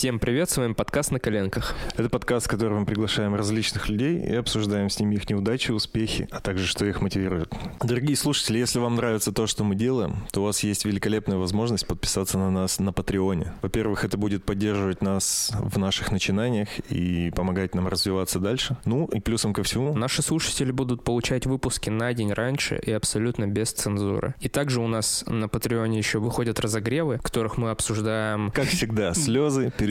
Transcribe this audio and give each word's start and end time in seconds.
Всем 0.00 0.18
привет, 0.18 0.48
с 0.48 0.56
вами 0.56 0.72
подкаст 0.72 1.10
«На 1.10 1.20
коленках». 1.20 1.74
Это 1.94 2.08
подкаст, 2.08 2.46
в 2.46 2.48
котором 2.48 2.80
мы 2.80 2.86
приглашаем 2.86 3.34
различных 3.34 3.90
людей 3.90 4.18
и 4.18 4.34
обсуждаем 4.34 4.88
с 4.88 4.98
ними 4.98 5.16
их 5.16 5.28
неудачи, 5.28 5.72
успехи, 5.72 6.26
а 6.30 6.40
также 6.40 6.66
что 6.66 6.86
их 6.86 7.02
мотивирует. 7.02 7.52
Дорогие 7.82 8.16
слушатели, 8.16 8.56
если 8.56 8.78
вам 8.78 8.94
нравится 8.94 9.30
то, 9.30 9.46
что 9.46 9.62
мы 9.62 9.74
делаем, 9.74 10.24
то 10.32 10.40
у 10.40 10.44
вас 10.44 10.60
есть 10.60 10.86
великолепная 10.86 11.36
возможность 11.36 11.86
подписаться 11.86 12.38
на 12.38 12.50
нас 12.50 12.78
на 12.78 12.94
Патреоне. 12.94 13.52
Во-первых, 13.60 14.06
это 14.06 14.16
будет 14.16 14.42
поддерживать 14.42 15.02
нас 15.02 15.52
в 15.60 15.78
наших 15.78 16.10
начинаниях 16.10 16.70
и 16.88 17.30
помогать 17.36 17.74
нам 17.74 17.86
развиваться 17.86 18.38
дальше. 18.38 18.78
Ну 18.86 19.04
и 19.04 19.20
плюсом 19.20 19.52
ко 19.52 19.62
всему... 19.64 19.92
Наши 19.92 20.22
слушатели 20.22 20.72
будут 20.72 21.04
получать 21.04 21.44
выпуски 21.44 21.90
на 21.90 22.14
день 22.14 22.32
раньше 22.32 22.80
и 22.82 22.90
абсолютно 22.90 23.46
без 23.46 23.70
цензуры. 23.72 24.34
И 24.40 24.48
также 24.48 24.80
у 24.80 24.88
нас 24.88 25.24
на 25.26 25.46
Патреоне 25.46 25.98
еще 25.98 26.20
выходят 26.20 26.58
разогревы, 26.58 27.18
в 27.18 27.22
которых 27.22 27.58
мы 27.58 27.68
обсуждаем... 27.68 28.50
Как 28.52 28.64
всегда, 28.64 29.12
слезы, 29.12 29.70
переживания, 29.76 29.89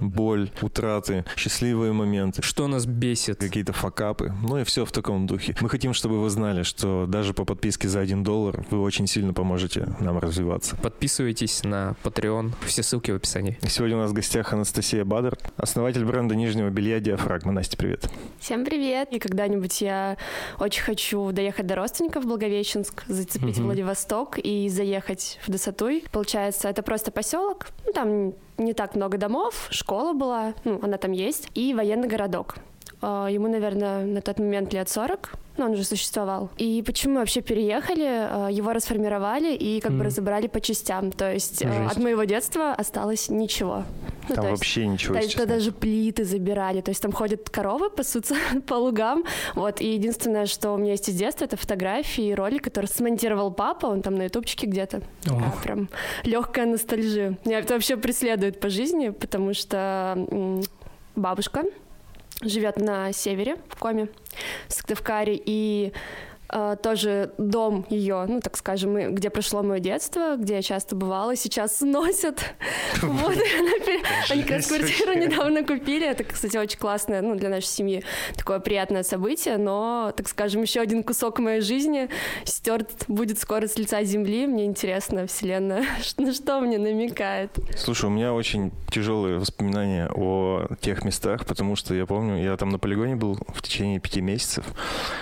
боль, 0.00 0.50
утраты, 0.62 1.24
счастливые 1.36 1.92
моменты. 1.92 2.42
Что 2.42 2.66
нас 2.68 2.86
бесит. 2.86 3.38
Какие-то 3.38 3.72
факапы. 3.72 4.32
Ну 4.42 4.58
и 4.58 4.64
все 4.64 4.84
в 4.84 4.92
таком 4.92 5.26
духе. 5.26 5.54
Мы 5.60 5.68
хотим, 5.68 5.92
чтобы 5.92 6.20
вы 6.20 6.30
знали, 6.30 6.62
что 6.62 7.06
даже 7.06 7.34
по 7.34 7.44
подписке 7.44 7.88
за 7.88 8.00
1 8.00 8.22
доллар 8.22 8.64
вы 8.70 8.80
очень 8.80 9.06
сильно 9.06 9.32
поможете 9.32 9.94
нам 10.00 10.18
развиваться. 10.18 10.76
Подписывайтесь 10.76 11.64
на 11.64 11.96
Patreon. 12.02 12.52
Все 12.66 12.82
ссылки 12.82 13.10
в 13.10 13.16
описании. 13.16 13.58
Сегодня 13.68 13.96
у 13.96 14.00
нас 14.00 14.10
в 14.10 14.14
гостях 14.14 14.52
Анастасия 14.52 15.04
Бадр, 15.04 15.38
основатель 15.56 16.04
бренда 16.04 16.34
нижнего 16.34 16.70
белья 16.70 17.00
«Диафрагма». 17.00 17.52
Настя, 17.52 17.76
привет. 17.76 18.08
Всем 18.38 18.64
привет. 18.64 19.12
И 19.12 19.18
когда-нибудь 19.18 19.80
я 19.80 20.16
очень 20.58 20.82
хочу 20.82 21.32
доехать 21.32 21.66
до 21.66 21.76
родственников 21.76 22.24
в 22.24 22.26
Благовещенск, 22.26 23.04
зацепить 23.08 23.58
угу. 23.58 23.66
Владивосток 23.66 24.38
и 24.38 24.68
заехать 24.68 25.38
в 25.46 25.50
Досатуй. 25.50 26.04
Получается, 26.12 26.68
это 26.68 26.82
просто 26.82 27.10
поселок. 27.10 27.68
Ну, 27.86 27.92
там 27.92 28.32
не 28.58 28.72
так 28.72 28.94
много 28.94 29.18
домов, 29.18 29.68
школа 29.70 30.12
была, 30.12 30.54
ну, 30.64 30.78
она 30.82 30.96
там 30.96 31.12
есть, 31.12 31.48
и 31.54 31.74
военный 31.74 32.08
городок. 32.08 32.56
А, 33.08 33.28
ему, 33.28 33.46
наверное, 33.46 34.04
на 34.04 34.20
тот 34.20 34.40
момент 34.40 34.72
лет 34.72 34.88
40, 34.88 35.34
но 35.58 35.66
он 35.66 35.72
уже 35.72 35.84
существовал. 35.84 36.50
И 36.58 36.82
почему 36.84 37.14
мы 37.14 37.20
вообще 37.20 37.40
переехали? 37.40 38.04
А, 38.04 38.48
его 38.48 38.72
расформировали 38.72 39.54
и 39.54 39.78
как 39.80 39.92
mm. 39.92 39.98
бы 39.98 40.04
разобрали 40.04 40.48
по 40.48 40.60
частям. 40.60 41.12
То 41.12 41.32
есть 41.32 41.64
а, 41.64 41.68
Жесть. 41.68 41.92
от 41.92 42.02
моего 42.02 42.24
детства 42.24 42.72
осталось 42.72 43.28
ничего. 43.28 43.84
Ну, 44.28 44.34
там 44.34 44.46
вообще 44.46 44.80
есть, 44.80 44.92
ничего. 44.92 45.14
То 45.14 45.20
есть 45.20 45.46
даже 45.46 45.70
плиты 45.70 46.24
забирали. 46.24 46.80
То 46.80 46.90
есть 46.90 47.00
там 47.00 47.12
ходят 47.12 47.48
коровы, 47.48 47.90
пасутся 47.90 48.34
по 48.66 48.74
лугам. 48.74 49.22
Вот. 49.54 49.80
И 49.80 49.86
единственное, 49.94 50.46
что 50.46 50.72
у 50.72 50.76
меня 50.76 50.92
есть 50.92 51.08
из 51.08 51.14
детства, 51.14 51.44
это 51.44 51.56
фотографии 51.56 52.24
и 52.24 52.34
ролик, 52.34 52.64
который 52.64 52.86
смонтировал 52.86 53.52
папа. 53.52 53.86
Он 53.86 54.02
там 54.02 54.16
на 54.16 54.24
ютубчике 54.24 54.66
где-то. 54.66 55.02
Такая 55.22 55.52
прям 55.62 55.88
легкая 56.24 56.66
ностальжия. 56.66 57.38
Меня 57.44 57.60
это 57.60 57.74
вообще 57.74 57.96
преследует 57.96 58.58
по 58.58 58.68
жизни, 58.68 59.10
потому 59.10 59.54
что 59.54 60.18
бабушка 61.14 61.62
живет 62.42 62.76
на 62.76 63.12
севере, 63.12 63.56
в 63.68 63.76
Коме, 63.78 64.08
в 64.68 64.72
Сыктывкаре, 64.72 65.40
и 65.44 65.92
тоже 66.82 67.32
дом 67.38 67.86
ее, 67.90 68.24
ну, 68.28 68.40
так 68.40 68.56
скажем, 68.56 69.14
где 69.14 69.30
прошло 69.30 69.62
мое 69.62 69.80
детство, 69.80 70.36
где 70.36 70.54
я 70.56 70.62
часто 70.62 70.94
бывала, 70.94 71.36
сейчас 71.36 71.78
сносят. 71.78 72.40
Вот, 73.02 73.36
они 74.30 74.42
как 74.42 74.52
раз 74.52 74.66
квартиру 74.66 75.14
недавно 75.14 75.64
купили. 75.64 76.06
Это, 76.06 76.24
кстати, 76.24 76.56
очень 76.56 76.78
классное, 76.78 77.20
ну, 77.22 77.34
для 77.34 77.48
нашей 77.48 77.66
семьи 77.66 78.04
такое 78.36 78.58
приятное 78.58 79.02
событие, 79.02 79.58
но, 79.58 80.12
так 80.16 80.28
скажем, 80.28 80.62
еще 80.62 80.80
один 80.80 81.02
кусок 81.02 81.38
моей 81.38 81.60
жизни 81.60 82.08
стерт 82.44 83.04
будет 83.06 83.38
скоро 83.38 83.66
с 83.66 83.76
лица 83.76 84.02
земли. 84.02 84.46
Мне 84.46 84.64
интересно, 84.64 85.26
Вселенная, 85.26 85.84
на 86.16 86.32
что 86.32 86.60
мне 86.60 86.78
намекает. 86.78 87.50
Слушай, 87.76 88.06
у 88.06 88.10
меня 88.10 88.32
очень 88.32 88.72
тяжелые 88.90 89.38
воспоминания 89.38 90.08
о 90.14 90.66
тех 90.80 91.04
местах, 91.04 91.44
потому 91.46 91.76
что 91.76 91.94
я 91.94 92.06
помню, 92.06 92.42
я 92.42 92.56
там 92.56 92.70
на 92.70 92.78
полигоне 92.78 93.16
был 93.16 93.38
в 93.48 93.62
течение 93.62 94.00
пяти 94.00 94.20
месяцев, 94.20 94.64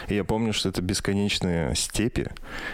и 0.09 0.15
я 0.15 0.25
помню, 0.25 0.53
что 0.53 0.69
это 0.69 0.81
бесконечно 0.81 1.14
бесконечные 1.15 1.75
степи, 1.75 2.27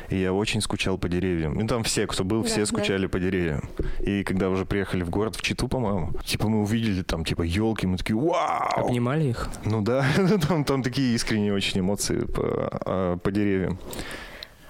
и 0.08 0.16
я 0.16 0.32
очень 0.32 0.60
скучал 0.60 0.98
по 0.98 1.08
деревьям. 1.08 1.54
Ну, 1.54 1.66
там 1.66 1.82
все, 1.82 2.06
кто 2.06 2.24
был, 2.24 2.42
да, 2.42 2.48
все 2.48 2.66
скучали 2.66 3.06
да. 3.06 3.08
по 3.08 3.18
деревьям. 3.18 3.68
И 4.00 4.24
когда 4.24 4.48
уже 4.48 4.64
приехали 4.64 5.02
в 5.02 5.10
город, 5.10 5.36
в 5.36 5.42
Читу, 5.42 5.68
по-моему, 5.68 6.12
типа 6.24 6.48
мы 6.48 6.62
увидели 6.62 7.02
там, 7.02 7.24
типа, 7.24 7.42
елки, 7.42 7.86
мы 7.86 7.96
такие, 7.96 8.16
вау! 8.16 8.86
Обнимали 8.86 9.24
их? 9.24 9.48
Ну 9.64 9.82
да, 9.82 10.04
там, 10.48 10.64
там 10.64 10.82
такие 10.82 11.14
искренние 11.14 11.52
очень 11.52 11.80
эмоции 11.80 12.20
по, 12.20 12.42
а, 12.86 13.16
по 13.16 13.30
деревьям. 13.30 13.78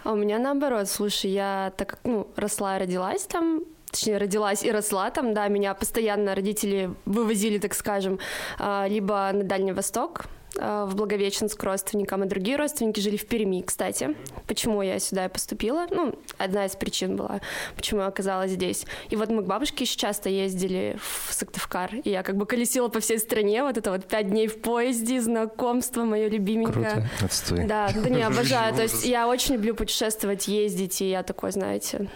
А 0.04 0.12
у 0.12 0.16
меня 0.16 0.38
наоборот, 0.38 0.88
слушай, 0.88 1.30
я 1.30 1.72
так 1.76 1.90
как, 1.90 2.00
ну, 2.04 2.26
росла 2.36 2.76
и 2.76 2.80
родилась 2.80 3.22
там, 3.24 3.60
точнее, 3.90 4.18
родилась 4.18 4.64
и 4.64 4.70
росла 4.70 5.10
там, 5.10 5.34
да, 5.34 5.48
меня 5.48 5.74
постоянно 5.74 6.34
родители 6.34 6.90
вывозили, 7.04 7.58
так 7.58 7.74
скажем, 7.74 8.18
а, 8.58 8.86
либо 8.88 9.30
на 9.32 9.44
Дальний 9.44 9.72
Восток, 9.72 10.24
в 10.60 10.94
Благовещенск 10.94 11.58
к 11.58 11.64
родственникам, 11.64 12.24
и 12.24 12.26
другие 12.26 12.56
родственники 12.56 13.00
жили 13.00 13.16
в 13.16 13.26
Перми, 13.26 13.62
кстати. 13.62 14.14
Почему 14.46 14.82
я 14.82 14.98
сюда 14.98 15.26
и 15.26 15.28
поступила? 15.28 15.86
Ну, 15.90 16.14
одна 16.38 16.66
из 16.66 16.76
причин 16.76 17.16
была, 17.16 17.40
почему 17.76 18.00
я 18.00 18.06
оказалась 18.06 18.52
здесь. 18.52 18.86
И 19.08 19.16
вот 19.16 19.30
мы 19.30 19.42
к 19.42 19.46
бабушке 19.46 19.84
еще 19.84 19.96
часто 19.96 20.28
ездили 20.28 20.98
в 21.00 21.32
Сыктывкар, 21.32 21.96
и 22.04 22.10
я 22.10 22.22
как 22.22 22.36
бы 22.36 22.46
колесила 22.46 22.88
по 22.88 23.00
всей 23.00 23.18
стране, 23.18 23.62
вот 23.62 23.78
это 23.78 23.90
вот 23.90 24.04
пять 24.04 24.28
дней 24.28 24.48
в 24.48 24.60
поезде, 24.60 25.20
знакомство 25.20 26.04
мое 26.04 26.28
любименькое. 26.28 26.90
Круто. 26.90 27.08
Отстой. 27.24 27.64
Да, 27.64 27.90
да 27.94 28.10
не, 28.10 28.22
обожаю. 28.22 28.74
То 28.74 28.82
есть 28.82 29.04
я 29.04 29.28
очень 29.28 29.54
люблю 29.54 29.74
путешествовать, 29.74 30.48
ездить, 30.48 31.00
и 31.00 31.10
я 31.10 31.22
такой, 31.22 31.52
знаете, 31.52 32.08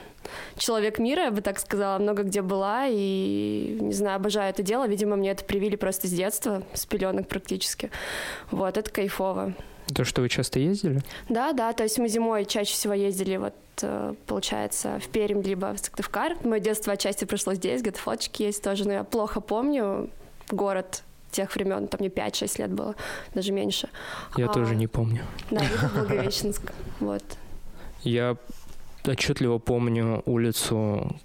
человек 0.57 0.99
мира, 0.99 1.25
я 1.25 1.31
бы 1.31 1.41
так 1.41 1.59
сказала, 1.59 1.99
много 1.99 2.23
где 2.23 2.43
была, 2.43 2.87
и, 2.89 3.79
не 3.81 3.93
знаю, 3.93 4.17
обожаю 4.17 4.51
это 4.51 4.63
дело. 4.63 4.87
Видимо, 4.87 5.17
мне 5.17 5.31
это 5.31 5.45
привили 5.45 5.77
просто 5.77 6.07
с 6.07 6.11
детства, 6.11 6.63
с 6.73 6.87
пеленок 6.87 7.29
практически. 7.29 7.91
Вот, 8.51 8.77
это 8.77 8.91
кайфово. 8.91 9.55
То, 9.95 10.05
что 10.05 10.23
вы 10.23 10.29
часто 10.29 10.59
ездили? 10.59 11.03
Да, 11.29 11.53
да, 11.53 11.73
то 11.73 11.83
есть 11.83 11.99
мы 11.99 12.09
зимой 12.09 12.47
чаще 12.47 12.73
всего 12.73 12.95
ездили 12.95 13.37
вот 13.37 13.55
э, 13.83 14.15
получается, 14.27 14.99
в 14.99 15.09
Пермь, 15.09 15.43
либо 15.43 15.75
в 15.75 15.79
Сыктывкар. 15.79 16.37
Мое 16.43 16.61
детство 16.61 16.95
отчасти 16.95 17.27
прошло 17.27 17.55
здесь, 17.55 17.83
где-то 17.83 17.99
фоточки 17.99 18.45
есть 18.45 18.63
тоже, 18.63 18.87
но 18.87 18.93
я 18.95 19.05
плохо 19.05 19.41
помню 19.41 20.09
город 20.51 21.03
тех 21.31 21.55
времен, 21.55 21.89
там 21.89 22.01
мне 22.01 22.09
5-6 22.09 22.61
лет 22.61 22.71
было, 22.71 22.95
даже 23.35 23.53
меньше. 23.53 23.89
Я 24.37 24.47
а, 24.47 24.53
тоже 24.53 24.77
не 24.77 24.87
помню. 24.87 25.25
Да, 25.51 25.63
Благовещенск, 25.95 26.63
вот. 27.01 27.25
Я 28.03 28.37
отчетливо 29.09 29.59
помню 29.59 30.23
улицу 30.27 31.17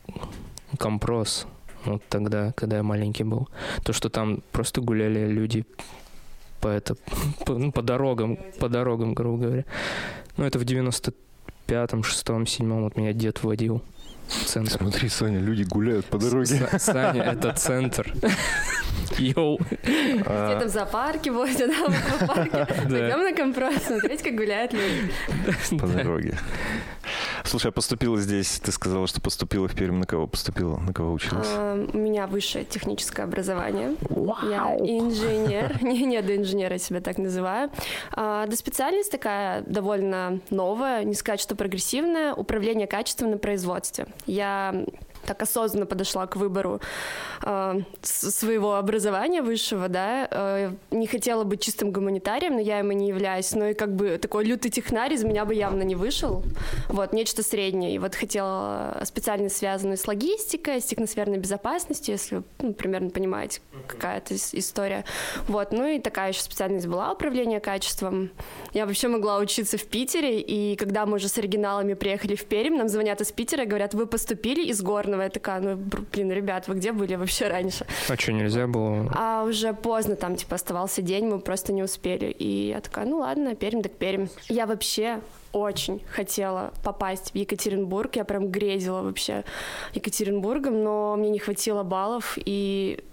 Компрос, 0.77 1.47
вот 1.85 2.03
тогда, 2.09 2.51
когда 2.55 2.77
я 2.77 2.83
маленький 2.83 3.23
был. 3.23 3.49
То, 3.83 3.93
что 3.93 4.09
там 4.09 4.41
просто 4.51 4.81
гуляли 4.81 5.27
люди 5.27 5.65
по, 6.61 6.67
это, 6.67 6.95
по, 7.45 7.53
ну, 7.53 7.71
по 7.71 7.81
дорогам, 7.81 8.37
по 8.59 8.69
дорогам, 8.69 9.13
грубо 9.13 9.43
говоря. 9.45 9.65
Ну, 10.37 10.45
это 10.45 10.59
в 10.59 10.63
95-м, 10.63 12.01
6-м, 12.01 12.43
7-м 12.43 12.83
вот 12.83 12.97
меня 12.97 13.13
дед 13.13 13.43
водил 13.43 13.81
в 14.27 14.45
центр. 14.45 14.71
Смотри, 14.71 15.09
Саня, 15.09 15.39
люди 15.39 15.63
гуляют 15.63 16.05
по 16.05 16.17
дороге. 16.17 16.69
Саня, 16.77 17.21
это 17.33 17.53
центр. 17.53 18.13
Йоу. 19.17 19.59
А. 20.25 20.51
Где-то 20.51 20.67
в 20.67 20.71
зоопарке 20.71 21.31
возят, 21.31 21.69
да, 21.69 21.87
в 21.87 22.13
аквапарке. 22.13 22.73
Пойдем 22.83 23.23
на 23.23 23.33
компромисс, 23.33 23.83
смотреть, 23.83 24.21
как 24.21 24.35
гуляют 24.35 24.73
люди. 24.73 25.79
По 25.79 25.87
дороге. 25.87 26.37
Слушай, 27.49 27.69
а 27.69 27.71
поступила 27.71 28.15
здесь, 28.19 28.59
ты 28.59 28.71
сказала, 28.71 29.07
что 29.07 29.21
поступила 29.21 29.67
в 29.67 29.73
Пермь. 29.73 29.97
На 29.97 30.05
кого 30.05 30.27
поступила? 30.27 30.77
На 30.77 30.93
кого 30.93 31.13
училась? 31.13 31.47
А, 31.49 31.83
у 31.91 31.97
меня 31.97 32.27
высшее 32.27 32.63
техническое 32.63 33.23
образование. 33.23 33.95
Я 34.47 34.75
инженер. 34.77 35.81
Не, 35.89 36.05
не 36.05 36.21
до 36.21 36.37
инженера 36.37 36.73
я 36.73 36.77
себя 36.77 37.01
так 37.01 37.17
называю. 37.17 37.71
А, 38.11 38.45
да 38.45 38.55
специальность 38.55 39.11
такая 39.11 39.63
довольно 39.63 40.41
новая, 40.51 41.03
не 41.03 41.15
сказать, 41.15 41.39
что 41.39 41.55
прогрессивная. 41.55 42.35
Управление 42.35 42.85
качеством 42.85 43.31
на 43.31 43.39
производстве. 43.39 44.05
Я 44.27 44.85
так 45.25 45.41
осознанно 45.41 45.85
подошла 45.85 46.27
к 46.27 46.35
выбору 46.35 46.81
э, 47.43 47.81
своего 48.01 48.75
образования 48.75 49.41
высшего, 49.41 49.87
да, 49.87 50.27
э, 50.29 50.71
не 50.91 51.07
хотела 51.07 51.43
быть 51.43 51.61
чистым 51.61 51.91
гуманитарием, 51.91 52.53
но 52.53 52.59
я 52.59 52.79
им 52.79 52.91
и 52.91 52.95
не 52.95 53.09
являюсь, 53.09 53.51
но 53.53 53.67
и 53.67 53.73
как 53.73 53.95
бы 53.95 54.17
такой 54.17 54.45
лютый 54.45 54.69
технарь 54.69 55.13
из 55.13 55.23
меня 55.23 55.45
бы 55.45 55.53
явно 55.53 55.83
не 55.83 55.95
вышел, 55.95 56.43
вот, 56.87 57.13
нечто 57.13 57.43
среднее, 57.43 57.95
и 57.95 57.99
вот 57.99 58.15
хотела 58.15 59.01
специальность, 59.03 59.57
связанную 59.57 59.97
с 59.97 60.07
логистикой, 60.07 60.81
с 60.81 60.85
техносферной 60.85 61.37
безопасностью, 61.37 62.13
если 62.13 62.43
ну, 62.59 62.73
примерно 62.73 63.09
понимаете, 63.09 63.61
какая 63.87 64.17
это 64.17 64.35
история, 64.35 65.05
вот, 65.47 65.71
ну 65.71 65.87
и 65.87 65.99
такая 65.99 66.29
еще 66.29 66.41
специальность 66.41 66.87
была, 66.87 67.11
управление 67.11 67.59
качеством, 67.59 68.31
я 68.73 68.85
вообще 68.85 69.07
могла 69.07 69.37
учиться 69.37 69.77
в 69.77 69.85
Питере, 69.85 70.39
и 70.39 70.75
когда 70.75 71.05
мы 71.05 71.15
уже 71.15 71.27
с 71.27 71.37
оригиналами 71.37 71.93
приехали 71.93 72.35
в 72.35 72.45
Пермь, 72.45 72.77
нам 72.77 72.87
звонят 72.89 73.21
из 73.21 73.31
Питера 73.31 73.63
и 73.63 73.67
говорят, 73.67 73.93
вы 73.93 74.05
поступили 74.05 74.63
из 74.63 74.81
Горного, 75.09 75.23
я 75.23 75.29
такая, 75.29 75.59
ну, 75.59 75.75
блин, 76.11 76.31
ребят, 76.31 76.67
вы 76.67 76.75
где 76.75 76.91
были 76.91 77.15
вообще 77.15 77.47
раньше? 77.47 77.87
А 78.07 78.15
что, 78.15 78.31
нельзя 78.31 78.67
было? 78.67 79.11
А 79.15 79.43
уже 79.43 79.73
поздно, 79.73 80.15
там, 80.15 80.35
типа, 80.35 80.55
оставался 80.55 81.01
день, 81.01 81.25
мы 81.25 81.39
просто 81.39 81.73
не 81.73 81.81
успели. 81.81 82.27
И 82.27 82.69
я 82.69 82.79
такая, 82.79 83.05
ну 83.05 83.17
ладно, 83.17 83.55
Пермь 83.55 83.81
так 83.81 83.93
Пермь. 83.93 84.27
Я 84.49 84.67
вообще 84.67 85.19
очень 85.51 85.99
хотела 86.11 86.73
попасть 86.83 87.31
в 87.31 87.35
Екатеринбург. 87.35 88.15
Я 88.17 88.23
прям 88.23 88.49
грезила 88.49 89.01
вообще 89.01 89.45
Екатеринбургом, 89.95 90.83
но 90.83 91.15
мне 91.17 91.31
не 91.31 91.39
хватило 91.39 91.81
баллов, 91.81 92.37
и 92.37 93.03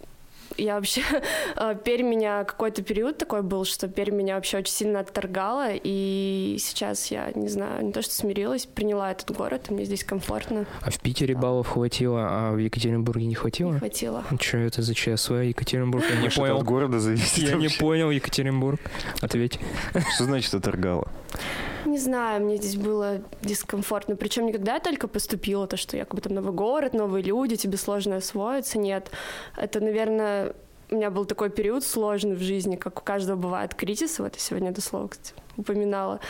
Я 0.56 0.76
вообще... 0.76 1.02
Э, 1.56 1.74
Пермь 1.82 2.08
меня 2.08 2.44
какой-то 2.44 2.82
период 2.82 3.18
такой 3.18 3.42
был, 3.42 3.64
что 3.64 3.88
Пермь 3.88 4.14
меня 4.16 4.34
вообще 4.34 4.58
очень 4.58 4.72
сильно 4.72 5.00
отторгала, 5.00 5.68
и 5.72 6.56
сейчас 6.58 7.10
я, 7.10 7.30
не 7.34 7.48
знаю, 7.48 7.84
не 7.84 7.92
то 7.92 8.02
что 8.02 8.12
смирилась, 8.12 8.66
приняла 8.66 9.10
этот 9.12 9.34
город, 9.34 9.66
и 9.68 9.74
мне 9.74 9.84
здесь 9.84 10.04
комфортно. 10.04 10.66
А 10.82 10.90
в 10.90 11.00
Питере 11.00 11.34
баллов 11.34 11.68
хватило, 11.68 12.26
а 12.28 12.52
в 12.52 12.58
Екатеринбурге 12.58 13.26
не 13.26 13.34
хватило? 13.34 13.72
Не 13.72 13.78
хватило. 13.78 14.24
Что 14.40 14.58
это 14.58 14.82
за 14.82 14.94
ЧСВ 14.94 15.42
Екатеринбург? 15.42 16.04
Я 16.10 16.20
не 16.20 16.28
понял. 16.28 16.58
от 16.58 16.64
города 16.64 17.00
зависит 17.00 17.38
Я 17.38 17.56
не 17.56 17.68
понял, 17.68 18.10
Екатеринбург. 18.10 18.80
Ответь. 19.20 19.58
Что 20.14 20.24
значит 20.24 20.52
отторгало? 20.54 21.08
Не 21.84 21.98
знаю, 21.98 22.44
мне 22.44 22.56
здесь 22.56 22.76
было 22.76 23.22
дискомфортно. 23.42 24.16
Причем 24.16 24.46
не 24.46 24.52
когда 24.52 24.74
я 24.74 24.80
только 24.80 25.06
поступила, 25.08 25.66
то, 25.66 25.76
что 25.76 25.96
якобы 25.96 26.20
там 26.20 26.34
новый 26.34 26.52
город, 26.52 26.94
новые 26.94 27.22
люди, 27.22 27.56
тебе 27.56 27.76
сложно 27.76 28.16
освоиться. 28.16 28.78
Нет. 28.78 29.10
Это, 29.56 29.80
наверное, 29.80 30.54
у 30.90 30.94
меня 30.94 31.10
был 31.10 31.24
такой 31.24 31.50
период 31.50 31.84
сложный 31.84 32.36
в 32.36 32.40
жизни, 32.40 32.76
как 32.76 32.98
у 33.00 33.02
каждого 33.02 33.36
бывает 33.36 33.74
кризис. 33.74 34.18
Вот 34.18 34.34
я 34.34 34.40
сегодня 34.40 34.70
это 34.70 34.80
слово, 34.80 35.08
кстати, 35.08 35.34
упоминала, 35.56 36.20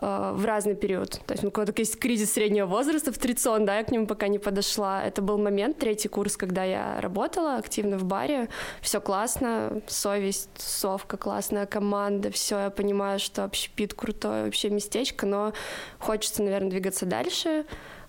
э, 0.00 0.32
в 0.34 0.44
разный 0.44 0.76
период. 0.76 1.20
То 1.26 1.34
есть 1.34 1.42
ну, 1.42 1.50
какой-то 1.50 1.72
есть 1.76 1.98
кризис 1.98 2.32
среднего 2.32 2.66
возраста 2.66 3.12
в 3.12 3.18
трицон, 3.18 3.64
да, 3.64 3.78
я 3.78 3.84
к 3.84 3.90
нему 3.90 4.06
пока 4.06 4.28
не 4.28 4.38
подошла. 4.38 5.02
Это 5.02 5.20
был 5.20 5.38
момент, 5.38 5.78
третий 5.78 6.08
курс, 6.08 6.36
когда 6.36 6.62
я 6.64 7.00
работала 7.00 7.56
активно 7.56 7.98
в 7.98 8.04
баре. 8.04 8.48
Все 8.80 9.00
классно, 9.00 9.82
совесть, 9.88 10.50
совка, 10.56 11.16
классная 11.16 11.66
команда, 11.66 12.30
все, 12.30 12.58
я 12.58 12.70
понимаю, 12.70 13.18
что 13.18 13.44
общепит 13.44 13.94
крутое 13.94 14.44
вообще 14.44 14.70
местечко, 14.70 15.26
но 15.26 15.52
хочется, 15.98 16.42
наверное, 16.42 16.70
двигаться 16.70 17.06
дальше. 17.06 17.66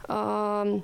Эм, 0.07 0.83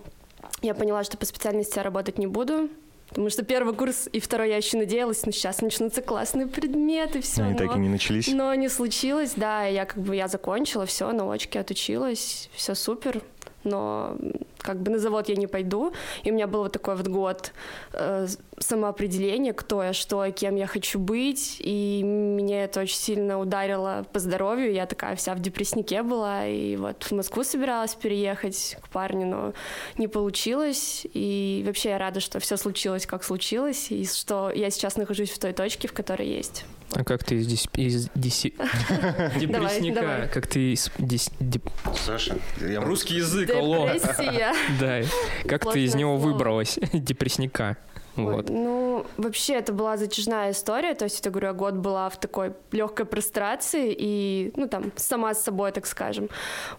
Я 0.61 0.73
поняла, 0.75 1.03
что 1.03 1.17
по 1.17 1.25
специальности 1.25 1.77
я 1.77 1.83
работать 1.83 2.17
не 2.17 2.27
буду, 2.27 2.69
Потому 3.11 3.29
что 3.29 3.43
первый 3.43 3.75
курс 3.75 4.07
и 4.11 4.21
второй 4.21 4.49
я 4.49 4.57
еще 4.57 4.77
надеялась, 4.77 5.25
ну 5.25 5.33
сейчас 5.33 5.61
начнутся 5.61 6.01
классные 6.01 6.47
предметы, 6.47 7.21
все. 7.21 7.43
Они 7.43 7.55
так 7.55 7.75
и 7.75 7.79
не 7.79 7.89
начались. 7.89 8.29
Но 8.29 8.53
не 8.55 8.69
случилось, 8.69 9.33
да, 9.35 9.65
я 9.65 9.85
как 9.85 10.01
бы 10.01 10.15
я 10.15 10.29
закончила, 10.29 10.85
все, 10.85 11.11
на 11.11 11.29
очке 11.29 11.59
отучилась, 11.59 12.49
все 12.55 12.73
супер, 12.73 13.21
но 13.63 14.17
как 14.59 14.81
бы 14.81 14.91
на 14.91 14.99
завод 14.99 15.29
я 15.29 15.35
не 15.35 15.47
пойду, 15.47 15.93
и 16.23 16.31
у 16.31 16.33
меня 16.33 16.47
был 16.47 16.63
вот 16.63 16.71
такой 16.71 16.95
вот 16.95 17.07
год 17.07 17.51
э, 17.93 18.27
самоопределения, 18.59 19.53
кто 19.53 19.83
я, 19.83 19.93
что 19.93 20.23
я, 20.23 20.31
кем 20.31 20.55
я 20.55 20.67
хочу 20.67 20.99
быть, 20.99 21.57
и 21.59 22.01
меня 22.03 22.63
это 22.63 22.81
очень 22.81 22.97
сильно 22.97 23.39
ударило 23.39 24.05
по 24.13 24.19
здоровью, 24.19 24.73
я 24.73 24.85
такая 24.85 25.15
вся 25.15 25.33
в 25.33 25.39
депресснике 25.39 26.03
была, 26.03 26.45
и 26.47 26.75
вот 26.75 27.03
в 27.03 27.11
Москву 27.11 27.43
собиралась 27.43 27.95
переехать 27.95 28.77
к 28.81 28.89
парню, 28.89 29.25
но 29.25 29.53
не 29.97 30.07
получилось, 30.07 31.05
и 31.13 31.63
вообще 31.65 31.89
я 31.89 31.97
рада, 31.97 32.19
что 32.19 32.39
все 32.39 32.57
случилось, 32.57 33.05
как 33.05 33.23
случилось, 33.23 33.91
и 33.91 34.05
что 34.05 34.51
я 34.51 34.69
сейчас 34.69 34.95
нахожусь 34.95 35.31
в 35.31 35.39
той 35.39 35.53
точке, 35.53 35.87
в 35.87 35.93
которой 35.93 36.27
есть. 36.27 36.65
А 36.93 37.03
как 37.05 37.23
ты 37.23 37.35
из, 37.35 37.47
дис... 37.47 37.67
из 37.75 38.09
диси- 38.15 38.53
депрессника, 39.39 40.01
давай. 40.01 40.27
как 40.27 40.45
ты 40.47 40.73
из 40.73 40.91
дис- 40.97 41.31
деп- 41.39 41.69
Саша, 42.05 42.37
я 42.59 42.81
Русский 42.81 43.15
язык, 43.15 43.49
алло. 43.55 43.89
Да. 44.79 45.01
Как 45.47 45.71
ты 45.71 45.85
из 45.85 45.95
него 45.95 46.17
слово. 46.19 46.31
выбралась? 46.33 46.77
Депрессника. 46.93 47.77
Вот. 48.25 48.49
Ну, 48.49 49.05
вообще, 49.17 49.53
это 49.55 49.73
была 49.73 49.97
затяжная 49.97 50.51
история. 50.51 50.93
То 50.95 51.05
есть, 51.05 51.25
я 51.25 51.31
говорю, 51.31 51.47
я 51.47 51.53
год 51.53 51.75
была 51.75 52.09
в 52.09 52.19
такой 52.19 52.53
легкой 52.71 53.05
прострации 53.05 53.95
и, 53.97 54.51
ну, 54.55 54.67
там, 54.67 54.91
сама 54.95 55.33
с 55.33 55.43
собой, 55.43 55.71
так 55.71 55.85
скажем. 55.85 56.29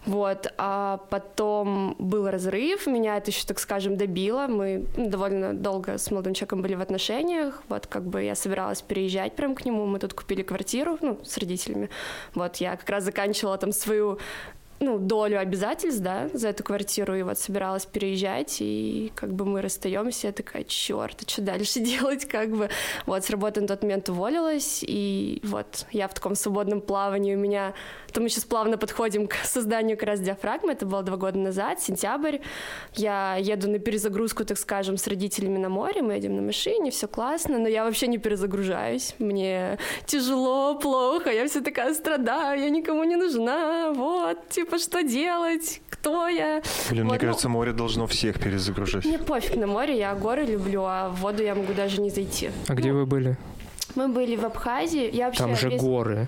Вот. 0.05 0.53
А 0.57 0.97
потом 1.09 1.95
был 1.99 2.29
разрыв, 2.29 2.87
меня 2.87 3.17
это 3.17 3.31
еще, 3.31 3.45
так 3.45 3.59
скажем, 3.59 3.97
добило. 3.97 4.47
Мы 4.47 4.85
довольно 4.97 5.53
долго 5.53 5.97
с 5.97 6.11
молодым 6.11 6.33
человеком 6.33 6.61
были 6.61 6.75
в 6.75 6.81
отношениях. 6.81 7.63
Вот, 7.69 7.87
как 7.87 8.03
бы 8.03 8.23
я 8.23 8.35
собиралась 8.35 8.81
переезжать 8.81 9.35
прям 9.35 9.55
к 9.55 9.65
нему. 9.65 9.85
Мы 9.85 9.99
тут 9.99 10.13
купили 10.13 10.43
квартиру, 10.43 10.97
ну, 11.01 11.19
с 11.23 11.37
родителями. 11.37 11.89
Вот, 12.35 12.57
я 12.57 12.75
как 12.77 12.89
раз 12.89 13.03
заканчивала 13.03 13.57
там 13.57 13.71
свою 13.71 14.19
ну, 14.79 14.97
долю 14.99 15.39
обязательств, 15.39 16.01
да, 16.01 16.29
за 16.33 16.49
эту 16.49 16.63
квартиру, 16.63 17.15
и 17.15 17.23
вот 17.23 17.39
собиралась 17.39 17.85
переезжать, 17.85 18.57
и 18.59 19.11
как 19.15 19.33
бы 19.33 19.45
мы 19.45 19.61
расстаемся, 19.61 20.27
я 20.27 20.33
такая, 20.33 20.63
черт, 20.63 21.21
а 21.25 21.29
что 21.29 21.41
дальше 21.41 21.79
делать, 21.79 22.25
как 22.25 22.49
бы, 22.49 22.69
вот, 23.05 23.23
с 23.23 23.29
работы 23.29 23.61
на 23.61 23.67
тот 23.67 23.81
момент 23.81 24.09
уволилась, 24.09 24.83
и 24.85 25.39
вот, 25.43 25.85
я 25.91 26.07
в 26.07 26.13
таком 26.13 26.35
свободном 26.35 26.81
плавании, 26.81 27.35
у 27.35 27.39
меня, 27.39 27.73
то 28.11 28.21
мы 28.21 28.29
сейчас 28.29 28.43
плавно 28.43 28.77
подходим 28.77 29.27
к 29.27 29.35
созданию 29.43 29.97
как 29.97 30.09
раз 30.09 30.19
диафрагмы, 30.19 30.73
это 30.73 30.85
было 30.85 31.03
два 31.03 31.17
года 31.17 31.39
назад, 31.39 31.81
сентябрь, 31.81 32.39
я 32.95 33.37
еду 33.39 33.69
на 33.69 33.79
перезагрузку, 33.79 34.45
так 34.45 34.57
скажем, 34.57 34.97
с 34.97 35.07
родителями 35.07 35.57
на 35.57 35.69
море, 35.69 36.01
мы 36.01 36.13
едем 36.13 36.35
на 36.35 36.41
машине, 36.41 36.91
все 36.91 37.07
классно, 37.07 37.57
но 37.57 37.67
я 37.67 37.85
вообще 37.85 38.07
не 38.07 38.17
перезагружаюсь, 38.17 39.15
мне 39.19 39.77
тяжело, 40.05 40.75
плохо, 40.75 41.31
я 41.31 41.47
вся 41.47 41.61
такая 41.61 41.93
страдаю, 41.93 42.61
я 42.61 42.69
никому 42.69 43.03
не 43.03 43.15
нужна, 43.15 43.91
вот, 43.93 44.49
типа, 44.49 44.62
что 44.79 45.03
делать, 45.03 45.81
кто 45.89 46.27
я. 46.27 46.61
Блин, 46.89 47.05
Вот, 47.05 47.11
мне 47.13 47.19
ну, 47.21 47.27
кажется, 47.27 47.49
море 47.49 47.71
должно 47.71 48.07
всех 48.07 48.39
перезагружать. 48.39 49.05
Мне 49.05 49.19
пофиг 49.19 49.55
на 49.55 49.67
море, 49.67 49.97
я 49.97 50.13
горы 50.15 50.45
люблю, 50.45 50.83
а 50.85 51.09
в 51.09 51.21
воду 51.21 51.43
я 51.43 51.55
могу 51.55 51.73
даже 51.73 52.01
не 52.01 52.09
зайти. 52.09 52.51
А 52.67 52.73
где 52.73 52.91
вы 52.91 53.05
были? 53.05 53.37
Мы 53.95 54.07
были 54.07 54.35
в 54.35 54.45
Абхазии, 54.45 55.09
я 55.15 55.25
вообще... 55.25 55.43
Там 55.43 55.55
же 55.55 55.69
весь- 55.69 55.81
горы. 55.81 56.27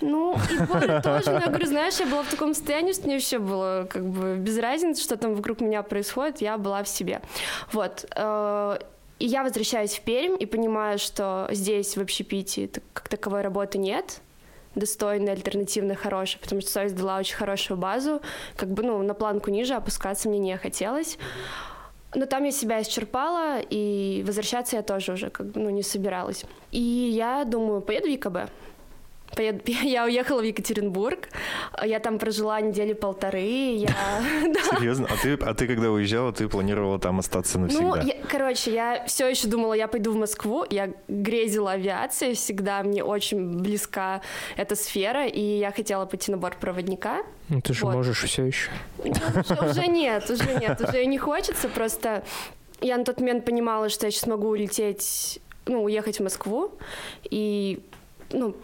Ну, 0.00 0.36
и 0.50 0.56
горы 0.66 1.00
тоже, 1.02 1.30
но 1.30 1.38
я 1.38 1.46
говорю, 1.46 1.66
знаешь, 1.66 1.94
я 2.00 2.06
была 2.06 2.22
в 2.24 2.28
таком 2.28 2.52
состоянии, 2.54 2.92
что 2.92 3.04
мне 3.06 3.14
вообще 3.14 3.38
было 3.38 3.86
как 3.88 4.04
бы 4.04 4.36
без 4.36 4.58
разницы, 4.58 5.02
что 5.02 5.16
там 5.16 5.34
вокруг 5.34 5.60
меня 5.60 5.82
происходит, 5.82 6.40
я 6.40 6.58
была 6.58 6.82
в 6.82 6.88
себе. 6.88 7.20
Вот. 7.72 8.04
э, 8.14 8.78
И 9.20 9.26
я 9.26 9.44
возвращаюсь 9.44 9.94
в 9.94 10.00
Пермь 10.00 10.36
и 10.40 10.46
понимаю, 10.46 10.98
что 10.98 11.46
здесь 11.52 11.96
в 11.96 12.00
общепите 12.00 12.68
как 12.92 13.08
таковой 13.08 13.42
работы 13.42 13.78
нет, 13.78 14.20
достойной, 14.74 15.32
альтернативной, 15.32 15.94
хорошей, 15.94 16.38
потому 16.40 16.60
что 16.60 16.70
совесть 16.70 16.96
дала 16.96 17.18
очень 17.18 17.36
хорошую 17.36 17.76
базу, 17.78 18.20
как 18.56 18.70
бы, 18.70 18.82
ну, 18.82 19.02
на 19.02 19.14
планку 19.14 19.50
ниже 19.50 19.74
опускаться 19.74 20.28
мне 20.28 20.38
не 20.38 20.56
хотелось. 20.56 21.18
Но 22.14 22.26
там 22.26 22.44
я 22.44 22.52
себя 22.52 22.80
исчерпала, 22.80 23.58
и 23.58 24.22
возвращаться 24.26 24.76
я 24.76 24.82
тоже 24.82 25.12
уже 25.12 25.30
как 25.30 25.46
бы, 25.46 25.60
ну, 25.60 25.70
не 25.70 25.82
собиралась. 25.82 26.44
И 26.70 26.80
я 26.80 27.44
думаю, 27.44 27.80
поеду 27.80 28.06
в 28.06 28.10
ЕКБ. 28.10 28.50
Я 29.66 30.04
уехала 30.04 30.40
в 30.40 30.44
Екатеринбург, 30.44 31.28
я 31.84 31.98
там 32.00 32.18
прожила 32.18 32.60
недели 32.60 32.92
полторы, 32.92 33.40
я... 33.40 33.88
Серьезно? 34.78 35.08
А 35.10 35.16
ты, 35.20 35.34
а 35.34 35.54
ты 35.54 35.66
когда 35.66 35.90
уезжала, 35.90 36.32
ты 36.32 36.48
планировала 36.48 36.98
там 36.98 37.18
остаться 37.18 37.58
Ну, 37.58 37.64
навсегда? 37.66 38.00
я- 38.02 38.22
короче, 38.28 38.72
я 38.72 39.04
все 39.06 39.28
еще 39.28 39.48
думала, 39.48 39.74
я 39.74 39.88
пойду 39.88 40.12
в 40.12 40.16
Москву. 40.16 40.64
Я 40.70 40.90
грезила 41.08 41.72
авиацией 41.72 42.34
всегда, 42.34 42.82
мне 42.82 43.02
очень 43.04 43.58
близка 43.60 44.20
эта 44.56 44.76
сфера, 44.76 45.26
и 45.26 45.40
я 45.40 45.72
хотела 45.72 46.06
пойти 46.06 46.30
на 46.30 46.38
борт 46.38 46.56
проводника. 46.58 47.22
Ну 47.48 47.60
ты 47.60 47.74
же 47.74 47.84
Вот. 47.84 47.94
можешь 47.94 48.22
все 48.22 48.44
еще. 48.46 48.70
Ну, 49.02 49.10
Уже, 49.10 49.70
уже 49.70 49.86
нет, 49.86 50.30
уже 50.30 50.54
нет, 50.54 50.80
уже 50.80 51.04
не 51.06 51.18
хочется. 51.18 51.68
Просто 51.68 52.24
я 52.80 52.96
на 52.98 53.04
тот 53.04 53.20
момент 53.20 53.44
понимала, 53.44 53.88
что 53.88 54.06
я 54.06 54.10
сейчас 54.10 54.26
могу 54.26 54.48
улететь, 54.48 55.40
ну, 55.66 55.82
уехать 55.84 56.18
в 56.20 56.22
Москву 56.22 56.72
и, 57.24 57.80
ну, 58.32 58.54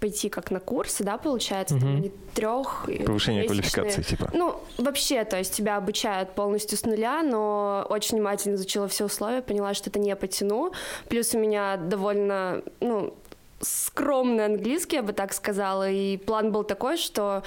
пойти 0.00 0.28
как 0.28 0.50
на 0.50 0.60
курсы, 0.60 1.04
да, 1.04 1.18
получается, 1.18 1.78
там, 1.78 1.92
Мгм. 1.92 2.00
не 2.02 2.08
трех. 2.34 2.86
Повышение 3.04 3.44
квалификации, 3.44 4.02
типа. 4.02 4.30
Ну, 4.32 4.60
вообще, 4.78 5.24
то 5.24 5.36
есть 5.36 5.54
тебя 5.54 5.76
обучают 5.76 6.30
полностью 6.30 6.78
с 6.78 6.84
нуля, 6.84 7.22
но 7.22 7.86
очень 7.88 8.16
внимательно 8.16 8.54
изучила 8.54 8.88
все 8.88 9.04
условия, 9.04 9.42
поняла, 9.42 9.74
что 9.74 9.90
это 9.90 9.98
не 9.98 10.14
потяну. 10.16 10.72
Плюс 11.08 11.34
у 11.34 11.38
меня 11.38 11.76
довольно, 11.76 12.62
ну, 12.80 13.14
скромный 13.60 14.44
английский, 14.44 14.96
я 14.96 15.02
бы 15.02 15.12
так 15.12 15.32
сказала, 15.32 15.90
и 15.90 16.16
план 16.16 16.52
был 16.52 16.62
такой, 16.64 16.96
что 16.96 17.42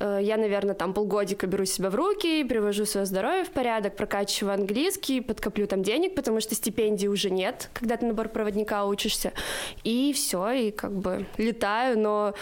я, 0.00 0.36
наверное, 0.36 0.74
там 0.74 0.92
полгодика 0.92 1.46
беру 1.46 1.64
себя 1.64 1.90
в 1.90 1.94
руки, 1.94 2.44
привожу 2.44 2.84
свое 2.84 3.06
здоровье 3.06 3.44
в 3.44 3.50
порядок, 3.50 3.96
прокачиваю 3.96 4.54
английский, 4.54 5.20
подкоплю 5.20 5.66
там 5.66 5.82
денег, 5.82 6.14
потому 6.14 6.40
что 6.40 6.54
стипендий 6.54 7.08
уже 7.08 7.30
нет, 7.30 7.70
когда 7.72 7.96
ты 7.96 8.06
на 8.06 8.14
бортпроводника 8.14 8.84
учишься, 8.84 9.32
и 9.84 10.12
все, 10.12 10.50
и 10.50 10.70
как 10.70 10.92
бы 10.92 11.26
летаю, 11.38 11.98
но 11.98 12.34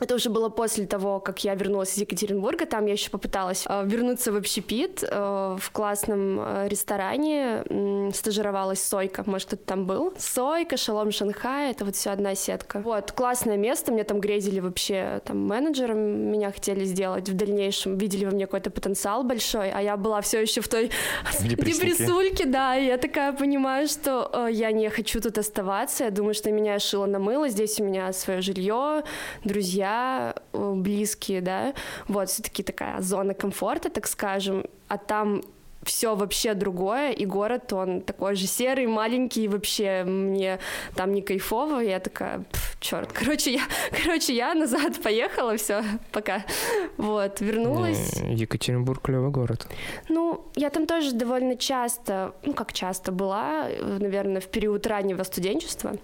это 0.00 0.14
уже 0.14 0.30
было 0.30 0.48
после 0.48 0.86
того, 0.86 1.20
как 1.20 1.44
я 1.44 1.54
вернулась 1.54 1.94
из 1.94 1.98
Екатеринбурга. 1.98 2.66
Там 2.66 2.86
я 2.86 2.92
еще 2.92 3.10
попыталась 3.10 3.64
э, 3.68 3.82
вернуться 3.84 4.32
в 4.32 4.36
общепит 4.36 5.04
э, 5.08 5.56
в 5.60 5.70
классном 5.70 6.40
э, 6.40 6.68
ресторане. 6.68 7.62
М, 7.68 8.12
стажировалась 8.14 8.82
Сойка. 8.82 9.22
Может, 9.26 9.48
кто-то 9.48 9.64
там 9.64 9.86
был? 9.86 10.14
Сойка, 10.18 10.76
Шалом 10.76 11.12
Шанхай. 11.12 11.72
Это 11.72 11.84
вот 11.84 11.94
все 11.94 12.10
одна 12.10 12.34
сетка. 12.34 12.80
Вот, 12.80 13.12
классное 13.12 13.56
место. 13.56 13.92
Мне 13.92 14.04
там 14.04 14.20
грезили 14.20 14.60
вообще 14.60 15.20
там 15.26 15.46
менеджером. 15.46 15.98
Меня 15.98 16.52
хотели 16.52 16.84
сделать 16.84 17.28
в 17.28 17.34
дальнейшем. 17.34 17.98
Видели 17.98 18.24
во 18.24 18.30
мне 18.30 18.46
какой-то 18.46 18.70
потенциал 18.70 19.24
большой. 19.24 19.70
А 19.70 19.82
я 19.82 19.96
была 19.98 20.22
все 20.22 20.40
еще 20.40 20.62
в 20.62 20.68
той 20.68 20.90
депрессульке, 21.40 22.46
да. 22.46 22.78
И 22.78 22.86
я 22.86 22.96
такая 22.96 23.32
понимаю, 23.34 23.88
что 23.88 24.30
э, 24.32 24.48
я 24.52 24.72
не 24.72 24.88
хочу 24.88 25.20
тут 25.20 25.36
оставаться. 25.36 26.04
Я 26.04 26.10
думаю, 26.10 26.32
что 26.32 26.50
меня 26.50 26.78
шило 26.78 27.04
на 27.04 27.18
мыло. 27.18 27.48
Здесь 27.48 27.78
у 27.78 27.84
меня 27.84 28.12
свое 28.14 28.40
жилье, 28.40 29.04
друзья, 29.44 29.81
э, 29.84 30.72
близкие, 30.74 31.40
да. 31.40 31.74
Вот, 32.08 32.28
все-таки 32.28 32.62
такая 32.62 33.00
зона 33.00 33.34
комфорта, 33.34 33.90
так 33.90 34.06
скажем. 34.06 34.64
А 34.88 34.98
там 34.98 35.42
все 35.84 36.14
вообще 36.14 36.54
другое, 36.54 37.10
и 37.10 37.26
город, 37.26 37.72
он 37.72 38.00
такой 38.00 38.36
же 38.36 38.46
серый, 38.46 38.86
маленький, 38.86 39.48
вообще 39.48 40.04
мне 40.04 40.58
там 40.94 41.12
не 41.12 41.22
кайфово, 41.22 41.80
я 41.80 41.98
такая, 41.98 42.44
черт, 42.80 43.12
короче, 43.12 43.52
я, 43.52 43.62
короче, 43.90 44.34
я 44.34 44.54
назад 44.54 45.00
поехала, 45.02 45.56
все, 45.56 45.82
пока, 46.12 46.44
вот, 46.96 47.40
вернулась. 47.40 48.20
Екатеринбург 48.22 49.02
клевый 49.02 49.30
город. 49.30 49.66
Ну, 50.08 50.44
я 50.54 50.70
там 50.70 50.86
тоже 50.86 51.12
довольно 51.12 51.56
часто, 51.56 52.34
ну, 52.44 52.54
как 52.54 52.72
часто 52.72 53.12
была, 53.12 53.68
наверное, 53.80 54.40
в 54.40 54.46
период 54.46 54.86
раннего 54.86 55.22
студенчества, 55.24 55.96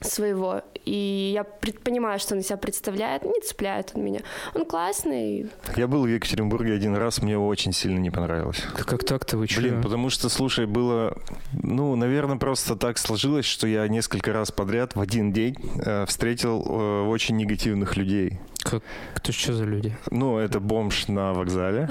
своего. 0.00 0.62
И 0.84 1.32
я 1.34 1.44
понимаю, 1.44 2.18
что 2.18 2.34
он 2.34 2.42
себя 2.42 2.56
представляет, 2.56 3.24
не 3.24 3.40
цепляет 3.40 3.92
он 3.94 4.04
меня. 4.04 4.20
Он 4.54 4.64
классный. 4.64 5.50
Я 5.76 5.88
был 5.88 6.02
в 6.02 6.06
Екатеринбурге 6.06 6.74
один 6.74 6.94
раз, 6.96 7.22
мне 7.22 7.38
очень 7.38 7.72
сильно 7.72 7.98
не 7.98 8.10
понравилось. 8.10 8.62
Как 8.74 9.04
так-то 9.04 9.36
вы 9.36 9.46
Блин, 9.56 9.82
потому 9.82 10.10
что, 10.10 10.28
слушай, 10.28 10.66
было, 10.66 11.16
ну, 11.52 11.96
наверное, 11.96 12.36
просто 12.36 12.76
так 12.76 12.98
сложилось, 12.98 13.46
что 13.46 13.66
я 13.66 13.86
несколько 13.88 14.32
раз 14.32 14.52
подряд 14.52 14.94
в 14.94 15.00
один 15.00 15.32
день 15.32 15.56
э, 15.84 16.04
встретил 16.06 16.62
э, 16.64 17.02
очень 17.08 17.36
негативных 17.36 17.96
людей. 17.96 18.38
Как, 18.68 18.82
кто 19.14 19.32
что 19.32 19.52
за 19.52 19.64
люди? 19.64 19.96
Ну, 20.10 20.38
это 20.38 20.58
бомж 20.58 21.06
на 21.06 21.32
вокзале. 21.32 21.88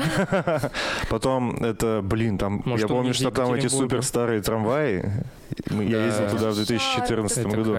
Потом 1.10 1.56
это, 1.64 2.02
блин, 2.04 2.38
там, 2.38 2.62
Может, 2.66 2.90
я 2.90 2.96
помню, 2.96 3.14
что 3.14 3.32
там 3.32 3.54
эти 3.54 3.68
супер 3.68 4.04
старые 4.04 4.42
трамваи. 4.42 5.10
Я 5.70 6.06
ездил 6.06 6.30
туда 6.30 6.52
в 6.52 6.56
2014 6.56 7.46
году. 7.48 7.78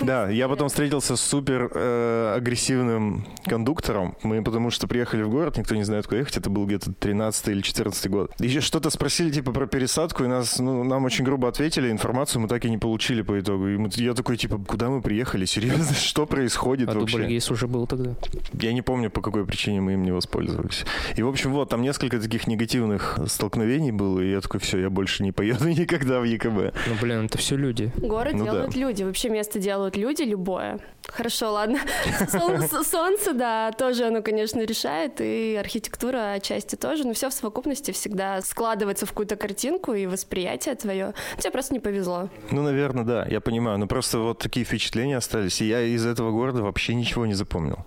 Да, 0.00 0.30
я 0.30 0.48
потом 0.48 0.68
встретился 0.68 1.16
с 1.16 1.20
супер 1.20 1.70
э, 1.74 2.34
агрессивным 2.36 3.26
кондуктором. 3.44 4.16
Мы 4.22 4.42
потому 4.42 4.70
что 4.70 4.88
приехали 4.88 5.22
в 5.22 5.28
город, 5.28 5.58
никто 5.58 5.74
не 5.74 5.84
знает, 5.84 6.06
куда 6.06 6.18
ехать. 6.18 6.36
Это 6.36 6.50
был 6.50 6.66
где-то 6.66 6.92
13 6.92 7.48
или 7.48 7.60
14 7.60 8.10
год. 8.10 8.32
Еще 8.40 8.60
что-то 8.60 8.90
спросили 8.90 9.30
типа 9.30 9.52
про 9.52 9.66
пересадку, 9.66 10.24
и 10.24 10.28
нас, 10.28 10.58
ну, 10.58 10.84
нам 10.84 11.04
очень 11.04 11.24
грубо 11.24 11.48
ответили. 11.48 11.90
Информацию 11.90 12.40
мы 12.40 12.48
так 12.48 12.64
и 12.64 12.70
не 12.70 12.78
получили 12.78 13.22
по 13.22 13.38
итогу. 13.38 13.68
И 13.68 13.76
мы, 13.76 13.90
я 13.94 14.14
такой, 14.14 14.36
типа, 14.36 14.58
куда 14.58 14.88
мы 14.88 15.02
приехали? 15.02 15.44
Серьезно, 15.44 15.94
что 15.94 16.26
происходит 16.26 16.88
а 16.88 16.98
вообще? 16.98 17.40
А 17.40 17.52
уже 17.52 17.66
был 17.66 17.86
тогда? 17.86 18.14
Я 18.52 18.72
не 18.72 18.82
помню, 18.82 19.10
по 19.10 19.20
какой 19.20 19.44
причине 19.46 19.80
мы 19.80 19.94
им 19.94 20.02
не 20.02 20.12
воспользовались. 20.12 20.84
И, 21.16 21.22
в 21.22 21.28
общем, 21.28 21.52
вот, 21.52 21.68
там 21.68 21.82
несколько 21.82 22.20
таких 22.20 22.46
негативных 22.46 23.18
столкновений 23.26 23.92
было, 23.92 24.20
и 24.20 24.30
я 24.30 24.40
такой, 24.40 24.60
все, 24.60 24.78
я 24.78 24.90
больше 24.90 25.22
не 25.22 25.32
поеду 25.32 25.68
никогда 25.68 26.20
в 26.20 26.24
ЕКБ. 26.24 26.74
Ну, 26.86 26.94
блин, 27.00 27.26
это 27.26 27.38
все 27.38 27.56
люди. 27.56 27.92
Город 27.96 28.34
ну, 28.34 28.44
делают 28.44 28.74
да. 28.74 28.78
люди, 28.78 29.02
вообще 29.02 29.28
место 29.28 29.58
делают 29.58 29.96
люди 29.96 30.22
любое. 30.22 30.80
Хорошо, 31.06 31.52
ладно. 31.52 31.80
Солнце, 32.28 32.84
солнце, 32.84 33.32
да, 33.32 33.72
тоже 33.72 34.06
оно, 34.06 34.22
конечно, 34.22 34.60
решает, 34.60 35.20
и 35.20 35.56
архитектура 35.56 36.32
отчасти 36.32 36.76
тоже, 36.76 37.04
но 37.04 37.14
все 37.14 37.30
в 37.30 37.32
совокупности 37.32 37.90
всегда 37.90 38.40
складывается 38.42 39.06
в 39.06 39.10
какую-то 39.10 39.36
картинку, 39.36 39.94
и 39.94 40.06
восприятие 40.06 40.74
твое. 40.74 41.14
Тебе 41.38 41.50
просто 41.50 41.74
не 41.74 41.80
повезло. 41.80 42.28
Ну, 42.50 42.62
наверное, 42.62 43.04
да, 43.04 43.26
я 43.28 43.40
понимаю. 43.40 43.78
Но 43.78 43.86
просто 43.86 44.18
вот 44.18 44.38
такие 44.38 44.64
впечатления 44.64 45.16
остались, 45.16 45.60
и 45.60 45.66
я 45.66 45.82
из 45.82 46.06
этого 46.06 46.30
города 46.30 46.62
вообще 46.62 46.94
ничего 46.94 47.26
не 47.26 47.34
запомнил 47.34 47.84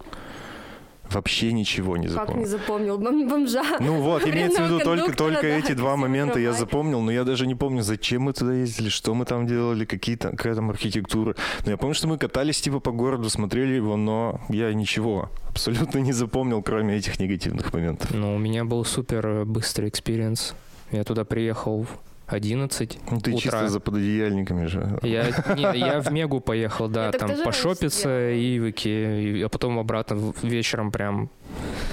вообще 1.10 1.52
ничего 1.52 1.98
не 1.98 2.08
запомнил. 2.08 2.34
Как 2.34 2.38
не 2.38 2.46
запомнил? 2.46 2.98
Бомжа. 2.98 3.64
Ну 3.80 4.02
вот, 4.02 4.28
имеется 4.28 4.64
в 4.64 4.66
виду 4.66 4.80
только, 4.80 5.16
только 5.16 5.48
эти 5.48 5.74
два 5.74 5.96
момента 5.96 6.40
я 6.40 6.54
запомнил, 6.54 7.02
но 7.02 7.12
я 7.12 7.24
даже 7.24 7.48
не 7.48 7.56
помню, 7.56 7.84
зачем 7.84 8.24
мы 8.24 8.34
туда 8.34 8.54
ездили, 8.54 8.90
что 8.90 9.14
мы 9.14 9.26
там 9.26 9.48
делали, 9.48 9.86
какие 9.86 10.16
там, 10.16 10.36
какая 10.36 10.56
там 10.56 10.70
архитектура. 10.70 11.36
Но 11.66 11.72
я 11.72 11.78
помню, 11.78 11.96
что 11.96 12.08
мы 12.08 12.18
катались 12.18 12.62
типа 12.62 12.80
по 12.80 12.92
городу, 12.92 13.30
смотрели 13.30 13.74
его, 13.74 13.98
но 13.98 14.42
я 14.50 14.74
ничего 14.74 15.30
абсолютно 15.50 16.00
не 16.00 16.14
запомнил, 16.14 16.62
кроме 16.62 16.96
этих 16.96 17.20
негативных 17.20 17.74
моментов. 17.74 18.12
Ну, 18.12 18.36
у 18.36 18.38
меня 18.40 18.66
был 18.66 18.84
супер 18.86 19.46
быстрый 19.46 19.90
experience. 19.90 20.56
Я 20.92 21.04
туда 21.04 21.26
приехал 21.26 21.86
11 22.34 23.00
Ну, 23.12 23.20
ты 23.20 23.32
утра. 23.32 23.42
чисто 23.42 23.68
за 23.70 23.80
пододеяльниками 23.80 24.66
же. 24.66 25.00
Я, 25.04 25.28
не, 25.56 25.80
я 25.80 26.02
в 26.02 26.12
Мегу 26.12 26.40
поехал, 26.40 26.88
да, 26.88 27.12
там 27.12 27.32
пошопиться 27.44 28.32
и 28.32 28.60
в 28.60 28.70
Икею, 28.70 29.46
а 29.46 29.50
потом 29.50 29.80
обратно 29.80 30.34
вечером 30.42 30.92
прям 30.92 31.30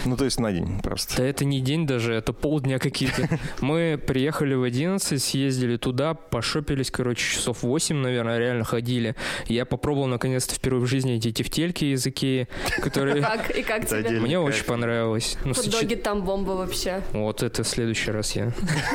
ну, 0.07 0.17
то 0.17 0.25
есть 0.25 0.41
на 0.41 0.51
день 0.51 0.81
просто. 0.83 1.19
Да 1.19 1.25
это 1.25 1.45
не 1.45 1.61
день 1.61 1.87
даже, 1.87 2.15
это 2.15 2.33
полдня 2.33 2.79
какие-то. 2.79 3.29
Мы 3.61 4.01
приехали 4.05 4.55
в 4.55 4.63
11, 4.63 5.23
съездили 5.23 5.77
туда, 5.77 6.15
пошопились, 6.15 6.91
короче, 6.91 7.35
часов 7.35 7.63
8, 7.63 7.97
наверное, 7.97 8.39
реально 8.39 8.65
ходили. 8.65 9.15
Я 9.47 9.67
попробовал 9.67 10.07
наконец-то 10.07 10.55
впервые 10.55 10.85
в 10.85 10.87
жизни 10.87 11.17
эти 11.17 11.33
тефтельки 11.33 11.85
из 11.85 12.07
Икеи, 12.07 12.49
которые... 12.81 13.23
Как? 13.31 13.51
И 13.51 13.63
как 13.63 13.87
тебе? 13.87 14.21
Мне 14.21 14.39
очень 14.41 14.65
понравилось. 14.65 15.37
Ну, 15.45 15.53
Хот-доги 15.53 15.97
там 15.97 16.23
бомба 16.23 16.53
вообще. 16.53 17.03
Вот 17.13 17.43
это 17.43 17.63
в 17.63 17.69
следующий 17.69 18.11
раз 18.11 18.35
я. 18.37 18.53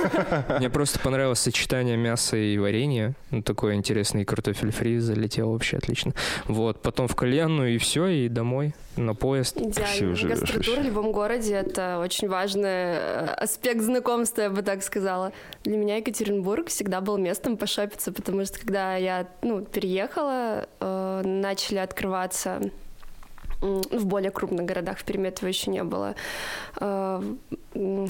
Мне 0.60 0.70
просто 0.70 1.00
понравилось 1.00 1.35
сочетание 1.36 1.98
мяса 1.98 2.38
и 2.38 2.58
варенья. 2.58 3.14
Ну, 3.32 3.42
такой 3.42 3.76
интересный 3.76 4.26
картофель 4.26 4.72
фри 4.72 5.00
залетел 5.00 5.52
вообще 5.52 5.78
отлично. 5.78 6.14
Вот, 6.46 6.82
потом 6.82 7.08
в 7.08 7.16
кальянную 7.16 7.76
и 7.76 7.78
все, 7.78 8.08
и 8.08 8.30
домой 8.30 8.74
на 8.98 9.14
поезд. 9.14 9.58
Идеально. 9.58 10.30
Гастротур 10.30 10.80
в 10.80 10.84
любом 10.84 11.12
городе— 11.12 11.54
это 11.56 12.00
очень 12.00 12.30
важный 12.30 12.70
э, 12.70 13.26
аспект 13.38 13.82
знакомства, 13.82 14.44
я 14.44 14.50
бы 14.50 14.62
так 14.62 14.84
сказала. 14.84 15.34
Для 15.64 15.78
меня 15.78 15.98
Екатеринбург 15.98 16.70
всегда 16.70 17.02
был 17.02 17.18
местом 17.18 17.58
пошопиться, 17.58 18.12
потому 18.12 18.46
что 18.46 18.60
когда 18.60 18.96
я 18.96 19.28
ну, 19.42 19.62
переехала, 19.62 20.68
э, 20.80 21.22
начали 21.26 21.80
открываться 21.80 22.62
в 23.66 24.06
более 24.06 24.32
крупных 24.32 24.66
городах, 24.66 24.98
в 25.00 25.04
Перми 25.04 25.28
этого 25.28 25.48
еще 25.48 25.72
не 25.72 25.84
было. 25.84 26.16
Э, 26.80 27.22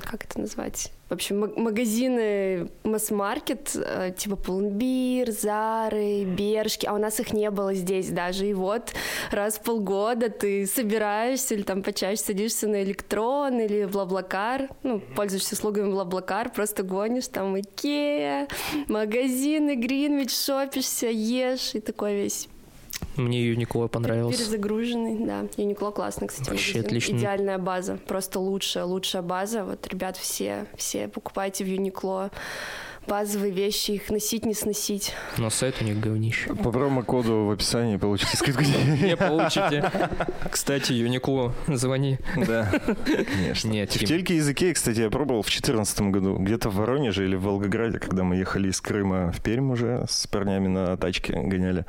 как 0.04 0.26
это 0.26 0.40
назвать? 0.40 0.92
В 1.10 1.14
общем, 1.14 1.40
магазины 1.40 2.68
масс-маркет, 2.84 3.76
э, 3.76 4.12
типа 4.18 4.36
Пломбир, 4.36 5.32
Зары, 5.32 6.24
Бершки, 6.24 6.88
а 6.88 6.94
у 6.94 6.98
нас 6.98 7.20
их 7.20 7.32
не 7.32 7.52
было 7.52 7.76
здесь 7.76 8.10
даже. 8.10 8.48
И 8.48 8.56
вот 8.56 8.92
раз 9.32 9.58
в 9.58 9.62
полгода 9.62 10.30
ты 10.30 10.66
собираешься 10.66 11.54
или 11.54 11.62
там 11.62 11.84
почаще 11.84 12.24
садишься 12.24 12.68
на 12.68 12.82
электрон 12.82 13.60
или 13.60 13.84
в 13.84 13.92
BlaBlaCar, 13.92 14.70
ну, 14.82 15.00
пользуешься 15.00 15.54
услугами 15.54 15.92
BlaBlaCar, 15.92 16.50
просто 16.52 16.82
гонишь 16.82 17.28
там 17.28 17.60
Икея, 17.60 18.48
магазины, 18.88 19.76
Гринвич, 19.76 20.36
шопишься, 20.36 21.08
ешь 21.08 21.76
и 21.76 21.82
такой 21.82 22.16
весь 22.16 22.50
мне 23.16 23.48
Uniqlo 23.48 23.88
понравился. 23.88 24.38
Перезагруженный, 24.38 25.26
да. 25.26 25.46
Uniqlo 25.58 25.92
классно, 25.92 26.28
кстати. 26.28 26.50
Вообще 26.50 26.78
магазин. 26.78 26.86
отлично. 26.86 27.18
Идеальная 27.18 27.58
база, 27.58 27.98
просто 28.08 28.40
лучшая, 28.40 28.86
лучшая 28.86 29.22
база. 29.22 29.64
Вот, 29.64 29.88
ребят, 29.88 30.18
все, 30.18 30.68
все 30.76 31.08
покупайте 31.08 31.64
в 31.64 31.68
Uniqlo 31.68 32.32
базовые 33.08 33.52
вещи, 33.52 33.92
их 33.92 34.10
носить, 34.10 34.46
не 34.46 34.54
сносить. 34.54 35.14
Но 35.38 35.50
сайт 35.50 35.76
у 35.82 35.86
них 35.86 36.00
говнище. 36.00 36.54
По 36.56 36.72
промокоду 36.72 37.46
в 37.46 37.52
описании 37.52 37.98
получите 37.98 38.38
скидку. 38.38 38.64
Не 38.64 39.16
получите. 39.16 39.92
Кстати, 40.50 40.94
Юникло, 40.94 41.54
звони. 41.68 42.18
Да, 42.36 42.72
конечно. 43.06 43.70
Нет, 43.70 43.90
Тефтельки 43.90 44.34
языки, 44.34 44.74
кстати, 44.74 45.02
я 45.02 45.10
пробовал 45.10 45.42
в 45.42 45.48
2014 45.48 46.02
году. 46.02 46.38
Где-то 46.38 46.70
в 46.70 46.76
Воронеже 46.76 47.26
или 47.26 47.36
в 47.36 47.44
Волгограде, 47.44 48.00
когда 48.00 48.24
мы 48.24 48.36
ехали 48.36 48.70
из 48.70 48.82
Крыма 48.82 49.32
в 49.32 49.42
Пермь 49.42 49.72
уже 49.72 50.06
с 50.10 50.28
парнями 50.28 50.68
на 50.68 50.98
тачке 50.98 51.34
гоняли. 51.34 51.86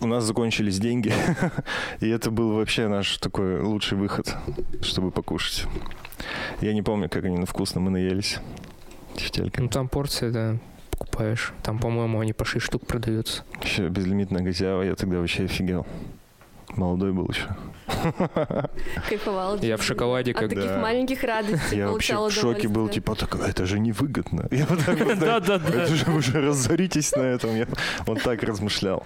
У 0.00 0.06
нас 0.06 0.24
закончились 0.24 0.78
деньги, 0.78 1.12
и 2.00 2.08
это 2.08 2.30
был 2.30 2.54
вообще 2.54 2.88
наш 2.88 3.18
такой 3.18 3.60
лучший 3.60 3.96
выход, 3.96 4.34
чтобы 4.82 5.10
покушать. 5.10 5.66
Я 6.60 6.72
не 6.72 6.82
помню, 6.82 7.08
как 7.08 7.24
они 7.24 7.38
на 7.38 7.46
вкусно 7.46 7.80
мы 7.80 7.90
наелись 7.90 8.38
тефтелька. 9.34 9.62
Ну 9.62 9.68
там 9.68 9.88
порция, 9.88 10.30
да, 10.30 10.56
покупаешь. 10.90 11.52
Там, 11.62 11.78
по-моему, 11.78 12.20
они 12.20 12.32
по 12.32 12.44
6 12.44 12.64
штук 12.64 12.86
продаются. 12.86 13.42
Еще 13.62 13.88
безлимитная 13.88 14.42
газява, 14.42 14.82
я 14.82 14.94
тогда 14.94 15.18
вообще 15.18 15.44
офигел. 15.44 15.86
Молодой 16.76 17.12
был 17.12 17.28
еще. 17.28 17.48
Кайфовал. 19.08 19.58
Я 19.58 19.76
в 19.76 19.82
шоколаде, 19.82 20.34
как... 20.34 20.44
От 20.44 20.50
таких 20.50 20.76
маленьких 20.76 21.22
радостей 21.22 21.78
Я 21.78 21.90
вообще 21.90 22.16
в 22.16 22.30
шоке 22.30 22.68
был, 22.68 22.88
типа, 22.88 23.14
так, 23.14 23.34
это 23.36 23.66
же 23.66 23.78
невыгодно. 23.78 24.48
Да, 25.24 25.40
да, 25.40 25.58
да. 25.58 25.82
Это 25.82 25.94
же 25.94 26.10
уже 26.10 26.40
разоритесь 26.40 27.12
на 27.12 27.22
этом. 27.22 27.56
Я 27.56 27.66
вот 28.06 28.22
так 28.22 28.42
размышлял. 28.42 29.04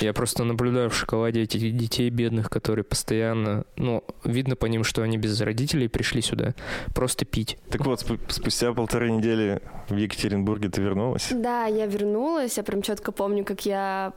Я 0.00 0.12
просто 0.12 0.44
наблюдаю 0.44 0.90
в 0.90 0.94
шоколаде 0.94 1.42
этих 1.42 1.76
детей 1.76 2.10
бедных, 2.10 2.50
которые 2.50 2.84
постоянно, 2.84 3.64
ну, 3.76 4.04
видно 4.24 4.56
по 4.56 4.66
ним, 4.66 4.84
что 4.84 5.02
они 5.02 5.18
без 5.18 5.40
родителей 5.40 5.88
пришли 5.88 6.20
сюда 6.20 6.54
просто 6.94 7.24
пить. 7.24 7.58
Так 7.70 7.84
вот, 7.86 8.04
спустя 8.28 8.72
полторы 8.72 9.10
недели 9.10 9.60
в 9.88 9.96
Екатеринбурге 9.96 10.68
ты 10.68 10.80
вернулась? 10.82 11.28
Да, 11.30 11.66
я 11.66 11.86
вернулась. 11.86 12.56
Я 12.56 12.62
прям 12.62 12.82
четко 12.82 13.12
помню, 13.12 13.44
как 13.44 13.64
я 13.66 14.12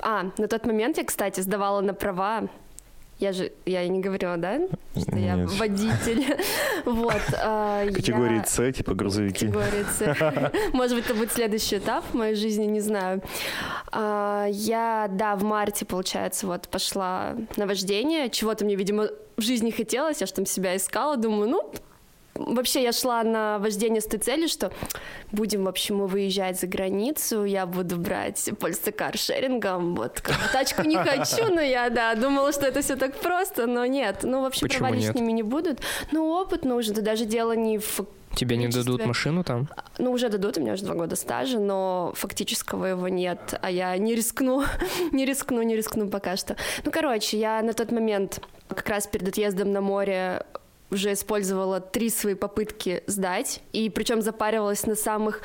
а, 0.00 0.30
на 0.38 0.48
тот 0.48 0.66
момент 0.66 0.98
я, 0.98 1.04
кстати, 1.04 1.40
сдавала 1.40 1.80
на 1.80 1.94
права. 1.94 2.48
Я 3.18 3.32
же, 3.32 3.52
я 3.66 3.86
не 3.88 4.00
говорила, 4.00 4.36
да, 4.36 4.60
что 4.96 5.16
Нет. 5.16 5.38
я 5.38 5.46
водитель. 5.46 6.36
Вот. 6.84 7.20
А, 7.34 7.86
Категории 7.86 8.42
С, 8.46 8.72
типа 8.72 8.94
грузовики. 8.94 9.46
Категории 9.46 9.84
С. 9.84 10.72
Может 10.72 10.96
быть, 10.96 11.04
это 11.04 11.14
будет 11.14 11.32
следующий 11.32 11.78
этап 11.78 12.04
в 12.04 12.14
моей 12.14 12.34
жизни, 12.34 12.64
не 12.64 12.80
знаю. 12.80 13.20
А, 13.90 14.46
я, 14.48 15.08
да, 15.10 15.34
в 15.36 15.42
марте, 15.42 15.84
получается, 15.84 16.46
вот 16.46 16.68
пошла 16.68 17.36
на 17.56 17.66
вождение. 17.66 18.30
Чего-то 18.30 18.64
мне, 18.64 18.76
видимо, 18.76 19.08
в 19.36 19.42
жизни 19.42 19.70
хотелось, 19.70 20.20
я 20.20 20.26
же 20.26 20.32
там 20.32 20.46
себя 20.46 20.76
искала, 20.76 21.16
думаю, 21.16 21.50
ну, 21.50 21.72
вообще 22.38 22.82
я 22.82 22.92
шла 22.92 23.22
на 23.22 23.58
вождение 23.58 24.00
с 24.00 24.06
той 24.06 24.18
целью, 24.18 24.48
что 24.48 24.72
будем, 25.32 25.64
в 25.64 25.68
общем, 25.68 25.96
мы 25.96 26.06
выезжать 26.06 26.58
за 26.60 26.66
границу, 26.66 27.44
я 27.44 27.66
буду 27.66 27.96
брать 27.96 28.50
пользоваться 28.58 28.92
каршерингом, 28.92 29.94
вот, 29.94 30.22
тачку 30.52 30.82
не 30.82 30.96
хочу, 30.96 31.52
но 31.52 31.60
я, 31.60 31.90
да, 31.90 32.14
думала, 32.14 32.52
что 32.52 32.66
это 32.66 32.80
все 32.82 32.96
так 32.96 33.14
просто, 33.20 33.66
но 33.66 33.84
нет, 33.86 34.20
ну, 34.22 34.42
вообще 34.42 34.62
Почему 34.62 34.80
права 34.80 34.96
нет? 34.96 35.14
лишними 35.14 35.32
не 35.32 35.42
будут, 35.42 35.80
ну, 36.12 36.28
опыт 36.28 36.64
нужен, 36.64 36.92
это 36.92 37.02
даже 37.02 37.24
дело 37.24 37.52
не 37.52 37.78
в 37.78 38.00
Тебе 38.34 38.56
не 38.56 38.68
дадут 38.68 39.04
машину 39.04 39.42
там? 39.42 39.68
ну, 39.98 40.12
уже 40.12 40.28
дадут, 40.28 40.58
у 40.58 40.60
меня 40.60 40.74
уже 40.74 40.84
два 40.84 40.94
года 40.94 41.16
стажа, 41.16 41.58
но 41.58 42.12
фактического 42.14 42.86
его 42.86 43.08
нет, 43.08 43.58
а 43.60 43.70
я 43.70 43.96
не 43.96 44.14
рискну, 44.14 44.64
не 45.12 45.24
рискну, 45.24 45.62
не 45.62 45.76
рискну 45.76 46.08
пока 46.08 46.36
что. 46.36 46.56
Ну, 46.84 46.90
короче, 46.90 47.38
я 47.38 47.62
на 47.62 47.72
тот 47.72 47.90
момент, 47.90 48.40
как 48.68 48.88
раз 48.88 49.06
перед 49.06 49.28
отъездом 49.28 49.72
на 49.72 49.80
море, 49.80 50.44
уже 50.90 51.12
использовала 51.12 51.80
три 51.80 52.10
свои 52.10 52.34
попытки 52.34 53.02
сдать, 53.06 53.60
и 53.72 53.90
причем 53.90 54.22
запаривалась 54.22 54.86
на 54.86 54.94
самых, 54.94 55.42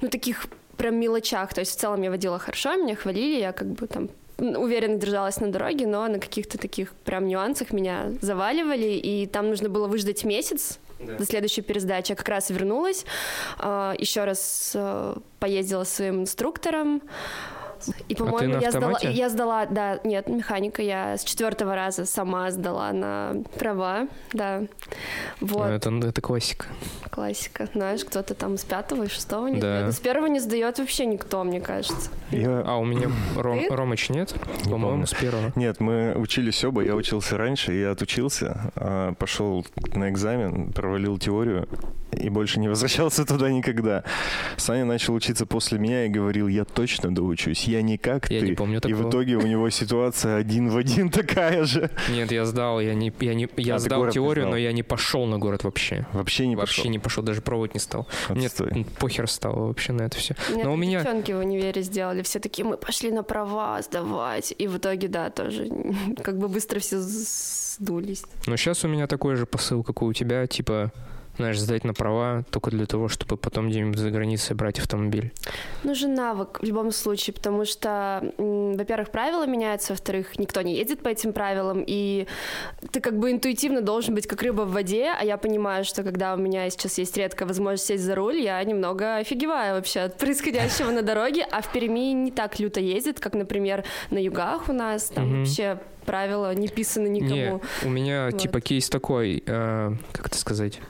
ну, 0.00 0.08
таких 0.08 0.46
прям 0.76 0.96
мелочах, 0.96 1.54
то 1.54 1.60
есть 1.60 1.76
в 1.76 1.80
целом 1.80 2.02
я 2.02 2.10
водила 2.10 2.38
хорошо, 2.38 2.76
меня 2.76 2.96
хвалили, 2.96 3.40
я 3.40 3.52
как 3.52 3.68
бы 3.68 3.86
там 3.86 4.08
уверенно 4.38 4.96
держалась 4.96 5.38
на 5.40 5.52
дороге, 5.52 5.86
но 5.86 6.06
на 6.08 6.18
каких-то 6.18 6.58
таких 6.58 6.92
прям 7.04 7.28
нюансах 7.28 7.72
меня 7.72 8.12
заваливали, 8.20 8.94
и 8.94 9.26
там 9.26 9.50
нужно 9.50 9.68
было 9.68 9.86
выждать 9.86 10.24
месяц, 10.24 10.78
до 10.98 11.24
следующей 11.24 11.62
пересдачи. 11.62 12.12
Я 12.12 12.16
как 12.16 12.28
раз 12.28 12.50
вернулась, 12.50 13.04
а, 13.58 13.94
еще 13.98 14.24
раз 14.24 14.72
а, 14.74 15.18
поездила 15.40 15.84
с 15.84 15.94
своим 15.94 16.22
инструктором. 16.22 17.02
И, 18.08 18.14
ты 18.14 18.24
по-моему, 18.24 18.54
на 18.54 18.58
я 18.60 18.70
сдала, 18.70 18.98
я 19.02 19.28
сдала, 19.28 19.66
да, 19.66 19.98
нет, 20.04 20.28
механика, 20.28 20.82
я 20.82 21.16
с 21.16 21.24
четвертого 21.24 21.74
раза 21.74 22.04
сама 22.06 22.50
сдала 22.50 22.92
на 22.92 23.34
права, 23.58 24.06
да. 24.32 24.62
Вот, 25.40 25.66
Ну, 25.66 25.72
Это, 25.72 25.90
это 26.08 26.20
классика. 26.20 26.66
классика. 27.10 27.68
Знаешь, 27.74 28.04
кто-то 28.04 28.34
там 28.34 28.56
с 28.56 28.64
пятого 28.64 29.04
и 29.04 29.08
шестого 29.08 29.46
не 29.48 29.60
Да. 29.60 29.78
сдает. 29.80 29.94
С 29.94 29.98
первого 30.00 30.26
не 30.26 30.40
сдает 30.40 30.78
вообще 30.78 31.06
никто, 31.06 31.44
мне 31.44 31.60
кажется. 31.60 32.10
Я... 32.30 32.62
А 32.66 32.76
у 32.76 32.84
меня 32.84 33.08
Ром, 33.36 33.58
Ты? 33.58 33.68
Ромыч 33.74 34.08
нет? 34.10 34.34
Не 34.64 34.70
По-моему, 34.72 34.88
помню. 34.90 35.06
с 35.06 35.14
первого. 35.14 35.52
Нет, 35.56 35.80
мы 35.80 36.14
учились 36.16 36.64
оба, 36.64 36.82
я 36.82 36.94
учился 36.94 37.36
раньше, 37.36 37.72
я 37.74 37.90
отучился, 37.92 38.72
а, 38.76 39.12
пошел 39.14 39.66
на 39.94 40.08
экзамен, 40.10 40.72
провалил 40.72 41.18
теорию 41.18 41.68
и 42.12 42.28
больше 42.28 42.60
не 42.60 42.68
возвращался 42.68 43.24
туда 43.26 43.50
никогда. 43.50 44.04
Саня 44.56 44.84
начал 44.84 45.14
учиться 45.14 45.44
после 45.46 45.78
меня 45.78 46.06
и 46.06 46.08
говорил, 46.08 46.48
я 46.48 46.64
точно 46.64 47.14
доучусь, 47.14 47.64
я 47.72 47.82
не 47.82 47.98
как 47.98 48.30
Я 48.30 48.40
ты. 48.40 48.46
не 48.46 48.52
помню 48.54 48.76
и 48.76 48.78
в 48.78 48.80
такого. 48.82 49.08
итоге 49.08 49.36
у 49.36 49.42
него 49.46 49.68
ситуация 49.70 50.36
один 50.36 50.68
в 50.68 50.76
один 50.76 51.10
такая 51.10 51.64
же. 51.64 51.90
Нет, 52.10 52.30
я 52.32 52.44
сдал, 52.44 52.80
я 52.80 52.94
не, 52.94 53.12
я 53.20 53.34
не, 53.34 53.48
я 53.56 53.74
А, 53.76 53.78
сдал 53.78 54.08
теорию, 54.10 54.44
сдал. 54.44 54.50
но 54.52 54.56
я 54.56 54.72
не 54.72 54.82
пошел 54.82 55.26
на 55.26 55.38
город 55.38 55.64
вообще. 55.64 56.06
Вообще 56.12 56.46
не 56.46 56.56
вообще 56.56 56.82
пошел. 56.82 56.90
не 56.92 56.98
пошел, 56.98 57.22
даже 57.24 57.40
пробовать 57.42 57.74
не 57.74 57.80
стал. 57.80 58.06
Мне 58.28 58.46
Отстой. 58.46 58.70
м, 58.70 58.84
похер 58.84 59.28
стало 59.28 59.66
вообще 59.68 59.92
на 59.92 60.02
это 60.02 60.16
все. 60.16 60.34
Меня 60.52 60.64
Но 60.64 60.72
у 60.72 60.76
меня- 60.76 61.02
девчонки 61.02 61.32
в 61.32 61.38
универе 61.38 61.82
сделали, 61.82 62.22
все 62.22 62.38
такие, 62.38 62.64
мы 62.64 62.76
пошли 62.76 63.10
на 63.10 63.22
права 63.22 63.80
сдавать. 63.82 64.54
И 64.58 64.66
в 64.68 64.76
итоге, 64.78 65.08
да, 65.08 65.30
тоже 65.30 65.68
как 66.22 66.38
бы 66.38 66.48
быстро 66.48 66.78
все 66.80 66.98
сдулись. 67.00 68.24
Но 68.46 68.56
сейчас 68.56 68.84
у 68.84 68.88
меня 68.88 69.06
такой 69.06 69.36
же 69.36 69.46
посыл, 69.46 69.82
как 69.82 70.02
у 70.02 70.12
тебя, 70.12 70.46
типа, 70.46 70.92
знаешь, 71.36 71.58
сдать 71.58 71.84
на 71.84 71.94
права 71.94 72.44
только 72.50 72.70
для 72.70 72.86
того, 72.86 73.08
чтобы 73.08 73.36
потом 73.36 73.68
где-нибудь 73.70 73.98
за 73.98 74.10
границей 74.10 74.54
брать 74.54 74.78
автомобиль. 74.78 75.32
Нужен 75.82 76.14
навык 76.14 76.60
в 76.60 76.64
любом 76.64 76.92
случае, 76.92 77.34
потому 77.34 77.64
что, 77.64 78.32
во-первых, 78.38 79.10
правила 79.10 79.46
меняются, 79.46 79.92
во-вторых, 79.92 80.38
никто 80.38 80.60
не 80.62 80.76
ездит 80.76 81.00
по 81.00 81.08
этим 81.08 81.32
правилам, 81.32 81.82
и 81.86 82.26
ты 82.90 83.00
как 83.00 83.18
бы 83.18 83.30
интуитивно 83.30 83.80
должен 83.80 84.14
быть 84.14 84.26
как 84.26 84.42
рыба 84.42 84.62
в 84.62 84.72
воде, 84.72 85.12
а 85.18 85.24
я 85.24 85.36
понимаю, 85.36 85.84
что 85.84 86.02
когда 86.02 86.34
у 86.34 86.36
меня 86.36 86.68
сейчас 86.70 86.98
есть 86.98 87.16
редкая 87.16 87.48
возможность 87.48 87.86
сесть 87.86 88.04
за 88.04 88.14
руль, 88.14 88.40
я 88.40 88.62
немного 88.62 89.16
офигеваю 89.16 89.76
вообще 89.76 90.00
от 90.00 90.18
происходящего 90.18 90.90
на 90.90 91.02
дороге, 91.02 91.46
а 91.50 91.62
в 91.62 91.72
Перми 91.72 92.12
не 92.12 92.30
так 92.30 92.60
люто 92.60 92.80
ездит, 92.80 93.20
как, 93.20 93.34
например, 93.34 93.84
на 94.10 94.18
югах 94.18 94.68
у 94.68 94.72
нас, 94.72 95.04
там 95.06 95.40
вообще 95.40 95.78
правила 96.04 96.54
не 96.54 96.68
писаны 96.68 97.08
никому. 97.08 97.34
Не, 97.34 97.60
у 97.84 97.88
меня 97.88 98.28
Вот. 98.30 98.40
типа 98.40 98.60
кейс 98.60 98.88
такой, 98.90 99.42
э, 99.46 99.92
как 100.12 100.26
это 100.26 100.36
сказать, 100.36 100.80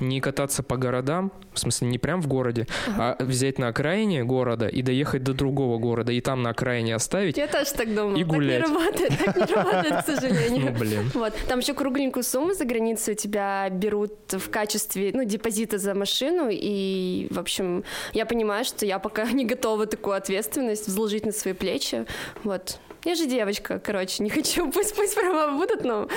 не 0.00 0.20
кататься 0.20 0.62
по 0.62 0.76
городам, 0.76 1.32
в 1.52 1.58
смысле 1.58 1.88
не 1.88 1.98
прям 1.98 2.20
в 2.20 2.26
городе, 2.26 2.66
а 2.96 3.16
взять 3.18 3.58
на 3.58 3.68
окраине 3.68 4.24
города 4.24 4.68
и 4.68 4.82
доехать 4.82 5.22
до 5.22 5.34
другого 5.34 5.78
города, 5.78 6.12
и 6.12 6.20
там 6.20 6.42
на 6.42 6.50
окраине 6.50 6.94
оставить. 6.94 7.36
Я 7.36 7.46
тоже 7.46 7.72
так 7.72 7.94
думала. 7.94 8.16
И 8.16 8.24
гулять. 8.24 8.62
Так 8.62 8.70
не 8.70 8.76
работает, 8.76 9.12
так 9.24 9.36
не 9.36 9.54
работает, 9.54 10.02
к 10.02 10.06
сожалению. 10.06 10.72
Ну, 10.72 10.78
блин. 10.78 11.10
Вот. 11.14 11.34
Там 11.48 11.58
еще 11.58 11.74
кругленькую 11.74 12.22
сумму 12.22 12.54
за 12.54 12.64
границей 12.64 13.14
у 13.14 13.16
тебя 13.16 13.68
берут 13.70 14.12
в 14.32 14.50
качестве, 14.50 15.10
ну, 15.14 15.24
депозита 15.24 15.78
за 15.78 15.94
машину, 15.94 16.48
и, 16.50 17.28
в 17.30 17.38
общем, 17.38 17.84
я 18.12 18.26
понимаю, 18.26 18.64
что 18.64 18.86
я 18.86 18.98
пока 18.98 19.24
не 19.32 19.44
готова 19.44 19.86
такую 19.86 20.16
ответственность 20.16 20.86
взложить 20.86 21.26
на 21.26 21.32
свои 21.32 21.54
плечи, 21.54 22.06
вот. 22.44 22.78
Я 23.04 23.14
же 23.14 23.26
девочка, 23.26 23.78
короче, 23.78 24.22
не 24.22 24.30
хочу, 24.30 24.70
пусть, 24.72 24.94
пусть 24.94 25.14
права 25.14 25.52
будут, 25.52 25.84
но 25.84 26.08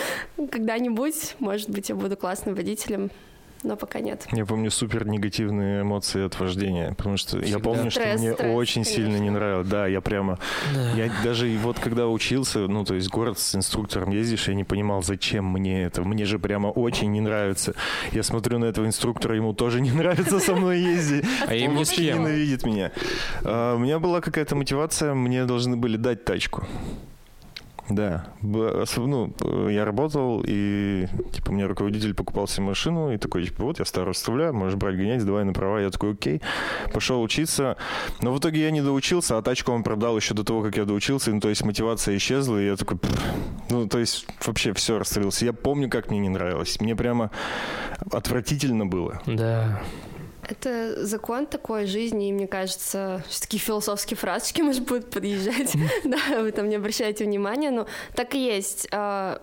когда-нибудь, 0.51 1.35
может 1.39 1.69
быть, 1.69 1.89
я 1.89 1.95
буду 1.95 2.17
классным 2.17 2.55
водителем, 2.55 3.09
но 3.63 3.75
пока 3.75 3.99
нет. 3.99 4.27
Я 4.31 4.45
помню 4.45 4.69
супер 4.71 5.07
негативные 5.07 5.81
эмоции 5.81 6.25
от 6.25 6.39
вождения, 6.39 6.93
потому 6.93 7.17
что 7.17 7.37
я 7.39 7.43
Всегда. 7.45 7.59
помню, 7.59 7.91
что 7.91 8.01
Стресс, 8.01 8.19
мне 8.19 8.33
стресс, 8.33 8.51
очень 8.55 8.83
сильно 8.85 9.07
не 9.13 9.13
конечно. 9.17 9.31
нравилось. 9.39 9.67
Да, 9.67 9.87
я 9.87 10.01
прямо, 10.01 10.39
я 10.95 11.11
даже 11.23 11.49
и 11.49 11.57
вот 11.57 11.79
когда 11.79 12.07
учился, 12.07 12.59
ну 12.67 12.83
то 12.85 12.95
есть 12.95 13.09
город 13.09 13.39
с 13.39 13.55
инструктором 13.55 14.11
ездишь, 14.11 14.47
я 14.47 14.53
не 14.53 14.63
понимал, 14.63 15.01
зачем 15.03 15.45
мне 15.45 15.83
это. 15.83 16.03
Мне 16.03 16.25
же 16.25 16.39
прямо 16.39 16.67
очень 16.67 17.11
не 17.11 17.21
нравится. 17.21 17.73
Я 18.11 18.23
смотрю 18.23 18.59
на 18.59 18.65
этого 18.65 18.85
инструктора, 18.85 19.35
ему 19.35 19.53
тоже 19.53 19.81
не 19.81 19.91
нравится 19.91 20.39
со 20.39 20.55
мной 20.55 20.79
ездить. 20.79 21.25
А 21.47 21.53
им 21.55 21.75
ни 21.75 21.83
с 21.83 21.97
ненавидит 21.97 22.65
меня. 22.65 22.91
А, 23.43 23.75
У 23.75 23.79
меня 23.79 23.99
была 23.99 24.21
какая-то 24.21 24.55
мотивация, 24.55 25.13
мне 25.13 25.45
должны 25.45 25.77
были 25.77 25.97
дать 25.97 26.25
тачку. 26.25 26.65
Да, 27.95 28.25
ну, 28.41 29.33
э, 29.41 29.69
я 29.71 29.85
работал, 29.85 30.43
и, 30.45 31.07
типа, 31.31 31.51
мне 31.51 31.65
руководитель 31.65 32.13
покупал 32.13 32.47
себе 32.47 32.65
машину, 32.65 33.13
и 33.13 33.17
такой, 33.17 33.45
типа, 33.45 33.63
вот, 33.63 33.79
я 33.79 33.85
старую 33.85 34.11
оставляю, 34.11 34.53
можешь 34.53 34.75
брать, 34.75 34.97
гонять, 34.97 35.25
давай 35.25 35.43
на 35.43 35.53
права. 35.53 35.79
Я 35.79 35.89
такой, 35.89 36.13
окей, 36.13 36.41
пошел 36.91 37.21
учиться, 37.21 37.77
но 38.21 38.33
в 38.33 38.39
итоге 38.39 38.61
я 38.61 38.71
не 38.71 38.81
доучился, 38.81 39.37
а 39.37 39.41
тачку 39.41 39.71
он 39.71 39.83
продал 39.83 40.17
еще 40.17 40.33
до 40.33 40.43
того, 40.43 40.63
как 40.63 40.77
я 40.77 40.85
доучился, 40.85 41.31
ну, 41.31 41.39
то 41.39 41.49
есть 41.49 41.63
мотивация 41.63 42.17
исчезла, 42.17 42.59
и 42.61 42.65
я 42.65 42.75
такой, 42.75 42.99
ну, 43.69 43.87
то 43.87 43.99
есть 43.99 44.25
вообще 44.45 44.73
все 44.73 44.97
расстроился. 44.97 45.45
Я 45.45 45.53
помню, 45.53 45.89
как 45.89 46.09
мне 46.09 46.19
не 46.19 46.29
нравилось, 46.29 46.79
мне 46.79 46.95
прямо 46.95 47.29
отвратительно 48.11 48.85
было. 48.85 49.21
Да. 49.25 49.81
Это 50.49 51.05
закон 51.05 51.45
такой 51.45 51.85
жизни, 51.85 52.29
и 52.29 52.33
мне 52.33 52.47
кажется, 52.47 53.23
что 53.29 53.41
такие 53.41 53.59
философские 53.59 54.17
фразочки, 54.17 54.61
может, 54.61 54.83
будут 54.83 55.09
подъезжать. 55.09 55.73
Да, 56.03 56.41
вы 56.41 56.51
там 56.51 56.69
не 56.69 56.75
обращаете 56.75 57.25
внимания, 57.25 57.71
но 57.71 57.87
так 58.15 58.35
и 58.35 58.43
есть. 58.43 58.87
А, 58.91 59.41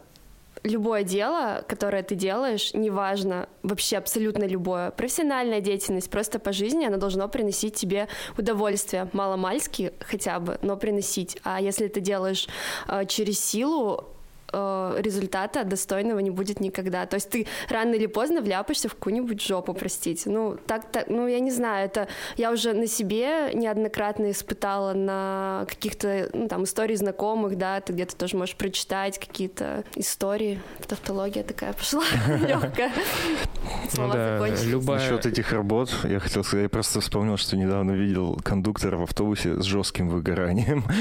Любое 0.63 1.05
дело, 1.05 1.65
которое 1.67 2.03
ты 2.03 2.15
делаешь, 2.15 2.75
неважно, 2.75 3.49
вообще 3.63 3.97
абсолютно 3.97 4.45
любое, 4.45 4.91
профессиональная 4.91 5.63
деятельность, 5.63 6.11
просто 6.11 6.39
по 6.39 6.53
жизни, 6.53 6.85
она 6.85 6.99
должна 6.99 7.29
приносить 7.29 7.77
тебе 7.77 8.09
удовольствие, 8.37 9.09
маломальски 9.15 9.95
хотя 10.01 10.39
бы, 10.39 10.59
но 10.61 10.77
приносить. 10.77 11.39
А 11.45 11.63
если 11.63 11.89
ты 11.89 12.01
делаешь 12.01 12.47
а, 12.87 13.07
через 13.07 13.41
силу, 13.41 14.11
э, 14.53 14.97
результата 14.99 15.65
достойного 15.65 16.19
не 16.21 16.31
будет 16.31 16.61
никогда. 16.61 17.07
То 17.07 17.15
есть 17.15 17.31
ты 17.31 17.47
рано 17.69 17.95
или 17.95 18.07
поздно 18.07 18.41
вляпаешься 18.41 18.89
в 18.89 18.95
какую-нибудь 18.95 19.43
жопу, 19.43 19.75
простите. 19.75 20.31
Ну, 20.31 20.57
так, 20.67 20.91
так, 20.91 21.09
ну, 21.09 21.27
я 21.27 21.41
не 21.41 21.51
знаю, 21.51 21.87
это 21.87 22.09
я 22.37 22.51
уже 22.51 22.73
на 22.73 22.87
себе 22.87 23.53
неоднократно 23.55 24.31
испытала 24.31 24.93
на 24.93 25.67
каких-то, 25.69 26.31
ну, 26.33 26.49
там, 26.49 26.65
истории 26.65 26.95
знакомых, 26.95 27.57
да, 27.57 27.81
ты 27.81 27.93
где-то 27.93 28.17
тоже 28.17 28.37
можешь 28.37 28.57
прочитать 28.57 29.19
какие-то 29.19 29.85
истории. 29.97 30.61
Тавтология 30.87 31.43
такая 31.43 31.73
пошла 31.73 32.05
легкая. 32.27 32.93
Ну 33.65 33.91
Слова 33.91 34.13
да, 34.15 34.49
любая... 34.65 34.99
Насчет 34.99 35.27
этих 35.27 35.53
работ, 35.53 35.91
я 36.05 36.19
хотел 36.19 36.45
сказать, 36.45 36.65
я 36.65 36.69
просто 36.69 37.01
вспомнил, 37.01 37.37
что 37.37 37.57
недавно 37.57 37.93
видел 37.93 38.39
кондуктора 38.43 38.97
в 38.97 39.03
автобусе 39.03 39.61
с 39.61 39.65
жестким 39.65 40.09
выгоранием. 40.09 40.85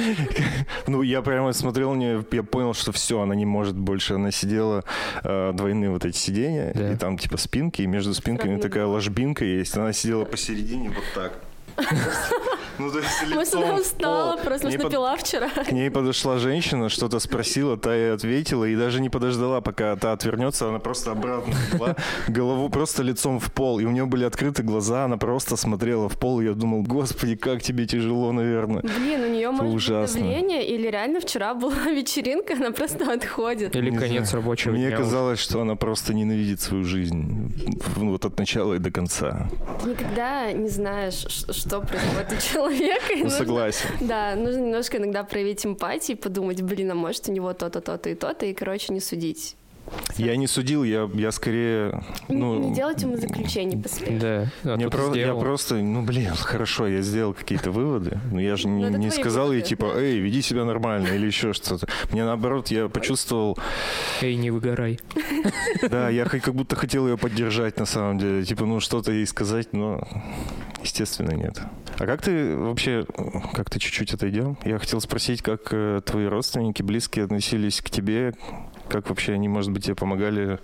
Ну, 0.87 1.01
я 1.01 1.21
прямо 1.21 1.53
смотрел, 1.53 1.95
я 1.95 2.43
понял, 2.43 2.73
что 2.73 2.91
все, 2.91 3.21
она 3.21 3.35
не 3.39 3.45
может 3.47 3.75
больше. 3.75 4.13
Она 4.15 4.29
сидела, 4.31 4.83
э, 5.23 5.51
двойные 5.53 5.89
вот 5.89 6.05
эти 6.05 6.15
сиденья, 6.17 6.71
Да. 6.75 6.93
и 6.93 6.95
там 6.95 7.17
типа 7.17 7.37
спинки, 7.37 7.81
и 7.81 7.87
между 7.87 8.13
спинками 8.13 8.49
Сравнимо. 8.51 8.61
такая 8.61 8.85
ложбинка 8.85 9.43
есть. 9.45 9.75
Она 9.75 9.93
сидела 9.93 10.25
посередине 10.25 10.89
вот 10.89 11.03
так. 11.15 11.33
Ну, 12.79 12.91
то 12.91 12.99
есть 12.99 13.09
Может, 13.23 13.53
лицом 13.53 13.63
она 13.63 13.75
устала, 13.75 14.37
просто 14.37 14.67
К 14.67 14.69
ней 14.69 14.77
может, 14.77 14.81
под- 14.81 14.91
напила 14.91 15.15
вчера. 15.17 15.49
К 15.49 15.71
ней 15.71 15.91
подошла 15.91 16.37
женщина, 16.39 16.89
что-то 16.89 17.19
спросила, 17.19 17.77
та 17.77 17.95
и 17.95 18.09
ответила, 18.09 18.65
и 18.65 18.75
даже 18.75 19.01
не 19.01 19.09
подождала, 19.09 19.61
пока 19.61 19.95
та 19.95 20.13
отвернется, 20.13 20.69
она 20.69 20.79
просто 20.79 21.11
обратно 21.11 21.53
легла, 21.73 21.95
голову 22.27 22.69
просто 22.69 23.03
лицом 23.03 23.39
в 23.39 23.51
пол, 23.51 23.79
и 23.79 23.85
у 23.85 23.91
нее 23.91 24.05
были 24.05 24.23
открыты 24.23 24.63
глаза, 24.63 25.05
она 25.05 25.17
просто 25.17 25.57
смотрела 25.57 26.07
в 26.09 26.17
пол, 26.17 26.39
и 26.41 26.45
я 26.45 26.53
думал, 26.53 26.83
господи, 26.83 27.35
как 27.35 27.61
тебе 27.61 27.85
тяжело, 27.85 28.31
наверное. 28.31 28.81
Блин, 28.81 29.23
у 29.23 29.27
нее 29.27 29.51
может 29.51 29.65
быть 29.65 29.75
ужасно. 29.75 30.19
давление, 30.21 30.65
или 30.67 30.87
реально 30.87 31.19
вчера 31.19 31.53
была 31.53 31.73
вечеринка, 31.91 32.53
она 32.53 32.71
просто 32.71 33.11
отходит. 33.11 33.75
Или 33.75 33.89
Не 33.89 33.97
конец 33.97 34.29
знаю. 34.29 34.43
рабочего 34.43 34.71
Мне 34.71 34.87
дня. 34.87 34.97
казалось, 34.97 35.39
что 35.39 35.61
она 35.61 35.75
просто 35.75 36.13
ненавидит 36.13 36.61
свою 36.61 36.83
жизнь, 36.85 37.53
ну, 37.97 38.11
вот 38.11 38.25
от 38.25 38.37
начала 38.39 38.75
и 38.75 38.79
до 38.79 38.91
конца. 38.91 39.49
Никогда 39.85 40.51
не 40.53 40.69
знаешь, 40.69 41.25
что 41.49 41.81
происходит 41.81 42.31
у 42.37 42.41
человека. 42.53 42.68
И 42.71 43.17
Ну, 43.17 43.23
нужно- 43.23 43.29
согласен. 43.37 43.89
Да, 44.01 44.35
нужно 44.35 44.59
немножко 44.59 44.97
иногда 44.97 45.23
проявить 45.23 45.65
эмпатию 45.65 46.17
и 46.17 46.19
подумать, 46.19 46.61
блин, 46.61 46.91
а 46.91 46.95
может 46.95 47.27
у 47.29 47.31
него 47.31 47.53
то-то, 47.53 47.81
то-то 47.81 48.09
и 48.09 48.15
то-то, 48.15 48.45
и, 48.45 48.53
короче, 48.53 48.93
не 48.93 48.99
судить. 48.99 49.55
Я 50.17 50.35
не 50.35 50.45
судил, 50.45 50.83
я, 50.83 51.09
я 51.15 51.31
скорее... 51.31 52.03
Не- 52.27 52.35
Ну, 52.35 52.69
не 52.69 52.75
делать 52.75 53.01
ему 53.01 53.17
заключений 53.17 53.75
поспешно. 53.81 54.19
Да, 54.63 54.71
а 54.73 54.75
Мне 54.75 54.87
про- 54.87 55.15
я 55.15 55.33
просто, 55.33 55.75
ну 55.75 56.03
блин, 56.03 56.29
хорошо, 56.35 56.85
я 56.87 57.01
сделал 57.01 57.33
какие-то 57.33 57.71
выводы, 57.71 58.19
но 58.31 58.39
я 58.39 58.55
же 58.55 58.67
не, 58.67 58.87
Ну, 58.87 58.97
не 58.97 59.09
твои 59.09 59.19
сказал 59.19 59.45
ей 59.47 59.61
выводы, 59.61 59.67
типа, 59.69 59.91
да. 59.95 59.99
эй, 59.99 60.19
веди 60.19 60.43
себя 60.43 60.63
нормально 60.65 61.07
или 61.07 61.25
еще 61.25 61.53
что-то. 61.53 61.87
Мне 62.11 62.23
наоборот, 62.23 62.67
я 62.67 62.87
почувствовал, 62.87 63.57
Эй, 64.21 64.35
не 64.35 64.51
выгорай. 64.51 64.99
да, 65.89 66.09
я 66.09 66.25
хоть 66.25 66.43
как 66.43 66.53
будто 66.53 66.75
хотел 66.75 67.07
ее 67.07 67.17
поддержать 67.17 67.79
на 67.79 67.85
самом 67.87 68.19
деле, 68.19 68.45
типа, 68.45 68.65
ну 68.65 68.79
что-то 68.79 69.11
ей 69.11 69.25
сказать, 69.25 69.73
но 69.73 70.07
естественно 70.83 71.31
нет. 71.31 71.59
А 71.99 72.05
как 72.05 72.21
ты 72.21 72.55
вообще, 72.55 73.05
как 73.53 73.69
ты 73.69 73.77
чуть-чуть 73.77 74.13
отойдем? 74.13 74.57
Я 74.63 74.79
хотел 74.79 75.01
спросить, 75.01 75.41
как 75.41 75.73
э, 75.73 75.99
твои 76.05 76.27
родственники, 76.27 76.81
близкие 76.81 77.25
относились 77.25 77.81
к 77.81 77.89
тебе, 77.89 78.33
как 78.87 79.09
вообще 79.09 79.33
они, 79.33 79.49
может 79.49 79.73
быть, 79.73 79.83
тебе 79.83 79.95
помогали 79.95 80.59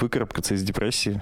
выкарабкаться 0.00 0.54
из 0.54 0.62
депрессии? 0.62 1.20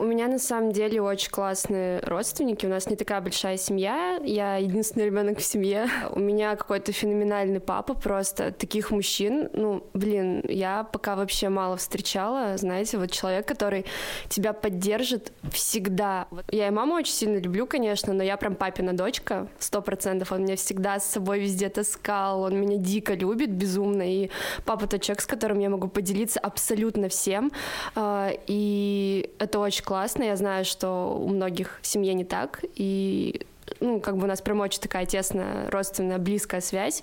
У 0.00 0.04
меня 0.04 0.28
на 0.28 0.38
самом 0.38 0.72
деле 0.72 1.02
очень 1.02 1.30
классные 1.30 2.00
родственники. 2.00 2.64
У 2.64 2.70
нас 2.70 2.88
не 2.88 2.96
такая 2.96 3.20
большая 3.20 3.58
семья. 3.58 4.18
Я 4.24 4.56
единственный 4.56 5.04
ребенок 5.04 5.40
в 5.40 5.44
семье. 5.44 5.88
У 6.12 6.18
меня 6.18 6.56
какой-то 6.56 6.90
феноменальный 6.90 7.60
папа 7.60 7.92
просто. 7.92 8.50
Таких 8.50 8.92
мужчин, 8.92 9.50
ну, 9.52 9.84
блин, 9.92 10.42
я 10.48 10.84
пока 10.84 11.16
вообще 11.16 11.50
мало 11.50 11.76
встречала. 11.76 12.56
Знаете, 12.56 12.96
вот 12.96 13.10
человек, 13.10 13.46
который 13.46 13.84
тебя 14.30 14.54
поддержит 14.54 15.34
всегда. 15.52 16.28
Я 16.50 16.68
и 16.68 16.70
маму 16.70 16.94
очень 16.94 17.12
сильно 17.12 17.36
люблю, 17.36 17.66
конечно, 17.66 18.14
но 18.14 18.22
я 18.22 18.38
прям 18.38 18.54
папина 18.54 18.94
дочка, 18.94 19.48
сто 19.58 19.82
процентов. 19.82 20.32
Он 20.32 20.44
меня 20.44 20.56
всегда 20.56 20.98
с 20.98 21.04
собой 21.04 21.40
везде 21.40 21.68
таскал, 21.68 22.40
он 22.40 22.58
меня 22.58 22.78
дико 22.78 23.12
любит, 23.12 23.50
безумно. 23.50 24.10
И 24.10 24.30
папа 24.64 24.86
тот 24.86 25.02
человек, 25.02 25.20
с 25.20 25.26
которым 25.26 25.58
я 25.58 25.68
могу 25.68 25.88
поделиться 25.88 26.40
абсолютно 26.40 27.10
всем. 27.10 27.52
А, 27.94 28.30
И 28.46 29.30
это 29.38 29.58
очень 29.58 29.84
классно. 29.90 30.22
Я 30.22 30.36
знаю, 30.36 30.64
что 30.64 31.18
у 31.20 31.28
многих 31.30 31.80
в 31.82 31.86
семье 31.86 32.14
не 32.14 32.24
так. 32.24 32.60
И 32.76 33.44
ну, 33.80 33.98
как 33.98 34.18
бы 34.18 34.22
у 34.22 34.26
нас 34.28 34.40
прям 34.40 34.60
очень 34.60 34.80
такая 34.80 35.04
тесная, 35.04 35.68
родственная, 35.68 36.18
близкая 36.18 36.60
связь. 36.60 37.02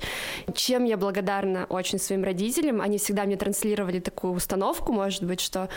Чем 0.56 0.86
я 0.86 0.96
благодарна 0.96 1.66
очень 1.68 2.00
своим 2.00 2.24
родителям. 2.24 2.80
Они 2.80 2.98
всегда 2.98 3.26
мне 3.26 3.36
транслировали 3.36 4.00
такую 4.00 4.32
установку, 4.32 4.94
может 4.94 5.24
быть, 5.24 5.42
что 5.42 5.68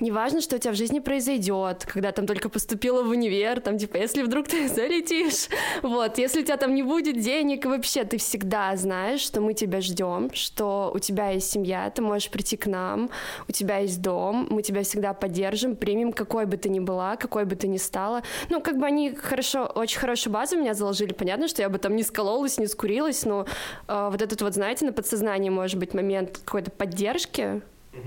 неважно, 0.00 0.40
что 0.40 0.56
у 0.56 0.58
тебя 0.58 0.72
в 0.72 0.76
жизни 0.76 0.98
произойдет, 0.98 1.86
когда 1.86 2.12
там 2.12 2.26
только 2.26 2.48
поступила 2.48 3.02
в 3.02 3.08
универ, 3.10 3.60
там, 3.60 3.78
типа, 3.78 3.96
если 3.96 4.22
вдруг 4.22 4.48
ты 4.48 4.68
залетишь, 4.74 5.48
вот, 5.82 6.18
если 6.18 6.40
у 6.40 6.44
тебя 6.44 6.56
там 6.56 6.74
не 6.74 6.82
будет 6.82 7.20
денег, 7.20 7.66
вообще 7.66 8.04
ты 8.04 8.18
всегда 8.18 8.76
знаешь, 8.76 9.20
что 9.20 9.40
мы 9.40 9.54
тебя 9.54 9.80
ждем, 9.80 10.30
что 10.32 10.90
у 10.94 10.98
тебя 10.98 11.30
есть 11.30 11.50
семья, 11.50 11.90
ты 11.90 12.02
можешь 12.02 12.30
прийти 12.30 12.56
к 12.56 12.66
нам, 12.66 13.10
у 13.48 13.52
тебя 13.52 13.78
есть 13.78 14.00
дом, 14.00 14.46
мы 14.50 14.62
тебя 14.62 14.82
всегда 14.82 15.12
поддержим, 15.14 15.76
примем, 15.76 16.12
какой 16.12 16.46
бы 16.46 16.56
ты 16.56 16.68
ни 16.68 16.80
была, 16.80 17.16
какой 17.16 17.44
бы 17.44 17.56
ты 17.56 17.68
ни 17.68 17.76
стала. 17.76 18.22
Ну, 18.48 18.60
как 18.60 18.78
бы 18.78 18.86
они 18.86 19.14
хорошо, 19.14 19.66
очень 19.66 19.98
хорошую 19.98 20.32
базу 20.32 20.56
меня 20.56 20.74
заложили, 20.74 21.12
понятно, 21.12 21.48
что 21.48 21.62
я 21.62 21.68
бы 21.68 21.78
там 21.78 21.96
не 21.96 22.02
скололась, 22.02 22.58
не 22.58 22.66
скурилась, 22.66 23.24
но 23.24 23.46
э, 23.88 24.08
вот 24.10 24.22
этот 24.22 24.42
вот, 24.42 24.54
знаете, 24.54 24.84
на 24.84 24.92
подсознании 24.92 25.50
может 25.50 25.78
быть 25.78 25.94
момент 25.94 26.40
какой-то 26.44 26.70
поддержки, 26.70 27.62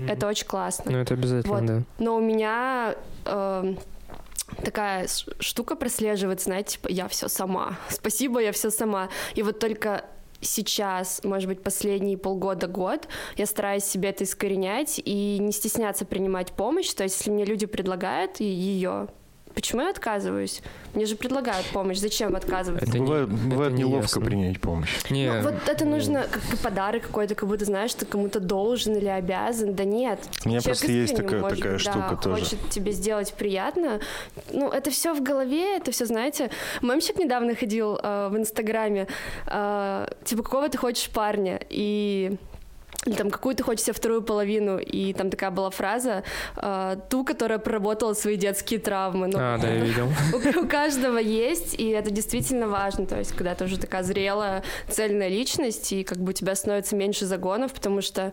это 0.08 0.26
очень 0.26 0.46
классно. 0.46 0.90
Ну, 0.90 0.98
это 0.98 1.14
обязательно, 1.14 1.54
Вот. 1.54 1.66
да. 1.66 1.82
Но 1.98 2.16
у 2.16 2.20
меня 2.20 2.96
эм, 3.26 3.78
такая 4.64 5.06
штука 5.40 5.76
прослеживается, 5.76 6.46
знаете, 6.46 6.76
типа, 6.76 6.88
я 6.88 7.08
все 7.08 7.28
сама. 7.28 7.78
Спасибо, 7.88 8.40
я 8.40 8.52
все 8.52 8.70
сама. 8.70 9.08
И 9.34 9.42
вот 9.42 9.58
только 9.58 10.04
сейчас, 10.40 11.22
может 11.24 11.48
быть, 11.48 11.62
последние 11.62 12.18
полгода-год, 12.18 13.08
я 13.36 13.46
стараюсь 13.46 13.84
себе 13.84 14.10
это 14.10 14.24
искоренять 14.24 15.00
и 15.04 15.38
не 15.40 15.52
стесняться 15.52 16.04
принимать 16.04 16.52
помощь. 16.52 16.92
То 16.92 17.04
есть, 17.04 17.18
если 17.18 17.30
мне 17.30 17.44
люди 17.44 17.66
предлагают 17.66 18.40
ее, 18.40 19.08
почему 19.54 19.82
я 19.82 19.90
отказываюсь? 19.90 20.60
Мне 20.94 21.06
же 21.06 21.16
предлагают 21.16 21.66
помощь, 21.72 21.98
зачем 21.98 22.36
отказываться? 22.36 22.86
Это 22.86 22.98
не- 22.98 23.04
бывает 23.04 23.28
бывает 23.28 23.72
это 23.72 23.82
не 23.82 23.88
неловко 23.88 24.04
ясно. 24.06 24.20
принять 24.20 24.60
помощь. 24.60 24.90
Не, 25.10 25.30
Ну, 25.32 25.42
вот 25.50 25.68
это 25.68 25.84
нужно 25.84 26.26
как 26.30 26.42
и 26.52 26.56
подарок 26.56 27.02
какой-то, 27.02 27.34
как 27.34 27.48
будто 27.48 27.64
знаешь, 27.64 27.92
ты 27.94 28.06
кому-то 28.06 28.40
должен 28.40 28.94
или 28.96 29.08
обязан. 29.08 29.74
Да 29.74 29.84
нет. 29.84 30.20
У 30.44 30.48
меня 30.48 30.60
Человек 30.60 30.78
просто 30.80 30.92
есть 30.92 31.16
такая- 31.16 31.40
может 31.40 31.58
такая 31.58 31.72
да, 31.74 31.78
штука 31.78 32.16
тоже. 32.22 32.42
хочет 32.44 32.58
тебе 32.70 32.92
сделать 32.92 33.32
приятно. 33.34 34.00
Ну, 34.52 34.68
это 34.70 34.90
все 34.90 35.14
в 35.14 35.22
голове, 35.22 35.76
это 35.76 35.90
все, 35.90 36.06
знаете. 36.06 36.50
Мемчик 36.82 37.18
недавно 37.18 37.54
ходил 37.54 37.98
э, 38.02 38.28
в 38.30 38.36
Инстаграме, 38.36 39.06
э, 39.46 40.08
типа, 40.24 40.42
какого 40.42 40.68
ты 40.68 40.78
хочешь 40.78 41.08
парня? 41.10 41.60
И 41.70 42.36
или 43.04 43.14
там 43.14 43.30
какую 43.30 43.54
ты 43.54 43.62
хочешь 43.62 43.84
себе 43.84 43.94
вторую 43.94 44.22
половину, 44.22 44.78
и 44.78 45.12
там 45.12 45.30
такая 45.30 45.50
была 45.50 45.70
фраза, 45.70 46.24
э, 46.56 46.96
ту, 47.10 47.24
которая 47.24 47.58
проработала 47.58 48.14
свои 48.14 48.36
детские 48.36 48.80
травмы. 48.80 49.26
Ну, 49.28 49.38
А, 49.38 49.58
да, 49.58 49.68
я 49.68 49.80
видел. 49.84 50.08
у, 50.32 50.64
у 50.64 50.68
каждого 50.68 51.18
есть, 51.18 51.74
и 51.74 51.88
это 51.90 52.10
действительно 52.10 52.68
важно. 52.68 53.06
То 53.06 53.18
есть, 53.18 53.32
когда 53.32 53.54
ты 53.54 53.64
уже 53.64 53.78
такая 53.78 54.02
зрелая, 54.02 54.62
цельная 54.88 55.28
личность, 55.28 55.92
и 55.92 56.04
как 56.04 56.18
бы 56.18 56.30
у 56.30 56.32
тебя 56.32 56.54
становится 56.54 56.96
меньше 56.96 57.26
загонов, 57.26 57.72
потому 57.72 58.00
что 58.00 58.32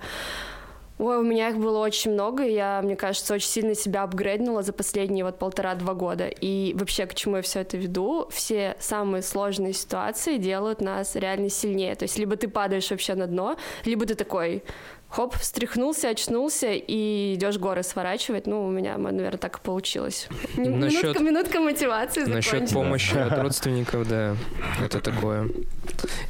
Ой, 1.02 1.18
у 1.18 1.24
меня 1.24 1.50
их 1.50 1.58
было 1.58 1.80
очень 1.80 2.12
много, 2.12 2.46
и 2.46 2.54
я, 2.54 2.80
мне 2.84 2.96
кажется, 2.96 3.34
очень 3.34 3.48
сильно 3.48 3.74
себя 3.74 4.04
апгрейднула 4.04 4.62
за 4.62 4.72
последние 4.72 5.26
вот 5.26 5.40
полтора-два 5.40 5.96
года. 5.96 6.28
И 6.28 6.76
вообще, 6.76 7.08
к 7.08 7.16
чему 7.16 7.38
я 7.38 7.42
все 7.42 7.62
это 7.62 7.76
веду? 7.76 8.28
Все 8.30 8.76
самые 8.80 9.24
сложные 9.24 9.74
ситуации 9.74 10.38
делают 10.38 10.80
нас 10.80 11.16
реально 11.16 11.50
сильнее. 11.50 11.96
То 11.96 12.04
есть 12.04 12.20
либо 12.20 12.36
ты 12.36 12.48
падаешь 12.48 12.92
вообще 12.92 13.16
на 13.16 13.26
дно, 13.26 13.58
либо 13.84 14.06
ты 14.06 14.14
такой, 14.14 14.64
хоп, 15.10 15.34
встряхнулся, 15.38 16.10
очнулся 16.10 16.68
и 16.72 17.34
идешь 17.34 17.58
горы 17.58 17.82
сворачивать. 17.82 18.46
Ну, 18.46 18.64
у 18.68 18.70
меня, 18.70 18.96
наверное, 19.00 19.40
так 19.40 19.58
и 19.58 19.62
получилось. 19.62 20.28
Насчет- 20.56 21.02
Минутка, 21.04 21.24
минутка 21.24 21.60
мотивации 21.62 22.26
Насчет 22.26 22.70
помощи 22.70 23.18
от 23.18 23.40
родственников, 23.40 24.08
да, 24.08 24.36
это 24.80 25.00
такое. 25.00 25.50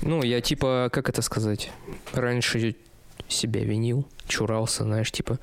Ну, 0.02 0.24
я 0.24 0.40
типа, 0.40 0.88
как 0.94 1.10
это 1.10 1.22
сказать, 1.22 1.72
раньше 2.14 2.78
себя 3.28 3.62
винил, 3.64 4.06
чурался, 4.32 4.84
знаешь, 4.84 5.12
типа, 5.12 5.38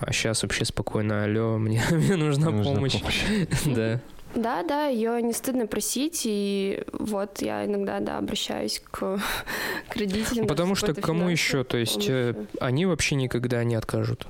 а 0.00 0.12
сейчас 0.12 0.42
вообще 0.42 0.64
спокойно, 0.64 1.24
алло, 1.24 1.56
мне, 1.58 1.82
мне 1.90 2.16
нужна 2.16 2.50
Мне 2.50 2.58
нужна 2.58 2.74
помощь. 2.74 3.00
помощь. 3.00 3.24
Да. 3.66 4.00
Да, 4.34 4.64
да, 4.64 4.86
ее 4.88 5.22
не 5.22 5.32
стыдно 5.32 5.68
просить, 5.68 6.22
и 6.24 6.82
вот 6.92 7.40
я 7.40 7.64
иногда, 7.64 8.00
да, 8.00 8.18
обращаюсь 8.18 8.82
к, 8.90 9.20
к 9.88 9.96
родителям. 9.96 10.48
Потому 10.48 10.74
что 10.74 10.92
кому 10.92 11.28
еще? 11.28 11.62
То 11.62 11.76
есть 11.76 12.06
э, 12.08 12.32
помощью. 12.32 12.48
они 12.60 12.86
вообще 12.86 13.14
никогда 13.14 13.62
не 13.62 13.76
откажут. 13.76 14.26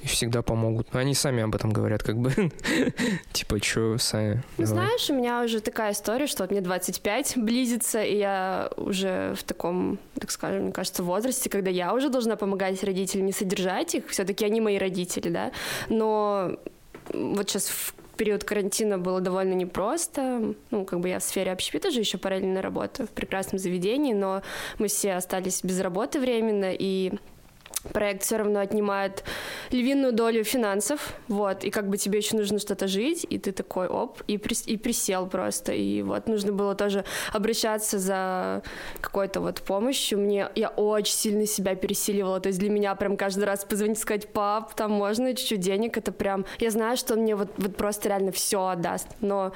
И 0.00 0.06
всегда 0.06 0.42
помогут. 0.42 0.94
Они 0.94 1.14
сами 1.14 1.42
об 1.42 1.54
этом 1.54 1.70
говорят, 1.70 2.02
как 2.02 2.18
бы. 2.18 2.32
Типа, 3.32 3.62
что, 3.62 3.98
сами. 3.98 4.42
Ну, 4.56 4.66
давай. 4.66 4.66
знаешь, 4.66 5.10
у 5.10 5.14
меня 5.14 5.42
уже 5.42 5.60
такая 5.60 5.92
история, 5.92 6.26
что 6.26 6.44
вот 6.44 6.50
мне 6.50 6.60
25 6.60 7.34
близится, 7.36 8.02
и 8.02 8.18
я 8.18 8.70
уже 8.76 9.34
в 9.36 9.42
таком, 9.42 9.98
так 10.18 10.30
скажем, 10.30 10.64
мне 10.64 10.72
кажется, 10.72 11.02
возрасте, 11.02 11.50
когда 11.50 11.70
я 11.70 11.94
уже 11.94 12.10
должна 12.10 12.36
помогать 12.36 12.82
родителям, 12.84 13.26
не 13.26 13.32
содержать 13.32 13.94
их, 13.94 14.08
все-таки 14.08 14.44
они 14.44 14.60
мои 14.60 14.78
родители, 14.78 15.30
да, 15.30 15.52
но 15.88 16.58
вот 17.12 17.50
сейчас 17.50 17.68
в 17.68 17.94
период 18.16 18.44
карантина 18.44 18.98
было 18.98 19.20
довольно 19.20 19.54
непросто. 19.54 20.54
Ну, 20.70 20.84
как 20.84 21.00
бы 21.00 21.08
я 21.08 21.20
в 21.20 21.22
сфере 21.22 21.52
общепита 21.52 21.90
же 21.90 22.00
еще 22.00 22.18
параллельно 22.18 22.60
работаю 22.60 23.06
в 23.06 23.10
прекрасном 23.10 23.58
заведении, 23.58 24.12
но 24.12 24.42
мы 24.78 24.88
все 24.88 25.14
остались 25.14 25.62
без 25.64 25.80
работы 25.80 26.20
временно, 26.20 26.72
и 26.72 27.12
проект 27.92 28.22
все 28.22 28.38
равно 28.38 28.60
отнимает 28.60 29.24
львиную 29.70 30.12
долю 30.12 30.44
финансов, 30.44 31.14
вот, 31.28 31.64
и 31.64 31.70
как 31.70 31.88
бы 31.88 31.96
тебе 31.96 32.18
еще 32.18 32.36
нужно 32.36 32.58
что-то 32.58 32.88
жить, 32.88 33.26
и 33.28 33.38
ты 33.38 33.52
такой, 33.52 33.86
оп, 33.86 34.20
и, 34.26 34.36
прис- 34.36 34.66
и 34.66 34.76
присел 34.76 35.26
просто, 35.26 35.72
и 35.72 36.02
вот 36.02 36.26
нужно 36.26 36.52
было 36.52 36.74
тоже 36.74 37.04
обращаться 37.32 37.98
за 37.98 38.62
какой-то 39.00 39.40
вот 39.40 39.60
помощью, 39.60 40.18
мне, 40.18 40.48
я 40.54 40.68
очень 40.68 41.14
сильно 41.14 41.46
себя 41.46 41.74
пересиливала, 41.74 42.40
то 42.40 42.48
есть 42.48 42.58
для 42.58 42.70
меня 42.70 42.94
прям 42.94 43.16
каждый 43.16 43.44
раз 43.44 43.64
позвонить, 43.64 43.98
сказать, 43.98 44.32
пап, 44.32 44.74
там 44.74 44.90
можно 44.90 45.34
чуть-чуть 45.34 45.60
денег, 45.60 45.96
это 45.96 46.12
прям, 46.12 46.46
я 46.58 46.70
знаю, 46.70 46.96
что 46.96 47.14
он 47.14 47.20
мне 47.20 47.36
вот, 47.36 47.50
вот 47.56 47.76
просто 47.76 48.08
реально 48.08 48.32
все 48.32 48.66
отдаст, 48.66 49.08
но 49.20 49.52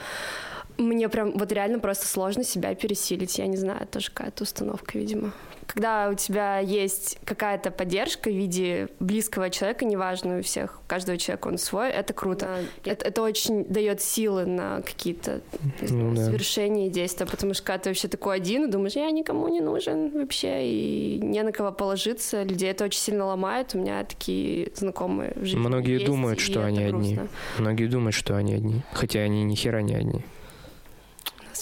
мне 0.78 1.08
прям 1.08 1.32
вот 1.32 1.52
реально 1.52 1.78
просто 1.78 2.06
сложно 2.06 2.44
себя 2.44 2.74
пересилить. 2.74 3.38
Я 3.38 3.46
не 3.46 3.56
знаю, 3.56 3.86
тоже 3.86 4.10
какая-то 4.10 4.44
установка, 4.44 4.98
видимо. 4.98 5.32
Когда 5.66 6.10
у 6.10 6.14
тебя 6.14 6.58
есть 6.58 7.18
какая-то 7.24 7.70
поддержка 7.70 8.28
в 8.28 8.32
виде 8.34 8.88
близкого 9.00 9.48
человека, 9.48 9.84
неважно 9.84 10.38
у 10.38 10.42
всех, 10.42 10.80
у 10.84 10.88
каждого 10.88 11.16
человека 11.16 11.48
он 11.48 11.56
свой, 11.56 11.88
это 11.90 12.12
круто. 12.12 12.48
Это, 12.84 13.06
это 13.06 13.22
очень 13.22 13.64
дает 13.64 14.02
силы 14.02 14.44
на 14.44 14.82
какие-то 14.82 15.40
Ну 15.80 16.14
да. 16.14 16.26
свершения 16.26 16.88
и 16.88 16.90
действия, 16.90 17.26
потому 17.26 17.54
что 17.54 17.62
когда 17.64 17.78
ты 17.78 17.90
вообще 17.90 18.08
такой 18.08 18.36
один 18.36 18.64
и 18.64 18.70
думаешь, 18.70 18.94
я 18.94 19.10
никому 19.10 19.48
не 19.48 19.60
нужен 19.60 20.10
вообще, 20.10 20.66
и 20.66 21.20
не 21.22 21.42
на 21.42 21.52
кого 21.52 21.72
положиться, 21.72 22.42
людей 22.42 22.70
это 22.70 22.84
очень 22.84 23.00
сильно 23.00 23.24
ломает. 23.24 23.74
У 23.74 23.78
меня 23.78 24.04
такие 24.04 24.72
знакомые 24.74 25.32
в 25.36 25.44
жизни 25.44 25.58
Многие 25.58 25.94
есть, 25.94 26.06
думают, 26.06 26.40
что 26.40 26.64
они 26.66 26.82
одни. 26.82 27.18
Многие 27.58 27.86
думают, 27.86 28.14
что 28.14 28.36
они 28.36 28.54
одни, 28.54 28.82
хотя 28.92 29.20
они 29.20 29.44
ни 29.44 29.54
хера 29.54 29.80
не 29.80 29.94
одни. 29.94 30.22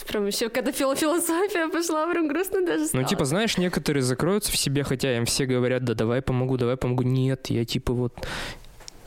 Прям 0.07 0.27
еще 0.27 0.49
когда 0.49 0.71
фил- 0.73 0.95
философия 0.97 1.69
пошла, 1.69 2.07
прям 2.11 2.29
грустно 2.29 2.65
даже 2.65 2.83
Ну, 2.83 2.87
стало. 2.89 3.05
типа, 3.05 3.25
знаешь, 3.25 3.59
некоторые 3.59 4.03
закроются 4.03 4.53
в 4.53 4.57
себе, 4.57 4.83
хотя 4.85 5.17
им 5.17 5.25
все 5.27 5.47
говорят, 5.47 5.85
да 5.85 5.95
давай 5.95 6.23
помогу, 6.23 6.57
давай 6.57 6.77
помогу. 6.77 7.03
Нет, 7.03 7.51
я 7.51 7.65
типа 7.65 7.93
вот 7.93 8.13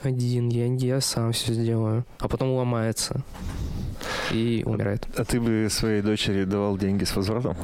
один, 0.04 0.50
я, 0.50 0.66
я 0.68 1.02
сам 1.02 1.32
все 1.32 1.54
сделаю. 1.54 2.06
А 2.20 2.28
потом 2.28 2.52
ломается 2.54 3.24
и 4.32 4.64
умирает. 4.66 5.06
А 5.18 5.26
ты 5.26 5.40
бы 5.40 5.68
своей 5.70 6.02
дочери 6.02 6.44
давал 6.46 6.78
деньги 6.78 7.04
с 7.04 7.16
возвратом? 7.16 7.56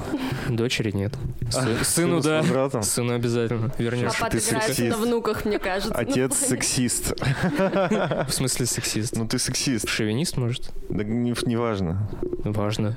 Дочери 0.49 0.91
нет. 0.91 1.13
Сы- 1.49 1.77
А, 1.81 1.83
Сыну, 1.83 2.21
да. 2.21 2.43
Сыну 2.81 3.13
обязательно 3.15 3.71
вернешь. 3.77 4.11
Папа 4.19 4.31
ты 4.31 4.39
сексист. 4.39 4.79
на 4.89 4.97
внуках, 4.97 5.45
мне 5.45 5.59
кажется. 5.59 5.93
Отец 5.93 6.35
сексист. 6.37 7.13
В 7.19 8.29
смысле 8.31 8.65
сексист? 8.65 9.15
Ну 9.15 9.27
ты 9.27 9.39
сексист. 9.39 9.87
Шовинист, 9.87 10.37
может? 10.37 10.71
Да 10.89 11.03
не 11.03 11.55
важно. 11.55 12.09
Важно. 12.43 12.95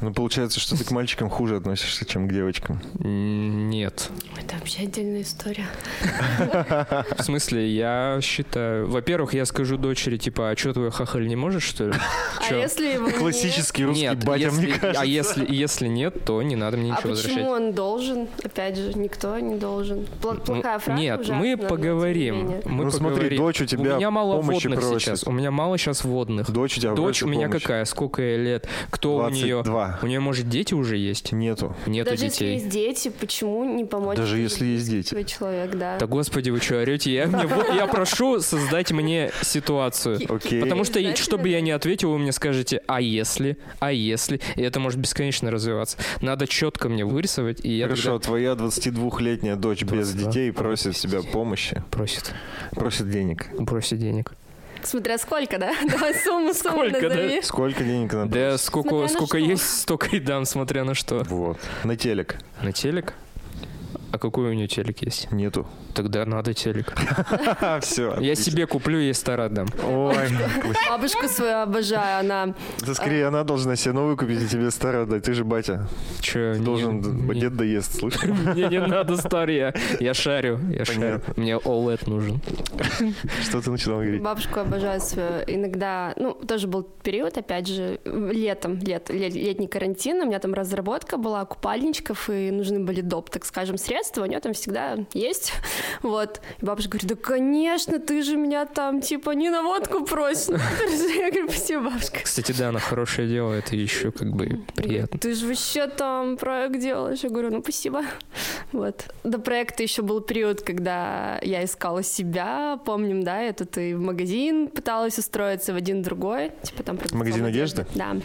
Ну 0.00 0.12
получается, 0.12 0.60
что 0.60 0.76
ты 0.78 0.84
к 0.84 0.90
мальчикам 0.92 1.28
хуже 1.28 1.56
относишься, 1.56 2.04
чем 2.04 2.28
к 2.28 2.32
девочкам. 2.32 2.80
Нет. 3.00 4.10
Это 4.38 4.56
вообще 4.56 4.82
отдельная 4.82 5.22
история. 5.22 5.66
В 7.18 7.22
смысле, 7.22 7.68
я 7.68 8.20
считаю... 8.22 8.86
Во-первых, 8.88 9.34
я 9.34 9.44
скажу 9.44 9.76
дочери, 9.76 10.16
типа, 10.16 10.50
а 10.50 10.56
что 10.56 10.72
твой 10.72 10.90
хахаль 10.92 11.26
не 11.26 11.34
можешь, 11.36 11.64
что 11.64 11.88
ли? 11.88 11.94
А 12.48 12.54
если 12.54 12.94
его? 12.94 13.10
Классический 13.10 13.84
русский 13.86 14.14
батя, 14.14 14.50
мне 14.52 14.68
кажется. 14.68 15.00
а 15.00 15.04
если, 15.04 15.52
если 15.52 15.88
нет, 15.88 16.24
то 16.24 16.40
не 16.42 16.54
надо 16.54 16.76
мне 16.76 16.92
А 16.92 16.96
ничего 16.96 17.14
почему 17.14 17.34
возвращать. 17.34 17.48
он 17.48 17.72
должен? 17.72 18.28
Опять 18.44 18.76
же, 18.76 18.94
никто 18.94 19.38
не 19.38 19.56
должен. 19.56 20.06
Плохая 20.20 20.78
фраза 20.78 21.00
Нет, 21.00 21.28
мы 21.28 21.56
поговорим. 21.56 22.62
Мы 22.64 22.84
ну 22.84 22.90
смотри, 22.90 23.16
поговорим. 23.16 23.38
дочь 23.38 23.60
у 23.60 23.64
У 23.64 23.66
тебя 23.66 23.96
меня 23.96 24.10
мало 24.10 24.36
помощи 24.40 24.68
водных 24.68 25.00
сейчас. 25.00 25.24
У 25.24 25.32
меня 25.32 25.50
мало 25.50 25.76
сейчас 25.76 26.04
водных. 26.04 26.50
Дочь 26.50 26.78
у 26.78 26.80
тебя 26.80 26.92
Дочь 26.92 27.22
у 27.22 27.26
меня 27.26 27.48
какая? 27.48 27.84
Сколько 27.84 28.22
ей 28.22 28.38
лет? 28.38 28.68
Кто 28.90 29.16
у 29.16 29.28
нее? 29.28 29.64
22. 29.88 29.98
У 30.02 30.06
нее, 30.08 30.20
может, 30.20 30.48
дети 30.48 30.74
уже 30.74 30.96
есть? 30.96 31.32
Нету. 31.32 31.74
Нету 31.86 32.10
Даже 32.10 32.24
если 32.26 32.44
детей. 32.44 32.54
есть 32.54 32.68
дети, 32.68 33.12
почему 33.20 33.64
не 33.64 33.84
помочь? 33.84 34.16
Даже 34.16 34.38
если 34.38 34.66
есть 34.66 34.88
дети. 34.88 35.08
свой 35.08 35.24
человек, 35.24 35.70
да. 35.76 35.98
Да 35.98 36.06
господи, 36.06 36.50
вы 36.50 36.60
что, 36.60 36.80
орете? 36.80 37.12
Я, 37.12 37.26
мне- 37.26 37.46
вот 37.46 37.74
я 37.74 37.86
прошу 37.86 38.40
создать 38.40 38.92
мне 38.92 39.30
ситуацию. 39.42 40.18
Окей. 40.28 40.60
Потому 40.62 40.84
что, 40.84 40.98
чтобы 41.16 41.48
я 41.48 41.60
не 41.60 41.70
ответил, 41.70 42.10
вы 42.12 42.18
мне 42.18 42.32
скажете, 42.32 42.80
а 42.86 43.00
если, 43.00 43.56
а 43.80 43.92
если, 43.92 44.40
и 44.56 44.62
это 44.62 44.80
может 44.80 44.98
бесконечно 45.00 45.50
развиваться. 45.50 45.98
Надо 46.22 46.46
четко 46.46 46.88
мне 46.88 47.04
вырисовать, 47.04 47.64
и 47.64 47.70
я 47.76 47.84
Хорошо, 47.86 48.18
тогда 48.18 48.18
твоя 48.26 48.52
22-летняя 48.52 49.56
дочь 49.56 49.82
без 49.82 50.10
22. 50.12 50.30
детей 50.30 50.52
просит 50.52 50.94
тебя 50.96 51.20
помощи, 51.22 51.82
просит, 51.90 52.32
просит 52.72 53.10
денег. 53.10 53.46
просит 53.66 53.98
денег. 53.98 54.32
Смотря 54.88 55.18
сколько, 55.18 55.58
да? 55.58 55.74
Давай 55.86 56.14
сумму, 56.14 56.54
сумму 56.54 56.88
Сколько, 56.88 57.08
да? 57.10 57.14
назови. 57.16 57.42
Сколько 57.42 57.84
денег 57.84 58.12
надо? 58.14 58.30
Да 58.32 58.56
сколько, 58.58 58.88
Смотря 58.88 59.02
на 59.02 59.08
сколько 59.08 59.38
есть, 59.38 59.80
столько 59.80 60.16
и 60.16 60.18
дам, 60.18 60.46
смотря 60.46 60.84
на 60.84 60.94
что. 60.94 61.24
Вот. 61.28 61.58
На 61.84 61.94
телек. 61.94 62.36
На 62.62 62.72
телек? 62.72 63.12
А 64.10 64.18
какой 64.18 64.50
у 64.50 64.52
нее 64.54 64.68
телек 64.68 65.02
есть? 65.02 65.30
Нету. 65.32 65.66
Тогда 65.94 66.24
надо 66.24 66.54
телек. 66.54 66.94
Все. 67.82 68.18
Я 68.20 68.34
себе 68.34 68.66
куплю, 68.66 68.98
ей 68.98 69.12
стар 69.12 69.40
отдам. 69.40 69.68
Ой, 69.84 70.14
Бабушку 70.88 71.28
свою 71.28 71.58
обожаю, 71.58 72.20
она... 72.20 72.54
да 72.86 72.94
скорее 72.94 73.26
она 73.26 73.44
должна 73.44 73.76
себе 73.76 73.92
новую 73.92 74.16
купить, 74.16 74.42
и 74.42 74.48
тебе 74.48 74.70
старую 74.70 75.02
отдать. 75.04 75.24
Ты 75.24 75.34
же 75.34 75.44
батя. 75.44 75.86
Че, 76.20 76.54
должен, 76.54 77.00
не, 77.26 77.40
дед 77.40 77.56
доест, 77.56 77.98
слышишь? 77.98 78.22
мне 78.54 78.68
не 78.68 78.80
надо 78.80 79.16
стар, 79.16 79.50
я, 79.50 79.74
шарю, 80.14 80.58
я 80.70 80.84
шарю. 80.84 81.20
Мне 81.36 81.56
OLED 81.56 82.08
нужен. 82.08 82.40
Что 83.42 83.60
ты 83.60 83.70
начинал 83.70 83.98
говорить? 83.98 84.22
Бабушку 84.22 84.60
обожаю 84.60 85.00
свою. 85.00 85.42
Иногда, 85.46 86.14
ну, 86.16 86.32
тоже 86.32 86.66
был 86.66 86.82
период, 86.82 87.36
опять 87.36 87.66
же, 87.68 88.00
летом, 88.04 88.78
лет, 88.78 89.10
лет- 89.10 89.34
летний 89.34 89.66
карантин, 89.68 90.22
у 90.22 90.26
меня 90.26 90.38
там 90.38 90.54
разработка 90.54 91.18
была 91.18 91.44
купальничков, 91.44 92.30
и 92.30 92.50
нужны 92.50 92.80
были 92.80 93.02
доп, 93.02 93.28
так 93.30 93.44
скажем, 93.44 93.76
средства, 93.76 93.97
у 94.16 94.24
нее 94.26 94.40
там 94.40 94.52
всегда 94.52 94.96
есть. 95.12 95.52
Вот. 96.02 96.40
И 96.60 96.64
бабушка 96.64 96.90
говорит, 96.90 97.08
да, 97.08 97.16
конечно, 97.16 97.98
ты 97.98 98.22
же 98.22 98.36
меня 98.36 98.66
там, 98.66 99.00
типа, 99.00 99.30
не 99.30 99.50
на 99.50 99.62
водку 99.62 100.04
просишь. 100.04 100.48
Я 101.18 101.30
говорю, 101.30 101.48
спасибо, 101.48 101.90
бабушка. 101.90 102.20
Кстати, 102.22 102.52
да, 102.52 102.68
она 102.68 102.78
хорошее 102.78 103.28
дело, 103.28 103.52
это 103.52 103.74
еще 103.74 104.12
как 104.12 104.30
бы 104.30 104.60
приятно. 104.74 105.18
Ты 105.18 105.34
же 105.34 105.46
вообще 105.46 105.88
там 105.88 106.36
проект 106.36 106.78
делаешь. 106.78 107.20
Я 107.20 107.30
говорю, 107.30 107.50
ну 107.50 107.62
спасибо. 107.62 108.02
Вот. 108.72 109.06
До 109.24 109.38
проекта 109.38 109.82
еще 109.82 110.02
был 110.02 110.20
период, 110.20 110.62
когда 110.62 111.38
я 111.42 111.64
искала 111.64 112.02
себя. 112.02 112.78
Помним, 112.84 113.22
да, 113.22 113.40
это 113.40 113.64
ты 113.64 113.96
в 113.96 114.00
магазин 114.00 114.68
пыталась 114.68 115.18
устроиться 115.18 115.72
в 115.72 115.76
один 115.76 116.02
другой. 116.02 116.52
Типа 116.62 116.82
там 116.82 116.98
Магазин 117.12 117.44
одежды? 117.44 117.86
Да. 117.94 118.16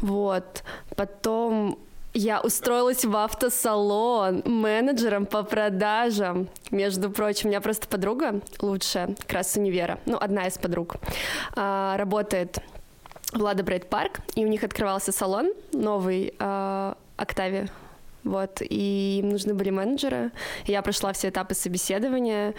Вот. 0.00 0.64
Потом 0.96 1.78
я 2.14 2.40
устроилась 2.40 3.04
в 3.04 3.14
автосалон 3.16 4.42
менеджером 4.46 5.26
по 5.26 5.42
продажам. 5.42 6.48
Между 6.70 7.10
прочим, 7.10 7.46
у 7.46 7.48
меня 7.50 7.60
просто 7.60 7.88
подруга 7.88 8.40
лучшая, 8.60 9.16
как 9.18 9.32
раз 9.32 9.56
универа, 9.56 9.98
ну, 10.06 10.16
одна 10.16 10.46
из 10.46 10.56
подруг, 10.56 10.96
а, 11.56 11.96
работает 11.96 12.58
в 13.32 13.42
Лада 13.42 13.64
Брейд 13.64 13.88
Парк, 13.90 14.20
и 14.36 14.44
у 14.44 14.48
них 14.48 14.62
открывался 14.62 15.10
салон 15.10 15.52
новый, 15.72 16.34
а, 16.38 16.96
Октавия. 17.16 17.68
Вот, 18.22 18.62
и 18.62 19.18
им 19.18 19.28
нужны 19.28 19.52
были 19.52 19.68
менеджеры. 19.68 20.32
Я 20.64 20.80
прошла 20.80 21.12
все 21.12 21.28
этапы 21.28 21.54
собеседования. 21.54 22.54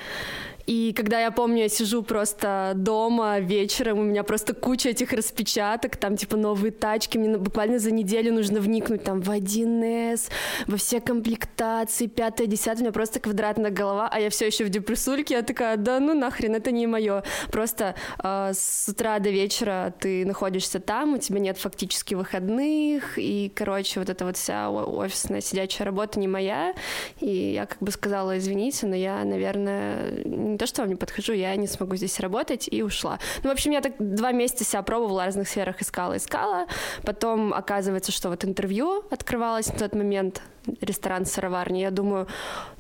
И 0.65 0.93
когда 0.93 1.19
я 1.19 1.32
помню, 1.32 1.63
я 1.63 1.69
сижу 1.69 2.01
просто 2.01 2.73
дома 2.75 3.39
вечером, 3.39 3.99
у 3.99 4.04
меня 4.04 4.23
просто 4.23 4.54
куча 4.54 4.89
этих 4.89 5.13
распечаток, 5.13 5.95
там 5.97 6.17
типа 6.17 6.38
новые 6.38 6.71
тачки, 6.71 7.17
мне 7.17 7.38
буквально 7.38 7.80
за 7.80 7.91
неделю 7.91 8.34
нужно 8.34 8.60
вникнуть 8.60 9.04
там 9.04 9.21
в 9.21 9.30
1С, 9.30 10.30
во 10.67 10.78
все 10.78 10.99
комплектации, 11.01 12.08
пятое, 12.08 12.47
десятое, 12.47 12.78
у 12.78 12.82
меня 12.82 12.91
просто 12.91 13.19
квадратная 13.19 13.69
голова, 13.69 14.10
а 14.12 14.19
я 14.19 14.30
все 14.30 14.47
еще 14.47 14.65
в 14.65 14.69
депрессульке, 14.69 15.36
я 15.36 15.41
такая, 15.43 15.78
да 15.78 15.99
ну 15.99 16.13
нахрен, 16.13 16.56
это 16.56 16.71
не 16.71 16.88
мое. 16.88 17.23
Просто 17.51 17.95
э, 18.23 18.51
с 18.54 18.89
утра 18.89 19.19
до 19.19 19.30
вечера 19.30 19.93
ты 19.99 20.25
находишься 20.25 20.80
там, 20.80 21.13
у 21.13 21.17
тебя 21.17 21.39
нет 21.39 21.58
фактически 21.58 22.15
выходных, 22.15 23.17
и, 23.17 23.51
короче, 23.54 23.99
вот 23.99 24.10
эта 24.10 24.25
вот 24.25 24.38
вся 24.38 24.71
офисная 24.71 25.41
сидячая 25.41 25.86
работа 25.86 26.19
не 26.19 26.28
моя, 26.28 26.73
и 27.19 27.54
я 27.54 27.67
как 27.67 27.80
бы 27.80 27.91
сказала, 27.91 28.38
извините, 28.38 28.88
но 28.88 28.95
я, 28.95 29.23
наверное, 29.23 30.54
не 30.55 30.57
то, 30.57 30.65
что 30.67 30.81
вам 30.81 30.89
не 30.89 30.95
подхожу, 30.95 31.33
я 31.33 31.55
не 31.55 31.67
смогу 31.67 31.95
здесь 31.97 32.19
работать, 32.19 32.69
и 32.71 32.81
ушла. 32.81 33.19
Ну, 33.43 33.49
в 33.49 33.53
общем, 33.53 33.71
я 33.71 33.81
так 33.81 33.93
два 33.99 34.31
месяца 34.31 34.63
себя 34.63 34.81
пробовала 34.81 35.21
в 35.21 35.25
разных 35.25 35.49
сферах, 35.49 35.81
искала, 35.81 36.15
искала, 36.15 36.65
потом 37.03 37.53
оказывается, 37.53 38.11
что 38.11 38.29
вот 38.29 38.45
интервью 38.45 39.03
открывалось 39.11 39.67
на 39.67 39.79
тот 39.79 39.93
момент, 39.93 40.41
ресторан 40.81 41.25
сыроварни. 41.25 41.79
Я 41.79 41.91
думаю, 41.91 42.27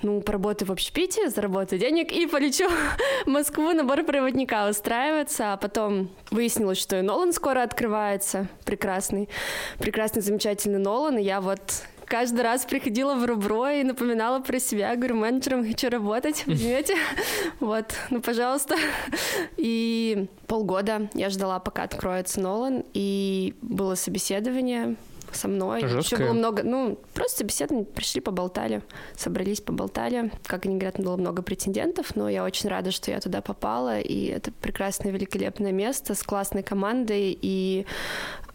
ну, 0.01 0.21
поработаю 0.21 0.69
в 0.69 0.71
общепите, 0.71 1.29
заработаю 1.29 1.79
денег 1.79 2.11
и 2.11 2.25
полечу 2.25 2.67
в 3.25 3.27
Москву 3.27 3.73
набор 3.73 4.03
проводника 4.03 4.67
устраиваться. 4.69 5.53
А 5.53 5.57
потом 5.57 6.09
выяснилось, 6.31 6.79
что 6.79 6.97
и 6.97 7.01
Нолан 7.01 7.33
скоро 7.33 7.61
открывается. 7.61 8.47
Прекрасный, 8.65 9.29
прекрасный, 9.77 10.21
замечательный 10.21 10.79
Нолан. 10.79 11.17
И 11.17 11.23
я 11.23 11.41
вот 11.41 11.59
каждый 12.05 12.41
раз 12.41 12.65
приходила 12.65 13.15
в 13.15 13.25
рубро 13.25 13.69
и 13.69 13.83
напоминала 13.83 14.39
про 14.39 14.59
себя. 14.59 14.95
Говорю, 14.95 15.15
менеджером 15.15 15.67
хочу 15.67 15.89
работать, 15.89 16.43
возьмете? 16.47 16.95
Вот, 17.59 17.93
ну, 18.09 18.21
пожалуйста. 18.21 18.75
И 19.57 20.27
полгода 20.47 21.09
я 21.13 21.29
ждала, 21.29 21.59
пока 21.59 21.83
откроется 21.83 22.39
Нолан, 22.39 22.83
и 22.93 23.55
было 23.61 23.95
собеседование 23.95 24.95
со 25.35 25.47
мной. 25.47 25.79
Еще 25.79 25.89
Жесткое? 25.89 26.27
было 26.27 26.33
много, 26.33 26.63
ну, 26.63 26.97
просто 27.13 27.39
собеседование, 27.39 27.85
пришли, 27.85 28.21
поболтали, 28.21 28.81
собрались, 29.15 29.61
поболтали. 29.61 30.31
Как 30.45 30.65
они 30.65 30.77
говорят, 30.77 30.99
было 30.99 31.17
много 31.17 31.41
претендентов, 31.41 32.15
но 32.15 32.29
я 32.29 32.43
очень 32.43 32.69
рада, 32.69 32.91
что 32.91 33.11
я 33.11 33.19
туда 33.19 33.41
попала, 33.41 33.99
и 33.99 34.25
это 34.27 34.51
прекрасное, 34.51 35.11
великолепное 35.11 35.71
место 35.71 36.15
с 36.15 36.23
классной 36.23 36.63
командой, 36.63 37.37
и 37.39 37.85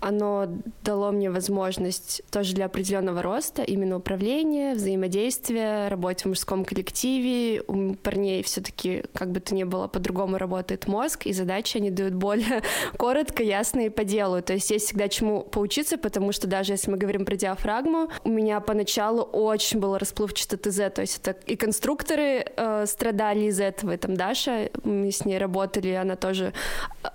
оно 0.00 0.48
дало 0.82 1.12
мне 1.12 1.30
возможность 1.30 2.22
тоже 2.30 2.54
для 2.54 2.66
определенного 2.66 3.22
роста, 3.22 3.62
именно 3.62 3.96
управления, 3.96 4.74
взаимодействия, 4.74 5.88
работе 5.88 6.24
в 6.24 6.28
мужском 6.28 6.64
коллективе. 6.64 7.62
У 7.66 7.94
парней 7.94 8.42
все-таки, 8.42 9.04
как 9.14 9.30
бы 9.30 9.40
то 9.40 9.54
ни 9.54 9.64
было, 9.64 9.88
по-другому 9.88 10.38
работает 10.38 10.86
мозг, 10.86 11.26
и 11.26 11.32
задачи 11.32 11.76
они 11.76 11.90
дают 11.90 12.14
более 12.14 12.62
коротко, 12.96 13.42
ясно 13.42 13.80
и 13.80 13.88
по 13.90 14.04
делу. 14.04 14.42
То 14.42 14.54
есть 14.54 14.70
есть 14.70 14.86
всегда 14.86 15.08
чему 15.08 15.42
поучиться, 15.42 15.98
потому 15.98 16.32
что 16.32 16.46
даже 16.46 16.72
если 16.72 16.90
мы 16.90 16.96
говорим 16.96 17.24
про 17.24 17.36
диафрагму, 17.36 18.10
у 18.24 18.28
меня 18.30 18.60
поначалу 18.60 19.22
очень 19.22 19.80
было 19.80 19.98
расплывчато 19.98 20.56
ТЗ, 20.56 20.76
то 20.94 21.00
есть 21.02 21.18
это 21.18 21.36
и 21.46 21.56
конструкторы 21.56 22.44
э, 22.56 22.86
страдали 22.86 23.44
из 23.44 23.60
этого, 23.60 23.92
и 23.92 23.96
там 23.96 24.16
Даша, 24.16 24.70
мы 24.84 25.10
с 25.10 25.24
ней 25.24 25.38
работали, 25.38 25.90
она 25.90 26.16
тоже 26.16 26.52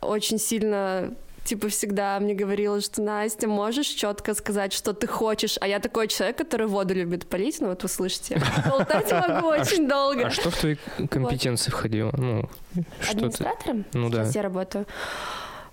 очень 0.02 0.38
сильно 0.38 1.16
типа 1.46 1.70
всегда 1.70 2.20
мне 2.20 2.34
говорила, 2.34 2.82
что 2.82 3.02
Настя, 3.02 3.48
можешь 3.48 3.88
четко 3.88 4.34
сказать, 4.34 4.74
что 4.74 4.94
ты 4.94 5.08
хочешь, 5.08 5.58
а 5.62 5.68
я 5.68 5.80
такой 5.80 6.08
человек, 6.08 6.38
который 6.38 6.68
воду 6.68 6.94
любит 6.94 7.28
полить, 7.28 7.62
ну 7.62 7.70
вот 7.70 7.84
вы 7.84 7.90
слышите, 7.90 8.42
болтать 8.70 9.12
могу 9.12 9.48
очень 9.48 9.88
долго. 9.88 10.28
А 10.28 10.32
что 10.32 10.50
в 10.50 10.58
твои 10.58 10.76
компетенции 11.10 11.72
входило? 11.72 12.12
Ну. 12.18 12.50
Администратором? 13.10 13.86
Ну 13.94 14.10
да. 14.10 14.24
Я 14.34 14.42
работаю. 14.42 14.86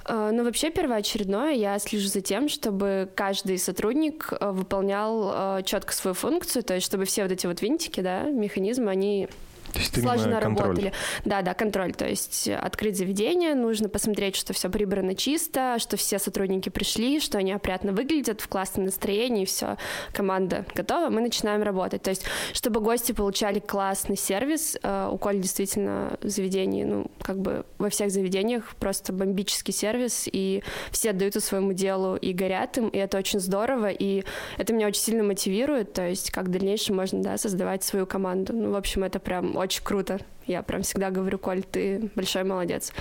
А, 0.05 0.31
Ну, 0.31 0.45
вообще, 0.45 0.71
первоочередное, 0.71 1.53
я 1.53 1.79
слежу 1.79 2.09
за 2.09 2.21
тем, 2.21 2.49
чтобы 2.49 3.09
каждый 3.15 3.59
сотрудник 3.59 4.33
э, 4.33 4.51
выполнял 4.51 5.63
четко 5.63 5.93
свою 5.93 6.15
функцию, 6.15 6.63
то 6.63 6.75
есть 6.75 6.87
чтобы 6.87 7.05
все 7.05 7.23
вот 7.23 7.33
эти 7.33 7.47
вот 7.47 7.63
винтики, 7.63 8.01
да, 8.01 8.25
механизмы, 8.25 8.91
они 8.91 9.29
То 9.73 9.79
есть 9.79 10.01
слаженно 10.01 10.41
работали. 10.41 10.93
Да, 11.25 11.43
да, 11.43 11.55
контроль. 11.55 11.93
То 11.93 12.07
есть 12.07 12.49
открыть 12.49 12.97
заведение, 12.97 13.55
нужно 13.55 13.89
посмотреть, 13.89 14.37
что 14.37 14.53
все 14.53 14.69
прибрано 14.69 15.15
чисто, 15.15 15.77
что 15.79 15.97
все 15.97 16.19
сотрудники 16.19 16.69
пришли, 16.69 17.21
что 17.21 17.39
они 17.39 17.53
опрятно 17.53 17.93
выглядят, 17.93 18.41
в 18.41 18.49
классном 18.49 18.85
настроении, 18.85 19.45
все, 19.45 19.77
команда 20.13 20.65
готова, 20.75 21.09
мы 21.11 21.21
начинаем 21.21 21.63
работать. 21.63 22.03
То 22.03 22.11
есть, 22.11 22.25
чтобы 22.53 22.81
гости 22.81 23.13
получали 23.13 23.59
классный 23.59 24.17
сервис, 24.17 24.77
э, 24.83 25.09
у 25.11 25.19
Коли 25.19 25.39
действительно 25.39 26.19
в 26.21 26.29
заведении, 26.29 26.85
ну, 26.85 27.07
как 27.23 27.39
бы 27.39 27.65
во 27.79 27.89
всех 27.89 28.11
заведениях 28.11 28.75
просто 28.77 29.13
бомбический 29.13 29.73
сервис, 29.73 30.29
и 30.31 30.63
все 30.91 31.11
отдаются 31.11 31.41
своему 31.41 31.73
делу 31.73 32.17
и 32.17 32.33
горят 32.33 32.79
им, 32.79 32.89
и 32.89 32.99
это 32.99 33.19
очень 33.19 33.41
здорово, 33.41 33.91
и 33.91 34.25
это 34.59 34.73
меня 34.73 34.89
очень 34.89 35.01
сильно 35.01 35.23
мотивирует, 35.23 35.93
то 35.93 36.07
есть 36.07 36.31
как 36.31 36.47
в 36.47 36.51
дальнейшем 36.51 36.97
можно, 36.97 37.23
да, 37.23 37.39
создавать 37.39 37.85
свою 37.85 38.07
команду. 38.07 38.53
Ну, 38.53 38.73
в 38.73 38.77
общем, 38.77 39.05
это 39.05 39.19
прям 39.19 39.57
очень 39.63 39.83
круто. 39.83 40.21
Я 40.47 40.63
прям 40.63 40.83
всегда 40.83 41.11
говорю, 41.11 41.39
Коль, 41.39 41.63
ты 41.63 42.11
большой 42.15 42.45
молодец. 42.45 42.93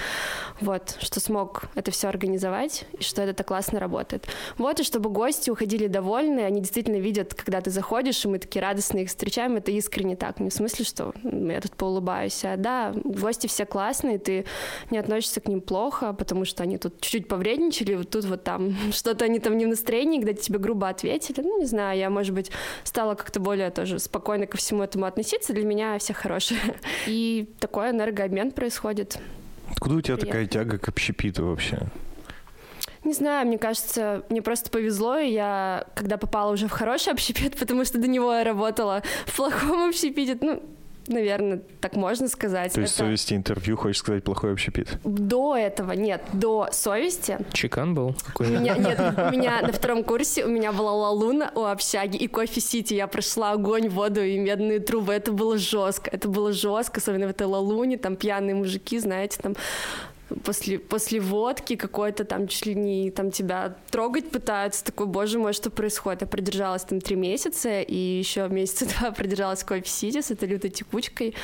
Вот, 0.59 0.97
что 0.99 1.19
смог 1.19 1.63
это 1.75 1.91
все 1.91 2.07
организовать, 2.07 2.85
и 2.97 3.03
что 3.03 3.21
это 3.21 3.33
так 3.33 3.47
классно 3.47 3.79
работает. 3.79 4.27
Вот, 4.57 4.79
и 4.79 4.83
чтобы 4.83 5.09
гости 5.09 5.49
уходили 5.49 5.87
довольны, 5.87 6.41
они 6.41 6.61
действительно 6.61 6.97
видят, 6.97 7.33
когда 7.33 7.61
ты 7.61 7.69
заходишь, 7.69 8.23
и 8.23 8.27
мы 8.27 8.39
такие 8.39 8.61
радостные 8.61 9.03
их 9.03 9.09
встречаем, 9.09 9.55
это 9.57 9.71
искренне 9.71 10.15
так, 10.15 10.39
не 10.39 10.49
в 10.49 10.53
смысле, 10.53 10.85
что 10.85 11.13
я 11.23 11.61
тут 11.61 11.75
поулыбаюсь, 11.75 12.43
а 12.45 12.57
да, 12.57 12.93
гости 12.95 13.47
все 13.47 13.65
классные, 13.65 14.19
ты 14.19 14.45
не 14.89 14.97
относишься 14.97 15.41
к 15.41 15.47
ним 15.47 15.61
плохо, 15.61 16.13
потому 16.13 16.45
что 16.45 16.63
они 16.63 16.77
тут 16.77 17.01
чуть-чуть 17.01 17.27
повредничали, 17.27 17.95
вот 17.95 18.09
тут 18.09 18.25
вот 18.25 18.43
там 18.43 18.75
что-то 18.91 19.25
они 19.25 19.39
там 19.39 19.57
не 19.57 19.65
в 19.65 19.69
настроении, 19.69 20.19
где-то 20.19 20.41
тебе 20.41 20.59
грубо 20.59 20.89
ответили, 20.89 21.41
ну, 21.41 21.59
не 21.59 21.65
знаю, 21.65 21.97
я, 21.97 22.09
может 22.09 22.33
быть, 22.33 22.51
стала 22.83 23.15
как-то 23.15 23.39
более 23.39 23.71
тоже 23.71 23.99
спокойно 23.99 24.47
ко 24.47 24.57
всему 24.57 24.83
этому 24.83 25.05
относиться, 25.05 25.53
для 25.53 25.65
меня 25.65 25.97
все 25.97 26.13
хорошие. 26.13 26.59
И 27.07 27.30
такой 27.59 27.91
энергообмен 27.91 28.51
происходит. 28.51 29.19
Откуда 29.71 29.95
у 29.95 30.01
тебя 30.01 30.15
Приятно. 30.17 30.31
такая 30.31 30.47
тяга 30.47 30.77
к 30.77 30.89
общепиту 30.89 31.45
вообще? 31.47 31.79
Не 33.03 33.13
знаю, 33.13 33.47
мне 33.47 33.57
кажется, 33.57 34.23
мне 34.29 34.41
просто 34.41 34.69
повезло, 34.69 35.17
и 35.17 35.31
я, 35.31 35.85
когда 35.95 36.17
попала 36.17 36.51
уже 36.51 36.67
в 36.67 36.71
хороший 36.71 37.13
общепит, 37.13 37.55
потому 37.59 37.83
что 37.85 37.97
до 37.97 38.07
него 38.07 38.33
я 38.33 38.43
работала 38.43 39.01
в 39.25 39.35
плохом 39.35 39.89
общепите, 39.89 40.37
ну, 40.41 40.61
наверное, 41.11 41.61
так 41.79 41.95
можно 41.95 42.27
сказать. 42.27 42.73
То 42.73 42.81
есть 42.81 42.93
Это- 42.95 43.05
совести 43.05 43.33
интервью, 43.33 43.77
хочешь 43.77 43.97
сказать, 43.99 44.23
плохой 44.23 44.53
общепит? 44.53 44.97
До 45.03 45.55
этого, 45.55 45.91
нет, 45.93 46.21
до 46.33 46.69
совести 46.71 47.37
Чекан 47.53 47.93
был 47.93 48.09
У 48.09 48.13
какой 48.25 48.47
меня, 48.47 48.75
нет, 48.75 48.99
у 48.99 49.31
меня 49.31 49.61
на 49.61 49.71
втором 49.71 50.03
курсе 50.03 50.45
у 50.45 50.49
меня 50.49 50.71
была 50.71 50.93
Лалуна 50.93 51.51
у 51.55 51.63
общаги 51.65 52.17
и 52.17 52.27
Кофе 52.27 52.61
Сити. 52.61 52.93
Я 52.93 53.07
прошла 53.07 53.51
огонь, 53.51 53.89
воду 53.89 54.21
и 54.21 54.37
медные 54.39 54.79
трубы. 54.79 55.13
Это 55.13 55.31
было 55.31 55.57
жестко. 55.57 56.09
Это 56.09 56.27
было 56.27 56.51
жестко, 56.51 56.99
особенно 56.99 57.27
в 57.27 57.29
этой 57.31 57.47
Лалуне. 57.47 57.97
Там 57.97 58.15
пьяные 58.15 58.55
мужики, 58.55 58.99
знаете, 58.99 59.39
там 59.41 59.55
после, 60.43 60.79
после 60.79 61.19
водки 61.19 61.75
какой-то 61.75 62.25
там 62.25 62.47
чуть 62.47 62.65
ли 62.65 62.75
не 62.75 63.11
там 63.11 63.31
тебя 63.31 63.75
трогать 63.89 64.29
пытаются. 64.29 64.83
Такой, 64.85 65.07
боже 65.07 65.39
мой, 65.39 65.53
что 65.53 65.69
происходит? 65.69 66.21
Я 66.21 66.27
продержалась 66.27 66.83
там 66.83 67.01
три 67.01 67.15
месяца, 67.15 67.81
и 67.81 67.95
еще 67.95 68.47
месяца 68.47 68.85
два 68.99 69.11
продержалась 69.11 69.63
в 69.63 69.65
кофе 69.65 69.85
Сити 69.85 70.21
с 70.21 70.31
этой 70.31 70.47
лютой 70.47 70.69
текучкой. 70.69 71.35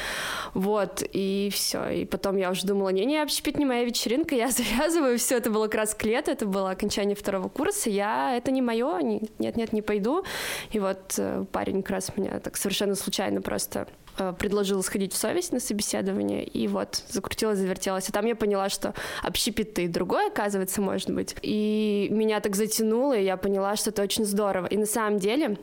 Вот, 0.53 1.03
и 1.11 1.49
все. 1.53 1.89
И 1.89 2.05
потом 2.05 2.37
я 2.37 2.51
уже 2.51 2.65
думала, 2.65 2.89
не-не, 2.89 3.21
общепит 3.21 3.57
не 3.57 3.65
моя 3.65 3.83
вечеринка, 3.83 4.35
я 4.35 4.49
завязываю. 4.51 5.17
Все, 5.17 5.37
это 5.37 5.49
было 5.49 5.65
как 5.65 5.75
раз 5.75 5.93
к 5.93 6.03
лету, 6.03 6.31
это 6.31 6.45
было 6.45 6.71
окончание 6.71 7.15
второго 7.15 7.49
курса. 7.49 7.89
Я, 7.89 8.35
это 8.35 8.51
не 8.51 8.61
мое, 8.61 9.01
нет-нет, 9.39 9.73
не 9.73 9.81
пойду. 9.81 10.23
И 10.71 10.79
вот 10.79 11.15
э, 11.17 11.45
парень 11.51 11.81
как 11.83 11.91
раз 11.91 12.11
меня 12.17 12.39
так 12.39 12.57
совершенно 12.57 12.95
случайно 12.95 13.41
просто 13.41 13.87
э, 14.17 14.33
предложил 14.37 14.83
сходить 14.83 15.13
в 15.13 15.17
совесть 15.17 15.51
на 15.51 15.59
собеседование, 15.59 16.43
и 16.43 16.67
вот 16.67 17.03
закрутилась, 17.09 17.59
завертелась. 17.59 18.09
И 18.09 18.11
там 18.11 18.25
я 18.25 18.35
поняла, 18.35 18.69
что 18.69 18.93
общепит 19.23 19.77
и 19.79 19.87
другое, 19.87 20.27
оказывается, 20.27 20.81
может 20.81 21.09
быть. 21.09 21.35
И 21.41 22.07
меня 22.11 22.39
так 22.39 22.55
затянуло, 22.55 23.17
и 23.17 23.23
я 23.23 23.37
поняла, 23.37 23.75
что 23.75 23.89
это 23.89 24.01
очень 24.01 24.25
здорово. 24.25 24.67
И 24.67 24.77
на 24.77 24.85
самом 24.85 25.19
деле, 25.19 25.57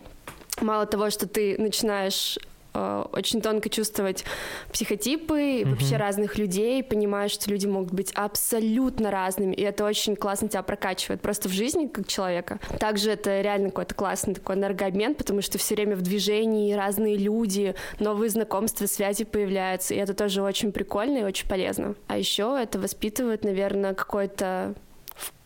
мало 0.60 0.86
того, 0.86 1.10
что 1.10 1.26
ты 1.26 1.56
начинаешь 1.58 2.38
э, 2.74 3.04
очень 3.12 3.40
тонко 3.40 3.68
чувствовать 3.68 4.24
психотипы 4.72 5.60
и 5.60 5.64
вообще 5.64 5.96
разных 5.96 6.38
людей, 6.38 6.82
понимаешь, 6.82 7.32
что 7.32 7.50
люди 7.50 7.66
могут 7.66 7.92
быть 7.92 8.12
абсолютно 8.12 9.10
разными, 9.10 9.54
и 9.54 9.62
это 9.62 9.84
очень 9.84 10.16
классно 10.16 10.48
тебя 10.48 10.62
прокачивает 10.62 11.20
просто 11.20 11.48
в 11.48 11.52
жизни 11.52 11.87
как 11.87 12.06
человека. 12.06 12.58
Также 12.78 13.12
это 13.12 13.40
реально 13.40 13.68
какой-то 13.68 13.94
классный 13.94 14.34
такой 14.34 14.56
энергообмен, 14.56 15.14
потому 15.14 15.42
что 15.42 15.58
все 15.58 15.74
время 15.74 15.96
в 15.96 16.02
движении 16.02 16.72
разные 16.72 17.16
люди, 17.16 17.74
новые 18.00 18.30
знакомства, 18.30 18.87
связи 18.87 19.24
появляются, 19.24 19.94
и 19.94 19.98
это 19.98 20.14
тоже 20.14 20.42
очень 20.42 20.72
прикольно 20.72 21.18
и 21.18 21.22
очень 21.22 21.48
полезно. 21.48 21.94
А 22.06 22.18
еще 22.18 22.58
это 22.60 22.78
воспитывает, 22.78 23.44
наверное, 23.44 23.94
какой-то 23.94 24.74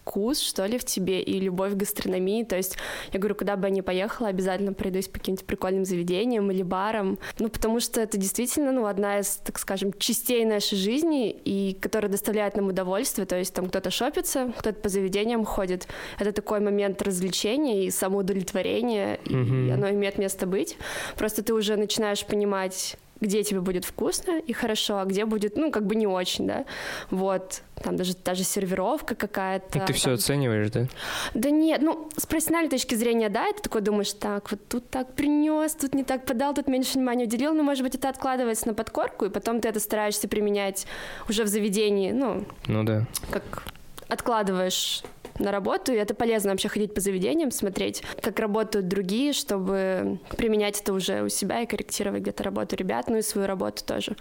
вкус, 0.08 0.40
что 0.40 0.64
ли, 0.66 0.78
в 0.78 0.84
тебе 0.84 1.20
и 1.20 1.38
любовь 1.38 1.72
к 1.72 1.76
гастрономии. 1.76 2.42
То 2.44 2.56
есть, 2.56 2.76
я 3.12 3.18
говорю, 3.20 3.34
куда 3.34 3.56
бы 3.56 3.68
я 3.68 3.74
ни 3.74 3.80
поехала, 3.82 4.28
обязательно 4.28 4.72
пройдусь 4.72 5.08
по 5.08 5.18
каким-то 5.18 5.44
прикольным 5.44 5.84
заведениям 5.84 6.50
или 6.50 6.62
барам. 6.62 7.18
Ну, 7.38 7.48
потому 7.48 7.80
что 7.80 8.00
это 8.00 8.16
действительно, 8.16 8.72
ну, 8.72 8.86
одна 8.86 9.18
из, 9.20 9.36
так 9.36 9.58
скажем, 9.58 9.92
частей 9.98 10.44
нашей 10.44 10.76
жизни, 10.78 11.30
и 11.30 11.76
которая 11.80 12.10
доставляет 12.10 12.56
нам 12.56 12.68
удовольствие. 12.68 13.26
То 13.26 13.36
есть, 13.36 13.52
там 13.54 13.68
кто-то 13.68 13.90
шопится, 13.90 14.52
кто-то 14.58 14.80
по 14.80 14.88
заведениям 14.88 15.44
ходит. 15.44 15.88
Это 16.18 16.32
такой 16.32 16.60
момент 16.60 17.02
развлечения 17.02 17.84
и 17.86 17.90
самоудовлетворения, 17.90 19.18
и 19.26 19.34
Мгм. 19.36 19.72
оно 19.72 19.90
имеет 19.90 20.18
место 20.18 20.46
быть. 20.46 20.76
Просто 21.16 21.42
ты 21.42 21.52
уже 21.52 21.76
начинаешь 21.76 22.24
понимать, 22.24 22.96
где 23.20 23.42
тебе 23.42 23.60
будет 23.60 23.84
вкусно 23.84 24.38
и 24.38 24.52
хорошо, 24.52 24.98
а 24.98 25.04
где 25.04 25.24
будет, 25.24 25.56
ну, 25.56 25.70
как 25.70 25.86
бы 25.86 25.94
не 25.96 26.06
очень, 26.06 26.46
да. 26.46 26.64
Вот, 27.10 27.62
там 27.82 27.96
даже 27.96 28.14
та 28.14 28.34
же 28.34 28.44
сервировка 28.44 29.14
какая-то. 29.14 29.78
Ну, 29.78 29.86
Ты 29.86 29.92
все 29.92 30.04
там- 30.06 30.14
оцениваешь, 30.14 30.70
да? 30.70 30.86
да 31.34 31.50
нет, 31.50 31.82
ну, 31.82 32.08
с 32.16 32.26
профессиональной 32.26 32.70
точки 32.70 32.94
зрения, 32.94 33.28
да, 33.28 33.52
ты 33.52 33.62
такой 33.62 33.80
думаешь, 33.80 34.12
так, 34.12 34.50
вот 34.50 34.60
тут 34.68 34.88
так 34.90 35.12
принес, 35.14 35.74
тут 35.74 35.94
не 35.94 36.04
так 36.04 36.24
подал, 36.26 36.54
тут 36.54 36.68
меньше 36.68 36.94
внимания 36.94 37.24
уделил, 37.24 37.54
но, 37.54 37.62
может 37.62 37.82
быть, 37.82 37.94
это 37.94 38.08
откладывается 38.08 38.68
на 38.68 38.74
подкорку, 38.74 39.24
и 39.24 39.30
потом 39.30 39.60
ты 39.60 39.68
это 39.68 39.80
стараешься 39.80 40.28
применять 40.28 40.86
уже 41.28 41.42
в 41.44 41.48
заведении, 41.48 42.12
ну, 42.12 42.44
Ну 42.66 42.84
да. 42.84 43.04
как 43.30 43.64
откладываешь 44.08 45.02
на 45.38 45.50
работу, 45.50 45.92
и 45.92 45.96
это 45.96 46.14
полезно 46.14 46.50
вообще 46.50 46.68
ходить 46.68 46.94
по 46.94 47.00
заведениям, 47.00 47.50
смотреть, 47.50 48.02
как 48.20 48.38
работают 48.38 48.88
другие, 48.88 49.32
чтобы 49.32 50.18
применять 50.36 50.80
это 50.80 50.92
уже 50.92 51.22
у 51.22 51.28
себя 51.28 51.60
и 51.60 51.66
корректировать 51.66 52.22
где-то 52.22 52.42
работу 52.42 52.76
ребят, 52.76 53.08
ну 53.08 53.16
и 53.16 53.22
свою 53.22 53.46
работу 53.46 53.84
тоже. 53.84 54.16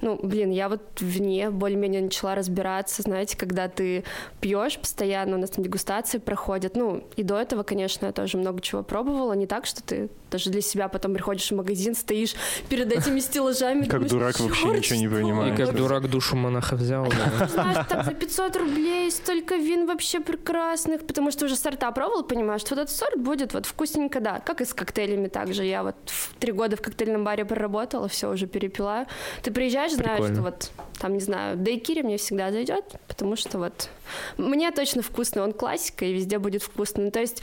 Ну, 0.00 0.18
блин, 0.22 0.50
я 0.50 0.68
вот 0.68 0.82
вне 1.00 1.50
более-менее 1.50 2.02
начала 2.02 2.34
разбираться, 2.34 3.02
знаете, 3.02 3.36
когда 3.36 3.68
ты 3.68 4.04
пьешь 4.40 4.78
постоянно, 4.78 5.36
у 5.36 5.40
нас 5.40 5.50
там 5.50 5.64
дегустации 5.64 6.18
проходят, 6.18 6.76
ну, 6.76 7.04
и 7.16 7.22
до 7.22 7.38
этого, 7.38 7.62
конечно, 7.62 8.06
я 8.06 8.12
тоже 8.12 8.38
много 8.38 8.60
чего 8.60 8.82
пробовала, 8.82 9.32
не 9.32 9.46
так, 9.46 9.66
что 9.66 9.82
ты 9.82 10.08
даже 10.30 10.50
для 10.50 10.62
себя 10.62 10.88
потом 10.88 11.14
приходишь 11.14 11.48
в 11.48 11.54
магазин, 11.54 11.94
стоишь 11.94 12.34
перед 12.68 12.92
этими 12.92 13.20
стеллажами, 13.20 13.84
Как 13.84 14.06
думаешь, 14.06 14.10
дурак 14.10 14.40
вообще 14.40 14.62
«Чёрт, 14.62 14.78
ничего 14.78 14.98
не 14.98 15.08
понимаю. 15.08 15.54
И 15.54 15.56
как 15.56 15.68
это?» 15.68 15.78
дурак 15.78 16.10
душу 16.10 16.34
монаха 16.36 16.74
взял. 16.74 17.06
да. 17.06 17.46
знаешь, 17.48 17.86
так 17.88 18.04
за 18.04 18.14
500 18.14 18.56
рублей 18.56 19.10
столько 19.12 19.54
вин 19.54 19.86
вообще 19.86 20.18
прекрасных, 20.18 21.06
потому 21.06 21.30
что 21.30 21.44
уже 21.44 21.54
сорта 21.54 21.92
пробовал, 21.92 22.24
понимаешь, 22.24 22.62
что 22.62 22.74
вот 22.74 22.82
этот 22.82 22.96
сорт 22.96 23.16
будет 23.16 23.54
вот 23.54 23.66
вкусненько, 23.66 24.20
да, 24.20 24.40
как 24.40 24.60
и 24.60 24.64
с 24.64 24.74
коктейлями 24.74 25.28
также. 25.28 25.64
Я 25.64 25.84
вот 25.84 25.94
три 26.40 26.50
года 26.50 26.76
в 26.76 26.82
коктейльном 26.82 27.22
баре 27.22 27.44
проработала, 27.44 28.08
все 28.08 28.30
уже 28.30 28.46
перепила. 28.46 29.06
Ты 29.42 29.52
приезжаешь, 29.52 29.92
знаешь, 29.94 30.18
Прикольно. 30.18 30.34
что 30.34 30.42
вот 30.42 30.70
там, 30.98 31.14
не 31.14 31.20
знаю, 31.20 31.56
дайкири 31.56 32.02
мне 32.02 32.16
всегда 32.16 32.50
зайдет, 32.50 32.84
потому 33.08 33.36
что 33.36 33.58
вот 33.58 33.88
мне 34.36 34.70
точно 34.70 35.02
вкусно, 35.02 35.42
он 35.42 35.52
классика 35.52 36.04
и 36.04 36.12
везде 36.12 36.38
будет 36.38 36.62
вкусно. 36.62 37.04
Ну, 37.04 37.10
то 37.10 37.20
есть 37.20 37.42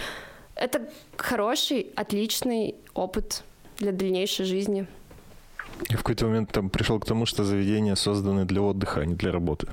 это 0.56 0.90
хороший, 1.18 1.92
отличный 1.96 2.76
опыт 2.94 3.44
для 3.78 3.92
дальнейшей 3.92 4.46
жизни. 4.46 4.88
Я 5.90 5.96
в 5.98 6.04
какой-то 6.04 6.26
момент 6.26 6.52
там 6.52 6.70
пришел 6.70 7.00
к 7.00 7.06
тому, 7.06 7.26
что 7.26 7.44
заведения 7.44 7.96
созданы 7.96 8.46
для 8.46 8.62
отдыха, 8.62 9.02
а 9.02 9.06
не 9.06 9.16
для 9.16 9.32
работы. 9.32 9.68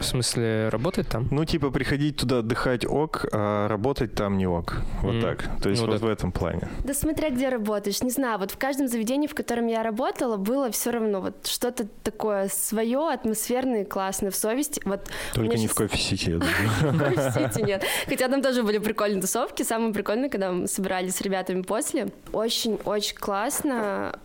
В 0.00 0.04
смысле, 0.04 0.68
работает 0.70 1.08
там? 1.08 1.28
Ну, 1.30 1.44
типа, 1.44 1.70
приходить 1.70 2.16
туда 2.16 2.38
отдыхать 2.38 2.84
ок, 2.86 3.26
а 3.32 3.68
работать 3.68 4.14
там 4.14 4.38
не 4.38 4.46
ок. 4.46 4.76
Вот 5.02 5.14
М. 5.16 5.20
так. 5.22 5.44
То 5.62 5.68
есть 5.70 5.82
Ну 5.82 5.88
вот 5.88 6.00
да. 6.00 6.06
в 6.06 6.08
этом 6.08 6.32
плане. 6.32 6.68
Да 6.84 6.94
смотря 6.94 7.30
где 7.30 7.48
работаешь, 7.48 8.02
не 8.02 8.10
знаю, 8.10 8.38
вот 8.38 8.50
в 8.50 8.56
каждом 8.58 8.88
заведении, 8.88 9.26
в 9.26 9.34
котором 9.34 9.66
я 9.66 9.82
работала, 9.82 10.36
было 10.36 10.70
все 10.70 10.90
равно 10.90 11.20
вот 11.20 11.46
что-то 11.46 11.86
такое 12.02 12.48
свое, 12.48 13.12
атмосферное, 13.12 13.84
классное, 13.84 14.30
в 14.30 14.36
совести. 14.36 14.80
Вот 14.84 15.08
Только 15.34 15.56
не 15.56 15.66
в 15.66 15.70
щас- 15.70 15.76
кофе-сити, 15.78 16.30
я 16.30 16.38
думаю. 16.90 17.14
в 17.16 17.32
Сити 17.32 17.62
нет. 17.64 17.84
Хотя 18.08 18.28
там 18.28 18.42
тоже 18.42 18.62
были 18.62 18.78
прикольные 18.78 19.20
тусовки. 19.20 19.62
Самое 19.62 19.92
прикольное, 19.92 20.28
когда 20.28 20.50
мы 20.52 20.66
собирались 20.68 21.16
с 21.16 21.20
ребятами 21.20 21.62
после. 21.62 22.08
Очень-очень 22.32 23.16
классно 23.16 24.18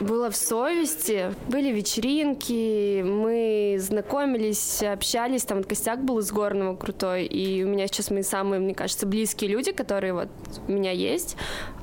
было 0.00 0.30
в 0.30 0.36
совести, 0.36 1.34
были 1.48 1.72
вечеринки, 1.72 3.02
мы 3.02 3.76
знакомились, 3.80 4.82
общались, 4.82 5.44
там 5.44 5.58
вот 5.58 5.66
костяк 5.66 6.04
был 6.04 6.18
из 6.18 6.30
Горного 6.32 6.76
крутой, 6.76 7.26
и 7.26 7.62
у 7.64 7.68
меня 7.68 7.86
сейчас 7.86 8.10
мои 8.10 8.22
самые, 8.22 8.60
мне 8.60 8.74
кажется, 8.74 9.06
близкие 9.06 9.50
люди, 9.50 9.72
которые 9.72 10.14
вот 10.14 10.28
у 10.66 10.72
меня 10.72 10.90
есть, 10.90 11.36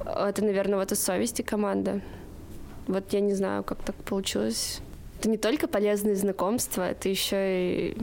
это, 0.06 0.44
наверное, 0.44 0.80
вот 0.80 0.92
из 0.92 1.04
совести 1.04 1.42
команда. 1.42 2.02
Вот 2.88 3.14
я 3.14 3.20
не 3.20 3.34
знаю, 3.34 3.64
как 3.64 3.84
так 3.84 3.96
получилось. 3.96 4.80
Это 5.20 5.30
не 5.30 5.38
только 5.38 5.68
полезные 5.68 6.16
знакомства, 6.16 6.90
это 6.90 7.10
еще 7.10 7.38
и 7.92 7.98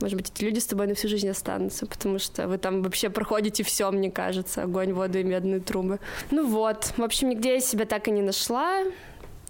может 0.00 0.16
быть, 0.16 0.30
эти 0.30 0.44
люди 0.44 0.58
с 0.58 0.66
тобой 0.66 0.86
на 0.86 0.94
всю 0.94 1.08
жизнь 1.08 1.28
останутся, 1.28 1.86
потому 1.86 2.18
что 2.18 2.48
вы 2.48 2.58
там 2.58 2.82
вообще 2.82 3.08
проходите 3.08 3.62
все, 3.62 3.90
мне 3.90 4.10
кажется, 4.10 4.62
огонь, 4.62 4.92
воду 4.92 5.18
и 5.18 5.24
медные 5.24 5.60
трубы. 5.60 6.00
Ну 6.30 6.46
вот, 6.46 6.92
в 6.96 7.02
общем, 7.02 7.30
нигде 7.30 7.54
я 7.54 7.60
себя 7.60 7.86
так 7.86 8.06
и 8.08 8.10
не 8.10 8.22
нашла. 8.22 8.82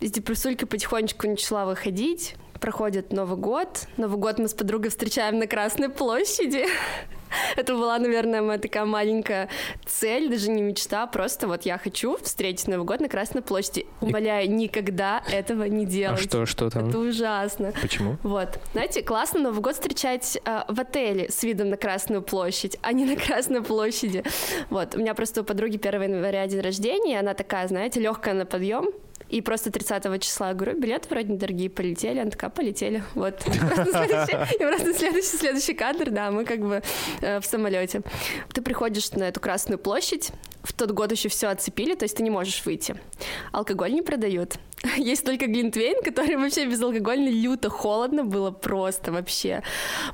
Из 0.00 0.10
депрессульки 0.10 0.66
потихонечку 0.66 1.26
начала 1.26 1.64
выходить. 1.64 2.36
Проходит 2.60 3.12
Новый 3.12 3.38
год. 3.38 3.86
Новый 3.96 4.18
год 4.18 4.38
мы 4.38 4.48
с 4.48 4.54
подругой 4.54 4.90
встречаем 4.90 5.38
на 5.38 5.46
Красной 5.46 5.88
площади. 5.88 6.66
Это 7.56 7.74
была, 7.74 7.98
наверное, 7.98 8.42
моя 8.42 8.58
такая 8.58 8.84
маленькая 8.84 9.48
цель, 9.84 10.28
даже 10.28 10.50
не 10.50 10.62
мечта, 10.62 11.06
просто 11.06 11.46
вот 11.48 11.62
я 11.62 11.78
хочу 11.78 12.16
встретить 12.22 12.68
Новый 12.68 12.84
год 12.84 13.00
на 13.00 13.08
Красной 13.08 13.42
площади. 13.42 13.86
Умоляю, 14.00 14.50
никогда 14.50 15.22
этого 15.30 15.64
не 15.64 15.84
А 15.84 15.88
делать. 15.88 16.20
что, 16.20 16.46
что 16.46 16.70
там? 16.70 16.88
Это 16.88 16.98
ужасно. 16.98 17.72
Почему? 17.80 18.16
Вот. 18.22 18.58
Знаете, 18.72 19.02
классно 19.02 19.40
Новый 19.40 19.60
год 19.60 19.74
встречать 19.74 20.38
э, 20.44 20.62
в 20.68 20.80
отеле 20.80 21.30
с 21.30 21.42
видом 21.42 21.70
на 21.70 21.76
Красную 21.76 22.22
площадь, 22.22 22.76
а 22.82 22.92
не 22.92 23.04
на 23.04 23.16
Красной 23.16 23.62
площади. 23.62 24.22
Вот. 24.70 24.94
У 24.94 24.98
меня 24.98 25.14
просто 25.14 25.42
у 25.42 25.44
подруги 25.44 25.76
1 25.76 26.02
января 26.02 26.46
день 26.46 26.60
рождения, 26.60 27.14
и 27.14 27.16
она 27.16 27.34
такая, 27.34 27.66
знаете, 27.68 28.00
легкая 28.00 28.34
на 28.34 28.46
подъем. 28.46 28.86
И 29.28 29.40
просто 29.40 29.72
30 29.72 30.22
числа 30.22 30.54
говорю, 30.54 30.78
билеты 30.78 31.08
вроде 31.10 31.32
недорогие, 31.32 31.68
полетели. 31.68 32.20
Она 32.20 32.30
такая, 32.30 32.48
полетели. 32.50 33.02
Вот. 33.14 33.34
И 33.46 34.58
просто 34.58 34.94
следующий, 34.94 35.36
следующий 35.36 35.74
кадр, 35.74 36.10
да, 36.10 36.30
мы 36.30 36.44
как 36.44 36.60
бы 36.60 36.80
э, 37.20 37.40
в 37.40 37.46
самолете. 37.46 38.02
Ты 38.52 38.62
приходишь 38.62 39.10
на 39.12 39.24
эту 39.24 39.40
Красную 39.40 39.78
площадь, 39.78 40.32
в 40.62 40.72
тот 40.72 40.90
год 40.90 41.12
еще 41.12 41.28
все 41.28 41.48
оцепили, 41.48 41.94
то 41.94 42.04
есть 42.04 42.16
ты 42.16 42.22
не 42.22 42.30
можешь 42.30 42.64
выйти. 42.64 42.96
Алкоголь 43.52 43.92
не 43.92 44.02
продают. 44.02 44.56
Есть 44.96 45.24
только 45.24 45.46
глинтвейн, 45.46 46.02
который 46.02 46.36
вообще 46.36 46.66
безалкогольный, 46.66 47.32
люто 47.32 47.70
холодно 47.70 48.24
было 48.24 48.50
просто 48.50 49.12
вообще. 49.12 49.62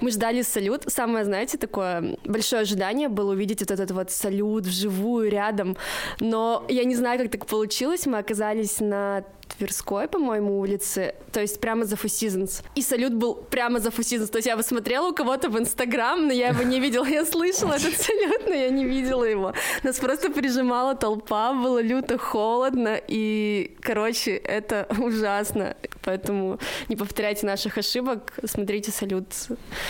Мы 0.00 0.10
ждали 0.10 0.42
салют. 0.42 0.84
Самое, 0.86 1.24
знаете, 1.24 1.58
такое 1.58 2.16
большое 2.24 2.62
ожидание 2.62 3.08
было 3.08 3.32
увидеть 3.32 3.60
вот 3.60 3.70
этот 3.70 3.90
вот 3.90 4.10
салют 4.10 4.66
вживую 4.66 5.30
рядом. 5.30 5.76
Но 6.20 6.64
я 6.68 6.84
не 6.84 6.94
знаю, 6.94 7.18
как 7.18 7.30
так 7.30 7.46
получилось. 7.46 8.06
Мы 8.06 8.18
оказались 8.18 8.80
на 8.80 9.24
Тверской, 9.58 10.08
по-моему, 10.08 10.58
улице, 10.60 11.14
то 11.30 11.40
есть 11.40 11.60
прямо 11.60 11.84
за 11.84 11.96
Four 11.96 12.06
Seasons. 12.06 12.62
И 12.74 12.82
салют 12.82 13.12
был 13.12 13.34
прямо 13.34 13.80
за 13.80 13.90
Four 13.90 14.00
Seasons. 14.00 14.28
То 14.28 14.38
есть 14.38 14.46
я 14.46 14.56
посмотрела 14.56 15.08
у 15.08 15.14
кого-то 15.14 15.50
в 15.50 15.58
Инстаграм, 15.58 16.26
но 16.26 16.32
я 16.32 16.48
его 16.48 16.62
не 16.62 16.80
видела. 16.80 17.04
Я 17.04 17.24
слышала 17.24 17.74
этот 17.74 17.94
салют, 18.00 18.46
но 18.46 18.54
я 18.54 18.70
не 18.70 18.84
видела 18.84 19.24
его. 19.24 19.52
Нас 19.82 19.98
просто 19.98 20.30
прижимала 20.30 20.94
толпа, 20.94 21.52
было 21.52 21.82
люто 21.82 22.18
холодно, 22.18 22.98
и, 23.06 23.76
короче, 23.80 24.32
это 24.52 24.86
ужасно. 24.98 25.76
Поэтому 26.02 26.58
не 26.88 26.96
повторяйте 26.96 27.46
наших 27.46 27.78
ошибок, 27.78 28.34
смотрите 28.44 28.90
салют. 28.90 29.26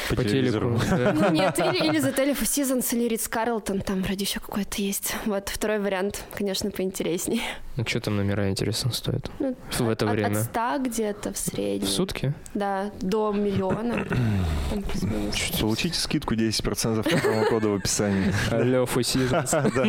По, 0.08 0.16
По 0.16 0.24
телевизору. 0.24 0.78
телеку. 0.78 0.96
да. 0.96 1.12
Ну 1.12 1.30
нет, 1.32 1.58
или, 1.58 1.88
или 1.88 1.98
отеля 2.08 2.32
Four 2.32 2.42
Seasons, 2.42 2.94
или 2.94 3.08
Ридс 3.08 3.28
Карлтон, 3.28 3.80
там 3.80 4.02
вроде 4.02 4.24
еще 4.24 4.40
какой-то 4.40 4.80
есть. 4.80 5.16
Вот, 5.26 5.48
второй 5.48 5.78
вариант, 5.78 6.24
конечно, 6.34 6.70
поинтереснее. 6.70 7.42
Ну, 7.76 7.84
что 7.86 8.00
там 8.00 8.16
номера, 8.16 8.50
интересно, 8.50 8.92
стоят? 8.92 9.30
Ну, 9.38 9.56
В 9.78 9.88
это 9.88 10.06
от, 10.06 10.12
время. 10.12 10.38
От 10.38 10.44
100 10.44 10.78
где-то 10.80 11.32
в 11.32 11.38
среднем. 11.38 11.86
В 11.86 11.90
сутки? 11.90 12.34
Да, 12.54 12.90
до 13.00 13.32
миллиона. 13.32 14.06
Получите 15.60 15.98
скидку 15.98 16.34
10% 16.34 17.02
по 17.02 17.18
промокоду 17.18 17.70
в 17.70 17.74
описании. 17.76 18.32
Алло. 18.50 18.86
Да. 19.42 19.84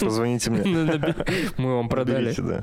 Позвоните 0.00 0.50
мне. 0.50 0.64
Мы 1.56 1.76
вам 1.76 1.88
продали. 1.88 2.28
Наберите, 2.28 2.42
да. 2.42 2.62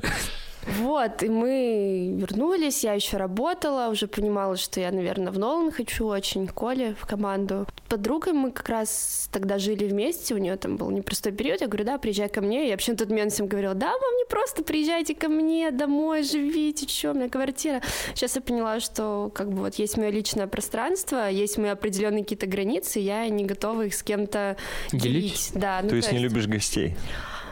Вот, 0.66 1.22
и 1.22 1.28
мы 1.28 2.14
вернулись, 2.16 2.84
я 2.84 2.94
еще 2.94 3.16
работала, 3.16 3.88
уже 3.88 4.06
понимала, 4.08 4.56
что 4.56 4.80
я, 4.80 4.90
наверное, 4.90 5.32
в 5.32 5.38
Нолан 5.38 5.70
хочу 5.70 6.06
очень, 6.06 6.48
Коле 6.48 6.96
в 7.00 7.06
команду. 7.06 7.66
Подругой 7.88 8.32
мы 8.32 8.50
как 8.50 8.68
раз 8.68 9.28
тогда 9.32 9.58
жили 9.58 9.86
вместе, 9.86 10.34
у 10.34 10.38
нее 10.38 10.56
там 10.56 10.76
был 10.76 10.90
непростой 10.90 11.32
период, 11.32 11.60
я 11.60 11.68
говорю, 11.68 11.84
да, 11.84 11.98
приезжай 11.98 12.28
ко 12.28 12.40
мне. 12.40 12.66
Я 12.66 12.72
вообще 12.72 12.92
на 12.92 12.98
тот 12.98 13.10
момент 13.10 13.32
всем 13.32 13.46
говорила, 13.46 13.74
да, 13.74 13.90
вам 13.90 14.16
не 14.16 14.24
просто 14.28 14.64
приезжайте 14.64 15.14
ко 15.14 15.28
мне 15.28 15.70
домой, 15.70 16.22
живите, 16.24 16.88
что, 16.88 17.12
у 17.12 17.14
меня 17.14 17.28
квартира. 17.28 17.80
Сейчас 18.14 18.34
я 18.36 18.42
поняла, 18.42 18.80
что 18.80 19.30
как 19.34 19.50
бы 19.50 19.62
вот 19.62 19.76
есть 19.76 19.96
мое 19.96 20.10
личное 20.10 20.46
пространство, 20.48 21.30
есть 21.30 21.58
мои 21.58 21.70
определенные 21.70 22.24
какие-то 22.24 22.46
границы, 22.46 22.98
я 22.98 23.28
не 23.28 23.44
готова 23.44 23.86
их 23.86 23.94
с 23.94 24.02
кем-то 24.02 24.56
Делить? 24.92 25.02
делить. 25.02 25.50
Да, 25.54 25.80
ну, 25.82 25.90
То 25.90 25.96
есть 25.96 26.12
не 26.12 26.18
любишь 26.18 26.46
гостей? 26.46 26.96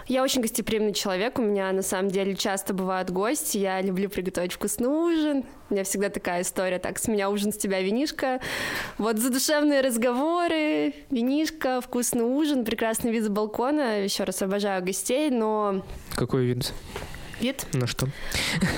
Я 0.07 0.23
очень 0.23 0.43
гостеприимный 0.43 0.93
человек, 0.93 1.39
у 1.39 1.43
меня 1.43 1.73
на 1.73 1.83
самом 1.83 2.11
деле 2.11 2.35
часто 2.35 2.75
бывают 2.75 3.11
гости, 3.11 3.59
я 3.59 3.81
люблю 3.81 4.09
приготовить 4.09 4.53
вкусный 4.53 4.89
ужин, 4.89 5.45
у 5.71 5.75
меня 5.75 5.85
всегда 5.85 6.11
такая 6.11 6.43
история, 6.43 6.79
так, 6.79 6.99
с 6.99 7.09
меня 7.09 7.31
ужин, 7.31 7.53
с 7.53 7.57
тебя 7.57 7.81
винишка, 7.81 8.41
вот 8.99 9.19
задушевные 9.19 9.81
разговоры, 9.81 10.95
винишка, 11.11 11.81
вкусный 11.81 12.25
ужин, 12.25 12.65
прекрасный 12.65 13.13
вид 13.13 13.25
с 13.25 13.29
балкона, 13.29 14.03
еще 14.05 14.25
раз 14.25 14.43
обожаю 14.43 14.85
гостей, 14.85 15.31
но 15.31 15.85
Какой 16.15 16.45
вид? 16.45 16.73
Вид, 17.45 17.67
На 17.75 17.87
что? 17.87 18.09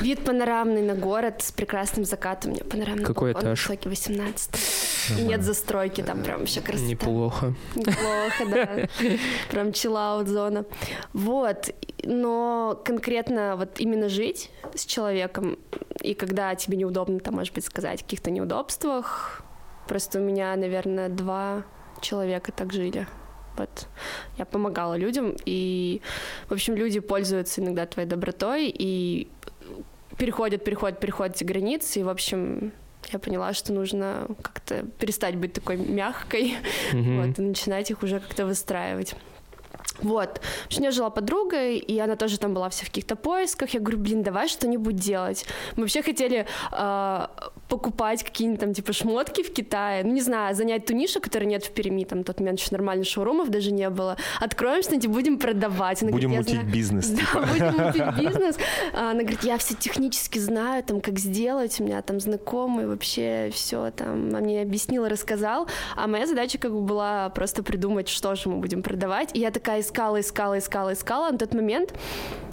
вид 0.00 0.24
панорамный 0.24 0.82
на 0.82 0.94
город 0.94 1.42
с 1.42 1.52
прекрасным 1.52 2.04
закатом, 2.04 2.50
у 2.50 2.54
меня 2.54 2.64
панорамный 2.64 3.04
Какой 3.04 3.32
балкон, 3.32 3.50
этаж? 3.50 3.68
высокий, 3.68 3.88
18 3.88 5.18
и 5.18 5.22
нет 5.22 5.42
застройки, 5.42 6.02
там 6.02 6.22
прям 6.22 6.40
вообще 6.40 6.60
красота. 6.60 6.88
Неплохо. 6.88 7.54
Неплохо, 7.76 8.44
да. 8.50 8.88
Прям 9.50 9.72
чиллаут 9.72 10.26
зона. 10.26 10.64
Вот. 11.12 11.70
Но 12.02 12.80
конкретно 12.84 13.54
вот 13.56 13.78
именно 13.78 14.08
жить 14.08 14.50
с 14.74 14.84
человеком, 14.84 15.58
и 16.02 16.14
когда 16.14 16.54
тебе 16.56 16.76
неудобно, 16.76 17.20
там, 17.20 17.34
может 17.34 17.54
быть, 17.54 17.64
сказать 17.64 18.00
о 18.00 18.04
каких-то 18.04 18.30
неудобствах, 18.32 19.42
просто 19.86 20.18
у 20.18 20.22
меня, 20.22 20.56
наверное, 20.56 21.08
два 21.08 21.62
человека 22.00 22.50
так 22.50 22.72
жили. 22.72 23.06
Вот. 23.56 23.86
Я 24.38 24.44
помогала 24.44 24.94
людям, 24.96 25.34
и, 25.44 26.00
в 26.48 26.52
общем, 26.52 26.74
люди 26.74 27.00
пользуются 27.00 27.60
иногда 27.60 27.86
твоей 27.86 28.08
добротой, 28.08 28.68
и 28.68 29.28
переходят, 30.18 30.64
переходят, 30.64 31.00
переходят 31.00 31.36
эти 31.36 31.44
границы, 31.44 32.00
и, 32.00 32.02
в 32.02 32.08
общем, 32.08 32.72
я 33.12 33.18
поняла, 33.18 33.52
что 33.52 33.72
нужно 33.72 34.26
как-то 34.42 34.84
перестать 34.98 35.36
быть 35.36 35.52
такой 35.52 35.76
мягкой, 35.76 36.54
Мгм. 36.92 37.22
вот, 37.28 37.38
и 37.38 37.42
начинать 37.42 37.90
их 37.90 38.02
уже 38.02 38.20
как-то 38.20 38.46
выстраивать. 38.46 39.14
Вот. 40.02 40.40
В 40.64 40.66
общем, 40.66 40.78
у 40.78 40.82
меня 40.82 40.90
жила 40.90 41.10
подруга, 41.10 41.70
и 41.70 41.98
она 41.98 42.16
тоже 42.16 42.38
там 42.38 42.52
была 42.52 42.68
вся 42.68 42.84
в 42.84 42.88
каких-то 42.88 43.16
поисках. 43.16 43.70
Я 43.70 43.80
говорю, 43.80 43.98
блин, 43.98 44.22
давай 44.22 44.48
что-нибудь 44.48 44.96
делать. 44.96 45.46
Мы 45.76 45.82
вообще 45.82 46.02
хотели 46.02 46.46
э, 46.72 47.26
покупать 47.68 48.22
какие-нибудь 48.22 48.60
там 48.60 48.74
типа 48.74 48.92
шмотки 48.92 49.42
в 49.42 49.52
Китае, 49.52 50.04
ну 50.04 50.12
не 50.12 50.20
знаю, 50.20 50.54
занять 50.54 50.86
ту 50.86 50.94
нишу, 50.94 51.20
которой 51.20 51.44
нет 51.44 51.64
в 51.64 51.70
Перми, 51.70 52.04
там 52.04 52.24
тот 52.24 52.40
момент 52.40 52.60
еще 52.60 52.68
нормальных 52.72 53.08
шоурумов 53.08 53.50
даже 53.50 53.72
не 53.72 53.88
было. 53.90 54.16
Откроем 54.40 54.82
что-нибудь, 54.82 55.08
будем 55.08 55.38
продавать. 55.38 56.02
Она 56.02 56.12
будем 56.12 56.30
говорит, 56.30 56.46
мутить 56.46 56.60
знаю... 56.60 56.72
бизнес. 56.72 57.08
Да, 57.08 57.16
типа. 57.16 57.48
будем 57.52 57.84
мутить 57.86 58.18
бизнес. 58.18 58.58
А 58.92 59.10
она 59.10 59.20
говорит, 59.20 59.42
я 59.42 59.58
все 59.58 59.74
технически 59.74 60.38
знаю, 60.38 60.82
там, 60.84 61.00
как 61.00 61.18
сделать, 61.18 61.80
у 61.80 61.84
меня 61.84 62.02
там 62.02 62.20
знакомый, 62.20 62.86
вообще 62.86 63.50
все 63.52 63.90
там, 63.90 64.28
она 64.28 64.40
мне 64.40 64.62
объяснила, 64.62 65.08
рассказал, 65.08 65.68
а 65.96 66.06
моя 66.06 66.26
задача 66.26 66.58
как 66.58 66.72
бы 66.72 66.80
была 66.80 67.30
просто 67.30 67.62
придумать, 67.62 68.08
что 68.08 68.34
же 68.34 68.48
мы 68.48 68.56
будем 68.56 68.82
продавать. 68.82 69.30
И 69.34 69.40
я 69.40 69.50
такая 69.50 69.80
искала, 69.80 70.20
искала, 70.20 70.58
искала, 70.58 70.92
искала. 70.92 71.30
На 71.30 71.38
тот 71.38 71.54
момент 71.54 71.92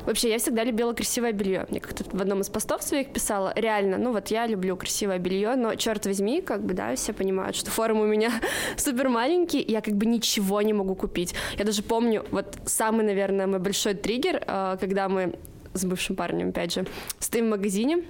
вообще 0.06 0.30
я 0.30 0.38
всегда 0.38 0.64
любила 0.64 0.94
красивое 0.94 1.32
белье. 1.32 1.66
Мне 1.70 1.80
как-то 1.80 2.04
в 2.06 2.22
одном 2.22 2.42
из 2.42 2.50
постов 2.50 2.84
своих 2.84 3.12
писала, 3.12 3.54
реально, 3.56 3.98
ну 3.98 4.12
вот 4.12 4.30
я 4.30 4.48
люблю 4.48 4.76
красивое 4.76 5.20
белье, 5.20 5.56
но 5.56 5.76
черт 5.76 6.06
возьми, 6.06 6.42
как 6.42 6.64
бы, 6.64 6.74
да, 6.74 6.96
все 6.96 7.14
понимают, 7.14 7.56
что 7.56 7.72
формы 7.72 8.04
у 8.04 8.08
меня 8.08 8.32
супер 8.78 9.10
маленькие, 9.10 9.64
я 9.64 9.82
как 9.82 9.96
бы 9.96 10.06
ничего 10.06 10.62
не 10.62 10.74
могу 10.74 10.96
купить. 10.96 11.34
Я 11.58 11.66
даже 11.66 11.84
помню, 11.84 12.26
вот 12.32 12.58
самый, 12.66 13.06
наверное, 13.06 13.48
мой 13.48 13.60
большой 13.60 13.94
триггер, 13.94 14.44
э, 14.46 14.78
когда 14.80 15.10
мы 15.10 15.36
с 15.74 15.86
бывшим 15.86 16.16
парнем, 16.16 16.50
опять 16.50 16.74
же, 16.74 16.86
стоим 17.20 17.48
в 17.48 17.50
магазине, 17.50 18.04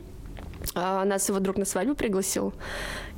а, 0.76 1.05
нас 1.05 1.30
его 1.30 1.39
друг 1.39 1.57
на 1.57 1.66
свадьбу 1.66 1.95
пригласил. 1.95 2.53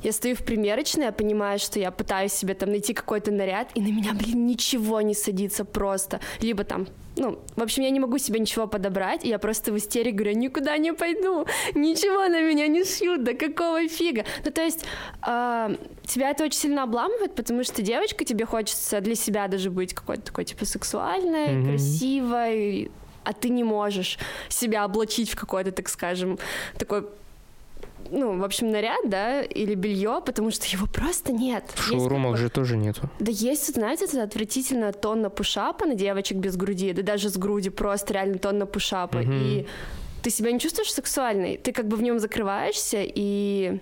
Я 0.02 0.12
стою 0.12 0.36
в 0.36 0.44
примерочной, 0.44 1.06
я 1.06 1.12
понимаю, 1.12 1.58
что 1.58 1.78
я 1.78 1.90
пытаюсь 1.90 2.32
себе 2.32 2.54
там 2.54 2.70
найти 2.70 2.94
какой-то 2.94 3.30
наряд, 3.30 3.70
и 3.74 3.80
на 3.80 3.88
меня, 3.88 4.12
блин, 4.14 4.46
ничего 4.46 5.00
не 5.00 5.14
садится 5.14 5.64
просто. 5.64 6.20
Либо 6.40 6.64
там 6.64 6.86
ну, 7.16 7.38
в 7.56 7.62
общем, 7.62 7.82
я 7.82 7.90
не 7.90 7.98
могу 7.98 8.18
себе 8.18 8.38
ничего 8.38 8.66
подобрать, 8.66 9.24
и 9.24 9.28
я 9.28 9.38
просто 9.38 9.72
в 9.72 9.76
истерике 9.78 10.16
говорю, 10.16 10.36
никуда 10.36 10.76
не 10.76 10.92
пойду, 10.92 11.46
ничего 11.74 12.28
на 12.28 12.42
меня 12.42 12.66
не 12.66 12.84
шьют, 12.84 13.24
да 13.24 13.32
какого 13.32 13.88
фига? 13.88 14.24
Ну, 14.44 14.50
то 14.50 14.62
есть 14.62 14.84
э, 15.26 15.76
тебя 16.04 16.30
это 16.30 16.44
очень 16.44 16.58
сильно 16.58 16.82
обламывает, 16.82 17.34
потому 17.34 17.64
что 17.64 17.80
девочка, 17.80 18.24
тебе 18.24 18.44
хочется 18.44 19.00
для 19.00 19.14
себя 19.14 19.48
даже 19.48 19.70
быть 19.70 19.94
какой-то 19.94 20.24
такой, 20.24 20.44
типа, 20.44 20.66
сексуальной, 20.66 21.48
mm-hmm. 21.48 21.66
красивой, 21.66 22.90
а 23.24 23.32
ты 23.32 23.48
не 23.48 23.64
можешь 23.64 24.18
себя 24.48 24.84
облачить 24.84 25.30
в 25.30 25.36
какой-то, 25.36 25.72
так 25.72 25.88
скажем, 25.88 26.38
такой 26.78 27.06
ну, 28.10 28.38
в 28.38 28.44
общем, 28.44 28.70
наряд, 28.70 29.08
да, 29.08 29.42
или 29.42 29.74
белье, 29.74 30.22
потому 30.24 30.50
что 30.50 30.66
его 30.66 30.86
просто 30.86 31.32
нет. 31.32 31.64
В 31.74 31.82
шоурумах 31.82 32.32
есть, 32.32 32.42
же 32.42 32.50
тоже 32.50 32.76
нету. 32.76 33.08
Да 33.18 33.30
есть, 33.30 33.74
знаете, 33.74 34.04
это 34.06 34.22
отвратительная 34.22 34.92
тонна 34.92 35.30
пушапа 35.30 35.86
на 35.86 35.94
девочек 35.94 36.38
без 36.38 36.56
груди, 36.56 36.92
да 36.92 37.02
даже 37.02 37.28
с 37.28 37.36
груди 37.36 37.70
просто 37.70 38.14
реально 38.14 38.38
тонна 38.38 38.66
пушапа. 38.66 39.18
Угу. 39.18 39.32
И 39.32 39.66
ты 40.22 40.30
себя 40.30 40.50
не 40.50 40.58
чувствуешь 40.58 40.92
сексуальной, 40.92 41.56
ты 41.56 41.72
как 41.72 41.86
бы 41.86 41.96
в 41.96 42.02
нем 42.02 42.18
закрываешься, 42.18 42.98
и 43.00 43.78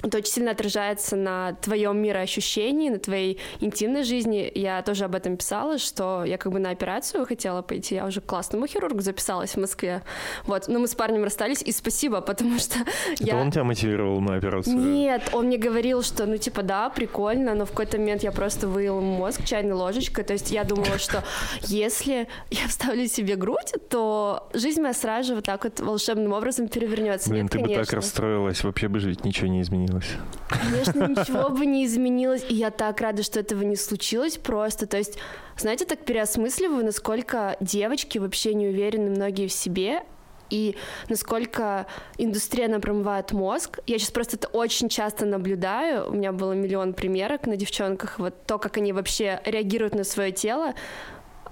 это 0.00 0.18
очень 0.18 0.32
сильно 0.32 0.52
отражается 0.52 1.16
на 1.16 1.54
твоем 1.54 1.98
мироощущении, 1.98 2.88
на 2.88 2.98
твоей 2.98 3.38
интимной 3.60 4.04
жизни. 4.04 4.50
Я 4.54 4.82
тоже 4.82 5.04
об 5.04 5.14
этом 5.14 5.36
писала, 5.36 5.78
что 5.78 6.24
я 6.24 6.38
как 6.38 6.52
бы 6.52 6.58
на 6.58 6.70
операцию 6.70 7.26
хотела 7.26 7.62
пойти, 7.62 7.96
я 7.96 8.06
уже 8.06 8.20
к 8.20 8.26
классному 8.26 8.66
хирургу 8.66 9.00
записалась 9.00 9.52
в 9.52 9.60
Москве. 9.60 10.02
Вот, 10.44 10.68
но 10.68 10.78
мы 10.78 10.88
с 10.88 10.94
парнем 10.94 11.24
расстались, 11.24 11.62
и 11.62 11.72
спасибо, 11.72 12.20
потому 12.20 12.58
что 12.58 12.78
Это 13.12 13.24
я... 13.24 13.36
он 13.36 13.50
тебя 13.50 13.64
мотивировал 13.64 14.20
на 14.20 14.36
операцию? 14.36 14.76
Нет, 14.76 15.30
он 15.32 15.46
мне 15.46 15.58
говорил, 15.58 16.02
что, 16.02 16.26
ну, 16.26 16.36
типа, 16.36 16.62
да, 16.62 16.88
прикольно, 16.90 17.54
но 17.54 17.66
в 17.66 17.70
какой-то 17.70 17.98
момент 17.98 18.22
я 18.22 18.32
просто 18.32 18.68
выила 18.68 19.00
мозг 19.00 19.44
чайной 19.44 19.74
ложечкой, 19.74 20.24
то 20.24 20.32
есть 20.32 20.50
я 20.50 20.64
думала, 20.64 20.98
что 20.98 21.22
если 21.60 22.28
я 22.50 22.66
вставлю 22.66 23.06
себе 23.06 23.36
грудь, 23.36 23.72
то 23.88 24.48
жизнь 24.54 24.80
моя 24.80 24.94
сразу 24.94 25.28
же 25.28 25.34
вот 25.36 25.44
так 25.44 25.64
вот 25.64 25.80
волшебным 25.80 26.32
образом 26.32 26.68
перевернется. 26.68 27.30
Блин, 27.30 27.44
Нет, 27.44 27.52
ты 27.52 27.58
конечно. 27.58 27.78
бы 27.78 27.84
так 27.84 27.94
расстроилась, 27.94 28.64
вообще 28.64 28.88
бы 28.88 28.98
жить 28.98 29.24
ничего 29.24 29.48
не 29.48 29.60
изменилось 29.60 29.81
изменилось. 29.82 30.16
Конечно, 30.48 31.06
ничего 31.08 31.48
бы 31.50 31.66
не 31.66 31.86
изменилось, 31.86 32.44
и 32.48 32.54
я 32.54 32.70
так 32.70 33.00
рада, 33.00 33.22
что 33.22 33.40
этого 33.40 33.62
не 33.62 33.76
случилось 33.76 34.36
просто. 34.36 34.86
То 34.86 34.96
есть, 34.96 35.18
знаете, 35.56 35.84
так 35.84 36.04
переосмысливаю, 36.04 36.84
насколько 36.84 37.56
девочки 37.60 38.18
вообще 38.18 38.54
не 38.54 38.68
уверены 38.68 39.10
многие 39.10 39.46
в 39.46 39.52
себе, 39.52 40.02
и 40.50 40.76
насколько 41.08 41.86
индустрия 42.18 42.68
нам 42.68 42.82
промывает 42.82 43.32
мозг. 43.32 43.78
Я 43.86 43.98
сейчас 43.98 44.10
просто 44.10 44.36
это 44.36 44.48
очень 44.48 44.90
часто 44.90 45.24
наблюдаю. 45.24 46.10
У 46.10 46.12
меня 46.12 46.30
было 46.32 46.52
миллион 46.52 46.92
примерок 46.92 47.46
на 47.46 47.56
девчонках. 47.56 48.18
Вот 48.18 48.44
то, 48.44 48.58
как 48.58 48.76
они 48.76 48.92
вообще 48.92 49.40
реагируют 49.46 49.94
на 49.94 50.04
свое 50.04 50.30
тело, 50.30 50.74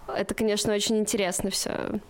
это, 0.06 0.34
конечно, 0.34 0.74
очень 0.74 0.98
интересно 0.98 1.48
все 1.48 2.00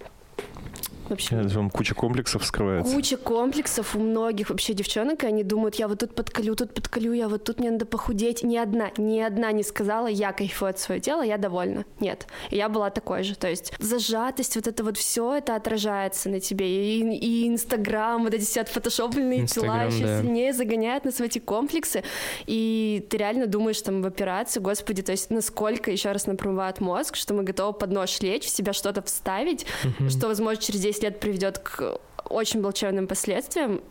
вообще. 1.11 1.36
Это 1.36 1.48
вам 1.56 1.70
куча 1.70 1.94
комплексов 1.94 2.44
скрывается. 2.44 2.94
Куча 2.94 3.16
комплексов 3.16 3.94
у 3.94 4.00
многих 4.00 4.50
вообще 4.50 4.74
девчонок, 4.74 5.24
и 5.24 5.26
они 5.26 5.44
думают, 5.44 5.76
я 5.76 5.88
вот 5.88 6.00
тут 6.00 6.14
подколю, 6.14 6.54
тут 6.54 6.74
подколю, 6.74 7.12
я 7.12 7.28
вот 7.28 7.44
тут 7.44 7.61
мне 7.61 7.70
надо 7.70 7.86
похудеть. 7.86 8.42
Ни 8.42 8.56
одна, 8.56 8.90
ни 8.96 9.20
одна 9.20 9.52
не 9.52 9.62
сказала, 9.62 10.06
я 10.06 10.32
кайфую 10.32 10.70
от 10.70 10.78
своего 10.78 11.02
тела, 11.02 11.22
я 11.22 11.38
довольна. 11.38 11.84
Нет. 12.00 12.26
И 12.50 12.56
я 12.56 12.68
была 12.68 12.90
такой 12.90 13.22
же. 13.22 13.36
То 13.36 13.48
есть 13.48 13.72
зажатость, 13.78 14.56
вот 14.56 14.66
это 14.66 14.84
вот 14.84 14.96
все 14.96 15.36
это 15.36 15.56
отражается 15.56 16.28
на 16.28 16.40
тебе. 16.40 16.98
И, 16.98 17.16
и 17.16 17.48
Инстаграм, 17.48 18.22
вот 18.22 18.34
эти 18.34 18.44
все 18.44 18.62
отфотошопленные 18.62 19.46
тела 19.46 19.84
еще 19.84 20.04
да. 20.04 20.22
сильнее 20.22 20.52
загоняют 20.52 21.04
нас 21.04 21.16
в 21.16 21.20
эти 21.20 21.38
комплексы. 21.38 22.02
И 22.46 23.06
ты 23.11 23.16
реально 23.16 23.46
думаешь 23.46 23.80
там 23.82 24.02
в 24.02 24.06
операции, 24.06 24.61
господи, 24.61 25.02
то 25.02 25.12
есть 25.12 25.30
насколько 25.30 25.90
еще 25.90 26.12
раз 26.12 26.26
напрямывает 26.26 26.80
мозг, 26.80 27.16
что 27.16 27.34
мы 27.34 27.42
готовы 27.42 27.72
под 27.72 27.90
нож 27.90 28.20
лечь, 28.20 28.44
в 28.44 28.50
себя 28.50 28.72
что-то 28.72 29.02
вставить, 29.02 29.66
uh-huh. 29.84 30.11
что, 30.11 30.28
возможно, 30.28 30.62
через 30.62 30.80
10 30.80 30.99
лет 31.03 31.20
приведет 31.20 31.59
к 31.59 31.98
очень 32.24 32.62
плачевным 32.62 33.07
последствиям, 33.07 33.82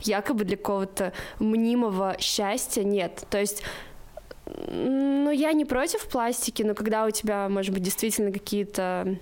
якобы 0.00 0.44
для 0.44 0.56
какого-то 0.56 1.12
мнимого 1.38 2.16
счастья 2.18 2.82
нет. 2.82 3.24
То 3.28 3.38
есть 3.38 3.62
ну, 4.46 5.30
я 5.30 5.52
не 5.52 5.64
против 5.64 6.06
пластики, 6.08 6.62
но 6.62 6.74
когда 6.74 7.04
у 7.04 7.10
тебя, 7.10 7.48
может 7.48 7.74
быть, 7.74 7.82
действительно 7.82 8.32
какие-то 8.32 9.18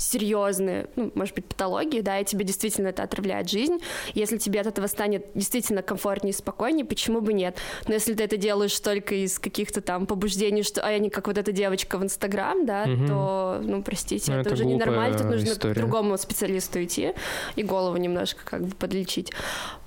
серьезные, 0.00 0.86
ну, 0.96 1.12
может 1.14 1.34
быть, 1.34 1.44
патологии, 1.44 2.00
да, 2.00 2.18
и 2.18 2.24
тебе 2.24 2.44
действительно 2.44 2.88
это 2.88 3.02
отравляет 3.02 3.50
жизнь. 3.50 3.78
Если 4.14 4.38
тебе 4.38 4.60
от 4.60 4.66
этого 4.66 4.86
станет 4.86 5.26
действительно 5.34 5.82
комфортнее 5.82 6.32
и 6.32 6.36
спокойнее, 6.36 6.84
почему 6.84 7.20
бы 7.20 7.32
нет? 7.32 7.58
Но 7.86 7.94
если 7.94 8.14
ты 8.14 8.24
это 8.24 8.36
делаешь 8.36 8.78
только 8.80 9.14
из 9.14 9.38
каких-то 9.38 9.82
там 9.82 10.06
побуждений, 10.06 10.62
что, 10.62 10.80
а 10.80 10.90
я 10.90 10.98
не 10.98 11.10
как 11.10 11.26
вот 11.26 11.36
эта 11.36 11.52
девочка 11.52 11.98
в 11.98 12.02
Инстаграм, 12.02 12.64
да, 12.64 12.84
угу. 12.84 13.06
то, 13.06 13.60
ну, 13.62 13.82
простите, 13.82 14.32
ну, 14.32 14.38
это, 14.38 14.48
это 14.48 14.54
уже 14.54 14.64
ненормально, 14.64 15.18
тут 15.18 15.26
нужно 15.26 15.48
история. 15.48 15.74
к 15.74 15.76
другому 15.76 16.16
специалисту 16.16 16.82
идти 16.82 17.12
и 17.56 17.62
голову 17.62 17.96
немножко 17.98 18.40
как 18.44 18.66
бы 18.66 18.74
подлечить. 18.74 19.32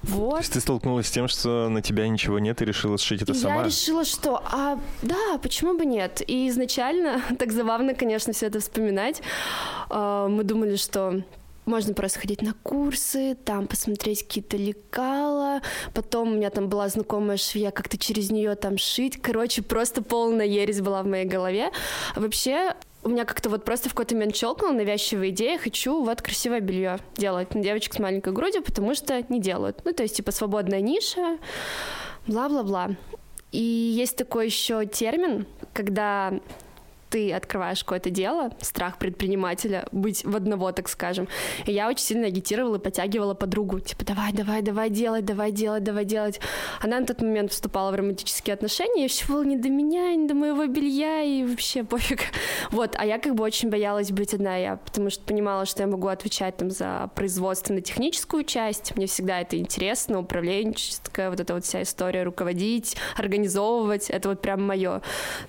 Вот. 0.04 0.32
То 0.32 0.38
есть 0.38 0.54
ты 0.54 0.60
столкнулась 0.60 1.08
с 1.08 1.12
тем, 1.12 1.28
что 1.28 1.70
на 1.70 1.82
тебя 1.82 2.08
ничего 2.08 2.38
нет, 2.38 2.62
и 2.62 2.66
решила 2.66 2.98
сшить 2.98 3.22
это 3.22 3.34
я 3.34 3.40
сама? 3.40 3.62
Я 3.62 3.64
решила, 3.68 4.06
что, 4.06 4.44
а, 4.52 4.78
да, 5.02 5.38
почему 5.42 5.78
бы 5.78 5.86
нет? 5.86 6.22
И 6.28 6.50
изначально, 6.50 7.22
так 7.40 7.52
забавно, 7.52 7.94
конечно, 7.96 8.34
все 8.34 8.48
это 8.48 8.60
вспоминать, 8.60 9.22
мы 9.94 10.44
думали, 10.44 10.76
что 10.76 11.24
можно 11.66 11.94
просто 11.94 12.20
ходить 12.20 12.42
на 12.42 12.54
курсы, 12.64 13.36
там 13.46 13.68
посмотреть 13.68 14.24
какие-то 14.24 14.58
лекала. 14.58 15.62
Потом 15.94 16.34
у 16.34 16.36
меня 16.36 16.50
там 16.50 16.68
была 16.68 16.90
знакомая 16.90 17.38
швея, 17.38 17.72
как-то 17.72 17.98
через 17.98 18.32
нее 18.32 18.56
там 18.56 18.78
шить. 18.78 19.22
Короче, 19.22 19.62
просто 19.62 20.02
полная 20.04 20.46
ересь 20.46 20.82
была 20.82 21.04
в 21.04 21.08
моей 21.08 21.26
голове. 21.26 21.72
А 22.16 22.20
вообще, 22.20 22.76
у 23.04 23.10
меня 23.10 23.26
как-то 23.26 23.50
вот 23.50 23.64
просто 23.64 23.90
в 23.90 23.94
какой-то 23.94 24.16
момент 24.16 24.36
щелкнула 24.36 24.74
навязчивая 24.74 25.30
идея, 25.30 25.58
хочу 25.58 26.04
вот 26.04 26.22
красивое 26.22 26.60
белье 26.60 27.00
делать 27.16 27.54
на 27.56 27.62
девочек 27.62 27.94
с 27.94 28.00
маленькой 28.00 28.34
грудью, 28.34 28.64
потому 28.64 28.94
что 28.96 29.24
не 29.30 29.40
делают. 29.40 29.82
Ну, 29.86 29.94
то 29.94 30.04
есть, 30.04 30.18
типа, 30.18 30.32
свободная 30.32 30.82
ниша, 30.82 31.38
бла-бла-бла. 32.28 32.92
И 33.52 33.62
есть 33.62 34.18
такой 34.18 34.48
еще 34.48 34.86
термин, 34.86 35.46
когда 35.74 36.34
ты 37.14 37.32
открываешь 37.32 37.84
какое-то 37.84 38.10
дело, 38.10 38.50
страх 38.60 38.98
предпринимателя, 38.98 39.88
быть 39.92 40.26
в 40.26 40.36
одного, 40.36 40.72
так 40.72 40.90
скажем. 40.90 41.28
И 41.68 41.72
я 41.72 41.88
очень 41.88 42.04
сильно 42.04 42.26
агитировала 42.26 42.78
и 42.78 42.80
подтягивала 42.80 43.36
подругу, 43.36 43.80
типа, 43.80 44.04
давай, 44.04 44.34
давай, 44.34 44.64
давай 44.64 44.90
делать, 44.90 45.24
давай 45.24 45.52
делать, 45.52 45.84
давай 45.84 46.06
делать. 46.06 46.40
Она 46.82 47.00
на 47.00 47.06
тот 47.06 47.22
момент 47.22 47.52
вступала 47.52 47.92
в 47.92 47.96
романтические 47.96 48.56
отношения, 48.56 49.06
и 49.06 49.08
все 49.08 49.28
было 49.28 49.44
не 49.44 49.58
до 49.58 49.70
меня, 49.70 50.16
не 50.16 50.28
до 50.28 50.34
моего 50.34 50.66
белья, 50.66 51.22
и 51.22 51.46
вообще 51.46 51.84
пофиг. 51.84 52.22
Вот, 52.72 52.96
а 52.98 53.06
я 53.06 53.20
как 53.20 53.36
бы 53.36 53.44
очень 53.44 53.70
боялась 53.70 54.12
быть 54.12 54.34
одна, 54.34 54.58
я, 54.58 54.78
потому 54.78 55.12
что 55.12 55.24
понимала, 55.24 55.68
что 55.68 55.84
я 55.84 55.88
могу 55.88 56.08
отвечать 56.08 56.58
там 56.58 56.72
за 56.72 57.12
производственно-техническую 57.14 58.44
часть, 58.44 58.96
мне 58.96 59.06
всегда 59.06 59.42
это 59.42 59.60
интересно, 59.60 60.20
управленческая, 60.20 61.30
вот 61.30 61.40
эта 61.40 61.54
вот 61.54 61.64
вся 61.66 61.84
история, 61.84 62.24
руководить, 62.24 62.96
организовывать, 63.18 64.10
это 64.10 64.30
вот 64.30 64.42
прям 64.42 64.66
мое. 64.66 65.02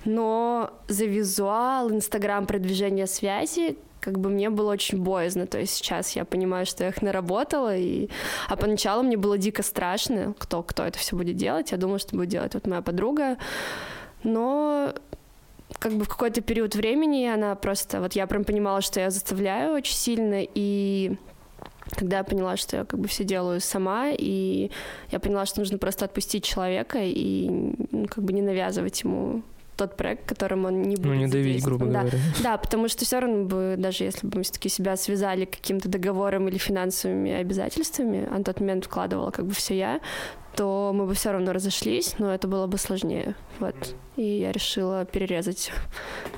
Но 0.03 0.69
за 0.87 1.05
визуал 1.05 1.54
визуал, 1.55 1.91
Инстаграм, 1.91 2.45
продвижение 2.45 3.07
связи, 3.07 3.77
как 3.99 4.19
бы 4.19 4.29
мне 4.29 4.49
было 4.49 4.73
очень 4.73 5.01
боязно. 5.01 5.47
То 5.47 5.59
есть 5.59 5.73
сейчас 5.73 6.15
я 6.15 6.25
понимаю, 6.25 6.65
что 6.65 6.83
я 6.83 6.89
их 6.89 7.01
наработала, 7.01 7.75
и... 7.75 8.09
а 8.47 8.55
поначалу 8.55 9.03
мне 9.03 9.17
было 9.17 9.37
дико 9.37 9.63
страшно, 9.63 10.33
кто, 10.37 10.63
кто 10.63 10.83
это 10.83 10.99
все 10.99 11.15
будет 11.15 11.37
делать. 11.37 11.71
Я 11.71 11.77
думала, 11.77 11.99
что 11.99 12.15
будет 12.15 12.29
делать 12.29 12.53
вот 12.53 12.67
моя 12.67 12.81
подруга. 12.81 13.37
Но 14.23 14.93
как 15.79 15.93
бы 15.93 16.03
в 16.03 16.09
какой-то 16.09 16.41
период 16.41 16.75
времени 16.75 17.25
она 17.25 17.55
просто... 17.55 17.99
Вот 17.99 18.13
я 18.13 18.27
прям 18.27 18.43
понимала, 18.43 18.81
что 18.81 18.99
я 18.99 19.09
заставляю 19.09 19.73
очень 19.75 19.95
сильно, 19.95 20.41
и 20.41 21.17
Тогда 21.91 22.17
я 22.17 22.23
поняла, 22.23 22.57
что 22.57 22.77
я 22.77 22.83
как 22.83 22.99
бы 22.99 23.07
все 23.07 23.23
делаю 23.23 23.61
сама, 23.61 24.09
и 24.09 24.71
я 25.11 25.19
поняла, 25.19 25.45
что 25.45 25.59
нужно 25.59 25.77
просто 25.77 26.05
отпустить 26.05 26.43
человека 26.43 26.97
и 26.99 27.47
ну, 27.91 28.07
как 28.07 28.23
бы 28.23 28.33
не 28.33 28.41
навязывать 28.41 29.03
ему 29.03 29.43
тот 29.75 29.97
проект, 29.97 30.27
которым 30.27 30.65
он 30.65 30.81
не 30.81 30.95
будет 30.95 31.05
Ну, 31.05 31.13
не 31.15 31.27
давить, 31.27 31.63
грубо 31.63 31.85
да. 31.85 32.01
говоря. 32.01 32.17
Да, 32.43 32.57
потому 32.57 32.87
что 32.87 33.05
все 33.05 33.19
равно 33.19 33.45
бы, 33.45 33.75
даже 33.77 34.03
если 34.03 34.27
бы 34.27 34.37
мы 34.37 34.43
все-таки 34.43 34.69
себя 34.69 34.95
связали 34.97 35.45
каким-то 35.45 35.89
договором 35.89 36.47
или 36.47 36.57
финансовыми 36.57 37.31
обязательствами, 37.31 38.27
а 38.29 38.37
на 38.37 38.43
тот 38.43 38.59
момент 38.59 38.85
вкладывала 38.85 39.31
как 39.31 39.45
бы 39.45 39.53
все 39.53 39.77
я, 39.77 39.99
то 40.55 40.91
мы 40.93 41.05
бы 41.05 41.13
все 41.13 41.31
равно 41.31 41.51
разошлись, 41.51 42.15
но 42.17 42.33
это 42.33 42.47
было 42.47 42.65
бы 42.67 42.77
сложнее. 42.77 43.35
Вот. 43.59 43.75
И 44.15 44.23
я 44.39 44.53
решила 44.53 45.03
перерезать 45.03 45.71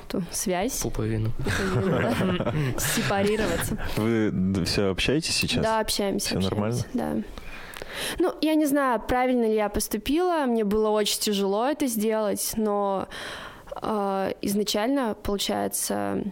эту 0.08 0.24
связь, 0.32 0.80
Пуповину. 0.82 1.30
сепарироваться. 2.78 3.78
Вы 3.96 4.64
все 4.64 4.90
общаетесь 4.90 5.34
сейчас? 5.34 5.62
Да, 5.62 5.80
общаемся. 5.80 6.36
Общаемся, 6.36 6.50
нормально? 6.50 6.82
Да. 6.94 7.16
Ну, 8.18 8.34
я 8.40 8.54
не 8.54 8.66
знаю, 8.66 9.00
правильно 9.00 9.44
ли 9.44 9.54
я 9.54 9.68
поступила. 9.68 10.44
Мне 10.46 10.64
было 10.64 10.90
очень 10.90 11.20
тяжело 11.20 11.66
это 11.66 11.86
сделать, 11.86 12.52
но 12.56 13.08
э, 13.80 14.32
изначально, 14.42 15.16
получается, 15.22 16.22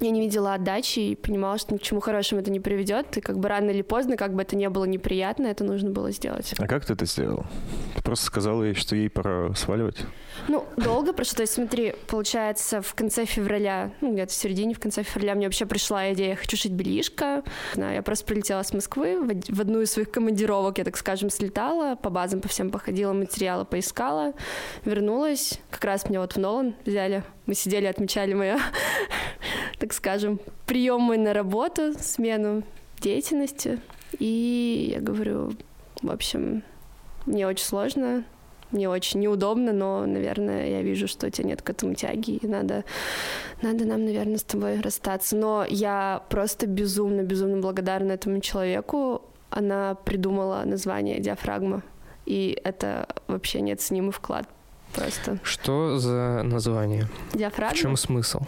я 0.00 0.10
не 0.10 0.20
видела 0.20 0.54
отдачи 0.54 0.98
и 1.00 1.14
понимала, 1.14 1.58
что 1.58 1.74
ни 1.74 1.78
к 1.78 1.82
чему 1.82 2.00
хорошему 2.00 2.40
это 2.40 2.50
не 2.50 2.60
приведет. 2.60 3.16
И 3.16 3.20
как 3.20 3.38
бы 3.38 3.48
рано 3.48 3.70
или 3.70 3.82
поздно, 3.82 4.16
как 4.16 4.34
бы 4.34 4.42
это 4.42 4.56
не 4.56 4.68
было 4.68 4.84
неприятно, 4.84 5.46
это 5.46 5.64
нужно 5.64 5.90
было 5.90 6.10
сделать. 6.10 6.54
А 6.58 6.66
как 6.66 6.84
ты 6.84 6.94
это 6.94 7.06
сделал? 7.06 7.44
Ты 7.96 8.02
просто 8.02 8.26
сказала 8.26 8.64
ей, 8.64 8.74
что 8.74 8.96
ей 8.96 9.08
пора 9.08 9.54
сваливать? 9.54 10.04
Ну, 10.48 10.66
долго 10.76 11.12
прошло. 11.12 11.36
То 11.36 11.42
есть, 11.42 11.54
смотри, 11.54 11.94
получается, 12.06 12.82
в 12.82 12.94
конце 12.94 13.24
февраля, 13.24 13.92
ну, 14.00 14.12
где-то 14.12 14.32
в 14.32 14.34
середине, 14.36 14.74
в 14.74 14.80
конце 14.80 15.02
февраля 15.02 15.34
мне 15.34 15.46
вообще 15.46 15.66
пришла 15.66 16.12
идея 16.12 16.36
«хочу 16.36 16.56
шить 16.56 16.72
бельишко». 16.72 17.42
Я 17.76 18.02
просто 18.02 18.24
прилетела 18.26 18.62
с 18.62 18.72
Москвы, 18.72 19.20
в 19.20 19.30
од- 19.30 19.48
в 19.48 19.60
одну 19.60 19.80
из 19.80 19.92
своих 19.92 20.10
командировок 20.10 20.78
я, 20.78 20.84
так 20.84 20.96
скажем, 20.96 21.30
слетала, 21.30 21.96
по 21.96 22.10
базам 22.10 22.40
по 22.40 22.48
всем 22.48 22.70
походила, 22.70 23.12
материалы 23.12 23.64
поискала, 23.64 24.32
вернулась. 24.84 25.60
Как 25.70 25.84
раз 25.84 26.08
меня 26.08 26.20
вот 26.20 26.34
в 26.34 26.36
Нолан 26.38 26.74
взяли. 26.84 27.22
Мы 27.46 27.54
сидели, 27.54 27.86
отмечали 27.86 28.34
мое, 28.34 28.58
так 29.78 29.92
скажем, 29.92 30.40
прием 30.66 31.00
мой 31.00 31.18
на 31.18 31.32
работу, 31.32 31.92
смену 31.98 32.62
деятельности. 33.00 33.80
И 34.18 34.90
я 34.94 35.00
говорю, 35.00 35.52
в 36.02 36.10
общем, 36.10 36.62
мне 37.26 37.46
очень 37.46 37.64
сложно, 37.64 38.24
мне 38.74 38.88
очень 38.88 39.20
неудобно, 39.20 39.72
но, 39.72 40.04
наверное, 40.06 40.68
я 40.68 40.82
вижу, 40.82 41.08
что 41.08 41.26
у 41.26 41.30
тебя 41.30 41.48
нет 41.48 41.62
к 41.62 41.70
этому 41.70 41.94
тяги, 41.94 42.36
и 42.36 42.46
надо, 42.46 42.84
надо 43.62 43.84
нам, 43.84 44.04
наверное, 44.04 44.38
с 44.38 44.42
тобой 44.42 44.80
расстаться. 44.80 45.36
Но 45.36 45.64
я 45.68 46.22
просто 46.28 46.66
безумно, 46.66 47.22
безумно 47.22 47.60
благодарна 47.60 48.12
этому 48.12 48.40
человеку. 48.40 49.22
Она 49.50 49.94
придумала 49.94 50.62
название 50.64 51.20
«Диафрагма», 51.20 51.82
и 52.26 52.58
это 52.64 53.06
вообще 53.28 53.60
неоценимый 53.60 54.12
вклад 54.12 54.48
просто. 54.94 55.38
Что 55.42 55.98
за 55.98 56.42
название? 56.42 57.06
Диафрагма? 57.32 57.74
В 57.74 57.78
чем 57.78 57.96
смысл? 57.96 58.40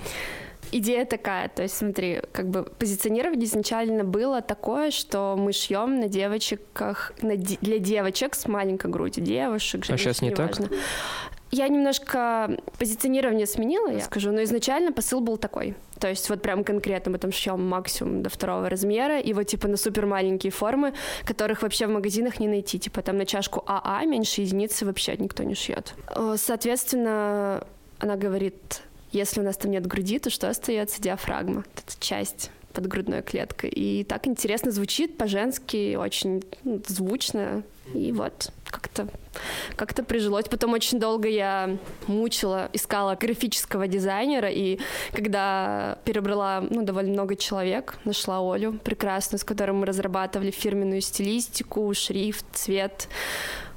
Идея 0.72 1.04
такая, 1.04 1.48
то 1.48 1.62
есть 1.62 1.76
смотри, 1.76 2.20
как 2.32 2.48
бы 2.48 2.64
позиционирование 2.64 3.46
изначально 3.46 4.04
было 4.04 4.42
такое, 4.42 4.90
что 4.90 5.36
мы 5.38 5.52
шьем 5.52 6.00
на 6.00 6.08
девочках, 6.08 7.12
на 7.22 7.36
де- 7.36 7.58
для 7.60 7.78
девочек 7.78 8.34
с 8.34 8.46
маленькой 8.48 8.90
грудью, 8.90 9.24
девушек, 9.24 9.84
А 9.88 9.96
женщин, 9.96 10.28
не 10.28 10.34
так? 10.34 10.58
неважно. 10.58 10.76
Я 11.52 11.68
немножко 11.68 12.58
позиционирование 12.78 13.46
сменила, 13.46 13.88
я 13.88 14.00
скажу, 14.00 14.32
но 14.32 14.42
изначально 14.42 14.90
посыл 14.92 15.20
был 15.20 15.36
такой. 15.36 15.76
То 16.00 16.08
есть 16.08 16.28
вот 16.28 16.42
прям 16.42 16.64
конкретно 16.64 17.12
мы 17.12 17.18
там 17.18 17.30
шьем 17.30 17.64
максимум 17.66 18.22
до 18.22 18.28
второго 18.28 18.68
размера, 18.68 19.20
и 19.20 19.32
вот 19.32 19.44
типа 19.44 19.68
на 19.68 19.76
супер 19.76 20.06
маленькие 20.06 20.50
формы, 20.50 20.92
которых 21.24 21.62
вообще 21.62 21.86
в 21.86 21.90
магазинах 21.90 22.40
не 22.40 22.48
найти. 22.48 22.80
Типа 22.80 23.00
там 23.00 23.16
на 23.16 23.24
чашку 23.26 23.62
АА 23.66 24.04
меньше 24.04 24.40
единицы 24.40 24.84
вообще 24.84 25.16
никто 25.16 25.44
не 25.44 25.54
шьет. 25.54 25.94
Э, 26.16 26.34
Соответственно, 26.36 27.64
она 28.00 28.16
говорит, 28.16 28.82
если 29.16 29.40
у 29.40 29.42
нас 29.42 29.56
там 29.56 29.70
нет 29.70 29.86
груди, 29.86 30.18
то 30.18 30.30
что 30.30 30.48
остается? 30.48 31.00
Диафрагма. 31.00 31.64
Это 31.74 31.94
часть 31.98 32.50
под 32.76 32.86
грудной 32.88 33.22
клеткой. 33.22 33.70
И 33.70 34.04
так 34.04 34.26
интересно 34.26 34.70
звучит, 34.70 35.16
по-женски, 35.16 35.96
очень 35.96 36.44
ну, 36.62 36.82
звучно. 36.86 37.62
И 37.94 38.12
вот 38.12 38.52
как-то 38.66 39.08
как 39.76 39.94
прижилось. 40.06 40.46
Потом 40.48 40.74
очень 40.74 41.00
долго 41.00 41.28
я 41.28 41.78
мучила, 42.06 42.68
искала 42.74 43.14
графического 43.14 43.88
дизайнера, 43.88 44.50
и 44.50 44.78
когда 45.12 45.98
перебрала 46.04 46.64
ну, 46.68 46.82
довольно 46.82 47.12
много 47.12 47.36
человек, 47.36 47.96
нашла 48.04 48.40
Олю 48.40 48.74
прекрасную, 48.74 49.38
с 49.38 49.44
которой 49.44 49.72
мы 49.72 49.86
разрабатывали 49.86 50.50
фирменную 50.50 51.00
стилистику, 51.00 51.92
шрифт, 51.94 52.44
цвет. 52.52 53.08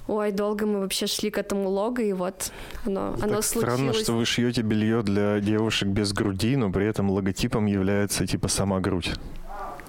Ой, 0.09 0.31
долго 0.31 0.65
мы 0.65 0.79
вообще 0.79 1.05
шли 1.05 1.29
к 1.29 1.37
этому 1.37 1.69
лого, 1.69 2.01
и 2.01 2.13
вот 2.13 2.51
оно, 2.83 3.09
оно 3.21 3.35
так 3.35 3.43
случилось. 3.43 3.75
странно, 3.75 3.93
что 3.93 4.13
вы 4.13 4.25
шьете 4.25 4.63
белье 4.63 5.03
для 5.03 5.39
девушек 5.39 5.87
без 5.87 6.13
груди, 6.13 6.55
но 6.55 6.71
при 6.71 6.87
этом 6.87 7.11
логотипом 7.11 7.67
является 7.67 8.25
типа 8.25 8.47
сама 8.47 8.79
грудь. 8.79 9.11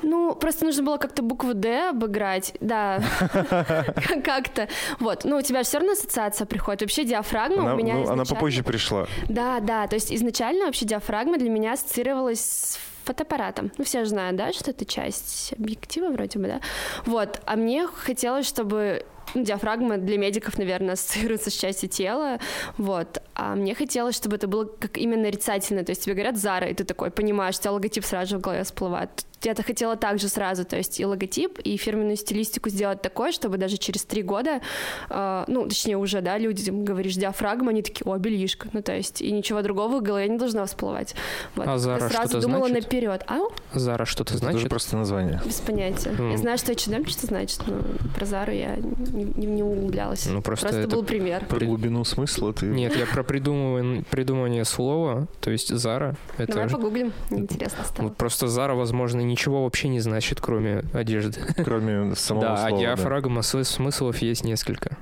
Ну, 0.02 0.34
просто 0.34 0.64
нужно 0.66 0.82
было 0.82 0.96
как-то 0.98 1.22
букву 1.22 1.54
«Д» 1.54 1.90
обыграть, 1.90 2.54
да, 2.60 3.02
как-то. 4.24 4.68
Вот, 4.98 5.24
ну, 5.24 5.36
у 5.38 5.42
тебя 5.42 5.62
все 5.62 5.78
равно 5.78 5.92
ассоциация 5.92 6.46
приходит. 6.46 6.82
Вообще 6.82 7.04
диафрагма 7.04 7.62
Она, 7.62 7.74
у 7.74 7.76
меня 7.76 7.94
ну, 7.94 8.00
она 8.02 8.14
изначально- 8.14 8.34
попозже 8.34 8.62
пришла. 8.62 9.06
Да, 9.28 9.60
да, 9.60 9.86
то 9.86 9.94
есть 9.94 10.12
изначально 10.12 10.66
вообще 10.66 10.84
диафрагма 10.86 11.38
для 11.38 11.50
меня 11.50 11.72
ассоциировалась 11.74 12.40
с 12.40 12.78
фотоаппаратом. 13.04 13.72
Ну, 13.76 13.84
все 13.84 14.04
же 14.04 14.10
знают, 14.10 14.36
да, 14.36 14.52
что 14.52 14.70
это 14.70 14.84
часть 14.84 15.52
объектива 15.58 16.10
вроде 16.10 16.38
бы, 16.38 16.46
да? 16.46 16.60
Вот, 17.06 17.40
а 17.44 17.56
мне 17.56 17.86
хотелось, 17.86 18.46
чтобы 18.46 19.04
диафрагма 19.34 19.98
для 19.98 20.18
медиков, 20.18 20.58
наверное, 20.58 20.92
ассоциируется 20.94 21.50
с 21.50 21.54
частью 21.54 21.88
тела, 21.88 22.38
вот. 22.78 23.22
А 23.34 23.54
мне 23.54 23.74
хотелось, 23.74 24.16
чтобы 24.16 24.36
это 24.36 24.46
было 24.46 24.64
как 24.64 24.98
именно 24.98 25.22
нарицательно, 25.22 25.84
то 25.84 25.90
есть 25.90 26.04
тебе 26.04 26.14
говорят 26.14 26.36
Зара, 26.36 26.68
и 26.68 26.74
ты 26.74 26.84
такой 26.84 27.10
понимаешь, 27.10 27.56
у 27.58 27.60
тебя 27.60 27.72
логотип 27.72 28.04
сразу 28.04 28.30
же 28.30 28.38
в 28.38 28.40
голове 28.40 28.64
всплывает. 28.64 29.10
Я-то 29.42 29.62
хотела 29.62 29.96
также 29.96 30.28
сразу, 30.28 30.66
то 30.66 30.76
есть 30.76 31.00
и 31.00 31.06
логотип, 31.06 31.60
и 31.60 31.78
фирменную 31.78 32.16
стилистику 32.16 32.68
сделать 32.68 33.00
такой, 33.00 33.32
чтобы 33.32 33.56
даже 33.56 33.78
через 33.78 34.04
три 34.04 34.22
года, 34.22 34.60
э, 35.08 35.44
ну, 35.48 35.66
точнее 35.66 35.96
уже, 35.96 36.20
да, 36.20 36.36
люди, 36.36 36.68
говоришь 36.68 37.14
диафрагма, 37.14 37.70
они 37.70 37.82
такие, 37.82 38.04
о, 38.04 38.18
бельишко, 38.18 38.68
ну, 38.74 38.82
то 38.82 38.94
есть 38.94 39.22
и 39.22 39.32
ничего 39.32 39.62
другого 39.62 40.00
в 40.00 40.02
голове 40.02 40.28
не 40.28 40.36
должно 40.36 40.66
всплывать. 40.66 41.14
Вот. 41.54 41.66
А 41.66 41.72
Я 41.72 41.78
Зара 41.78 42.08
сразу 42.10 42.28
что-то 42.28 42.46
думала 42.46 42.68
значит? 42.68 42.84
наперед. 42.84 43.24
А? 43.28 43.38
Зара 43.72 44.04
что-то 44.04 44.34
Это 44.34 44.44
же 44.44 44.50
значит? 44.50 44.68
просто 44.68 44.96
название. 44.98 45.40
Без 45.46 45.60
понятия. 45.60 46.14
Ну. 46.18 46.32
Я 46.32 46.36
знаю, 46.36 46.58
что 46.58 46.72
H&M 46.72 47.06
что 47.06 47.26
значит, 47.26 47.62
но 47.66 47.80
про 48.14 48.26
Зару 48.26 48.52
я 48.52 48.76
не, 49.24 49.46
не- 49.46 49.46
не 49.46 49.62
углублялась. 49.62 50.26
Ну, 50.26 50.42
просто 50.42 50.68
это- 50.68 50.88
был 50.96 51.04
пример. 51.04 51.44
Про 51.46 51.64
глубину 51.64 52.04
смысла 52.04 52.52
ты... 52.52 52.66
Нет, 52.66 52.96
я 52.96 53.06
про 53.06 53.22
придумывание, 53.22 54.04
придумывание 54.10 54.64
слова, 54.64 55.26
то 55.40 55.50
есть 55.50 55.68
Зара. 55.74 56.16
Это 56.38 56.52
Давай 56.52 56.68
же- 56.68 56.76
погуглим, 56.76 57.12
интересно 57.30 57.84
стало. 57.84 58.08
вот 58.08 58.16
просто 58.16 58.48
Зара, 58.48 58.74
возможно, 58.74 59.20
ничего 59.20 59.64
вообще 59.64 59.88
не 59.88 60.00
значит, 60.00 60.40
кроме 60.40 60.84
одежды. 60.92 61.40
Кроме 61.64 62.14
самого 62.14 62.46
да, 62.46 62.56
слова. 62.56 62.66
а 62.68 62.70
да. 62.70 62.76
диафрагма 62.78 63.42
см- 63.42 63.64
смыслов 63.68 64.18
есть 64.18 64.44
несколько. 64.44 64.96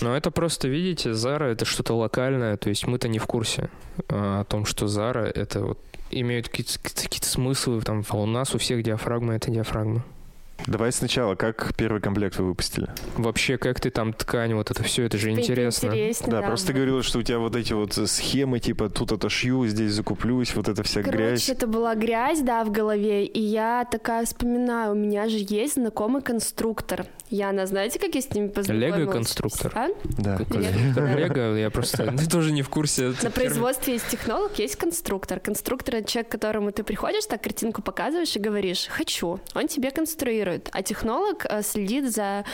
Но 0.00 0.16
это 0.16 0.30
просто, 0.30 0.68
видите, 0.68 1.12
Зара 1.14 1.46
это 1.46 1.64
что-то 1.64 1.94
локальное, 1.94 2.56
то 2.56 2.68
есть 2.70 2.86
мы-то 2.86 3.08
не 3.08 3.18
в 3.18 3.26
курсе 3.26 3.68
а, 4.08 4.40
о 4.40 4.44
том, 4.44 4.64
что 4.64 4.88
Зара 4.88 5.24
это 5.26 5.60
вот 5.60 5.78
имеют 6.10 6.48
какие-то, 6.48 6.78
какие-то 6.82 7.26
смыслы, 7.28 7.80
там, 7.82 8.02
а 8.08 8.16
у 8.16 8.26
нас 8.26 8.54
у 8.54 8.58
всех 8.58 8.82
диафрагма 8.82 9.34
это 9.34 9.50
диафрагма. 9.50 10.02
Давай 10.66 10.92
сначала, 10.92 11.34
как 11.34 11.74
первый 11.76 12.00
комплект 12.00 12.38
вы 12.38 12.46
выпустили? 12.46 12.88
Вообще, 13.16 13.58
как 13.58 13.80
ты 13.80 13.90
там 13.90 14.12
ткань, 14.12 14.54
вот 14.54 14.70
это 14.70 14.82
все, 14.82 15.04
это 15.04 15.18
же 15.18 15.30
интересно. 15.30 15.86
интересно, 15.88 16.30
Да, 16.30 16.40
да, 16.40 16.46
просто 16.46 16.68
ты 16.68 16.72
говорила, 16.74 17.02
что 17.02 17.18
у 17.18 17.22
тебя 17.22 17.38
вот 17.38 17.56
эти 17.56 17.72
вот 17.72 17.94
схемы, 17.94 18.60
типа 18.60 18.88
тут 18.88 19.12
отошью, 19.12 19.66
здесь 19.66 19.92
закуплюсь, 19.92 20.54
вот 20.54 20.68
эта 20.68 20.82
вся 20.82 21.02
Короче, 21.02 21.18
грязь. 21.18 21.48
это 21.48 21.66
была 21.66 21.94
грязь, 21.94 22.40
да, 22.40 22.64
в 22.64 22.70
голове, 22.70 23.24
и 23.24 23.40
я 23.40 23.86
такая 23.90 24.24
вспоминаю, 24.24 24.92
у 24.92 24.94
меня 24.94 25.28
же 25.28 25.38
есть 25.38 25.74
знакомый 25.74 26.22
конструктор. 26.22 27.06
Яна, 27.32 27.66
знаете, 27.66 27.98
как 27.98 28.14
я 28.14 28.20
с 28.20 28.30
ними 28.30 28.48
познакомилась? 28.48 28.98
Лего-конструктор. 28.98 29.72
А? 29.74 29.88
Да. 30.18 30.36
Лего. 30.36 31.56
Я 31.56 31.70
просто 31.70 32.12
ты 32.18 32.28
тоже 32.28 32.52
не 32.52 32.60
в 32.60 32.68
курсе. 32.68 33.14
На 33.22 33.30
производстве 33.30 33.94
есть 33.94 34.08
технолог, 34.08 34.58
есть 34.58 34.76
конструктор. 34.76 35.40
Конструктор— 35.40 35.94
это 35.96 36.10
человек, 36.10 36.28
к 36.28 36.32
которому 36.32 36.72
ты 36.72 36.82
приходишь, 36.82 37.24
так 37.24 37.42
картинку 37.42 37.80
показываешь 37.80 38.36
и 38.36 38.38
говоришь 38.38 38.86
«хочу». 38.90 39.40
Он 39.54 39.66
тебе 39.66 39.90
конструирует. 39.90 40.51
А 40.72 40.82
технолог 40.82 41.46
э, 41.48 41.62
следит 41.62 42.12
за 42.12 42.44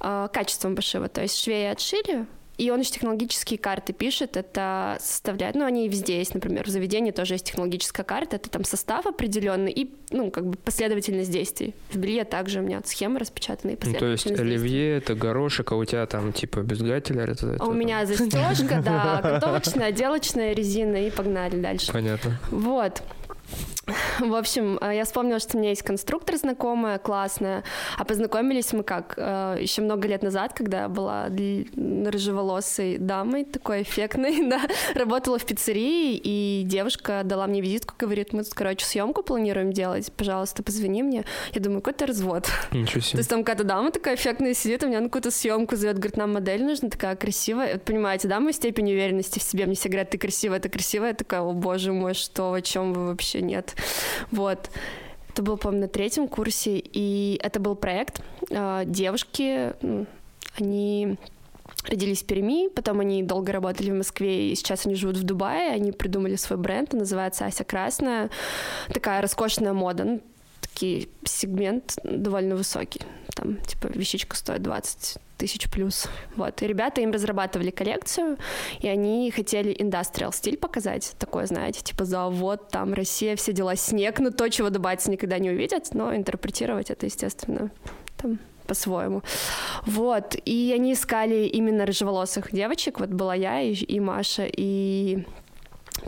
э, 0.00 0.28
качеством 0.32 0.76
пошива. 0.76 1.08
То 1.08 1.22
есть 1.22 1.38
швеи 1.42 1.66
отшили, 1.66 2.26
и 2.56 2.70
он 2.70 2.78
еще 2.80 2.92
технологические 2.92 3.58
карты 3.58 3.92
пишет, 3.92 4.36
это 4.36 4.96
составляет, 5.00 5.56
ну, 5.56 5.64
они 5.64 5.88
везде 5.88 6.18
есть, 6.18 6.34
например, 6.34 6.64
в 6.64 6.68
заведении 6.68 7.10
тоже 7.10 7.34
есть 7.34 7.46
технологическая 7.46 8.04
карта, 8.04 8.36
это 8.36 8.48
там 8.48 8.62
состав 8.62 9.06
определенный 9.06 9.72
и, 9.72 9.92
ну, 10.12 10.30
как 10.30 10.46
бы 10.46 10.56
последовательность 10.56 11.32
действий. 11.32 11.74
В 11.90 11.96
белье 11.96 12.22
также 12.22 12.60
у 12.60 12.62
меня 12.62 12.80
схемы 12.84 13.18
распечатанные, 13.18 13.76
Ну, 13.82 13.94
то 13.94 14.06
есть 14.06 14.24
действий. 14.28 14.46
оливье 14.46 14.96
это 14.98 15.16
горошек, 15.16 15.72
а 15.72 15.74
у 15.74 15.84
тебя 15.84 16.06
там 16.06 16.32
типа 16.32 16.60
бюстгальтер. 16.60 17.18
Это, 17.18 17.32
это 17.32 17.56
А 17.58 17.64
у 17.64 17.70
там- 17.70 17.78
меня 17.78 18.06
застежка, 18.06 18.80
да, 18.84 19.20
готовочная, 19.40 19.86
отделочная 19.88 20.52
резина, 20.54 20.94
и 21.08 21.10
погнали 21.10 21.60
дальше. 21.60 21.92
Понятно. 21.92 22.38
Вот. 22.52 23.02
В 24.20 24.34
общем, 24.34 24.78
э, 24.80 24.96
я 24.96 25.04
вспомнила, 25.04 25.38
что 25.38 25.56
у 25.56 25.60
меня 25.60 25.70
есть 25.70 25.82
конструктор 25.82 26.36
знакомая, 26.36 26.98
классная, 26.98 27.64
а 27.98 28.04
познакомились 28.04 28.72
мы 28.72 28.82
как? 28.82 29.14
Э, 29.16 29.56
Еще 29.60 29.82
много 29.82 30.08
лет 30.08 30.22
назад, 30.22 30.54
когда 30.54 30.82
я 30.82 30.88
была 30.88 31.28
рыжеволосой 31.76 32.98
дамой, 32.98 33.44
такой 33.44 33.82
эффектной, 33.82 34.48
да, 34.48 34.62
работала 34.94 35.38
в 35.38 35.44
пиццерии, 35.44 36.16
и 36.16 36.62
девушка 36.64 37.22
дала 37.24 37.46
мне 37.46 37.60
визитку, 37.60 37.94
говорит, 37.98 38.32
мы 38.32 38.44
тут, 38.44 38.54
короче, 38.54 38.86
съемку 38.86 39.22
планируем 39.22 39.72
делать, 39.72 40.12
пожалуйста, 40.12 40.62
позвони 40.62 41.02
мне. 41.02 41.24
Я 41.52 41.60
думаю, 41.60 41.80
какой-то 41.80 42.06
развод. 42.06 42.48
Ничего 42.72 43.00
себе. 43.00 43.12
То 43.12 43.18
есть 43.18 43.30
там 43.30 43.44
какая-то 43.44 43.64
дама 43.64 43.90
такая 43.90 44.14
эффектная 44.14 44.54
сидит, 44.54 44.82
у 44.82 44.86
меня 44.86 45.00
на 45.00 45.08
какую-то 45.08 45.30
съемку 45.30 45.76
зовет, 45.76 45.96
говорит, 45.96 46.16
нам 46.16 46.32
модель 46.32 46.64
нужна, 46.64 46.88
такая 46.88 47.16
красивая. 47.16 47.74
Вот, 47.74 47.82
понимаете, 47.82 48.28
да, 48.28 48.40
мою 48.40 48.52
степень 48.52 48.90
уверенности 48.90 49.38
в 49.38 49.42
себе. 49.42 49.66
Мне 49.66 49.74
все 49.74 49.88
говорят, 49.88 50.10
ты 50.10 50.18
красивая, 50.18 50.60
ты 50.60 50.68
красивая. 50.68 51.08
Я 51.08 51.14
такая, 51.14 51.40
о 51.42 51.52
боже 51.52 51.92
мой, 51.92 52.14
что, 52.14 52.52
о 52.52 52.62
чем 52.62 52.92
вы 52.92 53.06
вообще 53.08 53.42
нет. 53.44 53.76
Вот. 54.30 54.70
Это 55.30 55.42
было, 55.42 55.56
по-моему, 55.56 55.82
на 55.82 55.88
третьем 55.88 56.28
курсе, 56.28 56.78
и 56.78 57.40
это 57.42 57.58
был 57.58 57.74
проект. 57.74 58.20
А, 58.52 58.84
девушки, 58.84 59.72
они 60.56 61.16
родились 61.88 62.22
в 62.22 62.26
Перми, 62.26 62.68
потом 62.68 63.00
они 63.00 63.22
долго 63.22 63.52
работали 63.52 63.90
в 63.90 63.94
Москве, 63.94 64.50
и 64.50 64.54
сейчас 64.54 64.86
они 64.86 64.94
живут 64.94 65.16
в 65.16 65.24
Дубае, 65.24 65.72
они 65.72 65.92
придумали 65.92 66.36
свой 66.36 66.58
бренд, 66.58 66.92
называется 66.92 67.46
Ася 67.46 67.64
Красная, 67.64 68.30
такая 68.92 69.20
роскошная 69.20 69.72
мода, 69.72 70.04
ну, 70.04 70.20
такой 70.74 71.08
сегмент 71.24 71.96
довольно 72.02 72.56
высокий, 72.56 73.00
там, 73.34 73.56
типа, 73.56 73.88
вещичка 73.88 74.36
стоит 74.36 74.62
20 74.62 75.18
тысяч 75.36 75.70
плюс. 75.70 76.06
Вот. 76.36 76.62
И 76.62 76.66
ребята 76.66 77.00
им 77.00 77.10
разрабатывали 77.10 77.70
коллекцию, 77.70 78.38
и 78.80 78.88
они 78.88 79.30
хотели 79.30 79.74
индастриал 79.78 80.32
стиль 80.32 80.56
показать, 80.56 81.14
такой, 81.18 81.46
знаете, 81.46 81.80
типа 81.82 82.04
завод, 82.04 82.68
там 82.70 82.94
Россия, 82.94 83.36
все 83.36 83.52
дела, 83.52 83.76
снег, 83.76 84.20
ну 84.20 84.30
то, 84.30 84.48
чего 84.48 84.70
дубайцы 84.70 85.10
никогда 85.10 85.38
не 85.38 85.50
увидят, 85.50 85.92
но 85.92 86.14
интерпретировать 86.14 86.90
это, 86.90 87.06
естественно, 87.06 87.70
там 88.16 88.38
по-своему. 88.66 89.22
Вот. 89.86 90.36
И 90.44 90.72
они 90.74 90.94
искали 90.94 91.46
именно 91.46 91.84
рыжеволосых 91.84 92.50
девочек. 92.52 92.98
Вот 93.00 93.10
была 93.10 93.34
я 93.34 93.60
и, 93.60 93.74
и 93.74 94.00
Маша, 94.00 94.46
и 94.50 95.24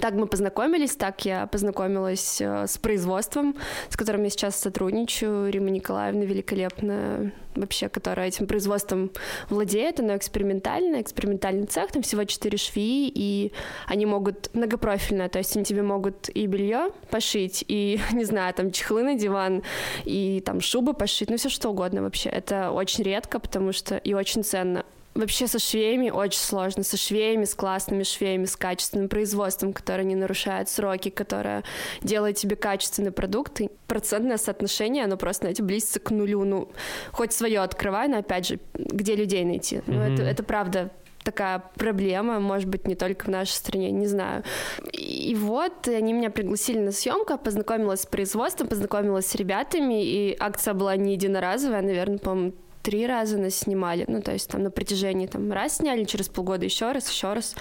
так 0.01 0.15
мы 0.15 0.27
познакомились, 0.27 0.97
так 0.97 1.25
я 1.25 1.47
познакомилась 1.47 2.41
э, 2.41 2.67
с 2.67 2.77
производством, 2.77 3.55
с 3.89 3.97
которым 3.97 4.25
я 4.25 4.31
сейчас 4.31 4.57
сотрудничаю. 4.57 5.51
Рима 5.51 5.71
Николаевна 5.71 6.25
великолепная, 6.25 7.33
вообще, 7.55 7.89
которая 7.89 8.29
этим 8.29 8.47
производством 8.47 9.11
владеет. 9.49 10.01
Оно 10.01 10.17
экспериментальное, 10.17 11.01
экспериментальный 11.01 11.67
цех, 11.67 11.93
там 11.93 12.03
всего 12.03 12.25
четыре 12.25 12.59
швеи, 12.59 13.11
и 13.15 13.53
они 13.87 14.07
могут 14.07 14.51
многопрофильно, 14.55 15.29
то 15.29 15.39
есть 15.39 15.57
они 15.57 15.65
тебе 15.65 15.83
могут 15.83 16.29
и 16.31 16.47
белье 16.47 16.91
пошить, 17.11 17.65
и, 17.69 18.01
не 18.13 18.25
знаю, 18.25 18.53
там 18.55 18.73
чехлы 18.73 19.03
на 19.03 19.15
диван, 19.15 19.63
и 20.05 20.43
там 20.45 20.61
шубы 20.61 20.95
пошить, 20.95 21.31
ну 21.31 21.37
все 21.37 21.49
что 21.49 21.71
угодно 21.71 22.03
вообще. 22.03 22.29
Это 22.29 22.73
очень 22.73 23.05
редко, 23.05 23.39
потому 23.39 23.73
что 23.73 23.97
и 23.97 24.15
очень 24.15 24.43
ценно. 24.43 24.85
Вообще 25.17 25.47
со 25.47 25.59
швеями 25.59 26.11
очень 26.11 26.41
сложно, 26.41 26.83
со 26.83 26.97
швеями, 26.97 27.45
с 27.45 27.55
классными 27.55 28.03
швеями, 28.03 28.45
с 28.45 28.55
качественным 28.57 29.09
производством, 29.09 29.73
которое 29.73 30.05
не 30.05 30.15
нарушает 30.15 30.69
сроки, 30.69 31.09
которое 31.09 31.65
делает 32.03 32.37
тебе 32.37 32.55
качественный 32.57 33.13
продукт. 33.13 33.61
И 33.61 33.71
процентное 33.87 34.37
соотношение, 34.37 35.05
оно 35.05 35.17
просто, 35.17 35.45
знаете, 35.45 35.63
близится 35.63 36.01
к 36.01 36.11
нулю. 36.11 36.45
Ну, 36.45 36.69
хоть 37.13 37.33
свое 37.33 37.61
открывай, 37.61 38.09
но 38.09 38.19
опять 38.19 38.47
же, 38.47 38.59
где 38.75 39.17
людей 39.17 39.45
найти? 39.45 39.81
Ну, 39.87 39.95
mm-hmm. 39.95 40.15
это, 40.15 40.23
это 40.23 40.43
правда 40.43 40.91
такая 41.27 41.61
проблема, 41.75 42.39
может 42.39 42.69
быть, 42.69 42.87
не 42.87 42.95
только 42.95 43.25
в 43.25 43.29
нашей 43.29 43.51
стране, 43.51 43.91
не 43.91 44.07
знаю. 44.07 44.45
И 44.93 45.35
вот 45.35 45.89
они 45.89 46.13
меня 46.13 46.31
пригласили 46.31 46.79
на 46.79 46.93
съемку, 46.93 47.37
познакомилась 47.37 48.03
с 48.03 48.07
производством, 48.07 48.69
познакомилась 48.69 49.27
с 49.27 49.35
ребятами, 49.35 50.05
и 50.05 50.37
акция 50.39 50.73
была 50.73 50.95
не 50.97 51.15
единоразовая, 51.15 51.83
наверное, 51.83 52.19
по-моему, 52.19 52.53
три 52.87 53.05
раза 53.05 53.37
нас 53.37 53.57
снимали, 53.57 54.05
ну, 54.07 54.23
то 54.23 54.33
есть 54.33 54.49
там 54.49 54.63
на 54.63 54.71
протяжении, 54.71 55.27
там, 55.27 55.51
раз 55.51 55.79
сняли, 55.79 56.05
через 56.05 56.29
полгода 56.29 56.65
еще 56.65 56.93
раз, 56.93 57.11
еще 57.11 57.33
раз, 57.33 57.57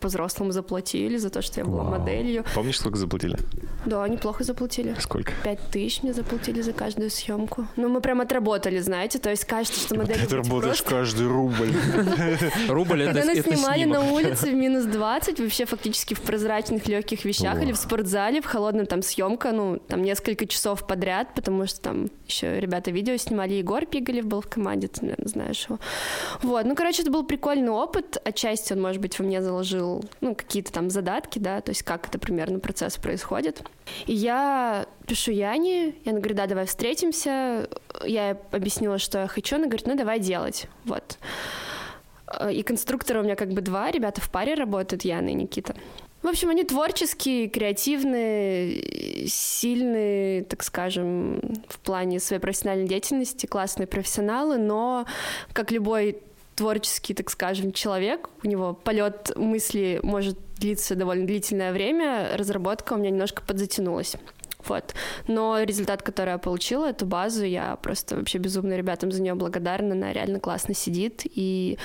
по-взрослому 0.00 0.52
заплатили 0.52 1.16
за 1.18 1.30
то, 1.30 1.42
что 1.42 1.60
я 1.60 1.66
была 1.66 1.82
Вау. 1.84 1.98
моделью. 1.98 2.44
Помнишь, 2.54 2.78
сколько 2.78 2.98
заплатили? 2.98 3.38
Да, 3.86 4.06
неплохо 4.08 4.44
заплатили. 4.44 4.96
Сколько? 4.98 5.32
Пять 5.44 5.60
тысяч 5.70 6.02
мне 6.02 6.12
заплатили 6.12 6.60
за 6.62 6.72
каждую 6.72 7.10
съемку. 7.10 7.66
Ну, 7.76 7.88
мы 7.88 8.00
прям 8.00 8.20
отработали, 8.20 8.80
знаете, 8.80 9.18
то 9.18 9.30
есть 9.30 9.44
кажется, 9.44 9.80
что 9.80 9.96
модель... 9.96 10.26
Ты 10.26 10.36
работаешь 10.36 10.82
каждый 10.82 11.26
рубль. 11.26 11.72
Рубль 12.68 13.02
это 13.02 13.20
Когда 13.20 13.34
нас 13.34 13.44
снимали 13.44 13.84
на 13.84 14.12
улице 14.12 14.50
в 14.50 14.54
минус 14.54 14.84
20, 14.84 15.40
вообще 15.40 15.64
фактически 15.64 16.14
в 16.14 16.20
прозрачных 16.20 16.86
легких 16.88 17.24
вещах 17.24 17.62
или 17.62 17.72
в 17.72 17.76
спортзале, 17.76 18.40
в 18.40 18.46
холодном 18.46 18.86
там 18.86 19.02
съемка, 19.02 19.52
ну, 19.52 19.78
там 19.88 20.02
несколько 20.02 20.46
часов 20.46 20.86
подряд, 20.86 21.34
потому 21.34 21.66
что 21.66 21.80
там 21.80 22.10
еще 22.26 22.60
ребята 22.60 22.90
видео 22.90 23.16
снимали, 23.16 23.54
Егор 23.54 23.84
Пигалев 23.86 24.26
был 24.26 24.40
в 24.40 24.48
команде, 24.48 24.88
ты, 24.88 25.02
наверное, 25.02 25.28
знаешь 25.28 25.66
его. 25.68 25.78
Вот, 26.42 26.64
ну, 26.64 26.74
короче, 26.74 27.02
это 27.02 27.10
был 27.10 27.24
прикольный 27.24 27.70
опыт. 27.70 28.16
Отчасти 28.24 28.72
он, 28.72 28.82
может 28.82 29.00
быть, 29.00 29.18
во 29.18 29.24
мне 29.24 29.42
заложил, 29.42 29.89
ну, 30.20 30.34
какие-то 30.34 30.72
там 30.72 30.90
задатки, 30.90 31.38
да, 31.38 31.60
то 31.60 31.70
есть 31.70 31.82
как 31.82 32.08
это 32.08 32.18
примерно 32.18 32.58
процесс 32.58 32.96
происходит. 32.96 33.62
И 34.06 34.12
я 34.12 34.86
пишу 35.06 35.32
Яне, 35.32 35.90
и 35.90 36.08
она 36.08 36.18
говорит, 36.18 36.36
да, 36.36 36.46
давай 36.46 36.66
встретимся. 36.66 37.68
Я 38.04 38.36
объяснила, 38.52 38.98
что 38.98 39.20
я 39.20 39.26
хочу, 39.26 39.56
она 39.56 39.66
говорит, 39.66 39.86
ну, 39.86 39.96
давай 39.96 40.20
делать, 40.20 40.66
вот. 40.84 41.18
И 42.50 42.62
конструкторы 42.62 43.20
у 43.20 43.24
меня 43.24 43.34
как 43.34 43.50
бы 43.50 43.60
два, 43.60 43.90
ребята 43.90 44.20
в 44.20 44.30
паре 44.30 44.54
работают, 44.54 45.04
Яна 45.04 45.30
и 45.30 45.34
Никита. 45.34 45.74
В 46.22 46.28
общем, 46.28 46.50
они 46.50 46.64
творческие, 46.64 47.48
креативные, 47.48 49.26
сильные, 49.26 50.44
так 50.44 50.62
скажем, 50.62 51.40
в 51.66 51.78
плане 51.78 52.20
своей 52.20 52.40
профессиональной 52.40 52.86
деятельности, 52.86 53.46
классные 53.46 53.86
профессионалы, 53.86 54.58
но, 54.58 55.06
как 55.54 55.70
любой 55.70 56.18
творческий, 56.60 57.14
так 57.14 57.30
скажем, 57.30 57.72
человек, 57.72 58.28
у 58.44 58.46
него 58.46 58.74
полет 58.74 59.32
мысли 59.34 59.98
может 60.02 60.36
длиться 60.58 60.94
довольно 60.94 61.26
длительное 61.26 61.72
время, 61.72 62.36
разработка 62.36 62.92
у 62.92 62.96
меня 62.98 63.08
немножко 63.08 63.40
подзатянулась. 63.40 64.14
Вот. 64.68 64.94
Но 65.26 65.62
результат, 65.62 66.02
который 66.02 66.30
я 66.30 66.38
получила, 66.38 66.86
эту 66.86 67.06
базу, 67.06 67.44
я 67.44 67.76
просто 67.76 68.16
вообще 68.16 68.38
безумно 68.38 68.74
ребятам 68.76 69.12
за 69.12 69.22
нее 69.22 69.34
благодарна. 69.34 69.94
Она 69.94 70.12
реально 70.12 70.40
классно 70.40 70.74
сидит. 70.74 71.22
И 71.24 71.78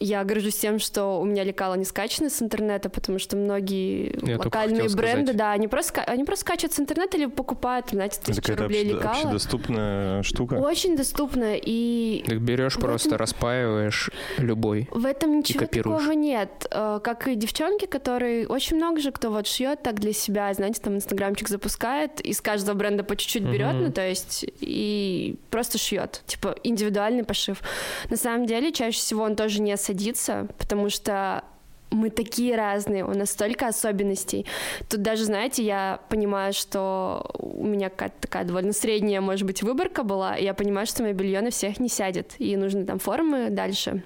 я 0.00 0.24
горжусь 0.24 0.56
тем, 0.56 0.78
что 0.78 1.20
у 1.20 1.24
меня 1.24 1.44
лекала 1.44 1.74
не 1.74 1.84
скачаны 1.84 2.30
с 2.30 2.40
интернета, 2.40 2.88
потому 2.88 3.18
что 3.18 3.36
многие 3.36 4.16
я 4.26 4.38
локальные 4.38 4.88
бренды, 4.88 5.32
сказать. 5.32 5.36
да, 5.36 5.52
они 5.52 5.68
просто, 5.68 6.02
они 6.02 6.24
просто 6.24 6.44
скачивают 6.44 6.74
с 6.74 6.80
интернета 6.80 7.16
или 7.16 7.26
покупают, 7.26 7.90
знаете, 7.90 8.20
тысячу 8.22 8.54
рублей 8.54 8.82
обще, 8.82 8.94
лекала. 8.94 9.18
Это 9.18 9.30
доступная 9.30 10.22
штука? 10.22 10.54
Очень 10.54 10.96
доступная. 10.96 11.58
И 11.60 12.24
так 12.26 12.40
берешь 12.40 12.74
просто, 12.74 13.10
этом... 13.10 13.18
распаиваешь 13.18 14.10
любой. 14.38 14.88
В 14.92 15.04
этом 15.04 15.38
ничего 15.38 15.66
такого 15.66 16.12
нет. 16.12 16.66
Э, 16.70 17.00
как 17.02 17.26
и 17.28 17.34
девчонки, 17.34 17.86
которые 17.86 18.46
очень 18.46 18.76
много 18.76 19.00
же 19.00 19.12
кто 19.12 19.30
вот 19.30 19.46
шьет 19.46 19.82
так 19.82 19.98
для 20.00 20.12
себя, 20.12 20.52
знаете, 20.54 20.80
там 20.80 20.94
инстаграмчик 20.96 21.48
запускает, 21.48 22.07
покупает, 22.08 22.20
из 22.20 22.40
каждого 22.40 22.76
бренда 22.76 23.04
по 23.04 23.16
чуть-чуть 23.16 23.42
берет, 23.42 23.74
mm-hmm. 23.74 23.86
ну 23.86 23.92
то 23.92 24.06
есть 24.06 24.44
и 24.60 25.36
просто 25.50 25.78
шьет, 25.78 26.22
типа 26.26 26.56
индивидуальный 26.62 27.24
пошив. 27.24 27.62
На 28.10 28.16
самом 28.16 28.46
деле 28.46 28.72
чаще 28.72 28.98
всего 28.98 29.22
он 29.24 29.36
тоже 29.36 29.60
не 29.60 29.76
садится, 29.76 30.48
потому 30.58 30.90
что 30.90 31.44
мы 31.90 32.10
такие 32.10 32.54
разные, 32.54 33.02
у 33.02 33.14
нас 33.14 33.30
столько 33.30 33.66
особенностей. 33.66 34.44
Тут 34.90 35.00
даже, 35.00 35.24
знаете, 35.24 35.64
я 35.64 36.00
понимаю, 36.10 36.52
что 36.52 37.30
у 37.38 37.64
меня 37.64 37.88
какая-то 37.88 38.16
такая 38.20 38.44
довольно 38.44 38.74
средняя, 38.74 39.22
может 39.22 39.46
быть, 39.46 39.62
выборка 39.62 40.02
была, 40.02 40.36
и 40.36 40.44
я 40.44 40.52
понимаю, 40.52 40.86
что 40.86 41.02
мое 41.02 41.14
белье 41.14 41.40
на 41.40 41.50
всех 41.50 41.80
не 41.80 41.88
сядет, 41.88 42.34
и 42.38 42.56
нужно 42.56 42.84
там 42.84 42.98
формы 42.98 43.48
дальше 43.48 44.02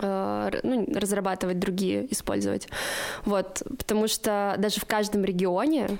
э, 0.00 0.60
ну, 0.62 0.86
разрабатывать 0.94 1.58
другие, 1.58 2.10
использовать. 2.10 2.68
Вот, 3.26 3.62
потому 3.78 4.08
что 4.08 4.54
даже 4.56 4.80
в 4.80 4.86
каждом 4.86 5.24
регионе 5.24 5.98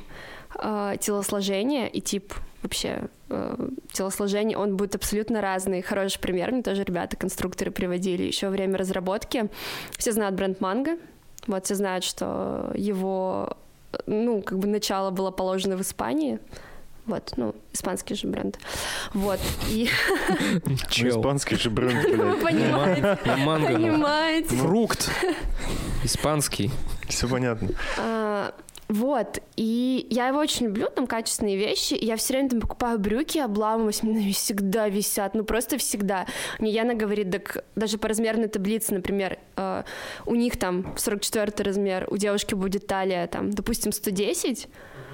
э, 0.59 0.97
телосложение 1.01 1.89
и 1.89 2.01
тип 2.01 2.35
вообще 2.63 3.09
э, 3.29 3.69
телосложения, 3.93 4.57
он 4.57 4.77
будет 4.77 4.95
абсолютно 4.95 5.41
разный. 5.41 5.83
Хороший 5.83 6.21
пример, 6.21 6.51
мне 6.53 6.63
тоже 6.63 6.85
ребята, 6.85 7.17
конструкторы 7.17 7.71
приводили 7.71 8.23
еще 8.23 8.47
во 8.47 8.53
время 8.53 8.79
разработки. 8.79 9.49
Все 9.99 10.13
знают 10.13 10.35
бренд 10.35 10.61
Манго, 10.61 10.97
вот 11.47 11.65
все 11.67 11.75
знают, 11.75 12.05
что 12.05 12.73
его, 12.75 13.57
ну, 14.07 14.43
как 14.43 14.59
бы 14.59 14.67
начало 14.67 15.11
было 15.11 15.31
положено 15.31 15.77
в 15.77 15.83
Испании, 15.83 16.39
вот, 17.07 17.35
ну, 17.37 17.55
испанский 17.73 18.15
же 18.15 18.27
бренд. 18.27 18.59
Вот, 19.13 19.39
и... 19.69 19.91
Ну, 20.65 20.75
испанский 21.11 21.57
же 21.57 21.69
бренд, 21.69 22.03
блядь. 22.03 22.41
Понимаете. 22.41 23.19
Манго. 23.45 23.73
Понимаете. 23.75 24.57
Фрукт. 24.57 25.11
Испанский. 26.03 26.71
Все 27.07 27.29
понятно. 27.29 27.69
Вот, 28.89 29.41
и 29.57 30.07
я 30.11 30.29
его 30.29 30.39
очень 30.39 30.67
люблю, 30.67 30.89
там 30.95 31.07
качественные 31.07 31.57
вещи, 31.57 31.97
я 31.99 32.17
все 32.17 32.35
время 32.35 32.51
там 32.51 32.61
покупаю 32.61 32.99
брюки, 32.99 33.39
обламываюсь, 33.39 34.03
мне 34.03 34.33
всегда 34.33 34.89
висят, 34.89 35.35
ну 35.35 35.45
просто 35.45 35.79
всегда. 35.79 36.27
Мне 36.59 36.71
Яна 36.71 36.95
говорит, 36.95 37.31
так 37.31 37.65
даже 37.77 37.97
по 37.97 38.09
размерной 38.09 38.49
таблице, 38.49 38.93
например, 38.95 39.39
э, 39.57 39.85
у 40.27 40.35
них 40.35 40.59
там 40.59 40.95
44 40.97 41.53
размер, 41.65 42.07
у 42.11 42.17
девушки 42.19 42.55
будет 42.55 42.87
талия 42.87 43.27
там, 43.27 43.51
допустим, 43.51 43.91
110, 43.91 44.69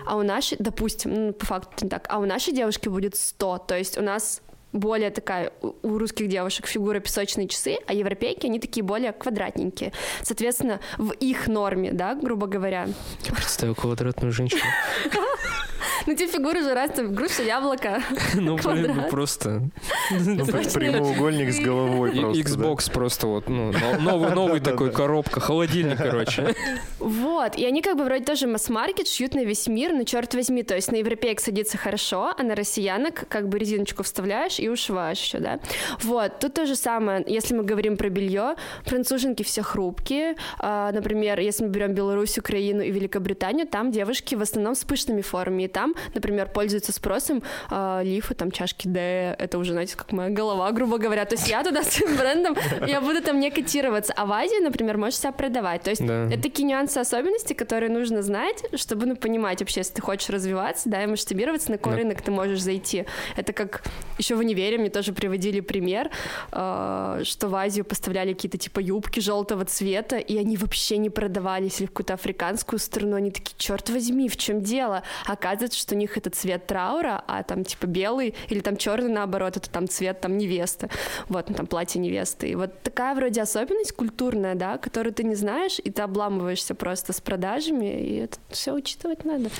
а 0.06 0.16
у 0.16 0.22
нашей, 0.22 0.56
допустим, 0.58 1.26
ну, 1.26 1.32
по 1.32 1.46
факту 1.46 1.84
не 1.84 1.90
так, 1.90 2.06
а 2.08 2.18
у 2.18 2.24
нашей 2.24 2.52
девушки 2.52 2.88
будет 2.88 3.14
100, 3.14 3.58
то 3.58 3.78
есть 3.78 3.98
у 3.98 4.02
нас 4.02 4.42
более 4.72 5.10
такая 5.10 5.52
у 5.82 5.98
русских 5.98 6.28
девушек 6.28 6.66
фигура 6.66 7.00
песочные 7.00 7.48
часы, 7.48 7.78
а 7.86 7.94
европейки, 7.94 8.46
они 8.46 8.60
такие 8.60 8.82
более 8.82 9.12
квадратненькие. 9.12 9.92
Соответственно, 10.22 10.80
в 10.98 11.10
их 11.12 11.48
норме, 11.48 11.92
да, 11.92 12.14
грубо 12.14 12.46
говоря. 12.46 12.88
Я 13.24 13.32
представил 13.34 13.74
квадратную 13.74 14.32
женщину. 14.32 14.62
Ну, 16.06 16.14
те 16.14 16.26
фигуры 16.26 16.62
же 16.62 16.74
раз, 16.74 16.90
там, 16.92 17.14
груша, 17.14 17.42
яблоко, 17.42 18.02
Ну, 18.34 18.56
блин, 18.56 18.92
ну 18.96 19.08
просто... 19.08 19.62
Ну, 20.10 20.46
прямоугольник 20.46 21.52
с 21.52 21.58
головой 21.60 22.12
просто. 22.12 22.40
Xbox 22.40 22.92
просто 22.92 23.26
вот, 23.26 23.48
ну, 23.48 23.72
но- 23.72 23.98
новый, 23.98 24.34
новый 24.34 24.60
такой 24.60 24.90
коробка, 24.90 25.40
холодильник, 25.40 25.98
короче. 25.98 26.54
Вот, 26.98 27.56
и 27.56 27.64
они 27.64 27.82
как 27.82 27.96
бы 27.96 28.04
вроде 28.04 28.24
тоже 28.24 28.46
масс-маркет 28.46 29.08
шьют 29.08 29.34
на 29.34 29.44
весь 29.44 29.66
мир, 29.66 29.92
но 29.92 30.04
черт 30.04 30.34
возьми, 30.34 30.62
то 30.62 30.74
есть 30.74 30.92
на 30.92 30.96
европеек 30.96 31.40
садится 31.40 31.78
хорошо, 31.78 32.34
а 32.36 32.42
на 32.42 32.54
россиянок 32.54 33.26
как 33.28 33.48
бы 33.48 33.58
резиночку 33.58 34.02
вставляешь 34.02 34.58
и 34.58 34.68
ушиваешь 34.68 35.20
еще, 35.20 35.38
да. 35.38 35.60
Вот, 36.02 36.38
тут 36.40 36.54
то 36.54 36.66
же 36.66 36.76
самое, 36.76 37.24
если 37.26 37.54
мы 37.54 37.62
говорим 37.64 37.96
про 37.96 38.08
белье, 38.08 38.54
француженки 38.84 39.42
все 39.42 39.62
хрупкие, 39.62 40.36
А, 40.58 40.92
например, 40.92 41.40
если 41.40 41.64
мы 41.64 41.70
берем 41.70 41.94
Беларусь, 41.94 42.38
Украину 42.38 42.82
и 42.82 42.90
Великобританию, 42.90 43.66
там 43.66 43.90
девушки 43.90 44.34
в 44.34 44.42
основном 44.42 44.74
с 44.74 44.84
пышными 44.84 45.22
формами, 45.22 45.64
и 45.64 45.68
там, 45.68 45.89
например, 46.14 46.48
пользуются 46.48 46.92
спросом 46.92 47.42
а, 47.70 48.02
лифы, 48.02 48.34
там 48.34 48.50
чашки 48.50 48.88
Д, 48.88 49.34
это 49.38 49.58
уже, 49.58 49.72
знаете, 49.72 49.96
как 49.96 50.12
моя 50.12 50.30
голова, 50.30 50.70
грубо 50.72 50.98
говоря, 50.98 51.24
то 51.24 51.34
есть 51.34 51.48
я 51.48 51.62
туда 51.62 51.82
с 51.82 51.90
своим 51.90 52.16
брендом, 52.16 52.56
я 52.86 53.00
буду 53.00 53.22
там 53.22 53.40
не 53.40 53.50
котироваться, 53.50 54.12
а 54.16 54.26
в 54.26 54.32
Азии, 54.32 54.62
например, 54.62 54.96
можешь 54.96 55.18
себя 55.18 55.32
продавать, 55.32 55.82
то 55.82 55.90
есть 55.90 56.04
Да. 56.06 56.26
это 56.26 56.42
такие 56.42 56.64
нюансы, 56.66 56.98
особенности, 56.98 57.52
которые 57.52 57.90
нужно 57.90 58.22
знать, 58.22 58.64
чтобы, 58.74 59.06
ну, 59.06 59.16
понимать 59.16 59.60
вообще, 59.60 59.80
если 59.80 59.94
ты 59.94 60.02
хочешь 60.02 60.28
развиваться, 60.30 60.88
да, 60.88 61.02
и 61.02 61.06
масштабироваться, 61.06 61.70
на 61.70 61.78
какой 61.78 61.92
Да. 61.92 61.98
рынок 61.98 62.22
ты 62.22 62.30
можешь 62.30 62.60
зайти. 62.60 63.04
Это 63.36 63.52
как 63.52 63.82
еще 64.18 64.34
в 64.34 64.38
универе 64.40 64.78
мне 64.78 64.90
тоже 64.90 65.12
приводили 65.12 65.60
пример, 65.60 66.10
э, 66.52 67.22
что 67.24 67.48
в 67.48 67.54
Азию 67.54 67.84
поставляли 67.84 68.32
какие-то 68.32 68.58
типа 68.58 68.80
юбки 68.80 69.20
желтого 69.20 69.64
цвета, 69.64 70.16
и 70.18 70.36
они 70.38 70.56
вообще 70.56 70.96
не 70.98 71.10
продавались, 71.10 71.80
или 71.80 71.86
в 71.86 71.90
какую-то 71.90 72.14
африканскую 72.14 72.78
страну, 72.78 73.16
они 73.16 73.30
такие, 73.30 73.54
черт 73.56 73.88
возьми, 73.90 74.28
в 74.28 74.36
чем 74.36 74.62
дело? 74.62 75.02
Оказывается, 75.26 75.78
что 75.80 75.94
у 75.94 75.98
них 75.98 76.16
это 76.16 76.30
цвет 76.30 76.66
траура, 76.66 77.22
а 77.26 77.42
там 77.42 77.64
типа 77.64 77.86
белый, 77.86 78.34
или 78.48 78.60
там 78.60 78.76
черный 78.76 79.10
наоборот, 79.10 79.56
это 79.56 79.68
там 79.70 79.88
цвет 79.88 80.20
там 80.20 80.38
невесты, 80.38 80.88
вот, 81.28 81.48
ну, 81.48 81.54
там 81.54 81.66
платье 81.66 82.00
невесты. 82.00 82.48
И 82.50 82.54
вот 82.54 82.82
такая 82.82 83.14
вроде 83.14 83.42
особенность 83.42 83.92
культурная, 83.92 84.54
да, 84.54 84.78
которую 84.78 85.12
ты 85.14 85.24
не 85.24 85.34
знаешь, 85.34 85.78
и 85.82 85.90
ты 85.90 86.02
обламываешься 86.02 86.74
просто 86.74 87.12
с 87.12 87.20
продажами, 87.20 88.00
и 88.00 88.16
это 88.16 88.38
все 88.50 88.72
учитывать 88.74 89.24
надо. 89.24 89.50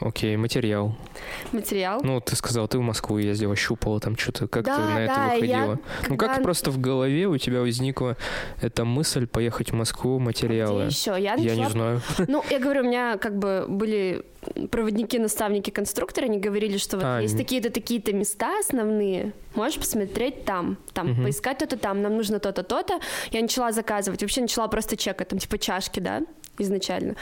Окей, 0.00 0.36
материал. 0.36 0.94
Материал. 1.52 2.00
Ну, 2.02 2.20
ты 2.20 2.36
сказал, 2.36 2.68
ты 2.68 2.78
в 2.78 2.82
Москву 2.82 3.18
ездила, 3.18 3.56
щупала 3.56 4.00
там 4.00 4.16
что-то. 4.16 4.46
Как 4.48 4.64
Да, 4.64 4.76
ты 4.76 4.82
на 4.82 4.98
это 5.00 5.14
да, 5.14 5.24
я 5.32 5.34
выходила? 5.34 5.78
Ну, 6.08 6.16
как 6.16 6.28
когда- 6.30 6.42
просто 6.44 6.70
в 6.70 6.78
голове 6.78 7.26
у 7.26 7.36
тебя 7.38 7.60
возникла 7.60 8.16
эта 8.60 8.84
мысль 8.84 9.26
поехать 9.26 9.70
в 9.72 9.74
Москву, 9.74 10.18
материалы? 10.18 10.84
еще? 10.84 11.10
Я, 11.18 11.34
Я 11.34 11.36
не 11.36 11.62
начала- 11.62 11.70
знаю. 11.70 12.02
Ну, 12.28 12.44
я 12.50 12.58
говорю, 12.58 12.82
у 12.82 12.84
меня 12.84 13.16
как 13.18 13.38
бы 13.38 13.64
были 13.68 14.24
проводники, 14.70 15.18
наставники, 15.18 15.70
конструкторы, 15.70 16.26
они 16.26 16.38
говорили, 16.38 16.76
что 16.78 16.96
вот 16.96 17.04
А, 17.06 17.20
есть 17.20 17.36
такие-то, 17.36 17.70
такие-то 17.70 18.12
места 18.12 18.58
основные, 18.60 19.32
можешь 19.54 19.78
посмотреть 19.78 20.44
там, 20.44 20.76
там, 20.92 21.08
Мгм. 21.08 21.22
поискать 21.24 21.58
то-то 21.58 21.76
там, 21.76 22.02
нам 22.02 22.16
нужно 22.16 22.38
то-то, 22.38 22.62
то-то. 22.62 23.00
Я 23.32 23.42
начала 23.42 23.72
заказывать, 23.72 24.22
вообще 24.22 24.40
начала 24.40 24.68
просто 24.68 24.96
чекать, 24.96 25.28
там, 25.28 25.38
типа 25.38 25.58
чашки, 25.58 26.00
да, 26.00 26.22
изначально. 26.58 27.14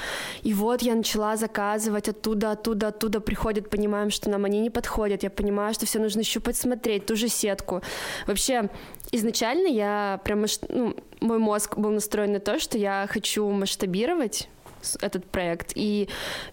И 0.42 0.54
вот 0.54 0.82
я 0.82 0.94
начала 0.94 1.36
заказывать 1.36 2.08
оттуда, 2.08 2.52
оттуда, 2.52 2.88
оттуда 2.88 3.20
приходят, 3.20 3.70
понимаем, 3.70 4.10
что 4.10 4.30
нам 4.30 4.44
они 4.44 4.60
не 4.60 4.70
подходят. 4.70 5.22
Я 5.22 5.30
понимаю, 5.30 5.74
что 5.74 5.84
все 5.86 5.98
нужно 5.98 6.22
щупать, 6.22 6.56
смотреть, 6.56 7.06
ту 7.06 7.16
же 7.16 7.28
сетку. 7.28 7.82
Вообще, 8.26 8.68
изначально 9.12 9.68
я 9.68 10.20
прям, 10.24 10.44
ну, 10.68 10.94
мой 11.20 11.38
мозг 11.38 11.76
был 11.78 11.90
настроен 11.90 12.32
на 12.32 12.40
то, 12.40 12.58
что 12.58 12.78
я 12.78 13.06
хочу 13.10 13.48
масштабировать 13.50 14.48
этот 15.00 15.24
проект 15.24 15.72
и 15.74 16.08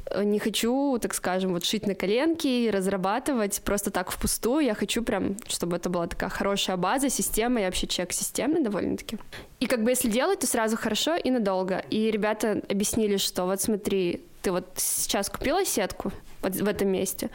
э, 0.06 0.24
не 0.24 0.40
хочу, 0.40 0.98
так 1.00 1.14
скажем, 1.14 1.54
вот 1.54 1.66
шить 1.66 1.88
на 1.88 1.96
коленке 1.96 2.66
и 2.66 2.72
разрабатывать 2.72 3.62
просто 3.64 3.92
так 3.92 4.12
впустую. 4.12 4.66
Я 4.66 4.74
хочу 4.74 5.04
прям, 5.04 5.38
чтобы 5.48 5.78
это 5.78 5.90
была 5.90 6.08
такая 6.08 6.30
хорошая 6.30 6.78
база, 6.78 7.10
система, 7.10 7.60
я 7.60 7.68
вообще 7.68 7.88
человек 7.88 8.14
системный 8.14 8.62
довольно-таки. 8.62 9.18
И 9.60 9.68
как 9.68 9.84
бы 9.84 9.92
если 9.92 10.10
делать, 10.10 10.40
то 10.40 10.48
сразу 10.48 10.78
хорошо 10.78 11.16
и 11.16 11.30
надолго. 11.30 11.84
И 11.90 12.12
ребята 12.12 12.62
объяснили, 12.70 13.18
что 13.18 13.46
вот 13.46 13.62
смотри, 13.62 14.22
ты 14.42 14.52
вот 14.52 14.66
сейчас 14.76 15.30
купила 15.30 15.66
сетку 15.66 16.12
вот 16.42 16.56
в 16.56 16.68
этом 16.68 16.90
месте, 16.90 17.30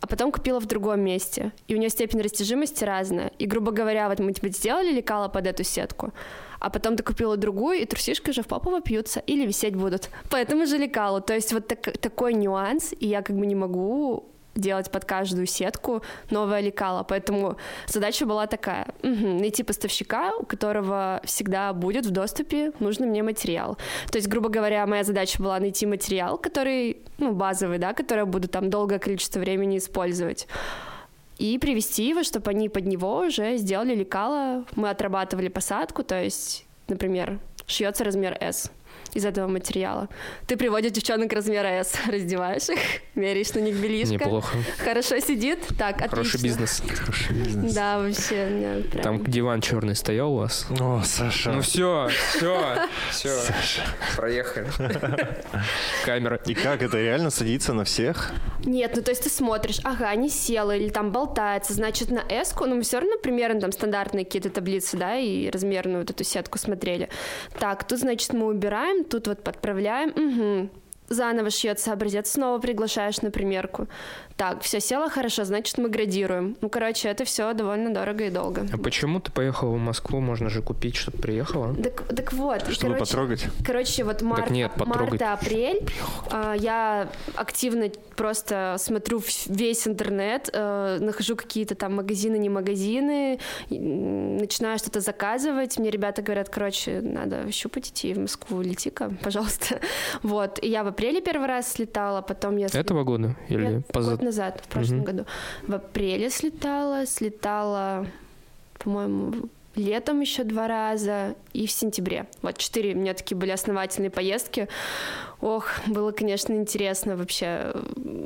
а 0.00 0.06
потом 0.06 0.32
купила 0.32 0.60
в 0.60 0.66
другом 0.66 1.00
месте, 1.00 1.52
и 1.66 1.74
у 1.74 1.78
нее 1.78 1.90
степень 1.90 2.20
растяжимости 2.20 2.84
разная. 2.84 3.32
И, 3.38 3.46
грубо 3.46 3.72
говоря, 3.72 4.08
вот 4.08 4.18
мы 4.20 4.32
тебе 4.32 4.50
сделали 4.50 4.92
лекало 4.92 5.28
под 5.28 5.46
эту 5.46 5.64
сетку, 5.64 6.12
а 6.60 6.70
потом 6.70 6.96
ты 6.96 7.02
купила 7.02 7.36
другую, 7.36 7.78
и 7.78 7.84
трусишки 7.84 8.30
уже 8.30 8.42
в 8.42 8.46
попу 8.46 8.70
вопьются 8.70 9.20
или 9.20 9.46
висеть 9.46 9.76
будут. 9.76 10.10
По 10.30 10.36
этому 10.36 10.66
же 10.66 10.78
лекалу. 10.78 11.20
То 11.20 11.34
есть 11.34 11.52
вот 11.52 11.66
так- 11.68 11.98
такой 11.98 12.34
нюанс, 12.34 12.92
и 12.98 13.06
я 13.06 13.22
как 13.22 13.36
бы 13.36 13.46
не 13.46 13.54
могу 13.54 14.24
делать 14.54 14.90
под 14.90 15.04
каждую 15.04 15.46
сетку 15.46 16.02
новое 16.30 16.60
лекало. 16.60 17.04
Поэтому 17.04 17.56
задача 17.86 18.26
была 18.26 18.46
такая. 18.46 18.86
Мгм, 19.02 19.38
найти 19.38 19.62
поставщика, 19.62 20.32
у 20.34 20.44
которого 20.44 21.20
всегда 21.24 21.72
будет 21.72 22.06
в 22.06 22.10
доступе 22.10 22.72
нужный 22.80 23.06
мне 23.06 23.22
материал. 23.22 23.76
То 24.10 24.18
есть, 24.18 24.28
грубо 24.28 24.48
говоря, 24.48 24.86
моя 24.86 25.04
задача 25.04 25.40
была 25.40 25.60
найти 25.60 25.86
материал, 25.86 26.38
который, 26.38 27.02
ну, 27.18 27.32
базовый, 27.32 27.78
да, 27.78 27.92
который 27.92 28.20
я 28.20 28.26
буду 28.26 28.48
там 28.48 28.68
долгое 28.68 28.98
количество 28.98 29.38
времени 29.38 29.78
использовать 29.78 30.48
и 31.38 31.58
привести 31.58 32.08
его, 32.08 32.22
чтобы 32.22 32.50
они 32.50 32.68
под 32.68 32.86
него 32.86 33.20
уже 33.20 33.56
сделали 33.56 33.94
лекало. 33.94 34.64
Мы 34.74 34.90
отрабатывали 34.90 35.48
посадку, 35.48 36.02
то 36.02 36.22
есть, 36.22 36.66
например, 36.88 37.38
шьется 37.66 38.04
размер 38.04 38.36
S 38.40 38.70
из 39.14 39.24
этого 39.24 39.48
материала. 39.48 40.08
Ты 40.46 40.56
приводишь 40.56 40.92
девчонок 40.92 41.32
размера 41.32 41.68
S, 41.68 41.94
раздеваешь 42.08 42.68
их, 42.68 42.78
меряешь 43.14 43.52
на 43.54 43.60
них 43.60 43.76
белишко. 43.76 44.14
Неплохо. 44.14 44.56
Хорошо 44.78 45.18
сидит? 45.20 45.60
Так, 45.78 45.98
Хороший 46.08 46.36
отлично. 46.36 46.44
бизнес. 46.44 46.82
Хороший 46.86 47.34
бизнес. 47.34 47.74
Да, 47.74 47.98
вообще, 47.98 48.46
меня 48.46 48.82
прям... 48.90 49.02
Там 49.02 49.24
диван 49.24 49.60
черный 49.60 49.96
стоял 49.96 50.32
у 50.32 50.38
вас? 50.38 50.66
О, 50.80 51.02
Саша. 51.04 51.52
Ну 51.52 51.62
все, 51.62 52.08
все, 52.30 52.76
все, 53.10 53.38
проехали. 54.16 54.68
Камера. 56.04 56.40
И 56.46 56.54
как 56.54 56.82
это 56.82 56.98
реально 56.98 57.30
садится 57.30 57.72
на 57.72 57.84
всех? 57.84 58.32
Нет, 58.64 58.92
ну 58.96 59.02
то 59.02 59.10
есть 59.10 59.24
ты 59.24 59.30
смотришь, 59.30 59.80
ага, 59.84 60.14
не 60.14 60.28
села 60.28 60.76
или 60.76 60.88
там 60.88 61.12
болтается, 61.12 61.72
значит 61.72 62.10
на 62.10 62.22
s 62.28 62.54
ну 62.58 62.74
мы 62.74 62.82
все 62.82 62.98
равно 62.98 63.16
примерно 63.18 63.60
там 63.60 63.72
стандартные 63.72 64.24
какие-то 64.24 64.50
таблицы, 64.50 64.96
да, 64.96 65.16
и 65.16 65.48
размерную 65.50 66.00
вот 66.00 66.10
эту 66.10 66.24
сетку 66.24 66.58
смотрели. 66.58 67.08
Так, 67.58 67.86
тут, 67.86 68.00
значит, 68.00 68.32
мы 68.32 68.46
убираем, 68.46 69.04
тут 69.08 69.28
вот 69.28 69.42
подправляем, 69.42 70.10
угу. 70.10 70.70
Заново 71.08 71.50
шьется 71.50 71.92
образец, 71.92 72.30
снова 72.30 72.58
приглашаешь 72.58 73.22
на 73.22 73.30
примерку. 73.30 73.88
Так, 74.38 74.62
все 74.62 74.78
село 74.78 75.08
хорошо, 75.08 75.44
значит, 75.44 75.78
мы 75.78 75.88
градируем. 75.88 76.56
Ну, 76.60 76.68
короче, 76.68 77.08
это 77.08 77.24
все 77.24 77.52
довольно 77.54 77.92
дорого 77.92 78.24
и 78.24 78.30
долго. 78.30 78.68
А 78.72 78.78
почему 78.78 79.18
ты 79.18 79.32
поехала 79.32 79.70
в 79.70 79.78
Москву? 79.78 80.20
Можно 80.20 80.48
же 80.48 80.62
купить, 80.62 80.94
чтобы 80.94 81.18
приехала. 81.18 81.74
Так, 81.74 82.02
так 82.06 82.32
вот, 82.32 82.62
Чтобы 82.70 82.94
короче, 82.94 83.10
потрогать? 83.10 83.46
Короче, 83.66 84.04
вот 84.04 84.22
март, 84.22 84.50
нет, 84.50 84.70
потрогать. 84.74 85.20
март-апрель 85.20 85.84
а, 86.30 86.54
я 86.54 87.08
активно 87.34 87.90
просто 88.14 88.76
смотрю 88.78 89.20
весь 89.46 89.88
интернет, 89.88 90.50
э, 90.52 90.98
нахожу 91.00 91.34
какие-то 91.34 91.74
там 91.74 91.96
магазины, 91.96 92.36
не 92.38 92.48
магазины, 92.48 93.38
начинаю 93.70 94.78
что-то 94.78 95.00
заказывать. 95.00 95.78
Мне 95.78 95.90
ребята 95.90 96.22
говорят, 96.22 96.48
короче, 96.48 97.00
надо 97.00 97.50
щупать 97.52 97.88
идти 97.88 98.14
в 98.14 98.18
Москву, 98.18 98.60
лети-ка, 98.60 99.10
пожалуйста. 99.22 99.80
Вот, 100.22 100.62
и 100.62 100.68
я 100.68 100.84
в 100.84 100.86
апреле 100.88 101.20
первый 101.20 101.48
раз 101.48 101.72
слетала, 101.72 102.22
потом 102.22 102.56
я... 102.56 102.68
слет- 102.68 102.84
Этого 102.84 103.04
года? 103.04 103.36
Или 103.48 103.66
Нет, 103.66 103.86
поза- 103.88 104.12
год 104.12 104.27
назад, 104.28 104.60
в 104.64 104.68
прошлом 104.68 104.98
Мгм. 104.98 105.04
году. 105.06 105.26
В 105.66 105.74
апреле 105.74 106.30
слетала, 106.30 107.06
слетала, 107.06 108.06
по-моему, 108.78 109.48
летом 109.74 110.20
еще 110.20 110.44
два 110.44 110.66
раза 110.66 111.34
и 111.52 111.66
в 111.66 111.70
сентябре. 111.70 112.26
Вот 112.42 112.58
четыре 112.58 112.94
у 112.94 112.98
меня 112.98 113.14
такие 113.14 113.36
были 113.36 113.52
основательные 113.52 114.10
поездки. 114.10 114.68
Ох, 115.40 115.68
было, 115.86 116.10
конечно, 116.10 116.52
интересно 116.52 117.16
вообще. 117.16 117.72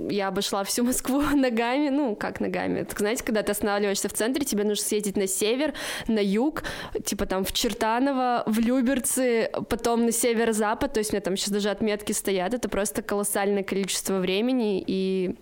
Я 0.09 0.28
обошла 0.28 0.64
всю 0.64 0.82
Москву 0.82 1.20
ногами, 1.34 1.90
ну, 1.90 2.16
как 2.16 2.40
ногами. 2.40 2.84
Так 2.84 2.98
знаете, 2.98 3.22
когда 3.22 3.42
ты 3.42 3.53
останавливаешься 3.53 4.09
в 4.09 4.14
центре, 4.14 4.46
тебе 4.46 4.64
нужно 4.64 4.82
съездить 4.82 5.16
на 5.16 5.26
север, 5.26 5.74
на 6.09 6.20
юг, 6.20 6.62
типа 7.05 7.26
там 7.26 7.44
в 7.44 7.53
Чертаново, 7.53 8.44
в 8.46 8.59
Люберцы, 8.59 9.50
потом 9.68 10.07
на 10.07 10.12
северо-запад, 10.12 10.94
то 10.94 11.00
есть 11.00 11.11
у 11.11 11.14
меня 11.14 11.20
там 11.20 11.36
сейчас 11.36 11.50
даже 11.50 11.68
отметки 11.68 12.12
стоят, 12.12 12.55
это 12.55 12.68
просто 12.70 13.03
колоссальное 13.03 13.62
количество 13.62 14.18
времени 14.20 14.82
и 14.86 15.36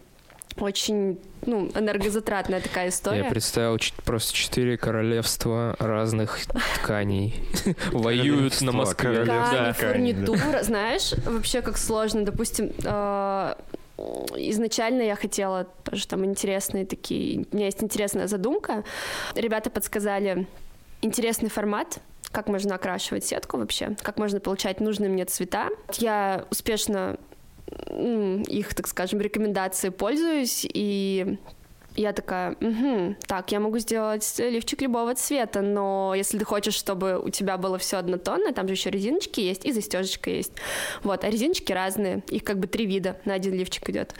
очень, 0.60 1.18
ну, 1.46 1.70
энергозатратная 1.74 2.60
такая 2.60 2.88
история. 2.88 3.24
Я 3.24 3.30
представил 3.30 3.78
просто 4.04 4.34
четыре 4.34 4.76
королевства 4.76 5.76
разных 5.78 6.38
тканей 6.76 7.34
воюют 7.92 8.60
на 8.60 8.72
Москве. 8.72 9.24
Ткани, 9.24 9.72
фурнитура, 9.72 10.62
знаешь, 10.62 11.12
вообще 11.24 11.62
как 11.62 11.78
сложно, 11.78 12.24
допустим, 12.24 12.72
э, 12.84 13.54
изначально 14.36 15.02
я 15.02 15.16
хотела 15.16 15.64
тоже 15.84 16.06
там 16.06 16.24
интересные 16.24 16.86
такие... 16.86 17.46
У 17.50 17.56
меня 17.56 17.66
есть 17.66 17.82
интересная 17.82 18.26
задумка. 18.26 18.84
Ребята 19.34 19.70
подсказали 19.70 20.46
интересный 21.02 21.48
формат, 21.48 21.98
как 22.30 22.48
можно 22.48 22.74
окрашивать 22.74 23.24
сетку 23.24 23.58
вообще, 23.58 23.96
как 24.02 24.18
можно 24.18 24.40
получать 24.40 24.80
нужные 24.80 25.10
мне 25.10 25.24
цвета. 25.24 25.68
Я 25.98 26.44
успешно 26.50 27.18
их, 28.48 28.74
так 28.74 28.86
скажем, 28.86 29.20
рекомендации 29.20 29.90
пользуюсь, 29.90 30.66
и 30.72 31.38
я 31.96 32.12
такая, 32.12 32.52
угу, 32.60 33.16
так, 33.26 33.50
я 33.52 33.60
могу 33.60 33.78
сделать 33.78 34.34
лифчик 34.38 34.82
любого 34.82 35.14
цвета, 35.14 35.60
но 35.60 36.14
если 36.16 36.38
ты 36.38 36.44
хочешь, 36.44 36.74
чтобы 36.74 37.18
у 37.18 37.30
тебя 37.30 37.56
было 37.56 37.78
все 37.78 37.96
однотонное, 37.96 38.52
там 38.52 38.68
же 38.68 38.74
еще 38.74 38.90
резиночки 38.90 39.40
есть 39.40 39.64
и 39.64 39.72
застежечка 39.72 40.30
есть. 40.30 40.52
Вот, 41.02 41.24
а 41.24 41.30
резиночки 41.30 41.72
разные, 41.72 42.22
их 42.28 42.44
как 42.44 42.58
бы 42.58 42.66
три 42.66 42.86
вида 42.86 43.20
на 43.24 43.34
один 43.34 43.54
лифчик 43.54 43.88
идет. 43.90 44.14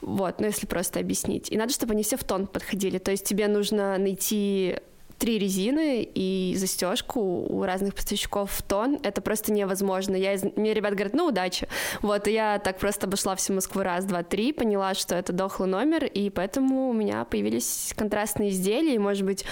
Вот, 0.00 0.40
ну 0.40 0.46
если 0.46 0.66
просто 0.66 1.00
объяснить. 1.00 1.50
И 1.50 1.56
надо, 1.56 1.72
чтобы 1.72 1.94
они 1.94 2.02
все 2.02 2.16
в 2.16 2.24
тон 2.24 2.46
подходили. 2.46 2.98
То 2.98 3.10
есть 3.10 3.24
тебе 3.24 3.48
нужно 3.48 3.96
найти 3.98 4.76
три 5.18 5.38
резины 5.38 6.08
и 6.14 6.54
застежку 6.56 7.20
у 7.20 7.62
разных 7.64 7.94
поставщиков 7.94 8.50
в 8.50 8.62
тон. 8.62 8.98
Это 9.02 9.20
просто 9.20 9.52
невозможно. 9.52 10.14
Я 10.14 10.34
из... 10.34 10.44
Мне 10.56 10.74
ребят 10.74 10.94
говорят, 10.94 11.14
ну, 11.14 11.26
удачи. 11.26 11.68
Вот, 12.02 12.28
и 12.28 12.32
я 12.32 12.58
так 12.58 12.78
просто 12.78 13.06
обошла 13.06 13.34
всю 13.36 13.54
Москву 13.54 13.82
раз, 13.82 14.04
два, 14.04 14.22
три, 14.22 14.52
поняла, 14.52 14.94
что 14.94 15.14
это 15.14 15.32
дохлый 15.32 15.68
номер, 15.68 16.04
и 16.04 16.30
поэтому 16.30 16.90
у 16.90 16.92
меня 16.92 17.24
появились 17.24 17.92
контрастные 17.96 18.50
изделия, 18.50 18.94
и, 18.94 18.98
может 18.98 19.24
быть, 19.24 19.44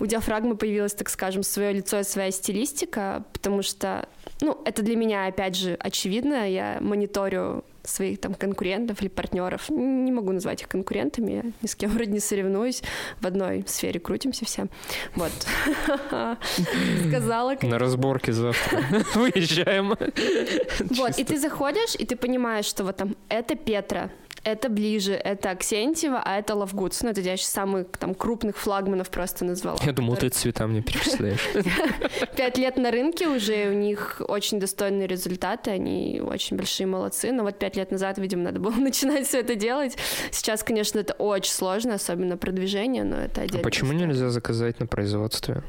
у 0.00 0.06
диафрагмы 0.06 0.56
появилось, 0.56 0.94
так 0.94 1.08
скажем, 1.08 1.42
свое 1.42 1.72
лицо 1.72 2.00
и 2.00 2.04
своя 2.04 2.30
стилистика, 2.30 3.24
потому 3.32 3.62
что, 3.62 4.08
ну, 4.40 4.60
это 4.64 4.82
для 4.82 4.96
меня, 4.96 5.26
опять 5.26 5.56
же, 5.56 5.76
очевидно. 5.78 6.48
Я 6.48 6.78
мониторю 6.80 7.64
своих 7.84 8.20
там 8.20 8.34
конкурентов 8.34 9.00
или 9.00 9.08
партнеров. 9.08 9.68
Не 9.68 10.12
могу 10.12 10.32
назвать 10.32 10.62
их 10.62 10.68
конкурентами, 10.68 11.32
я 11.32 11.42
ни 11.62 11.66
с 11.66 11.74
кем 11.74 11.90
вроде 11.94 12.12
не 12.12 12.20
соревнуюсь. 12.20 12.82
В 13.20 13.26
одной 13.26 13.64
сфере 13.66 14.00
крутимся 14.00 14.44
все. 14.44 14.66
Вот. 15.14 15.32
Сказала. 17.08 17.56
На 17.62 17.78
разборке 17.78 18.32
завтра. 18.32 18.82
Выезжаем. 19.14 19.94
Вот, 20.96 21.18
и 21.18 21.24
ты 21.24 21.38
заходишь, 21.38 21.94
и 21.98 22.04
ты 22.04 22.16
понимаешь, 22.16 22.66
что 22.66 22.84
вот 22.84 22.96
там 22.96 23.16
это 23.28 23.54
Петра, 23.54 24.10
это 24.44 24.68
ближе, 24.68 25.14
это 25.14 25.50
Аксентьева, 25.50 26.20
а 26.24 26.38
это 26.38 26.54
Лавгудс. 26.54 27.02
Ну, 27.02 27.10
это 27.10 27.20
я 27.20 27.36
сейчас 27.36 27.50
самых 27.50 27.86
там 27.98 28.14
крупных 28.14 28.56
флагманов 28.56 29.10
просто 29.10 29.44
назвала. 29.44 29.78
Я 29.84 29.92
думал, 29.92 30.16
ты 30.16 30.28
цвета 30.28 30.66
мне 30.66 30.82
перечисляешь. 30.82 31.48
Пять 32.36 32.58
лет 32.58 32.76
на 32.76 32.90
рынке 32.90 33.28
уже, 33.28 33.70
у 33.70 33.74
них 33.74 34.20
очень 34.26 34.58
достойные 34.58 35.06
результаты, 35.06 35.70
они 35.70 36.20
очень 36.20 36.56
большие 36.56 36.86
молодцы, 36.86 37.32
но 37.32 37.44
вот 37.44 37.58
пять 37.58 37.76
лет 37.76 37.90
назад, 37.90 38.18
видимо, 38.18 38.44
надо 38.44 38.60
было 38.60 38.72
начинать 38.76 39.26
все 39.26 39.40
это 39.40 39.54
делать. 39.54 39.96
Сейчас, 40.30 40.62
конечно, 40.62 40.98
это 40.98 41.14
очень 41.14 41.52
сложно, 41.52 41.94
особенно 41.94 42.36
продвижение, 42.36 43.04
но 43.04 43.16
это 43.16 43.42
отдельно. 43.42 43.60
А 43.60 43.64
почему 43.64 43.92
нельзя 43.92 44.30
заказать 44.30 44.80
на 44.80 44.86
производстве? 44.86 45.62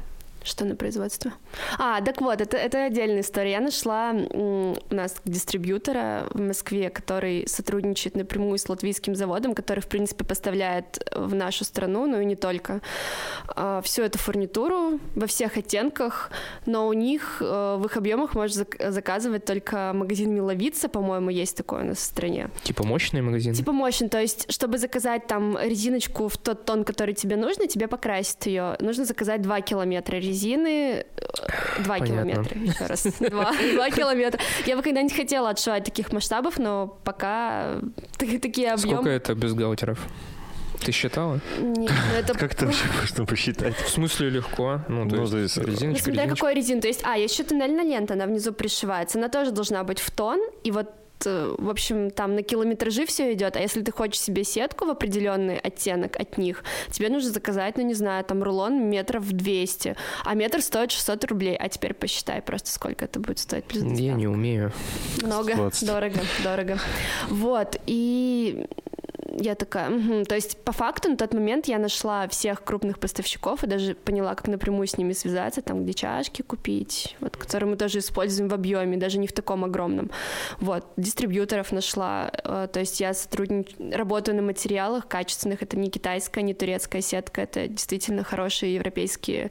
Что 0.44 0.66
на 0.66 0.76
производство? 0.76 1.32
А, 1.78 2.02
так 2.02 2.20
вот, 2.20 2.42
это, 2.42 2.58
это 2.58 2.84
отдельная 2.84 3.22
история. 3.22 3.52
Я 3.52 3.60
нашла 3.60 4.12
у 4.12 4.76
нас 4.90 5.16
дистрибьютора 5.24 6.26
в 6.34 6.38
Москве, 6.38 6.90
который 6.90 7.48
сотрудничает 7.48 8.14
напрямую 8.14 8.58
с 8.58 8.68
латвийским 8.68 9.14
заводом, 9.14 9.54
который, 9.54 9.80
в 9.80 9.86
принципе, 9.86 10.22
поставляет 10.22 11.02
в 11.16 11.34
нашу 11.34 11.64
страну, 11.64 12.06
ну 12.06 12.20
и 12.20 12.26
не 12.26 12.36
только, 12.36 12.82
а, 13.48 13.80
всю 13.80 14.02
эту 14.02 14.18
фурнитуру 14.18 15.00
во 15.14 15.26
всех 15.26 15.56
оттенках, 15.56 16.30
но 16.66 16.88
у 16.88 16.92
них 16.92 17.38
э, 17.40 17.76
в 17.78 17.86
их 17.86 17.96
объемах 17.96 18.34
можно 18.34 18.66
заказывать 18.90 19.46
только 19.46 19.92
магазин 19.94 20.34
Миловица, 20.34 20.90
по-моему, 20.90 21.30
есть 21.30 21.56
такой 21.56 21.82
у 21.82 21.84
нас 21.84 21.98
в 21.98 22.02
стране. 22.02 22.50
Типа 22.64 22.84
мощный 22.84 23.22
магазин? 23.22 23.54
Типа 23.54 23.72
мощный, 23.72 24.10
то 24.10 24.20
есть, 24.20 24.52
чтобы 24.52 24.76
заказать 24.76 25.26
там 25.26 25.56
резиночку 25.58 26.28
в 26.28 26.36
тот 26.36 26.66
тон, 26.66 26.84
который 26.84 27.14
тебе 27.14 27.36
нужно, 27.36 27.66
тебе 27.66 27.88
покрасить 27.88 28.44
ее, 28.44 28.76
нужно 28.80 29.06
заказать 29.06 29.40
2 29.40 29.60
километра 29.62 30.16
резины 30.16 30.33
резины 30.34 31.06
2 31.78 31.98
Понятно. 31.98 32.06
километра, 32.06 32.58
еще 32.58 32.86
раз, 32.86 33.02
2, 33.20 33.28
2 33.28 33.90
километра. 33.90 34.40
Я 34.66 34.76
бы 34.76 34.82
когда-нибудь 34.82 35.16
хотела 35.16 35.50
отшивать 35.50 35.84
таких 35.84 36.12
масштабов, 36.12 36.58
но 36.58 36.98
пока 37.04 37.80
такие 38.18 38.72
объемы... 38.72 38.96
Сколько 38.96 39.10
это 39.10 39.34
без 39.34 39.54
гаутеров? 39.54 39.98
Ты 40.84 40.92
считала? 40.92 41.40
Нет, 41.60 41.92
ну 42.12 42.18
это... 42.18 42.34
Как 42.34 42.52
это 42.52 42.66
вообще 42.66 42.84
можно 43.00 43.24
посчитать? 43.24 43.76
В 43.76 43.88
смысле 43.88 44.28
легко? 44.28 44.80
Ну, 44.88 45.08
то, 45.08 45.16
ну, 45.16 45.22
есть, 45.22 45.32
то 45.32 45.38
есть 45.38 45.56
резиночка, 45.56 45.86
ну, 45.86 45.96
смотря 45.98 46.22
резиночка. 46.24 46.34
какой 46.34 46.54
резин. 46.54 46.80
То 46.80 46.88
есть, 46.88 47.00
а, 47.04 47.16
еще 47.16 47.42
туннельная 47.44 47.84
лента, 47.84 48.14
она 48.14 48.26
внизу 48.26 48.52
пришивается. 48.52 49.18
Она 49.18 49.28
тоже 49.28 49.52
должна 49.52 49.82
быть 49.84 50.00
в 50.00 50.10
тон. 50.10 50.40
И 50.62 50.70
вот 50.70 50.90
Э, 50.90 51.03
в 51.24 51.70
общем, 51.70 52.10
там 52.10 52.34
на 52.34 52.42
километражи 52.42 53.06
все 53.06 53.32
идет, 53.32 53.56
а 53.56 53.60
если 53.60 53.82
ты 53.82 53.92
хочешь 53.92 54.20
себе 54.20 54.44
сетку 54.44 54.86
в 54.86 54.90
определенный 54.90 55.58
оттенок 55.58 56.18
от 56.18 56.38
них, 56.38 56.64
тебе 56.90 57.08
нужно 57.08 57.30
заказать, 57.30 57.76
ну, 57.76 57.82
не 57.82 57.94
знаю, 57.94 58.24
там 58.24 58.42
рулон 58.42 58.88
метров 58.88 59.30
200, 59.30 59.96
а 60.24 60.34
метр 60.34 60.60
стоит 60.60 60.90
600 60.90 61.24
рублей, 61.24 61.56
а 61.56 61.68
теперь 61.68 61.94
посчитай 61.94 62.42
просто, 62.42 62.70
сколько 62.70 63.04
это 63.04 63.20
будет 63.20 63.38
стоить. 63.38 63.64
Плюс 63.64 63.82
Я 63.98 64.14
не 64.14 64.26
умею. 64.26 64.72
Много, 65.22 65.52
120. 65.52 65.86
дорого, 65.86 66.20
дорого. 66.42 66.78
Вот, 67.28 67.80
и 67.86 68.66
я 69.38 69.54
такая, 69.54 69.90
угу. 69.90 70.24
то 70.24 70.34
есть 70.34 70.56
по 70.58 70.72
факту 70.72 71.10
на 71.10 71.16
тот 71.16 71.34
момент 71.34 71.66
я 71.66 71.78
нашла 71.78 72.28
всех 72.28 72.62
крупных 72.64 72.98
поставщиков 72.98 73.64
и 73.64 73.66
даже 73.66 73.94
поняла, 73.94 74.34
как 74.34 74.48
напрямую 74.48 74.86
с 74.86 74.96
ними 74.96 75.12
связаться, 75.12 75.62
там 75.62 75.84
где 75.84 75.94
чашки 75.94 76.42
купить, 76.42 77.16
вот, 77.20 77.36
которые 77.36 77.68
мы 77.68 77.76
тоже 77.76 77.98
используем 77.98 78.48
в 78.48 78.54
объеме, 78.54 78.96
даже 78.96 79.18
не 79.18 79.26
в 79.26 79.32
таком 79.32 79.64
огромном. 79.64 80.10
Вот, 80.58 80.84
дистрибьюторов 80.96 81.72
нашла, 81.72 82.30
э, 82.32 82.68
то 82.72 82.80
есть 82.80 83.00
я 83.00 83.14
сотрудничаю, 83.14 83.96
работаю 83.96 84.36
на 84.36 84.42
материалах 84.42 85.08
качественных, 85.08 85.62
это 85.62 85.78
не 85.78 85.90
китайская, 85.90 86.42
не 86.42 86.54
турецкая 86.54 87.02
сетка, 87.02 87.42
это 87.42 87.68
действительно 87.68 88.24
хорошие 88.24 88.74
европейские, 88.74 89.50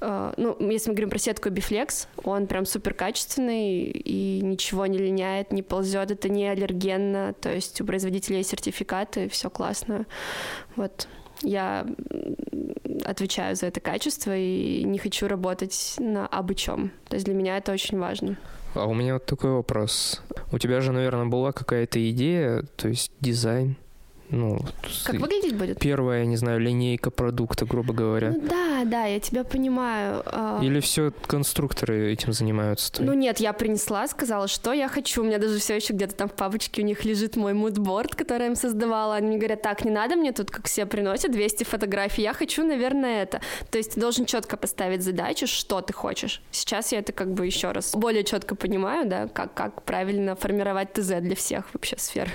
э, 0.00 0.32
ну, 0.36 0.56
если 0.60 0.90
мы 0.90 0.94
говорим 0.94 1.10
про 1.10 1.18
сетку 1.18 1.48
Biflex, 1.48 2.06
он 2.24 2.46
прям 2.46 2.66
супер 2.66 2.94
качественный 2.94 3.84
и 3.84 4.40
ничего 4.42 4.86
не 4.86 4.98
линяет, 4.98 5.52
не 5.52 5.62
ползет, 5.62 6.10
это 6.10 6.28
не 6.28 6.48
аллергенно, 6.48 7.34
то 7.40 7.52
есть 7.52 7.80
у 7.80 7.84
производителя 7.84 8.38
есть 8.38 8.50
сертификаты, 8.50 9.21
и 9.24 9.28
все 9.28 9.50
классно. 9.50 10.06
Вот 10.76 11.08
я 11.42 11.86
отвечаю 13.04 13.56
за 13.56 13.66
это 13.66 13.80
качество 13.80 14.36
и 14.36 14.84
не 14.84 14.98
хочу 14.98 15.28
работать 15.28 15.96
на 15.98 16.26
абы 16.26 16.54
чем. 16.54 16.92
То 17.08 17.14
есть 17.14 17.26
для 17.26 17.34
меня 17.34 17.56
это 17.56 17.72
очень 17.72 17.98
важно. 17.98 18.36
А 18.74 18.86
у 18.86 18.94
меня 18.94 19.14
вот 19.14 19.26
такой 19.26 19.50
вопрос. 19.50 20.22
У 20.50 20.58
тебя 20.58 20.80
же, 20.80 20.92
наверное, 20.92 21.26
была 21.26 21.52
какая-то 21.52 22.10
идея, 22.10 22.62
то 22.76 22.88
есть 22.88 23.12
дизайн 23.20 23.76
ну, 24.32 24.58
как 25.04 25.16
выглядеть 25.16 25.54
будет? 25.54 25.78
Первая, 25.78 26.24
не 26.24 26.36
знаю, 26.36 26.58
линейка 26.58 27.10
продукта, 27.10 27.66
грубо 27.66 27.92
говоря. 27.92 28.30
Ну, 28.30 28.40
да, 28.48 28.84
да, 28.84 29.04
я 29.04 29.20
тебя 29.20 29.44
понимаю. 29.44 30.22
А. 30.26 30.58
Или 30.62 30.80
все 30.80 31.12
конструкторы 31.26 32.12
этим 32.12 32.32
занимаются? 32.32 33.02
Ну 33.02 33.12
нет, 33.12 33.40
я 33.40 33.52
принесла, 33.52 34.08
сказала, 34.08 34.48
что 34.48 34.72
я 34.72 34.88
хочу. 34.88 35.22
У 35.22 35.24
меня 35.24 35.38
даже 35.38 35.58
все 35.58 35.76
еще 35.76 35.92
где-то 35.92 36.14
там 36.14 36.28
в 36.28 36.32
папочке 36.32 36.82
у 36.82 36.84
них 36.84 37.04
лежит 37.04 37.36
мой 37.36 37.52
мудборд, 37.52 38.14
который 38.14 38.42
я 38.42 38.46
им 38.48 38.56
создавала. 38.56 39.16
Они 39.16 39.28
мне 39.28 39.38
говорят, 39.38 39.62
так, 39.62 39.84
не 39.84 39.90
надо 39.90 40.16
мне 40.16 40.32
тут, 40.32 40.50
как 40.50 40.66
все 40.66 40.86
приносят, 40.86 41.30
200 41.30 41.64
фотографий. 41.64 42.22
Я 42.22 42.32
хочу, 42.32 42.64
наверное, 42.64 43.22
это. 43.22 43.40
То 43.70 43.78
есть 43.78 43.94
ты 43.94 44.00
должен 44.00 44.24
четко 44.24 44.56
поставить 44.56 45.02
задачу, 45.02 45.46
что 45.46 45.80
ты 45.82 45.92
хочешь. 45.92 46.40
Сейчас 46.50 46.92
я 46.92 47.00
это 47.00 47.12
как 47.12 47.32
бы 47.34 47.44
еще 47.44 47.72
раз 47.72 47.94
более 47.94 48.24
четко 48.24 48.54
понимаю, 48.54 49.08
да, 49.08 49.28
как, 49.28 49.54
как 49.54 49.82
правильно 49.82 50.36
формировать 50.36 50.92
ТЗ 50.92 51.20
для 51.20 51.36
всех 51.36 51.66
вообще 51.74 51.96
сфер, 51.98 52.30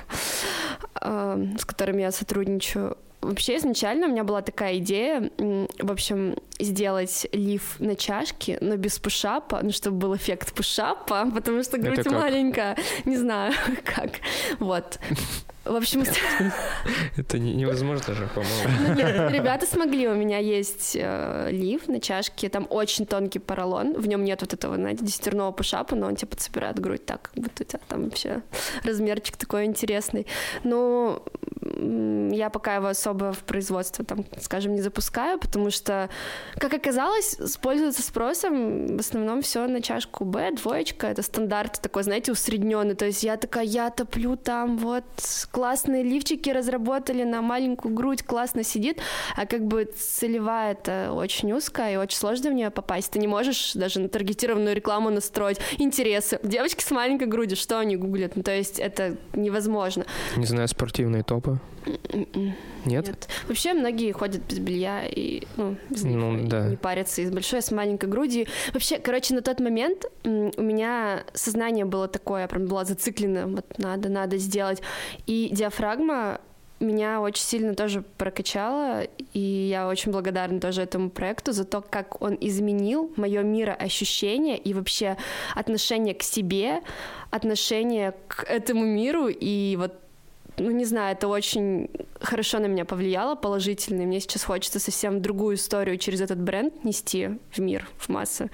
а, 0.96 1.40
с 1.58 1.66
которыми 1.66 1.87
которыми 1.88 2.02
я 2.02 2.12
сотрудничаю. 2.12 2.98
Вообще 3.22 3.58
изначально 3.58 4.08
у 4.08 4.10
меня 4.10 4.24
была 4.24 4.42
такая 4.42 4.78
идея, 4.78 5.32
в 5.38 5.92
общем, 5.92 6.36
сделать 6.60 7.28
лиф 7.32 7.80
на 7.80 7.96
чашке, 7.96 8.58
но 8.62 8.76
без 8.76 9.00
пушапа, 9.00 9.62
ну, 9.64 9.72
чтобы 9.72 9.98
был 9.98 10.16
эффект 10.16 10.54
пушапа, 10.54 11.30
потому 11.34 11.64
что 11.64 11.78
грудь 11.78 12.06
маленькая. 12.06 12.76
Не 13.06 13.18
знаю, 13.18 13.54
как. 13.86 14.20
Вот. 14.60 15.00
В 15.68 15.76
общем... 15.76 16.04
Это 17.18 17.40
невозможно 17.40 18.14
же, 18.14 18.28
по-моему. 18.34 18.88
Ну, 18.88 18.94
нет, 18.96 19.32
ребята 19.32 19.66
смогли. 19.66 20.08
У 20.08 20.16
меня 20.16 20.38
есть 20.38 20.96
э, 21.00 21.50
лиф 21.52 21.88
на 21.88 22.00
чашке, 22.00 22.50
там 22.50 22.68
очень 22.70 23.06
тонкий 23.06 23.40
поролон, 23.40 23.94
в 23.94 24.08
нем 24.08 24.24
нет 24.24 24.42
вот 24.42 24.54
этого, 24.54 24.76
знаете, 24.76 25.04
десятерного 25.04 25.52
пушапа, 25.52 25.96
но 25.96 26.08
он 26.08 26.16
типа 26.16 26.32
подсобирает 26.32 26.80
грудь 26.80 27.06
так, 27.06 27.24
как 27.34 27.44
будто 27.44 27.64
у 27.64 27.66
тебя 27.66 27.80
там 27.88 28.04
вообще 28.06 28.42
размерчик 28.84 29.38
такой 29.38 29.66
интересный. 29.66 30.28
Но 30.64 31.24
я 32.32 32.50
пока 32.50 32.76
его 32.76 32.88
особо 32.88 33.34
в 33.34 33.40
производство, 33.40 34.06
там, 34.06 34.26
скажем, 34.40 34.74
не 34.74 34.82
запускаю, 34.82 35.40
потому 35.40 35.70
что, 35.70 36.10
как 36.58 36.74
оказалось, 36.74 37.38
пользоваться 37.62 38.02
спросом 38.02 38.98
в 38.98 39.00
основном 39.00 39.42
все 39.42 39.68
на 39.68 39.82
чашку 39.82 40.26
Б, 40.26 40.52
двоечка, 40.52 41.08
это 41.08 41.22
стандарт 41.22 41.82
такой, 41.82 42.04
знаете, 42.04 42.32
усредненный. 42.32 42.96
То 42.96 43.06
есть 43.06 43.24
я 43.24 43.38
такая, 43.38 43.66
я 43.66 43.90
топлю 43.90 44.36
там, 44.36 44.78
вот, 44.78 45.04
классные 45.58 46.04
лифчики 46.04 46.52
разработали 46.52 47.24
на 47.24 47.42
маленькую 47.42 47.92
грудь, 47.92 48.22
классно 48.22 48.62
сидит, 48.62 49.00
а 49.36 49.48
как 49.48 49.66
бы 49.66 49.86
целевая 49.86 50.74
это 50.74 51.12
очень 51.12 51.52
узкая 51.52 51.94
и 51.94 51.96
очень 51.96 52.16
сложно 52.16 52.52
в 52.52 52.54
нее 52.54 52.70
попасть. 52.70 53.10
Ты 53.10 53.18
не 53.18 53.26
можешь 53.26 53.74
даже 53.74 54.00
на 54.00 54.08
таргетированную 54.08 54.76
рекламу 54.76 55.10
настроить 55.10 55.58
интересы. 55.80 56.40
Девочки 56.44 56.84
с 56.84 56.92
маленькой 56.92 57.28
грудью, 57.28 57.58
что 57.58 57.80
они 57.80 57.96
гуглят? 57.96 58.36
Ну, 58.36 58.44
то 58.44 58.56
есть 58.56 58.78
это 58.78 59.18
невозможно. 59.34 60.06
Не 60.36 60.46
знаю, 60.46 60.68
спортивные 60.68 61.24
топы. 61.24 61.58
М-м. 62.14 62.54
Нет? 62.86 63.08
Нет. 63.08 63.28
Вообще 63.48 63.74
многие 63.74 64.12
ходят 64.12 64.42
без 64.44 64.60
белья 64.60 65.06
и 65.06 65.44
ну, 65.58 65.76
без 65.90 66.04
них 66.04 66.16
Ну, 66.18 66.38
и 66.38 66.44
да. 66.44 66.68
не 66.68 66.78
парятся 66.78 67.22
и 67.22 67.26
с 67.26 67.32
большой, 67.32 67.60
и 67.60 67.62
с 67.62 67.72
маленькой 67.72 68.10
грудью. 68.10 68.46
Вообще, 68.74 68.98
короче, 68.98 69.34
на 69.34 69.42
тот 69.42 69.60
момент 69.60 70.06
у 70.24 70.62
меня 70.62 71.24
сознание 71.34 71.86
было 71.86 72.08
такое, 72.08 72.44
я 72.44 72.48
прям 72.48 72.66
была 72.66 72.86
зациклена, 72.86 73.48
вот 73.48 73.66
надо, 73.78 74.10
надо 74.10 74.38
сделать. 74.38 74.82
И 75.26 75.47
диафрагма 75.50 76.40
меня 76.80 77.22
очень 77.22 77.44
сильно 77.44 77.74
тоже 77.74 78.04
прокачала, 78.18 79.04
и 79.34 79.40
я 79.40 79.88
очень 79.88 80.12
благодарна 80.12 80.60
тоже 80.60 80.82
этому 80.82 81.10
проекту 81.10 81.52
за 81.52 81.66
то, 81.66 81.82
как 81.82 82.22
он 82.22 82.38
изменил 82.40 83.12
мое 83.16 83.42
мироощущение 83.42 84.58
и 84.58 84.74
вообще 84.74 85.18
отношение 85.56 86.14
к 86.14 86.24
себе, 86.24 86.82
отношение 87.32 88.14
к 88.28 88.44
этому 88.44 88.86
миру, 88.86 89.28
и 89.28 89.76
вот 89.78 89.94
ну, 90.60 90.72
не 90.72 90.86
знаю, 90.86 91.16
это 91.16 91.28
очень 91.28 91.90
хорошо 92.20 92.58
на 92.60 92.66
меня 92.66 92.84
повлияло, 92.84 93.36
положительно. 93.36 94.02
И 94.02 94.06
мне 94.08 94.20
сейчас 94.20 94.44
хочется 94.44 94.80
совсем 94.80 95.22
другую 95.22 95.56
историю 95.56 96.00
через 96.00 96.20
этот 96.20 96.40
бренд 96.40 96.84
нести 96.84 97.38
в 97.52 97.60
мир, 97.60 97.88
в 98.00 98.10
массы. 98.10 98.50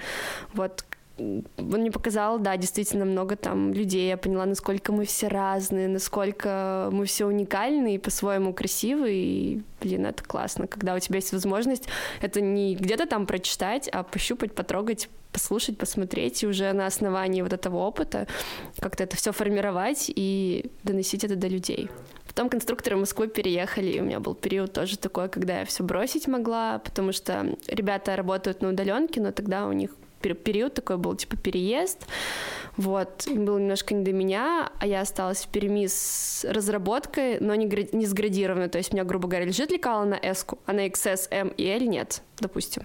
Вот 0.52 0.84
он 1.16 1.44
мне 1.56 1.90
показал, 1.90 2.38
да, 2.38 2.56
действительно 2.56 3.04
много 3.04 3.36
там 3.36 3.72
людей. 3.72 4.08
Я 4.08 4.16
поняла, 4.16 4.46
насколько 4.46 4.92
мы 4.92 5.04
все 5.04 5.28
разные, 5.28 5.88
насколько 5.88 6.88
мы 6.90 7.06
все 7.06 7.26
уникальны 7.26 7.94
и 7.94 7.98
по-своему 7.98 8.52
красивы. 8.52 9.12
И, 9.12 9.62
блин, 9.80 10.06
это 10.06 10.24
классно, 10.24 10.66
когда 10.66 10.94
у 10.94 10.98
тебя 10.98 11.16
есть 11.16 11.32
возможность 11.32 11.84
это 12.20 12.40
не 12.40 12.74
где-то 12.74 13.06
там 13.06 13.26
прочитать, 13.26 13.88
а 13.88 14.02
пощупать, 14.02 14.54
потрогать, 14.54 15.08
послушать, 15.32 15.78
посмотреть, 15.78 16.42
и 16.42 16.46
уже 16.46 16.72
на 16.72 16.86
основании 16.86 17.42
вот 17.42 17.52
этого 17.52 17.78
опыта 17.78 18.26
как-то 18.78 19.04
это 19.04 19.16
все 19.16 19.32
формировать 19.32 20.10
и 20.14 20.70
доносить 20.84 21.24
это 21.24 21.36
до 21.36 21.48
людей. 21.48 21.90
Потом 22.26 22.48
конструкторы 22.48 22.96
Москвы 22.96 23.28
переехали, 23.28 23.92
и 23.92 24.00
у 24.00 24.04
меня 24.04 24.20
был 24.20 24.34
период 24.34 24.72
тоже 24.72 24.98
такой, 24.98 25.28
когда 25.28 25.60
я 25.60 25.64
все 25.64 25.84
бросить 25.84 26.26
могла, 26.26 26.78
потому 26.78 27.12
что 27.12 27.56
ребята 27.68 28.16
работают 28.16 28.62
на 28.62 28.70
удаленке, 28.70 29.20
но 29.20 29.32
тогда 29.32 29.66
у 29.66 29.72
них 29.72 29.90
период 30.32 30.72
такой 30.72 30.96
был, 30.96 31.14
типа 31.14 31.36
переезд, 31.36 32.06
вот, 32.76 33.28
было 33.28 33.58
немножко 33.58 33.94
не 33.94 34.02
до 34.02 34.12
меня, 34.12 34.72
а 34.78 34.86
я 34.86 35.02
осталась 35.02 35.44
в 35.44 35.48
Перми 35.48 35.86
с 35.86 36.46
разработкой, 36.48 37.38
но 37.40 37.54
не, 37.54 37.66
не 37.92 38.06
сградированной, 38.06 38.68
то 38.68 38.78
есть 38.78 38.92
у 38.92 38.96
меня, 38.96 39.04
грубо 39.04 39.28
говоря, 39.28 39.44
лежит 39.44 39.70
лекала 39.70 40.04
на 40.04 40.14
S, 40.14 40.46
а 40.64 40.72
на 40.72 40.86
XS, 40.86 41.28
M 41.30 41.48
и 41.48 41.66
L 41.66 41.82
нет, 41.82 42.22
допустим. 42.40 42.84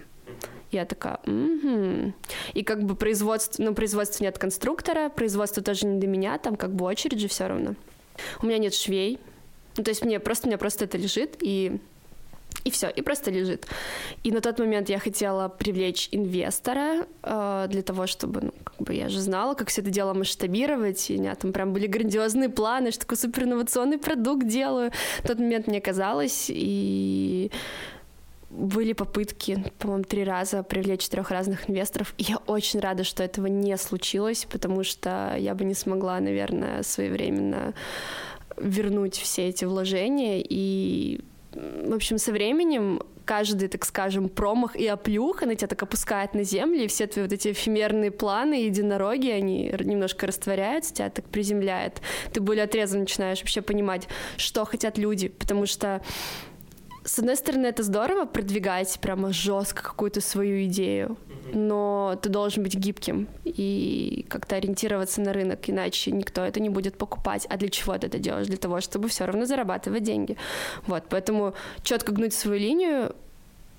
Я 0.70 0.84
такая, 0.84 1.18
«Мгм». 1.24 2.14
И 2.54 2.62
как 2.62 2.84
бы 2.84 2.94
производство, 2.94 3.60
ну, 3.62 3.74
производства 3.74 4.22
нет 4.22 4.38
конструктора, 4.38 5.08
производство 5.08 5.62
тоже 5.62 5.86
не 5.86 5.98
до 5.98 6.06
меня, 6.06 6.38
там 6.38 6.54
как 6.54 6.72
бы 6.72 6.84
очередь 6.84 7.18
же 7.18 7.26
все 7.26 7.48
равно. 7.48 7.74
У 8.40 8.46
меня 8.46 8.58
нет 8.58 8.74
швей, 8.74 9.18
ну, 9.76 9.84
то 9.84 9.90
есть 9.90 10.04
мне 10.04 10.20
просто, 10.20 10.46
у 10.46 10.48
меня 10.48 10.58
просто 10.58 10.84
это 10.84 10.98
лежит, 10.98 11.36
и 11.40 11.80
и 12.64 12.70
все, 12.70 12.88
и 12.88 13.02
просто 13.02 13.30
лежит. 13.30 13.66
И 14.22 14.32
на 14.32 14.40
тот 14.40 14.58
момент 14.58 14.88
я 14.88 14.98
хотела 14.98 15.48
привлечь 15.48 16.08
инвестора 16.12 17.06
э, 17.22 17.66
для 17.70 17.82
того, 17.82 18.06
чтобы, 18.06 18.40
ну, 18.42 18.52
как 18.64 18.76
бы 18.78 18.94
я 18.94 19.08
же 19.08 19.20
знала, 19.20 19.54
как 19.54 19.68
все 19.68 19.80
это 19.80 19.90
дело 19.90 20.14
масштабировать, 20.14 21.10
и 21.10 21.16
у 21.16 21.20
меня 21.20 21.34
там 21.34 21.52
прям 21.52 21.72
были 21.72 21.86
грандиозные 21.86 22.48
планы, 22.48 22.90
что 22.90 23.02
такой 23.02 23.16
супер 23.16 23.44
инновационный 23.44 23.98
продукт 23.98 24.46
делаю. 24.46 24.92
В 25.22 25.28
тот 25.28 25.38
момент 25.38 25.66
мне 25.66 25.80
казалось, 25.80 26.46
и 26.48 27.50
были 28.50 28.92
попытки, 28.94 29.64
по-моему, 29.78 30.04
три 30.04 30.24
раза 30.24 30.62
привлечь 30.62 31.02
четырех 31.02 31.30
разных 31.30 31.70
инвесторов. 31.70 32.14
И 32.18 32.24
я 32.24 32.38
очень 32.46 32.80
рада, 32.80 33.04
что 33.04 33.22
этого 33.22 33.46
не 33.46 33.76
случилось, 33.76 34.46
потому 34.50 34.82
что 34.82 35.36
я 35.38 35.54
бы 35.54 35.64
не 35.64 35.74
смогла, 35.74 36.18
наверное, 36.18 36.82
своевременно 36.82 37.74
вернуть 38.56 39.16
все 39.16 39.48
эти 39.48 39.64
вложения. 39.64 40.42
И, 40.42 41.20
в 41.52 41.94
общем, 41.94 42.18
со 42.18 42.32
временем 42.32 43.00
каждый, 43.24 43.68
так 43.68 43.84
скажем, 43.84 44.28
промах 44.28 44.76
и 44.76 44.86
оплюх, 44.86 45.42
она 45.42 45.54
тебя 45.54 45.68
так 45.68 45.82
опускает 45.82 46.34
на 46.34 46.42
землю, 46.42 46.84
и 46.84 46.86
все 46.86 47.06
твои 47.06 47.24
вот 47.24 47.32
эти 47.32 47.52
эфемерные 47.52 48.10
планы, 48.10 48.64
единороги, 48.64 49.30
они 49.30 49.72
немножко 49.78 50.26
растворяются, 50.26 50.94
тебя 50.94 51.10
так 51.10 51.24
приземляет. 51.26 52.00
Ты 52.32 52.40
более 52.40 52.64
отрезанно 52.64 53.02
начинаешь 53.02 53.38
вообще 53.38 53.62
понимать, 53.62 54.08
что 54.36 54.64
хотят 54.64 54.98
люди, 54.98 55.28
потому 55.28 55.66
что 55.66 56.02
с 57.04 57.18
одной 57.18 57.36
стороны, 57.36 57.66
это 57.66 57.82
здорово 57.82 58.26
продвигать 58.26 58.98
прямо 59.00 59.32
жестко 59.32 59.82
какую-то 59.82 60.20
свою 60.20 60.64
идею, 60.66 61.16
но 61.52 62.18
ты 62.20 62.28
должен 62.28 62.62
быть 62.62 62.74
гибким 62.74 63.28
и 63.44 64.26
как-то 64.28 64.56
ориентироваться 64.56 65.20
на 65.20 65.32
рынок, 65.32 65.68
иначе 65.68 66.10
никто 66.10 66.42
это 66.44 66.60
не 66.60 66.68
будет 66.68 66.98
покупать. 66.98 67.46
А 67.48 67.56
для 67.56 67.68
чего 67.68 67.96
ты 67.96 68.06
это 68.06 68.18
делаешь? 68.18 68.46
Для 68.46 68.58
того, 68.58 68.80
чтобы 68.80 69.08
все 69.08 69.24
равно 69.24 69.46
зарабатывать 69.46 70.02
деньги. 70.02 70.36
Вот, 70.86 71.04
поэтому 71.08 71.54
четко 71.82 72.12
гнуть 72.12 72.34
свою 72.34 72.60
линию 72.60 73.14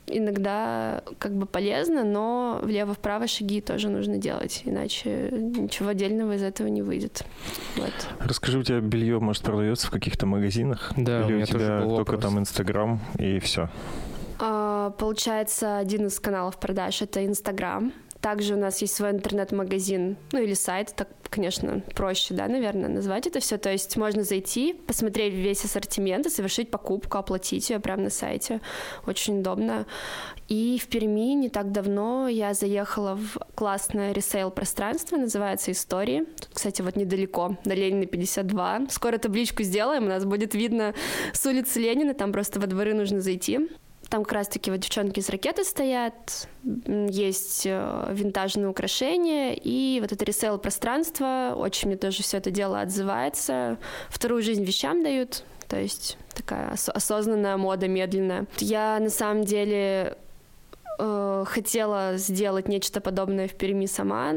иногда 0.08 1.04
как 1.20 1.34
бы 1.34 1.46
полезно, 1.46 2.04
но 2.04 2.60
влево-вправо 2.64 3.28
шаги 3.28 3.62
тоже 3.62 3.90
нужно 3.90 4.18
делать, 4.18 4.62
иначе 4.66 5.30
ничего 5.32 5.90
отдельного 5.90 6.36
из 6.36 6.44
этого 6.44 6.68
не 6.68 6.82
выйдет. 6.82 7.24
Вот. 7.78 7.94
Расскажи, 8.20 8.60
у 8.60 8.64
тебя 8.64 8.80
белье, 8.80 9.20
может, 9.20 9.44
продается 9.44 9.88
в 9.88 9.92
каких-то 9.92 10.26
магазинах? 10.26 10.92
Да, 10.98 11.22
у 11.22 11.26
Или 11.26 11.34
у 11.34 11.36
меня 11.38 11.46
тоже 11.46 11.66
тебя 11.66 11.80
был 11.82 11.96
только 11.98 12.12
вопрос. 12.14 12.32
там 12.32 12.40
Инстаграм 12.40 13.00
и 13.18 13.40
все? 13.40 13.70
А, 14.40 14.90
Получается, 14.92 15.78
один 15.78 16.08
из 16.08 16.20
каналов 16.20 16.60
продаж— 16.60 17.02
это 17.04 17.26
Инстаграм. 17.26 17.94
Также 18.22 18.54
у 18.54 18.58
нас 18.58 18.82
есть 18.82 18.94
свой 18.94 19.10
интернет-магазин, 19.12 20.16
ну 20.32 20.40
или 20.40 20.54
сайт, 20.54 20.94
так, 20.96 21.08
конечно, 21.30 21.82
проще, 21.96 22.36
да, 22.36 22.48
наверное, 22.48 22.88
назвать 22.88 23.26
это 23.26 23.40
все. 23.40 23.58
То 23.58 23.72
есть 23.72 23.98
можно 23.98 24.24
зайти, 24.24 24.74
посмотреть 24.74 25.34
весь 25.34 25.66
ассортимент 25.66 26.28
и 26.28 26.30
совершить 26.30 26.70
покупку, 26.70 27.18
оплатить 27.18 27.70
ее 27.72 27.80
прямо 27.80 28.04
на 28.04 28.10
сайте. 28.12 28.62
Очень 29.08 29.40
удобно. 29.40 29.88
И 30.50 30.80
в 30.80 30.88
Перми 30.88 31.34
не 31.34 31.50
так 31.50 31.72
давно 31.72 32.28
я 32.28 32.54
заехала 32.54 33.16
в 33.16 33.40
классное 33.56 34.12
ресейл-пространство, 34.12 35.18
называется 35.18 35.72
«Истории». 35.72 36.26
Тут, 36.40 36.50
кстати, 36.54 36.84
вот 36.84 36.96
недалеко, 36.96 37.58
на 37.66 37.74
Ленина 37.74 38.06
52. 38.06 38.88
Скоро 38.90 39.18
табличку 39.18 39.64
сделаем, 39.64 40.04
у 40.04 40.10
нас 40.10 40.26
будет 40.26 40.54
видно 40.54 40.94
с 41.34 41.44
улицы 41.46 41.80
Ленина, 41.80 42.14
там 42.14 42.32
просто 42.32 42.60
во 42.60 42.68
дворы 42.68 42.94
нужно 42.94 43.20
зайти. 43.22 43.70
Там 44.12 44.26
как 44.26 44.34
раз-таки 44.34 44.70
вот 44.70 44.82
девчонки 44.82 45.20
из 45.20 45.30
ракеты 45.30 45.64
стоят, 45.64 46.50
есть 46.86 47.66
э, 47.66 48.08
винтажные 48.12 48.68
украшения, 48.68 49.54
и 49.54 50.02
вот 50.02 50.12
это 50.12 50.26
ресейл-пространство, 50.26 51.54
очень 51.56 51.88
мне 51.88 51.96
тоже 51.96 52.22
все 52.22 52.36
это 52.36 52.52
дело 52.52 52.82
отзывается. 52.82 53.78
Вторую 54.10 54.44
жизнь 54.44 54.66
вещам 54.66 55.02
дают, 55.02 55.46
то 55.70 55.80
есть 55.80 56.18
такая 56.36 56.74
ос- 56.74 56.90
осознанная 56.90 57.56
мода, 57.56 57.88
медленная. 57.88 58.48
Я 58.58 59.00
на 59.00 59.10
самом 59.10 59.46
деле 59.46 60.18
э, 61.00 61.46
хотела 61.48 62.18
сделать 62.18 62.68
нечто 62.68 63.00
подобное 63.00 63.48
в 63.48 63.54
Перми 63.54 63.86
сама. 63.86 64.34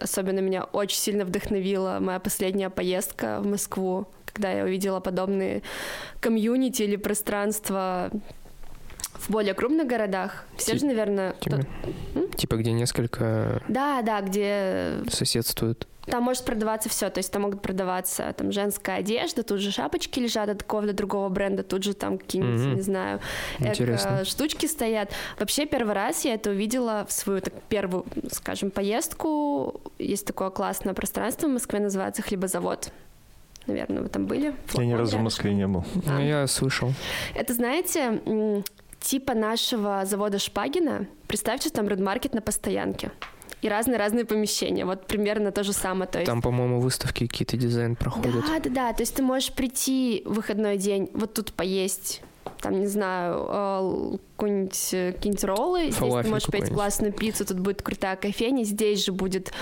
Особенно 0.00 0.38
меня 0.38 0.62
очень 0.62 0.98
сильно 0.98 1.24
вдохновила 1.24 1.98
моя 2.00 2.20
последняя 2.20 2.70
поездка 2.70 3.40
в 3.40 3.46
Москву, 3.48 4.06
когда 4.24 4.52
я 4.52 4.62
увидела 4.62 5.00
подобные 5.00 5.62
комьюнити 6.20 6.84
или 6.84 6.94
пространства 6.94 8.12
в 9.18 9.30
более 9.30 9.54
крупных 9.54 9.86
городах. 9.86 10.44
Все 10.56 10.72
Ти- 10.72 10.78
же, 10.78 10.86
наверное... 10.86 11.32
Типа, 11.40 11.60
типа, 12.36 12.56
где 12.56 12.72
несколько 12.72 13.62
Да, 13.68 14.02
да, 14.02 14.20
где 14.20 14.98
соседствуют. 15.10 15.86
там 16.06 16.22
может 16.22 16.44
продаваться 16.44 16.88
все, 16.88 17.10
то 17.10 17.18
есть 17.18 17.32
там 17.32 17.42
могут 17.42 17.62
продаваться 17.62 18.32
там 18.36 18.52
женская 18.52 18.98
одежда, 18.98 19.42
тут 19.42 19.58
же 19.60 19.70
шапочки 19.72 20.20
лежат 20.20 20.48
от 20.48 20.58
такого 20.58 20.86
до 20.86 20.92
другого 20.92 21.28
бренда, 21.28 21.62
тут 21.64 21.82
же 21.82 21.94
там 21.94 22.18
какие-нибудь, 22.18 22.60
Мгм. 22.60 22.74
не 22.76 22.80
знаю, 22.82 23.20
Интересно. 23.58 24.24
штучки 24.24 24.66
стоят. 24.66 25.10
Вообще 25.38 25.66
первый 25.66 25.94
раз 25.94 26.24
я 26.24 26.34
это 26.34 26.50
увидела 26.50 27.04
в 27.08 27.12
свою 27.12 27.40
так, 27.40 27.54
первую, 27.68 28.04
скажем, 28.30 28.70
поездку. 28.70 29.80
Есть 29.98 30.26
такое 30.26 30.50
классное 30.50 30.94
пространство 30.94 31.48
в 31.48 31.50
Москве, 31.50 31.80
называется 31.80 32.22
Хлебозавод. 32.22 32.92
Наверное, 33.66 34.02
вы 34.02 34.08
там 34.08 34.26
были? 34.26 34.54
Я 34.74 34.84
ни 34.86 34.92
разу 34.92 35.18
в. 35.18 35.22
Москве 35.22 35.52
не 35.52 35.66
был. 35.66 35.84
Ну, 36.04 36.20
я 36.20 36.46
слышал. 36.46 36.92
Это, 37.34 37.52
знаете, 37.52 38.20
типа 39.00 39.34
нашего 39.34 40.04
завода 40.04 40.38
Шпагина. 40.38 41.06
Представьте, 41.28 41.70
там 41.70 41.88
Редмаркет 41.88 42.34
на 42.34 42.40
постоянке. 42.40 43.10
и 43.62 43.68
разные-разные 43.68 44.24
помещения. 44.24 44.84
Вот 44.84 45.06
примерно 45.06 45.50
то 45.50 45.64
же 45.64 45.72
самое. 45.72 46.08
То 46.10 46.18
есть... 46.18 46.26
Там, 46.26 46.42
по-моему, 46.42 46.80
выставки 46.80 47.26
какие-то 47.26 47.56
дизайн 47.56 47.96
проходят. 47.96 48.44
Да, 48.46 48.60
да, 48.60 48.70
да. 48.70 48.92
То 48.92 49.02
есть 49.02 49.14
ты 49.14 49.22
можешь 49.22 49.52
прийти 49.52 50.22
в 50.24 50.34
выходной 50.34 50.76
день, 50.76 51.10
вот 51.14 51.34
тут 51.34 51.52
поесть 51.52 52.22
там, 52.60 52.80
не 52.80 52.86
знаю, 52.86 53.46
э, 53.48 54.16
какие-нибудь, 54.36 54.94
э, 54.94 55.12
какие-нибудь 55.12 55.44
роллы, 55.44 55.82
здесь 55.84 55.96
Фалафель 55.96 56.24
ты 56.24 56.30
можешь 56.30 56.48
пить 56.48 56.68
классную 56.68 57.12
пиццу, 57.12 57.46
тут 57.46 57.60
будет 57.60 57.82
крутая 57.82 58.16
кофейня, 58.16 58.64
здесь 58.64 59.04
же 59.04 59.12
будет 59.12 59.52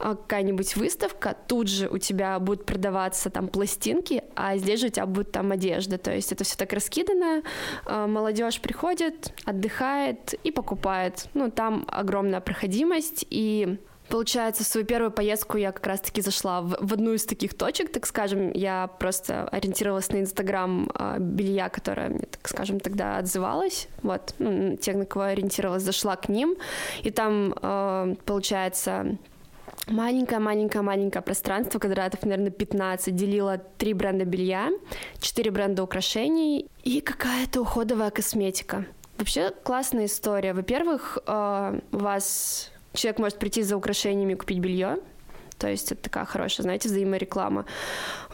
э, 0.00 0.14
какая-нибудь 0.14 0.76
выставка, 0.76 1.36
тут 1.46 1.68
же 1.68 1.88
у 1.88 1.98
тебя 1.98 2.38
будут 2.38 2.64
продаваться 2.66 3.30
там 3.30 3.48
пластинки, 3.48 4.24
а 4.34 4.56
здесь 4.56 4.80
же 4.80 4.86
у 4.86 4.90
тебя 4.90 5.06
будет 5.06 5.32
там 5.32 5.52
одежда, 5.52 5.98
то 5.98 6.12
есть 6.12 6.32
это 6.32 6.44
все 6.44 6.56
так 6.56 6.72
раскидано, 6.72 7.42
молодежь 7.86 8.60
приходит, 8.60 9.32
отдыхает 9.44 10.34
и 10.44 10.50
покупает, 10.50 11.28
ну, 11.34 11.50
там 11.50 11.84
огромная 11.88 12.40
проходимость, 12.40 13.24
и 13.30 13.78
Получается, 14.12 14.62
в 14.62 14.66
свою 14.66 14.86
первую 14.86 15.10
поездку 15.10 15.56
я 15.56 15.72
как 15.72 15.86
раз-таки 15.86 16.20
зашла 16.20 16.60
в, 16.60 16.76
в 16.78 16.92
одну 16.92 17.14
из 17.14 17.24
таких 17.24 17.54
точек, 17.54 17.90
так 17.90 18.04
скажем. 18.04 18.52
Я 18.52 18.88
просто 18.98 19.48
ориентировалась 19.48 20.10
на 20.10 20.20
Инстаграм 20.20 20.90
э, 20.94 21.16
белья, 21.18 21.70
которое 21.70 22.10
мне, 22.10 22.26
так 22.30 22.46
скажем, 22.46 22.78
тогда 22.78 23.16
отзывалось. 23.16 23.88
Вот, 24.02 24.34
ну, 24.38 24.76
те, 24.76 24.92
на 24.92 25.06
кого 25.06 25.24
я 25.24 25.30
ориентировалась, 25.30 25.82
зашла 25.82 26.16
к 26.16 26.28
ним. 26.28 26.56
И 27.02 27.10
там, 27.10 27.54
э, 27.62 28.14
получается, 28.26 29.16
маленькое-маленькое-маленькое 29.86 31.22
пространство, 31.22 31.78
квадратов, 31.78 32.22
наверное, 32.24 32.50
15, 32.50 33.16
делила 33.16 33.56
три 33.78 33.94
бренда 33.94 34.26
белья, 34.26 34.68
четыре 35.22 35.50
бренда 35.50 35.82
украшений 35.82 36.68
и 36.84 37.00
какая-то 37.00 37.62
уходовая 37.62 38.10
косметика. 38.10 38.84
Вообще 39.16 39.52
классная 39.62 40.04
история. 40.04 40.52
Во-первых, 40.52 41.16
э, 41.26 41.80
у 41.92 41.96
вас 41.96 42.72
Человек 42.94 43.18
может 43.18 43.38
прийти 43.38 43.62
за 43.62 43.76
украшениями 43.76 44.34
купить 44.34 44.58
белье. 44.58 44.98
То 45.58 45.68
есть 45.68 45.92
это 45.92 46.02
такая 46.02 46.24
хорошая, 46.24 46.64
знаете, 46.64 46.88
взаимореклама. 46.88 47.66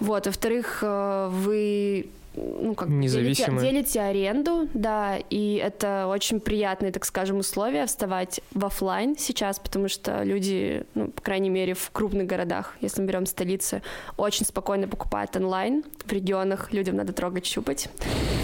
Вот. 0.01 0.27
Во-вторых, 0.27 0.79
э, 0.83 1.29
вы 1.31 2.09
ну, 2.35 2.75
как 2.75 2.89
делите, 2.89 3.51
делите 3.61 4.01
аренду, 4.01 4.69
да, 4.75 5.19
и 5.31 5.61
это 5.63 6.07
очень 6.07 6.41
приятные, 6.41 6.93
так 6.93 7.05
скажем, 7.05 7.39
условия 7.39 7.87
вставать 7.87 8.41
в 8.53 8.65
офлайн 8.65 9.17
сейчас, 9.19 9.59
потому 9.59 9.89
что 9.89 10.23
люди, 10.23 10.85
ну, 10.95 11.09
по 11.09 11.23
крайней 11.23 11.51
мере, 11.51 11.75
в 11.75 11.91
крупных 11.91 12.27
городах, 12.27 12.77
если 12.81 13.01
мы 13.01 13.09
берем 13.09 13.27
столицы, 13.27 13.83
очень 14.17 14.47
спокойно 14.47 14.89
покупают 14.89 15.35
онлайн. 15.37 15.85
В 16.05 16.13
регионах 16.13 16.73
людям 16.73 16.97
надо 16.97 17.13
трогать, 17.13 17.47
щупать. 17.47 17.89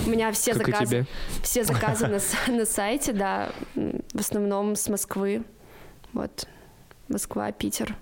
У 0.07 0.11
меня 0.11 0.33
все 0.33 0.55
как 0.55 0.67
заказы, 0.67 1.07
все 1.43 1.65
заказы 1.65 2.07
на, 2.07 2.19
на 2.53 2.67
сайте, 2.67 3.13
да, 3.13 3.51
в 3.75 4.21
основном 4.21 4.77
с 4.77 4.89
Москвы, 4.89 5.43
вот, 6.15 6.49
Москва, 7.09 7.53
Питер. 7.53 7.97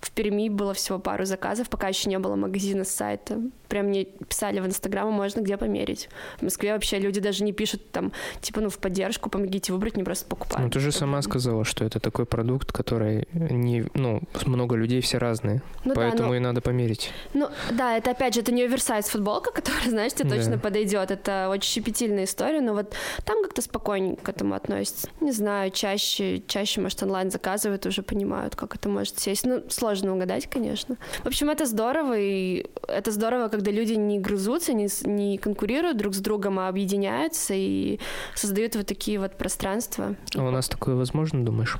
В 0.00 0.10
Перми 0.10 0.48
было 0.48 0.74
всего 0.74 0.98
пару 0.98 1.24
заказов, 1.24 1.68
пока 1.70 1.88
еще 1.88 2.08
не 2.08 2.18
было 2.18 2.36
магазина 2.36 2.84
с 2.84 2.90
сайта 2.90 3.40
прям 3.70 3.86
мне 3.86 4.04
писали 4.04 4.60
в 4.60 4.66
Инстаграм, 4.66 5.10
можно 5.10 5.40
где 5.40 5.56
померить. 5.56 6.10
В 6.38 6.42
Москве 6.42 6.72
вообще 6.72 6.98
люди 6.98 7.20
даже 7.20 7.44
не 7.44 7.52
пишут 7.52 7.90
там, 7.90 8.12
типа, 8.42 8.60
ну, 8.60 8.68
в 8.68 8.78
поддержку, 8.78 9.30
помогите 9.30 9.72
выбрать, 9.72 9.96
не 9.96 10.02
просто 10.02 10.26
покупают. 10.26 10.64
Ну, 10.64 10.70
ты 10.70 10.80
же 10.80 10.92
сама 10.92 11.22
сказала, 11.22 11.64
что 11.64 11.84
это 11.84 12.00
такой 12.00 12.26
продукт, 12.26 12.72
который 12.72 13.28
не, 13.32 13.86
ну, 13.94 14.22
много 14.44 14.76
людей 14.76 15.00
все 15.00 15.18
разные, 15.18 15.62
ну, 15.84 15.94
поэтому 15.94 16.22
да, 16.22 16.28
но... 16.28 16.34
и 16.34 16.38
надо 16.40 16.60
померить. 16.60 17.10
Ну, 17.32 17.48
да, 17.70 17.96
это, 17.96 18.10
опять 18.10 18.34
же, 18.34 18.40
это 18.40 18.52
не 18.52 18.64
оверсайз 18.64 19.08
футболка, 19.08 19.50
которая, 19.54 19.88
знаешь, 19.88 20.12
тебе 20.12 20.30
точно 20.30 20.56
да. 20.56 20.58
подойдет. 20.58 21.10
Это 21.10 21.48
очень 21.50 21.70
щепетильная 21.70 22.24
история, 22.24 22.60
но 22.60 22.74
вот 22.74 22.94
там 23.24 23.42
как-то 23.42 23.62
спокойненько 23.62 24.22
к 24.22 24.28
этому 24.28 24.54
относятся. 24.54 25.08
Не 25.20 25.32
знаю, 25.32 25.70
чаще, 25.70 26.42
чаще, 26.46 26.80
может, 26.80 27.02
онлайн 27.02 27.30
заказывают, 27.30 27.86
уже 27.86 28.02
понимают, 28.02 28.56
как 28.56 28.74
это 28.74 28.88
может 28.88 29.18
сесть. 29.18 29.46
Ну, 29.46 29.62
сложно 29.68 30.14
угадать, 30.14 30.48
конечно. 30.50 30.96
В 31.22 31.26
общем, 31.26 31.50
это 31.50 31.66
здорово, 31.66 32.18
и 32.18 32.66
это 32.88 33.12
здорово, 33.12 33.48
когда 33.48 33.59
когда 33.60 33.72
люди 33.72 33.92
не 33.92 34.18
грызутся, 34.18 34.72
не, 34.72 34.88
не 35.04 35.36
конкурируют 35.36 35.98
друг 35.98 36.14
с 36.14 36.18
другом, 36.18 36.58
а 36.58 36.68
объединяются 36.68 37.52
и 37.54 37.98
создают 38.34 38.74
вот 38.74 38.86
такие 38.86 39.20
вот 39.20 39.36
пространства. 39.36 40.16
А 40.34 40.42
у 40.42 40.50
нас 40.50 40.66
такое 40.66 40.94
возможно, 40.94 41.44
думаешь? 41.44 41.76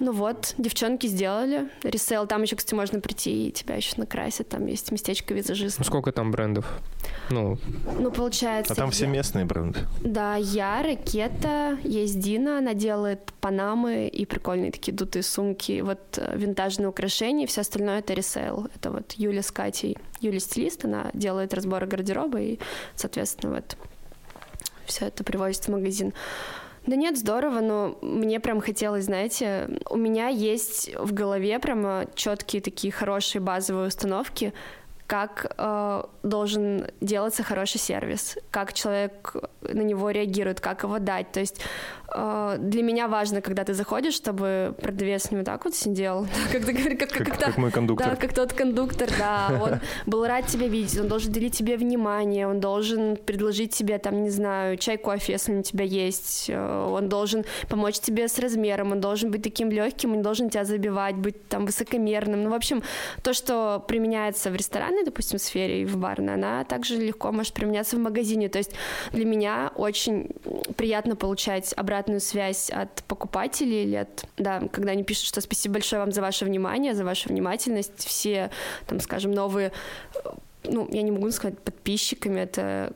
Ну 0.00 0.12
вот, 0.12 0.54
девчонки 0.56 1.06
сделали. 1.06 1.68
Ресейл, 1.82 2.26
там 2.26 2.42
еще, 2.42 2.56
кстати, 2.56 2.74
можно 2.74 3.00
прийти 3.00 3.48
и 3.48 3.52
тебя 3.52 3.76
еще 3.76 3.94
накрасят. 3.98 4.48
Там 4.48 4.66
есть 4.66 4.90
местечко 4.90 5.34
визажиста. 5.34 5.80
Ну, 5.80 5.84
сколько 5.84 6.10
там 6.10 6.30
брендов? 6.30 6.66
Ну, 7.28 7.58
ну 7.98 8.10
получается... 8.10 8.72
А 8.72 8.76
там 8.76 8.90
все 8.90 9.06
местные 9.06 9.44
бренды? 9.44 9.80
Да, 10.00 10.36
я, 10.36 10.82
Ракета, 10.82 11.78
есть 11.84 12.18
Дина, 12.18 12.58
она 12.58 12.72
делает 12.72 13.32
панамы 13.40 14.08
и 14.08 14.24
прикольные 14.24 14.72
такие 14.72 14.92
дутые 14.92 15.22
сумки, 15.22 15.82
вот 15.82 16.00
э, 16.16 16.36
винтажные 16.36 16.88
украшения, 16.88 17.46
все 17.46 17.60
остальное 17.60 17.98
это 17.98 18.14
ресейл. 18.14 18.68
Это 18.74 18.90
вот 18.90 19.12
Юля 19.12 19.42
с 19.42 19.50
Катей. 19.50 19.98
Юля 20.20 20.40
стилист, 20.40 20.86
она 20.86 21.10
делает 21.12 21.52
разборы 21.52 21.86
гардероба 21.86 22.40
и, 22.40 22.58
соответственно, 22.96 23.56
вот 23.56 23.76
все 24.86 25.06
это 25.06 25.24
привозит 25.24 25.64
в 25.64 25.68
магазин. 25.68 26.14
Да 26.86 26.96
нет, 26.96 27.18
здорово, 27.18 27.60
но 27.60 27.98
мне 28.00 28.40
прям 28.40 28.60
хотелось, 28.60 29.04
знаете, 29.04 29.78
у 29.90 29.96
меня 29.96 30.28
есть 30.28 30.90
в 30.96 31.12
голове 31.12 31.58
прямо 31.58 32.06
четкие 32.14 32.62
такие 32.62 32.92
хорошие 32.92 33.42
базовые 33.42 33.88
установки, 33.88 34.54
как 35.10 35.54
э, 35.58 36.02
должен 36.22 36.86
делаться 37.00 37.42
хороший 37.42 37.80
сервис, 37.80 38.38
как 38.52 38.72
человек 38.72 39.34
на 39.62 39.80
него 39.80 40.10
реагирует, 40.10 40.60
как 40.60 40.84
его 40.84 41.00
дать. 41.00 41.32
То 41.32 41.40
есть 41.40 41.60
э, 42.14 42.56
для 42.60 42.82
меня 42.84 43.08
важно, 43.08 43.40
когда 43.40 43.64
ты 43.64 43.74
заходишь, 43.74 44.14
чтобы 44.14 44.72
продавец 44.80 45.32
не 45.32 45.38
вот 45.38 45.46
так 45.46 45.64
вот 45.64 45.74
сидел, 45.74 46.28
как 46.52 46.64
ты 46.64 46.72
говоришь, 46.72 46.96
как, 46.96 47.10
как, 47.10 47.26
как, 47.26 47.38
как 47.38 47.58
мой 47.58 47.72
кондуктор. 47.72 48.10
Да, 48.10 48.14
как 48.14 48.32
тот 48.34 48.52
кондуктор, 48.52 49.10
да. 49.18 49.60
Он 49.60 49.80
был 50.06 50.24
рад 50.26 50.46
тебя 50.46 50.68
видеть, 50.68 51.00
он 51.00 51.08
должен 51.08 51.32
делить 51.32 51.58
тебе 51.58 51.76
внимание, 51.76 52.46
он 52.46 52.60
должен 52.60 53.16
предложить 53.16 53.74
тебе, 53.74 53.98
там, 53.98 54.22
не 54.22 54.30
знаю, 54.30 54.76
чай, 54.76 54.96
кофе, 54.96 55.32
если 55.32 55.56
у 55.56 55.62
тебя 55.62 55.84
есть, 55.84 56.46
э, 56.48 56.86
он 56.88 57.08
должен 57.08 57.44
помочь 57.68 57.98
тебе 57.98 58.28
с 58.28 58.38
размером, 58.38 58.92
он 58.92 59.00
должен 59.00 59.32
быть 59.32 59.42
таким 59.42 59.70
легким, 59.70 60.12
он 60.12 60.22
должен 60.22 60.50
тебя 60.50 60.64
забивать, 60.64 61.16
быть 61.16 61.48
там 61.48 61.66
высокомерным. 61.66 62.44
Ну, 62.44 62.50
в 62.50 62.54
общем, 62.54 62.84
то, 63.24 63.32
что 63.32 63.84
применяется 63.88 64.50
в 64.50 64.54
ресторане, 64.54 64.99
барной, 65.00 65.04
допустим, 65.04 65.38
сфере 65.38 65.82
и 65.82 65.84
в 65.84 65.96
барной, 65.96 66.34
она 66.34 66.64
также 66.64 66.96
легко 66.96 67.32
может 67.32 67.52
применяться 67.52 67.96
в 67.96 68.00
магазине. 68.00 68.48
То 68.48 68.58
есть 68.58 68.72
для 69.12 69.24
меня 69.24 69.72
очень 69.74 70.30
приятно 70.76 71.16
получать 71.16 71.72
обратную 71.76 72.20
связь 72.20 72.70
от 72.70 73.02
покупателей 73.04 73.84
или 73.84 73.96
от, 73.96 74.24
да, 74.36 74.60
когда 74.72 74.92
они 74.92 75.04
пишут, 75.04 75.26
что 75.26 75.40
спасибо 75.40 75.74
большое 75.74 76.00
вам 76.00 76.12
за 76.12 76.20
ваше 76.20 76.44
внимание, 76.44 76.94
за 76.94 77.04
вашу 77.04 77.28
внимательность, 77.28 78.06
все, 78.06 78.50
там, 78.86 79.00
скажем, 79.00 79.32
новые 79.32 79.72
ну, 80.64 80.86
я 80.92 81.02
не 81.02 81.10
могу 81.10 81.30
сказать 81.30 81.58
подписчиками, 81.58 82.40
это 82.40 82.92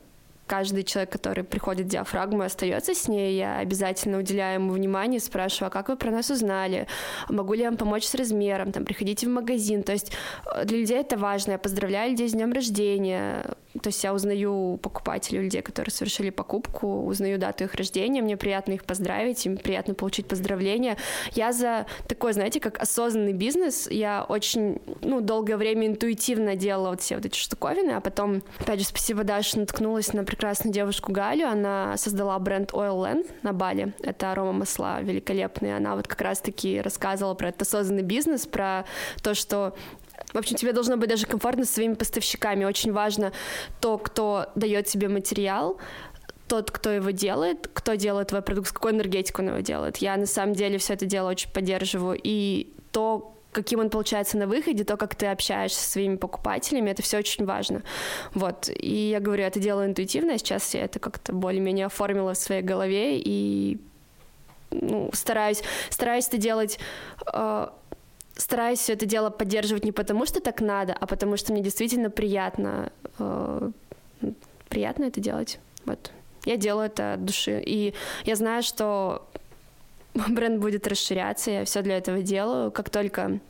каждый 0.47 0.85
человек, 0.85 1.13
который 1.13 1.45
приходит 1.45 1.87
в 1.87 1.91
диафрагму 1.91 2.43
остается 2.43 2.95
с 2.95 3.09
ней, 3.09 3.37
я 3.37 3.59
обязательно 3.59 4.19
уделяю 4.19 4.61
ему 4.61 4.73
внимание, 4.73 5.21
спрашиваю, 5.21 5.69
а 5.69 5.71
как 5.71 5.89
вы 5.89 5.97
про 5.97 6.11
нас 6.11 6.31
узнали, 6.31 6.87
могу 7.29 7.55
ли 7.55 7.63
я 7.63 7.69
вам 7.69 7.77
помочь 7.77 8.05
с 8.05 8.15
размером, 8.15 8.73
там, 8.73 8.85
приходите 8.85 9.27
в 9.27 9.31
магазин. 9.31 9.83
То 9.83 9.93
есть 9.93 10.13
э, 10.55 10.65
для 10.65 10.79
людей 10.79 10.99
это 10.99 11.17
важно. 11.17 11.53
Я 11.53 11.59
поздравляю 11.59 12.11
людей 12.11 12.29
с 12.29 12.33
днем 12.33 12.53
рождения, 12.53 13.45
то 13.83 13.89
есть 13.89 14.03
я 14.05 14.15
узнаю 14.15 14.79
покупателей, 14.83 15.43
людей, 15.43 15.63
которые 15.63 15.93
совершили 15.93 16.31
покупку, 16.31 17.05
узнаю 17.05 17.39
дату 17.39 17.65
их 17.65 17.75
рождения, 17.75 18.23
мне 18.23 18.37
приятно 18.37 18.73
их 18.73 18.85
поздравить, 18.85 19.45
им 19.47 19.57
приятно 19.57 19.95
получить 19.95 20.27
поздравления. 20.27 20.97
Я 21.33 21.53
за 21.53 21.87
такой, 22.07 22.33
знаете, 22.33 22.61
как 22.61 22.81
осознанный 22.81 23.33
бизнес, 23.33 23.91
я 23.91 24.25
очень, 24.29 24.81
ну, 25.03 25.21
долгое 25.21 25.57
время 25.57 25.89
интуитивно 25.89 26.55
делала 26.55 26.91
вот 26.91 27.01
все 27.01 27.17
вот 27.17 27.27
эти 27.27 27.37
штуковины, 27.37 27.93
а 27.93 28.01
потом, 28.01 28.43
опять 28.59 28.81
же, 28.81 28.87
спасибо 28.87 29.25
Даше, 29.25 29.59
наткнулась 29.59 30.13
на 30.13 30.25
прекрасную 30.25 30.73
девушку 30.73 31.13
Галю, 31.13 31.49
она 31.49 31.97
создала 31.97 32.39
бренд 32.39 32.71
Oil 32.73 33.03
Land 33.03 33.31
на 33.43 33.53
Бали, 33.53 33.93
это 34.03 34.33
арома 34.33 34.53
масла 34.53 35.01
великолепные, 35.03 35.77
она 35.77 35.97
вот 35.97 36.07
как 36.07 36.21
раз-таки 36.21 36.81
рассказывала 36.81 37.35
про 37.35 37.49
этот 37.49 37.63
осознанный 37.63 38.03
бизнес, 38.03 38.47
про 38.47 38.85
то, 39.23 39.35
что 39.35 39.75
в 40.33 40.39
общем, 40.39 40.57
тебе 40.57 40.73
должно 40.73 40.97
быть 40.97 41.09
даже 41.09 41.27
комфортно 41.27 41.65
с 41.65 41.71
своими 41.71 41.95
поставщиками. 41.95 42.65
Очень 42.65 42.93
важно 42.93 43.33
то, 43.81 43.99
кто 43.99 44.47
дает 44.55 44.87
тебе 44.87 45.09
материал, 45.09 45.79
тот, 46.49 46.71
кто 46.71 46.91
его 46.91 47.11
делает, 47.11 47.71
кто 47.73 47.95
делает 47.95 48.29
твой 48.29 48.43
продукт, 48.43 48.69
с 48.69 48.73
какой 48.73 48.93
энергетикой 48.93 49.45
он 49.45 49.53
его 49.53 49.61
делает. 49.61 49.99
Я 49.99 50.17
на 50.17 50.27
самом 50.27 50.55
деле 50.55 50.79
все 50.79 50.95
это 50.95 51.07
дело 51.07 51.31
очень 51.31 51.51
поддерживаю. 51.51 52.19
И 52.23 52.73
то, 52.93 53.35
каким 53.53 53.81
он 53.81 53.91
получается 53.91 54.37
на 54.37 54.47
выходе, 54.47 54.85
то, 54.85 54.97
как 54.97 55.15
ты 55.15 55.27
общаешься 55.27 55.81
со 55.81 55.91
своими 55.93 56.17
покупателями, 56.17 56.91
это 56.91 57.03
все 57.03 57.19
очень 57.19 57.47
важно. 57.47 57.83
Вот. 58.35 58.69
И 58.69 59.11
я 59.11 59.21
говорю, 59.21 59.45
это 59.45 59.59
делаю 59.59 59.89
интуитивно, 59.89 60.35
а 60.35 60.39
сейчас 60.39 60.75
я 60.75 60.85
это 60.85 60.99
как-то 60.99 61.33
более-менее 61.33 61.87
оформила 61.87 62.35
в 62.35 62.39
своей 62.39 62.63
голове 62.63 63.19
и 63.19 63.79
ну, 64.71 65.11
стараюсь, 65.13 65.63
стараюсь 65.91 66.27
это 66.27 66.37
делать 66.37 66.79
э, 67.33 67.69
стараюсь 68.37 68.79
все 68.79 68.95
это 68.95 69.07
дело 69.07 69.31
поддерживать 69.31 69.85
не 69.85 69.93
потому, 69.93 70.27
что 70.27 70.41
так 70.41 70.61
надо, 70.61 70.95
а 70.99 71.07
потому 71.07 71.37
что 71.37 71.53
мне 71.53 71.63
действительно 71.63 72.11
приятно, 72.11 72.93
э, 73.19 73.71
приятно 74.69 75.05
это 75.05 75.21
делать. 75.21 75.59
Вот. 75.85 76.11
Я 76.45 76.57
делаю 76.57 76.87
это 76.87 77.15
от 77.15 77.25
души. 77.25 77.63
И 77.65 77.95
я 78.25 78.37
знаю, 78.37 78.63
что 78.63 79.27
бренд 80.29 80.61
будет 80.61 80.87
расширяться, 80.87 81.51
я 81.51 81.65
все 81.65 81.83
для 81.83 81.99
этого 81.99 82.23
делаю. 82.23 82.71
Как 82.71 82.91
только 82.91 83.41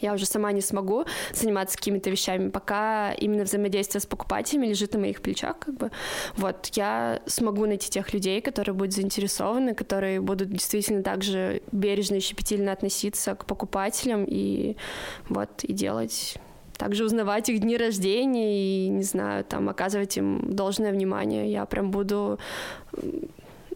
я 0.00 0.12
уже 0.12 0.26
сама 0.26 0.52
не 0.52 0.60
смогу 0.60 1.04
заниматься 1.32 1.76
какими-то 1.76 2.10
вещами, 2.10 2.50
пока 2.50 3.12
именно 3.12 3.44
взаимодействие 3.44 4.00
с 4.00 4.06
покупателями 4.06 4.66
лежит 4.66 4.94
на 4.94 5.00
моих 5.00 5.22
плечах, 5.22 5.58
как 5.58 5.74
бы. 5.74 5.90
Вот, 6.36 6.70
я 6.74 7.20
смогу 7.26 7.66
найти 7.66 7.90
тех 7.90 8.12
людей, 8.12 8.40
которые 8.40 8.74
будут 8.74 8.94
заинтересованы, 8.94 9.74
которые 9.74 10.20
будут 10.20 10.50
действительно 10.50 11.02
также 11.02 11.62
бережно 11.72 12.16
и 12.16 12.20
щепетильно 12.20 12.72
относиться 12.72 13.34
к 13.34 13.46
покупателям 13.46 14.24
и 14.26 14.76
вот, 15.28 15.64
и 15.64 15.72
делать 15.72 16.38
также 16.76 17.04
узнавать 17.04 17.48
их 17.48 17.60
дни 17.60 17.76
рождения 17.76 18.86
и, 18.86 18.88
не 18.88 19.02
знаю, 19.02 19.44
там, 19.44 19.68
оказывать 19.70 20.18
им 20.18 20.54
должное 20.54 20.92
внимание. 20.92 21.50
Я 21.50 21.64
прям 21.64 21.90
буду 21.90 22.38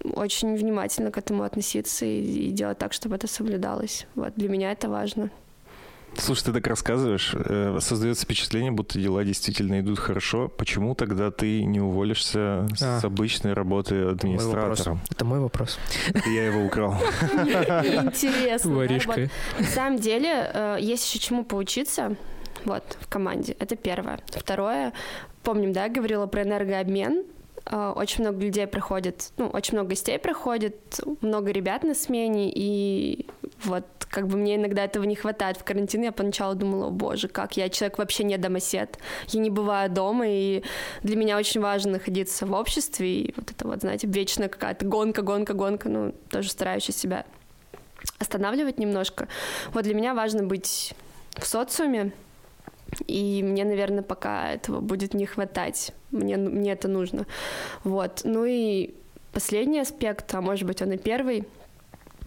очень 0.04 0.54
внимательно 0.54 1.10
к 1.10 1.18
этому 1.18 1.42
относиться 1.42 2.04
и, 2.04 2.48
и 2.48 2.50
делать 2.50 2.78
так, 2.78 2.92
чтобы 2.92 3.16
это 3.16 3.26
соблюдалось. 3.26 4.06
Вот, 4.14 4.34
для 4.36 4.48
меня 4.48 4.72
это 4.72 4.88
важно. 4.88 5.30
Слушай, 6.16 6.44
ты 6.44 6.52
так 6.52 6.66
рассказываешь, 6.66 7.32
э, 7.34 7.78
создается 7.80 8.24
впечатление, 8.24 8.70
будто 8.70 8.98
дела 8.98 9.24
действительно 9.24 9.80
идут 9.80 9.98
хорошо. 9.98 10.48
Почему 10.48 10.94
тогда 10.94 11.30
ты 11.30 11.64
не 11.64 11.80
уволишься 11.80 12.66
а, 12.80 13.00
с 13.00 13.04
обычной 13.04 13.52
работы 13.52 14.02
администратором? 14.02 15.00
Это 15.10 15.24
мой 15.24 15.40
вопрос. 15.40 15.78
Это 16.08 16.28
я 16.28 16.46
его 16.46 16.64
украл. 16.64 16.92
Интересно. 16.92 18.74
Воришкой. 18.74 19.30
На 19.58 19.66
самом 19.66 19.98
деле, 19.98 20.50
э, 20.52 20.78
есть 20.80 21.08
еще 21.08 21.18
чему 21.18 21.44
поучиться 21.44 22.16
вот, 22.64 22.84
в 23.00 23.08
команде. 23.08 23.56
Это 23.58 23.76
первое. 23.76 24.20
Второе, 24.28 24.92
помним, 25.42 25.72
да, 25.72 25.88
говорила 25.88 26.26
про 26.26 26.42
энергообмен. 26.42 27.24
Э, 27.66 27.92
очень 27.94 28.24
много 28.24 28.40
людей 28.40 28.66
приходит, 28.66 29.32
ну, 29.36 29.48
очень 29.48 29.74
много 29.74 29.90
гостей 29.90 30.18
приходит, 30.18 31.00
много 31.20 31.50
ребят 31.50 31.82
на 31.82 31.94
смене, 31.94 32.50
и 32.54 33.26
вот 33.64 33.84
как 34.08 34.26
бы 34.26 34.36
мне 34.36 34.56
иногда 34.56 34.84
этого 34.84 35.04
не 35.04 35.14
хватает. 35.14 35.56
В 35.56 35.64
карантин 35.64 36.02
я 36.02 36.12
поначалу 36.12 36.54
думала, 36.54 36.86
о 36.86 36.90
боже, 36.90 37.28
как 37.28 37.56
я 37.56 37.68
человек 37.68 37.98
вообще 37.98 38.24
не 38.24 38.36
домосед, 38.38 38.98
я 39.28 39.40
не 39.40 39.50
бываю 39.50 39.90
дома, 39.90 40.24
и 40.26 40.62
для 41.02 41.16
меня 41.16 41.36
очень 41.36 41.60
важно 41.60 41.92
находиться 41.92 42.46
в 42.46 42.52
обществе, 42.52 43.22
и 43.22 43.34
вот 43.36 43.50
это 43.50 43.66
вот, 43.66 43.80
знаете, 43.80 44.06
вечная 44.06 44.48
какая-то 44.48 44.84
гонка, 44.84 45.22
гонка, 45.22 45.54
гонка, 45.54 45.88
ну, 45.88 46.14
тоже 46.28 46.50
стараюсь 46.50 46.84
себя 46.84 47.24
останавливать 48.18 48.78
немножко. 48.78 49.28
Вот 49.72 49.84
для 49.84 49.94
меня 49.94 50.14
важно 50.14 50.42
быть 50.42 50.94
в 51.36 51.46
социуме, 51.46 52.12
и 53.06 53.42
мне, 53.42 53.64
наверное, 53.64 54.02
пока 54.02 54.52
этого 54.52 54.80
будет 54.80 55.14
не 55.14 55.26
хватать. 55.26 55.92
Мне, 56.10 56.36
мне 56.36 56.72
это 56.72 56.88
нужно. 56.88 57.26
Вот. 57.84 58.22
Ну 58.24 58.44
и 58.44 58.94
последний 59.32 59.80
аспект, 59.80 60.34
а 60.34 60.40
может 60.40 60.66
быть 60.66 60.82
он 60.82 60.92
и 60.92 60.96
первый— 60.96 61.46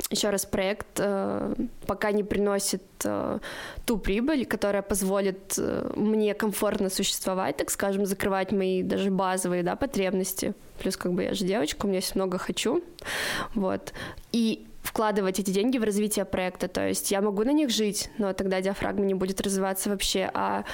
еще 0.10 0.30
раз, 0.30 0.46
проект 0.46 1.00
э, 1.00 1.54
пока 1.86 2.12
не 2.12 2.24
приносит 2.24 2.84
э, 3.04 3.40
ту 3.86 3.98
прибыль, 3.98 4.46
которая 4.46 4.82
позволит 4.82 5.56
э, 5.58 5.92
мне 5.96 6.34
комфортно 6.34 6.90
существовать, 6.90 7.58
так 7.58 7.70
скажем, 7.70 8.06
закрывать 8.06 8.52
мои 8.52 8.84
даже 8.84 9.12
базовые 9.12 9.64
да, 9.64 9.76
потребности. 9.76 10.54
Плюс 10.80 10.98
как 10.98 11.14
бы 11.14 11.24
я 11.24 11.34
же 11.34 11.46
девочка, 11.46 11.86
у 11.86 11.88
меня 11.88 12.00
есть 12.00 12.16
много 12.16 12.38
хочу. 12.38 12.84
Вот. 13.54 13.94
И 14.32 14.68
вкладывать 14.84 15.40
эти 15.40 15.50
деньги 15.50 15.78
в 15.78 15.84
развитие 15.84 16.26
проекта. 16.26 16.68
То 16.68 16.88
есть 16.88 17.10
я 17.10 17.22
могу 17.22 17.44
на 17.44 17.52
них 17.52 17.70
жить, 17.70 18.12
но 18.18 18.34
тогда 18.34 18.62
диафрагма 18.62 19.06
не 19.06 19.14
будет 19.14 19.42
развиваться 19.42 19.90
вообще. 19.90 20.30
А 20.34 20.66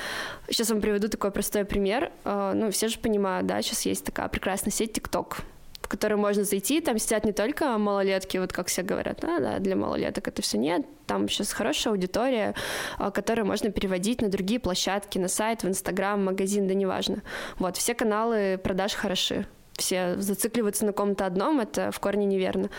сейчас 0.50 0.70
вам 0.72 0.82
приведу 0.82 1.08
такой 1.08 1.32
простой 1.32 1.64
пример. 1.64 2.12
Э, 2.26 2.54
ну, 2.54 2.72
все 2.72 2.88
же 2.90 3.00
понимают, 3.00 3.48
да, 3.48 3.62
сейчас 3.62 3.86
есть 3.86 4.04
такая 4.04 4.28
прекрасная 4.28 4.72
сеть 4.72 4.98
TikTok 4.98 5.38
в 5.82 5.88
который 5.88 6.18
можно 6.18 6.44
зайти, 6.44 6.82
там 6.82 7.00
сидят 7.00 7.26
не 7.26 7.32
только 7.32 7.78
малолетки, 7.78 8.38
вот 8.38 8.54
как 8.54 8.68
все 8.68 8.84
говорят, 8.84 9.24
а, 9.24 9.40
да, 9.40 9.60
для 9.60 9.76
малолеток 9.76 10.28
это 10.28 10.42
все 10.42 10.58
нет, 10.58 10.86
там 11.08 11.28
сейчас 11.30 11.54
хорошая 11.54 11.94
аудитория, 11.94 12.54
а, 12.98 13.10
которую 13.12 13.48
можно 13.48 13.72
переводить 13.72 14.22
на 14.22 14.28
другие 14.28 14.60
площадки, 14.60 15.18
на 15.18 15.30
сайт, 15.30 15.64
в 15.64 15.68
Инстаграм, 15.68 16.24
магазин, 16.24 16.68
да 16.68 16.74
неважно. 16.74 17.24
Вот, 17.58 17.78
все 17.78 17.96
каналы 17.96 18.60
продаж 18.62 18.94
хороши, 18.94 19.48
все 19.74 20.18
зацикливаются 20.18 20.86
на 20.86 20.92
ком-то 20.92 21.26
одном, 21.26 21.60
это 21.60 21.92
в 21.92 22.00
корне 22.00 22.26
неверно. 22.26 22.70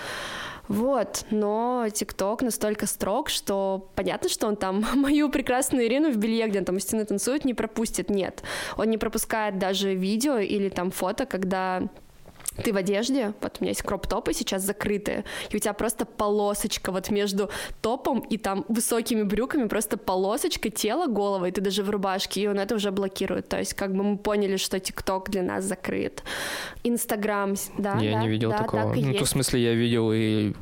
Вот, 0.71 1.27
но 1.33 1.89
ТикТок 1.93 2.43
настолько 2.43 2.87
строг, 2.87 3.29
что 3.29 3.91
понятно, 3.97 4.29
что 4.29 4.47
он 4.47 4.55
там 4.55 4.85
мою 4.95 5.29
прекрасную 5.29 5.87
Ирину 5.87 6.13
в 6.13 6.17
белье, 6.17 6.47
где 6.47 6.61
он 6.61 6.65
там 6.65 6.77
у 6.77 6.79
стены 6.79 7.05
танцует, 7.05 7.45
не 7.45 7.55
пропустит. 7.55 8.09
Нет, 8.09 8.45
он 8.77 8.89
не 8.89 8.97
пропускает 8.97 9.59
даже 9.59 9.93
видео 9.95 10.39
или 10.39 10.69
там 10.69 10.93
фото, 10.93 11.27
когда 11.27 11.83
ты 12.57 12.73
в 12.73 12.77
одежде, 12.77 13.33
вот 13.41 13.57
у 13.59 13.65
меня 13.65 13.71
есть 13.71 13.83
кроп-топы 13.83 14.33
сейчас 14.33 14.63
закрытые, 14.63 15.25
и 15.51 15.57
у 15.57 15.59
тебя 15.59 15.73
просто 15.73 16.05
полосочка 16.05 16.93
вот 16.93 17.11
между 17.11 17.51
топом 17.81 18.21
и 18.21 18.37
там 18.37 18.65
высокими 18.69 19.23
брюками, 19.23 19.69
просто 19.69 19.97
полосочка 19.97 20.71
тела, 20.71 21.07
голова, 21.07 21.49
и 21.49 21.53
ты 21.53 21.61
даже 21.61 21.83
в 21.83 21.91
рубашке, 21.91 22.43
и 22.43 22.47
он 22.47 22.59
это 22.59 22.75
уже 22.75 22.91
блокирует. 22.91 23.49
То 23.49 23.59
есть 23.59 23.75
как 23.75 23.95
бы 23.95 24.03
мы 24.03 24.19
поняли, 24.19 24.57
что 24.57 24.79
ТикТок 24.81 25.31
для 25.31 25.43
нас 25.43 25.65
закрыт. 25.65 26.23
Инстаграм, 26.85 27.55
да, 27.79 27.99
Я 27.99 28.15
да, 28.15 28.23
не 28.23 28.29
видел 28.29 28.51
да, 28.51 28.59
такого. 28.59 28.83
Так 28.83 28.97
ну, 28.97 29.09
есть. 29.09 29.19
то 29.19 29.25
в 29.25 29.29
смысле 29.29 29.63
я 29.63 29.75
видел 29.75 30.13
и 30.13 30.53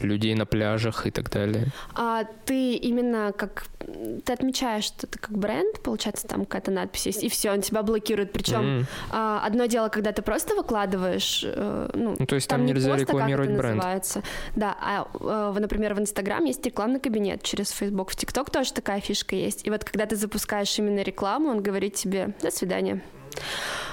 людей 0.00 0.34
на 0.34 0.46
пляжах 0.46 1.06
и 1.06 1.10
так 1.10 1.30
далее. 1.30 1.66
А 1.94 2.24
ты 2.44 2.74
именно 2.74 3.32
как 3.36 3.66
ты 4.24 4.32
отмечаешь, 4.32 4.84
что 4.84 5.06
ты 5.06 5.18
как 5.18 5.36
бренд, 5.36 5.80
получается, 5.82 6.26
там 6.26 6.44
какая-то 6.46 6.70
надпись 6.70 7.06
есть, 7.06 7.22
и 7.22 7.28
все, 7.28 7.52
он 7.52 7.60
тебя 7.60 7.82
блокирует. 7.82 8.32
Причем 8.32 8.78
М. 8.80 8.86
а, 9.10 9.44
одно 9.44 9.66
дело, 9.66 9.88
когда 9.88 10.12
ты 10.12 10.22
просто 10.22 10.54
выкладываешь, 10.54 11.42
э, 11.44 11.90
ну, 11.94 12.16
Ну, 12.18 12.26
то 12.26 12.34
есть 12.34 12.48
там 12.48 12.64
не 12.64 12.72
нельзя 12.72 12.94
а 12.94 12.98
как 12.98 13.00
рекламировать 13.08 13.50
это 13.50 13.58
бренд. 13.58 13.76
называется. 13.76 14.22
Да, 14.56 14.76
а, 14.80 15.06
э, 15.54 15.58
например, 15.60 15.94
в 15.94 16.00
Инстаграм 16.00 16.44
есть 16.44 16.64
рекламный 16.64 17.00
кабинет 17.00 17.42
через 17.42 17.70
Фейсбук, 17.70 18.10
в 18.10 18.16
ТикТок 18.16 18.50
тоже 18.50 18.72
такая 18.72 19.00
фишка 19.00 19.36
есть. 19.36 19.66
И 19.66 19.70
вот 19.70 19.84
когда 19.84 20.06
ты 20.06 20.16
запускаешь 20.16 20.78
именно 20.78 21.00
рекламу, 21.02 21.50
он 21.50 21.62
говорит 21.62 21.94
тебе 21.94 22.34
«до 22.40 22.50
свидания». 22.50 23.02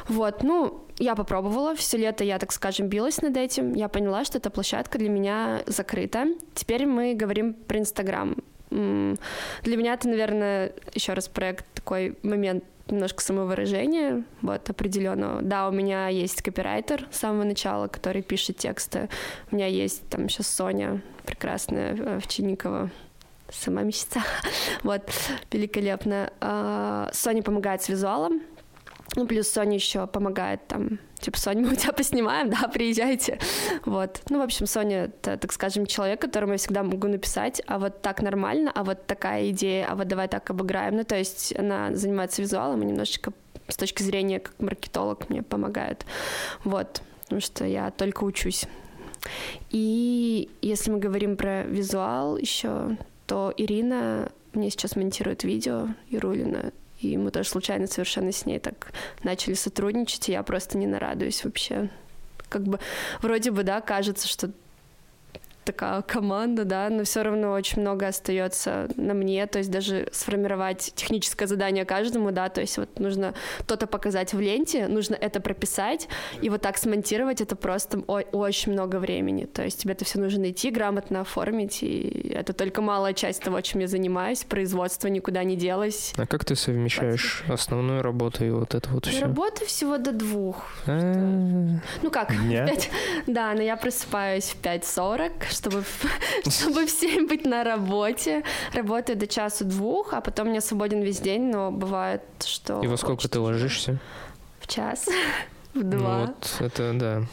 Вот, 0.07 0.43
ну, 0.43 0.85
я 0.97 1.15
попробовала, 1.15 1.75
все 1.75 1.97
лето 1.97 2.23
я, 2.23 2.37
так 2.37 2.51
скажем, 2.51 2.87
билась 2.87 3.21
над 3.21 3.37
этим, 3.37 3.73
я 3.73 3.87
поняла, 3.87 4.25
что 4.25 4.37
эта 4.37 4.49
площадка 4.49 4.97
для 4.97 5.09
меня 5.09 5.63
закрыта. 5.65 6.27
Теперь 6.53 6.85
мы 6.85 7.13
говорим 7.13 7.53
про 7.53 7.79
Инстаграм. 7.79 8.35
Для 8.69 9.77
меня 9.77 9.93
это, 9.93 10.07
наверное, 10.07 10.73
еще 10.93 11.13
раз 11.13 11.27
проект 11.27 11.65
такой 11.73 12.17
момент 12.23 12.63
немножко 12.87 13.23
самовыражения, 13.23 14.23
вот, 14.41 14.69
определенно. 14.69 15.39
Да, 15.41 15.67
у 15.67 15.71
меня 15.71 16.07
есть 16.09 16.41
копирайтер 16.41 17.07
с 17.11 17.19
самого 17.19 17.43
начала, 17.43 17.87
который 17.87 18.21
пишет 18.21 18.57
тексты. 18.57 19.09
У 19.51 19.55
меня 19.55 19.67
есть 19.67 20.07
там 20.09 20.29
сейчас 20.29 20.47
Соня, 20.47 21.01
прекрасная, 21.25 21.95
э, 21.95 22.17
Овчинникова, 22.17 22.89
сама 23.49 23.83
мечта. 23.83 24.23
Вот, 24.83 25.01
великолепно. 25.51 26.31
А, 26.39 27.09
Соня 27.13 27.43
помогает 27.43 27.81
с 27.81 27.89
визуалом, 27.89 28.41
ну, 29.15 29.27
плюс 29.27 29.49
Соня 29.49 29.75
еще 29.75 30.07
помогает 30.07 30.65
там, 30.67 30.99
типа, 31.19 31.37
Соня, 31.37 31.61
мы 31.61 31.73
у 31.73 31.75
тебя 31.75 31.91
поснимаем, 31.91 32.49
да, 32.49 32.67
приезжайте. 32.67 33.39
Вот. 33.85 34.21
Ну, 34.29 34.39
в 34.39 34.41
общем, 34.41 34.65
Соня, 34.65 35.05
это, 35.05 35.37
так 35.37 35.51
скажем, 35.51 35.85
человек, 35.85 36.21
которому 36.21 36.53
я 36.53 36.57
всегда 36.57 36.83
могу 36.83 37.07
написать, 37.07 37.61
а 37.67 37.77
вот 37.77 38.01
так 38.01 38.21
нормально, 38.21 38.71
а 38.73 38.83
вот 38.83 39.05
такая 39.07 39.49
идея, 39.49 39.87
а 39.89 39.95
вот 39.95 40.07
давай 40.07 40.27
так 40.27 40.49
обыграем. 40.49 40.95
Ну, 40.95 41.03
то 41.03 41.17
есть 41.17 41.53
она 41.57 41.93
занимается 41.93 42.41
визуалом 42.41 42.81
и 42.81 42.85
немножечко 42.85 43.33
с 43.67 43.77
точки 43.77 44.03
зрения 44.03 44.39
как 44.39 44.53
маркетолог 44.59 45.29
мне 45.29 45.43
помогает. 45.43 46.05
Вот. 46.63 47.01
Потому 47.23 47.41
что 47.41 47.65
я 47.65 47.91
только 47.91 48.23
учусь. 48.23 48.65
И 49.69 50.49
если 50.61 50.91
мы 50.91 50.99
говорим 50.99 51.37
про 51.37 51.63
визуал 51.63 52.37
еще, 52.37 52.97
то 53.27 53.53
Ирина 53.55 54.31
мне 54.53 54.69
сейчас 54.69 54.95
монтирует 54.95 55.43
видео, 55.43 55.87
Ирулина, 56.09 56.73
и 57.01 57.17
мы 57.17 57.31
тоже 57.31 57.49
случайно 57.49 57.87
совершенно 57.87 58.31
с 58.31 58.45
ней 58.45 58.59
так 58.59 58.91
начали 59.23 59.53
сотрудничать, 59.53 60.29
и 60.29 60.31
я 60.31 60.43
просто 60.43 60.77
не 60.77 60.87
нарадуюсь 60.87 61.43
вообще. 61.43 61.89
Как 62.49 62.63
бы 62.63 62.79
вроде 63.21 63.51
бы, 63.51 63.63
да, 63.63 63.81
кажется, 63.81 64.27
что 64.27 64.51
такая 65.63 66.01
команда, 66.01 66.65
да, 66.65 66.89
но 66.89 67.03
все 67.03 67.23
равно 67.23 67.51
очень 67.51 67.81
много 67.81 68.07
остается 68.07 68.89
на 68.95 69.13
мне, 69.13 69.45
то 69.47 69.59
есть 69.59 69.71
даже 69.71 70.07
сформировать 70.11 70.93
техническое 70.95 71.47
задание 71.47 71.85
каждому, 71.85 72.31
да, 72.31 72.49
то 72.49 72.61
есть 72.61 72.77
вот 72.77 72.99
нужно 72.99 73.33
то-то 73.67 73.87
показать 73.87 74.33
в 74.33 74.39
ленте, 74.39 74.87
нужно 74.87 75.15
это 75.15 75.39
прописать, 75.39 76.07
и 76.41 76.49
вот 76.49 76.61
так 76.61 76.77
смонтировать 76.77 77.41
это 77.41 77.55
просто 77.55 77.99
очень 77.99 78.71
много 78.71 78.97
времени, 78.97 79.45
то 79.45 79.63
есть 79.63 79.81
тебе 79.81 79.93
это 79.93 80.05
все 80.05 80.19
нужно 80.19 80.41
найти, 80.41 80.71
грамотно 80.71 81.21
оформить, 81.21 81.83
и 81.83 82.31
это 82.33 82.53
только 82.53 82.81
малая 82.81 83.13
часть 83.13 83.43
того, 83.43 83.61
чем 83.61 83.81
я 83.81 83.87
занимаюсь, 83.87 84.43
производство 84.43 85.07
никуда 85.07 85.43
не 85.43 85.55
делось. 85.55 86.13
А 86.17 86.25
как 86.25 86.45
ты 86.45 86.55
совмещаешь 86.55 87.43
основную 87.47 88.01
работу 88.01 88.45
и 88.45 88.49
вот 88.49 88.75
это 88.75 88.89
вот 88.89 89.05
все? 89.05 89.21
Работы 89.21 89.65
всего 89.65 89.97
до 89.97 90.11
двух. 90.11 90.67
А, 90.87 91.79
Ну 92.01 92.09
как, 92.11 92.33
да, 93.27 93.53
но 93.53 93.61
я 93.61 93.77
просыпаюсь 93.77 94.45
в 94.45 94.61
5.40, 94.61 95.50
чтобы, 95.51 95.83
чтобы 96.49 96.85
в 96.85 96.89
7 97.01 97.27
быть 97.27 97.45
на 97.45 97.63
работе. 97.63 98.43
Работаю 98.73 99.17
до 99.17 99.27
часу 99.27 99.65
двух, 99.65 100.13
а 100.13 100.21
потом 100.21 100.49
меня 100.49 100.61
свободен 100.61 101.01
весь 101.01 101.19
день, 101.19 101.49
но 101.51 101.71
бывает, 101.71 102.21
что... 102.43 102.81
И 102.81 102.87
во 102.87 102.97
сколько 102.97 103.27
ты 103.27 103.39
ложишься? 103.39 103.99
В 104.59 104.67
час. 104.67 105.07
в 105.73 105.83
два. 105.83 106.19
Вот 106.19 106.55
это 106.59 106.93
да. 106.93 107.23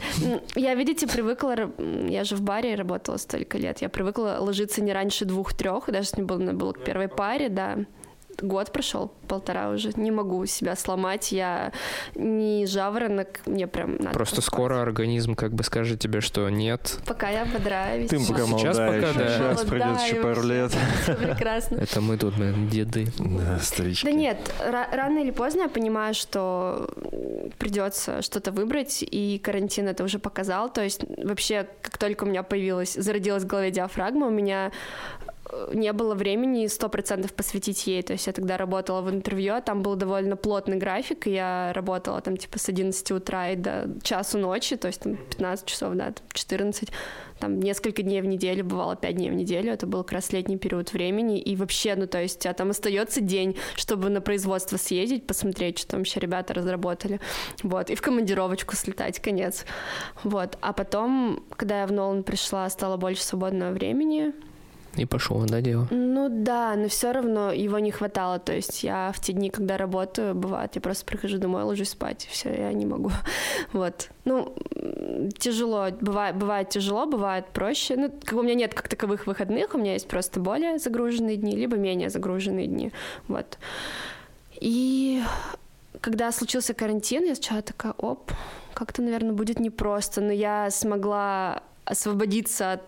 Я, 0.54 0.74
видите, 0.74 1.06
привыкла, 1.06 1.70
я 2.08 2.24
же 2.24 2.36
в 2.36 2.42
баре 2.42 2.74
работала 2.74 3.16
столько 3.16 3.58
лет, 3.58 3.82
я 3.82 3.88
привыкла 3.88 4.36
ложиться 4.38 4.80
не 4.82 4.92
раньше 4.92 5.24
двух-трех, 5.24 5.86
даже 5.86 6.08
если 6.08 6.22
мне 6.22 6.26
было, 6.26 6.52
было 6.52 6.72
к 6.72 6.84
первой 6.84 7.08
паре, 7.08 7.48
да, 7.48 7.78
год 8.42 8.72
прошел, 8.72 9.12
полтора 9.26 9.70
уже. 9.70 9.92
Не 9.96 10.10
могу 10.10 10.44
себя 10.46 10.76
сломать. 10.76 11.32
Я 11.32 11.72
не 12.14 12.66
жаворонок, 12.66 13.40
мне 13.46 13.66
прям 13.66 13.96
надо 13.96 14.10
Просто 14.10 14.36
поспать. 14.36 14.54
скоро 14.54 14.82
организм 14.82 15.34
как 15.34 15.52
бы 15.52 15.64
скажет 15.64 16.00
тебе, 16.00 16.20
что 16.20 16.48
нет. 16.48 16.98
Пока 17.06 17.28
я 17.30 17.44
бодраюсь. 17.44 18.08
Ты 18.10 18.18
пока 18.18 18.44
Сейчас 18.46 18.48
молодая, 18.48 19.00
пока, 19.00 19.10
еще, 19.10 19.18
да. 19.18 19.28
сейчас 19.54 19.64
пройдет 19.64 20.00
еще 20.00 20.14
пару 20.22 20.42
лет. 20.42 20.72
Все 21.02 21.14
прекрасно. 21.14 21.76
Это 21.80 22.00
мы 22.00 22.16
тут, 22.16 22.34
блин, 22.36 22.68
деды. 22.68 23.06
Да, 23.18 23.58
старички. 23.60 24.04
Да 24.06 24.12
нет, 24.12 24.38
ра- 24.60 24.94
рано 24.94 25.18
или 25.18 25.30
поздно 25.30 25.62
я 25.62 25.68
понимаю, 25.68 26.14
что 26.14 26.88
придется 27.58 28.22
что-то 28.22 28.52
выбрать, 28.52 29.02
и 29.02 29.38
карантин 29.42 29.88
это 29.88 30.04
уже 30.04 30.18
показал. 30.18 30.70
То 30.72 30.82
есть 30.82 31.00
вообще, 31.22 31.66
как 31.82 31.98
только 31.98 32.24
у 32.24 32.26
меня 32.26 32.42
появилась, 32.42 32.94
зародилась 32.94 33.42
в 33.44 33.46
голове 33.46 33.70
диафрагма, 33.70 34.26
у 34.26 34.30
меня 34.30 34.70
не 35.72 35.92
было 35.92 36.14
времени 36.14 36.66
сто 36.66 36.88
процентов 36.88 37.32
посвятить 37.34 37.86
ей. 37.86 38.02
То 38.02 38.12
есть 38.12 38.26
я 38.26 38.32
тогда 38.32 38.56
работала 38.56 39.00
в 39.00 39.10
интервью, 39.10 39.54
а 39.54 39.60
там 39.60 39.82
был 39.82 39.96
довольно 39.96 40.36
плотный 40.36 40.76
график, 40.76 41.26
и 41.26 41.32
я 41.32 41.72
работала 41.74 42.20
там 42.20 42.36
типа 42.36 42.58
с 42.58 42.68
11 42.68 43.10
утра 43.12 43.50
и 43.50 43.56
до 43.56 43.88
часу 44.02 44.38
ночи, 44.38 44.76
то 44.76 44.88
есть 44.88 45.00
там 45.00 45.16
15 45.16 45.66
часов, 45.66 45.94
да, 45.94 46.12
там 46.12 46.24
14 46.32 46.90
там 47.38 47.60
несколько 47.60 48.02
дней 48.02 48.20
в 48.20 48.26
неделю, 48.26 48.64
бывало 48.64 48.96
5 48.96 49.14
дней 49.14 49.30
в 49.30 49.34
неделю, 49.34 49.72
это 49.72 49.86
был 49.86 50.02
как 50.02 50.12
раз 50.12 50.32
летний 50.32 50.56
период 50.56 50.92
времени, 50.92 51.38
и 51.40 51.56
вообще, 51.56 51.94
ну, 51.94 52.06
то 52.06 52.20
есть, 52.20 52.44
а 52.46 52.52
там 52.52 52.70
остается 52.70 53.20
день, 53.20 53.56
чтобы 53.76 54.10
на 54.10 54.20
производство 54.20 54.76
съездить, 54.76 55.26
посмотреть, 55.26 55.78
что 55.78 55.92
там 55.92 56.00
вообще 56.00 56.20
ребята 56.20 56.54
разработали, 56.54 57.20
вот, 57.62 57.90
и 57.90 57.94
в 57.94 58.02
командировочку 58.02 58.76
слетать, 58.76 59.20
конец, 59.20 59.64
вот, 60.24 60.58
а 60.60 60.72
потом, 60.72 61.44
когда 61.56 61.80
я 61.80 61.86
в 61.86 61.92
Нолан 61.92 62.24
пришла, 62.24 62.68
стало 62.70 62.96
больше 62.96 63.22
свободного 63.22 63.72
времени, 63.72 64.32
И 64.98 65.04
пошел, 65.04 65.40
да, 65.46 65.60
дело? 65.60 65.86
ну 65.90 66.28
да, 66.28 66.74
но 66.76 66.88
все 66.88 67.12
равно 67.12 67.52
его 67.52 67.78
не 67.78 67.90
хватало. 67.90 68.38
То 68.38 68.52
есть 68.52 68.82
я 68.82 69.12
в 69.14 69.20
те 69.20 69.32
дни, 69.32 69.50
когда 69.50 69.76
работаю, 69.76 70.34
бывает, 70.34 70.74
я 70.74 70.80
просто 70.80 71.04
прихожу 71.04 71.38
домой, 71.38 71.62
ложусь 71.62 71.90
спать, 71.90 72.26
и 72.26 72.28
все, 72.28 72.50
я 72.50 72.72
не 72.72 72.86
могу. 72.86 73.10
Вот. 73.72 74.08
Ну, 74.24 74.54
тяжело. 75.38 75.88
Бывает, 76.00 76.36
бывает 76.36 76.68
тяжело, 76.70 77.06
бывает 77.06 77.46
проще. 77.52 77.96
Ну, 77.96 78.10
как 78.10 78.34
бы 78.34 78.40
у 78.40 78.42
меня 78.42 78.54
нет 78.54 78.74
как 78.74 78.88
таковых 78.88 79.26
выходных, 79.26 79.74
у 79.74 79.78
меня 79.78 79.92
есть 79.92 80.08
просто 80.08 80.40
более 80.40 80.78
загруженные 80.78 81.36
дни, 81.36 81.56
либо 81.56 81.76
менее 81.76 82.10
загруженные 82.10 82.66
дни. 82.66 82.92
Вот. 83.28 83.58
И 84.60 85.22
когда 86.00 86.32
случился 86.32 86.74
карантин, 86.74 87.24
я 87.24 87.34
сначала 87.34 87.62
такая, 87.62 87.92
оп, 87.98 88.32
как-то, 88.74 89.02
наверное, 89.02 89.32
будет 89.32 89.60
непросто, 89.60 90.20
но 90.20 90.32
я 90.32 90.70
смогла 90.70 91.62
освободиться 91.84 92.72
от 92.72 92.82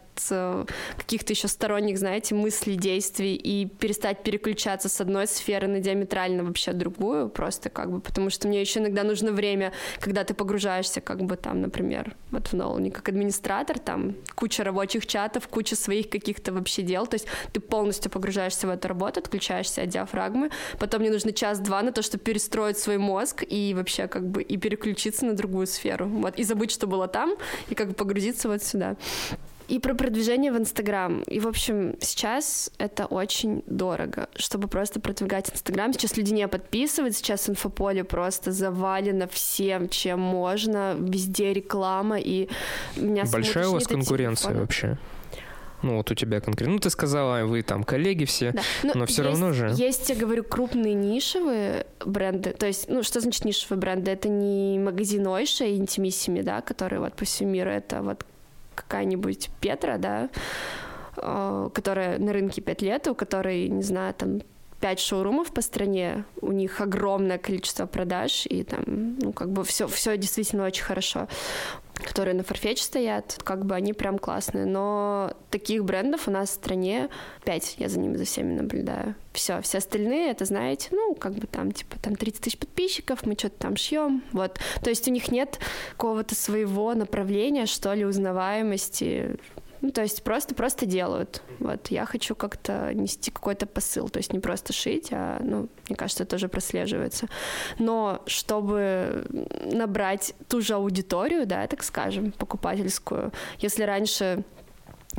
каких-то 0.97 1.32
еще 1.32 1.48
сторонних, 1.48 1.98
знаете, 1.98 2.34
мыслей, 2.34 2.76
действий 2.76 3.34
и 3.34 3.66
перестать 3.66 4.22
переключаться 4.22 4.88
с 4.88 5.01
одной 5.01 5.26
сферы 5.26 5.68
на 5.68 5.80
диаметрально 5.80 6.44
вообще 6.44 6.72
другую, 6.72 7.28
просто 7.28 7.70
как 7.70 7.90
бы, 7.90 8.01
потому 8.01 8.30
что 8.30 8.48
мне 8.48 8.60
еще 8.60 8.80
иногда 8.80 9.02
нужно 9.02 9.32
время, 9.32 9.72
когда 10.01 10.24
ты 10.24 10.34
погружаешься, 10.34 11.01
как 11.01 11.22
бы 11.22 11.36
там, 11.36 11.60
например, 11.60 12.16
вот 12.30 12.48
в 12.48 12.52
Нолане, 12.52 12.90
как 12.90 13.09
администратор, 13.09 13.78
там 13.78 14.14
куча 14.34 14.64
рабочих 14.64 15.06
чатов, 15.06 15.48
куча 15.48 15.76
своих 15.76 16.10
каких-то 16.10 16.52
вообще 16.52 16.82
дел, 16.82 17.06
то 17.06 17.14
есть 17.14 17.26
ты 17.52 17.60
полностью 17.60 18.10
погружаешься 18.10 18.66
в 18.66 18.70
эту 18.70 18.88
работу, 18.88 19.20
отключаешься 19.20 19.82
от 19.82 19.88
диафрагмы, 19.88 20.51
потом 20.78 21.01
мне 21.01 21.10
нужно 21.10 21.32
час-два 21.32 21.82
на 21.82 21.92
то, 21.92 22.02
чтобы 22.02 22.24
перестроить 22.24 22.78
свой 22.78 22.98
мозг 22.98 23.44
и 23.48 23.74
вообще 23.74 24.06
как 24.06 24.26
бы 24.26 24.42
и 24.42 24.56
переключиться 24.56 25.26
на 25.26 25.34
другую 25.34 25.66
сферу, 25.66 26.06
вот, 26.06 26.38
и 26.38 26.44
забыть, 26.44 26.70
что 26.70 26.86
было 26.86 27.09
там, 27.09 27.34
и 27.68 27.74
как 27.74 27.88
бы 27.88 27.94
погрузиться 27.94 28.48
вот 28.48 28.62
сюда. 28.62 28.97
И 29.70 29.78
про 29.78 29.94
продвижение 29.94 30.51
в 30.52 30.59
Инстаграм. 30.59 31.22
И, 31.22 31.38
в 31.38 31.47
общем, 31.47 31.94
сейчас 32.01 32.72
это 32.78 33.06
очень 33.06 33.62
дорого, 33.66 34.28
чтобы 34.34 34.66
просто 34.66 34.98
продвигать 35.01 35.48
Инстаграм. 35.52 35.92
Сейчас 35.92 36.16
люди 36.16 36.32
не 36.32 36.48
подписывают, 36.48 37.14
сейчас 37.14 37.48
инфополе 37.48 38.02
просто 38.02 38.51
завалено 38.51 39.28
всем, 39.28 39.88
чем 39.88 40.18
можно, 40.18 40.97
везде 40.98 41.52
реклама, 41.52 42.18
и 42.18 42.48
меня 42.97 43.24
Большая 43.30 43.68
у 43.68 43.74
вас 43.74 43.86
конкуренция 43.86 44.48
телефона. 44.48 44.60
вообще? 44.60 44.98
Ну, 45.82 45.97
вот 45.97 46.10
у 46.10 46.14
тебя 46.14 46.40
конкретно. 46.40 46.74
Ну, 46.74 46.78
ты 46.80 46.90
сказала, 46.90 47.44
вы 47.47 47.62
там 47.62 47.84
коллеги 47.84 48.24
все. 48.24 48.51
Да. 48.52 48.62
Ну, 48.82 48.90
Но 48.97 49.06
всё 49.06 49.22
есть- 49.22 49.40
равно 49.40 49.52
же. 49.55 49.72
Есть, 49.76 50.10
я 50.10 50.16
говорю, 50.16 50.42
крупные 50.44 50.94
нишевые 50.94 51.86
бренды. 52.05 52.51
То 52.51 52.66
есть, 52.66 52.88
ну, 52.88 53.02
что 53.05 53.20
значит 53.20 53.44
нишевые 53.44 53.78
бренды? 53.80 54.10
Это 54.10 54.28
не 54.28 54.78
магазин 54.78 55.26
Ойша 55.28 55.64
и 55.64 55.76
Интимиссими, 55.76 56.42
да, 56.42 56.60
которые 56.60 57.01
вот 57.01 57.14
по 57.14 57.24
всему 57.24 57.52
миру. 57.52 57.70
Это 57.70 58.02
вот 58.02 58.26
какая-нибудь 58.74 59.51
Петра, 59.60 59.98
да, 59.98 60.30
э, 61.16 61.70
которая 61.74 62.18
на 62.18 62.32
рынке 62.32 62.60
пять 62.60 62.82
лет, 62.82 63.09
у 63.09 63.14
которой, 63.14 63.68
не 63.68 63.82
знаю, 63.82 64.14
там 64.14 64.40
пять 64.81 65.01
шоурумов 65.01 65.52
по 65.52 65.61
стране, 65.61 66.24
у 66.40 66.52
них 66.52 66.81
огромное 66.81 67.39
количество 67.39 67.86
продаж, 67.86 68.47
и 68.47 68.65
там, 68.65 69.16
ну, 69.20 69.32
как 69.32 69.51
бы 69.51 69.65
все, 69.65 69.86
все 69.86 70.16
действительно 70.16 70.65
очень 70.65 70.85
хорошо 70.85 71.28
которые 72.02 72.35
на 72.35 72.40
Farfetch 72.40 72.78
стоят, 72.78 73.39
как 73.44 73.65
бы 73.65 73.74
они 73.74 73.93
прям 73.93 74.19
классные. 74.19 74.66
Но 74.66 75.32
таких 75.51 75.85
брендов 75.85 76.28
у 76.28 76.31
нас 76.31 76.51
в 76.51 76.55
стране 76.55 77.09
пять, 77.44 77.74
я 77.78 77.89
за 77.89 77.98
ними 77.98 78.16
за 78.16 78.24
всеми 78.24 78.55
наблюдаю. 78.55 79.15
Все, 79.32 79.61
все 79.61 79.78
остальные, 79.78 80.31
это 80.31 80.44
знаете, 80.44 80.89
ну, 80.93 81.15
как 81.15 81.35
бы 81.35 81.47
там, 81.47 81.73
типа, 81.73 81.98
там 82.01 82.16
30 82.16 82.40
тысяч 82.40 82.59
подписчиков, 82.59 83.24
мы 83.27 83.35
что-то 83.35 83.59
там 83.59 83.77
шьем, 83.77 84.23
вот. 84.32 84.59
То 84.82 84.90
есть 84.90 85.07
у 85.09 85.11
них 85.11 85.31
нет 85.31 85.59
какого-то 85.93 86.35
своего 86.35 86.94
направления, 86.94 87.66
что 87.66 87.93
ли, 87.93 88.05
узнаваемости, 88.05 89.36
ну, 89.81 89.90
то 89.90 90.02
есть 90.02 90.23
просто, 90.23 90.55
просто 90.55 90.86
делают. 90.86 91.43
Вот, 91.59 91.89
я 91.89 92.05
хочу 92.07 92.35
как-то 92.35 92.93
нести 92.94 93.31
какой-то 93.31 93.66
посыл, 93.66 94.09
то 94.09 94.19
есть 94.19 94.32
не 94.32 94.40
просто 94.40 94.73
шить, 94.73 95.09
а, 95.12 95.40
ну, 95.43 95.69
мне 95.89 95.97
кажется, 95.97 96.24
это 96.24 96.32
тоже 96.32 96.48
прослеживается. 96.48 97.28
Но 97.78 98.23
чтобы 98.27 99.27
набрать 99.65 100.35
ту 100.48 100.61
же 100.61 100.74
аудиторию, 100.74 101.47
да, 101.47 101.66
так 101.66 101.82
скажем, 101.82 102.32
покупательскую, 102.32 103.32
если 103.59 103.85
раньше 103.85 104.44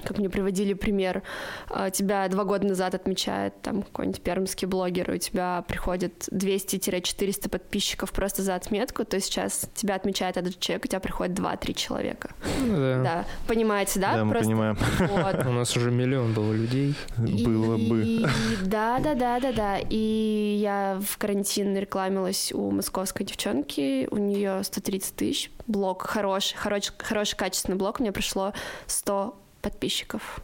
как 0.03 0.17
мне 0.17 0.29
приводили 0.29 0.73
пример, 0.73 1.21
а, 1.69 1.89
тебя 1.89 2.27
два 2.29 2.43
года 2.43 2.65
назад 2.67 2.95
отмечает 2.95 3.61
там 3.61 3.83
какой-нибудь 3.83 4.21
пермский 4.21 4.67
блогер, 4.67 5.11
и 5.11 5.15
у 5.15 5.17
тебя 5.17 5.63
приходит 5.67 6.27
200-400 6.31 7.49
подписчиков 7.49 8.11
просто 8.11 8.41
за 8.41 8.55
отметку, 8.55 9.03
то 9.05 9.19
сейчас 9.19 9.69
тебя 9.73 9.95
отмечает 9.95 10.37
этот 10.37 10.59
человек, 10.59 10.85
у 10.85 10.87
тебя 10.87 10.99
приходит 10.99 11.37
2-3 11.37 11.73
человека. 11.73 12.31
Ну, 12.65 12.75
да. 12.77 13.03
Да, 13.03 13.25
понимаете, 13.47 13.99
да? 13.99 14.13
Да, 14.13 14.25
мы 14.25 14.31
Просто 14.31 14.49
понимаем. 14.49 14.77
вот. 14.99 15.45
У 15.45 15.51
нас 15.51 15.75
уже 15.75 15.91
миллион 15.91 16.33
было 16.33 16.53
людей. 16.53 16.95
Было 17.17 17.77
бы. 17.77 18.03
И- 18.03 18.25
Да, 18.63 18.99
да, 18.99 19.13
да, 19.15 19.39
да, 19.39 19.51
да. 19.51 19.77
И 19.89 20.57
я 20.61 20.99
в 21.05 21.17
карантин 21.17 21.75
рекламилась 21.77 22.51
у 22.53 22.71
московской 22.71 23.25
девчонки. 23.25 24.07
У 24.11 24.17
нее 24.17 24.63
130 24.63 25.15
тысяч. 25.15 25.51
Блог 25.67 26.03
хороший, 26.03 26.55
хороший, 26.57 26.93
хороший 26.97 27.35
качественный 27.35 27.77
блог. 27.77 27.99
Мне 27.99 28.11
пришло 28.11 28.53
100 28.87 29.37
подписчиков. 29.61 30.41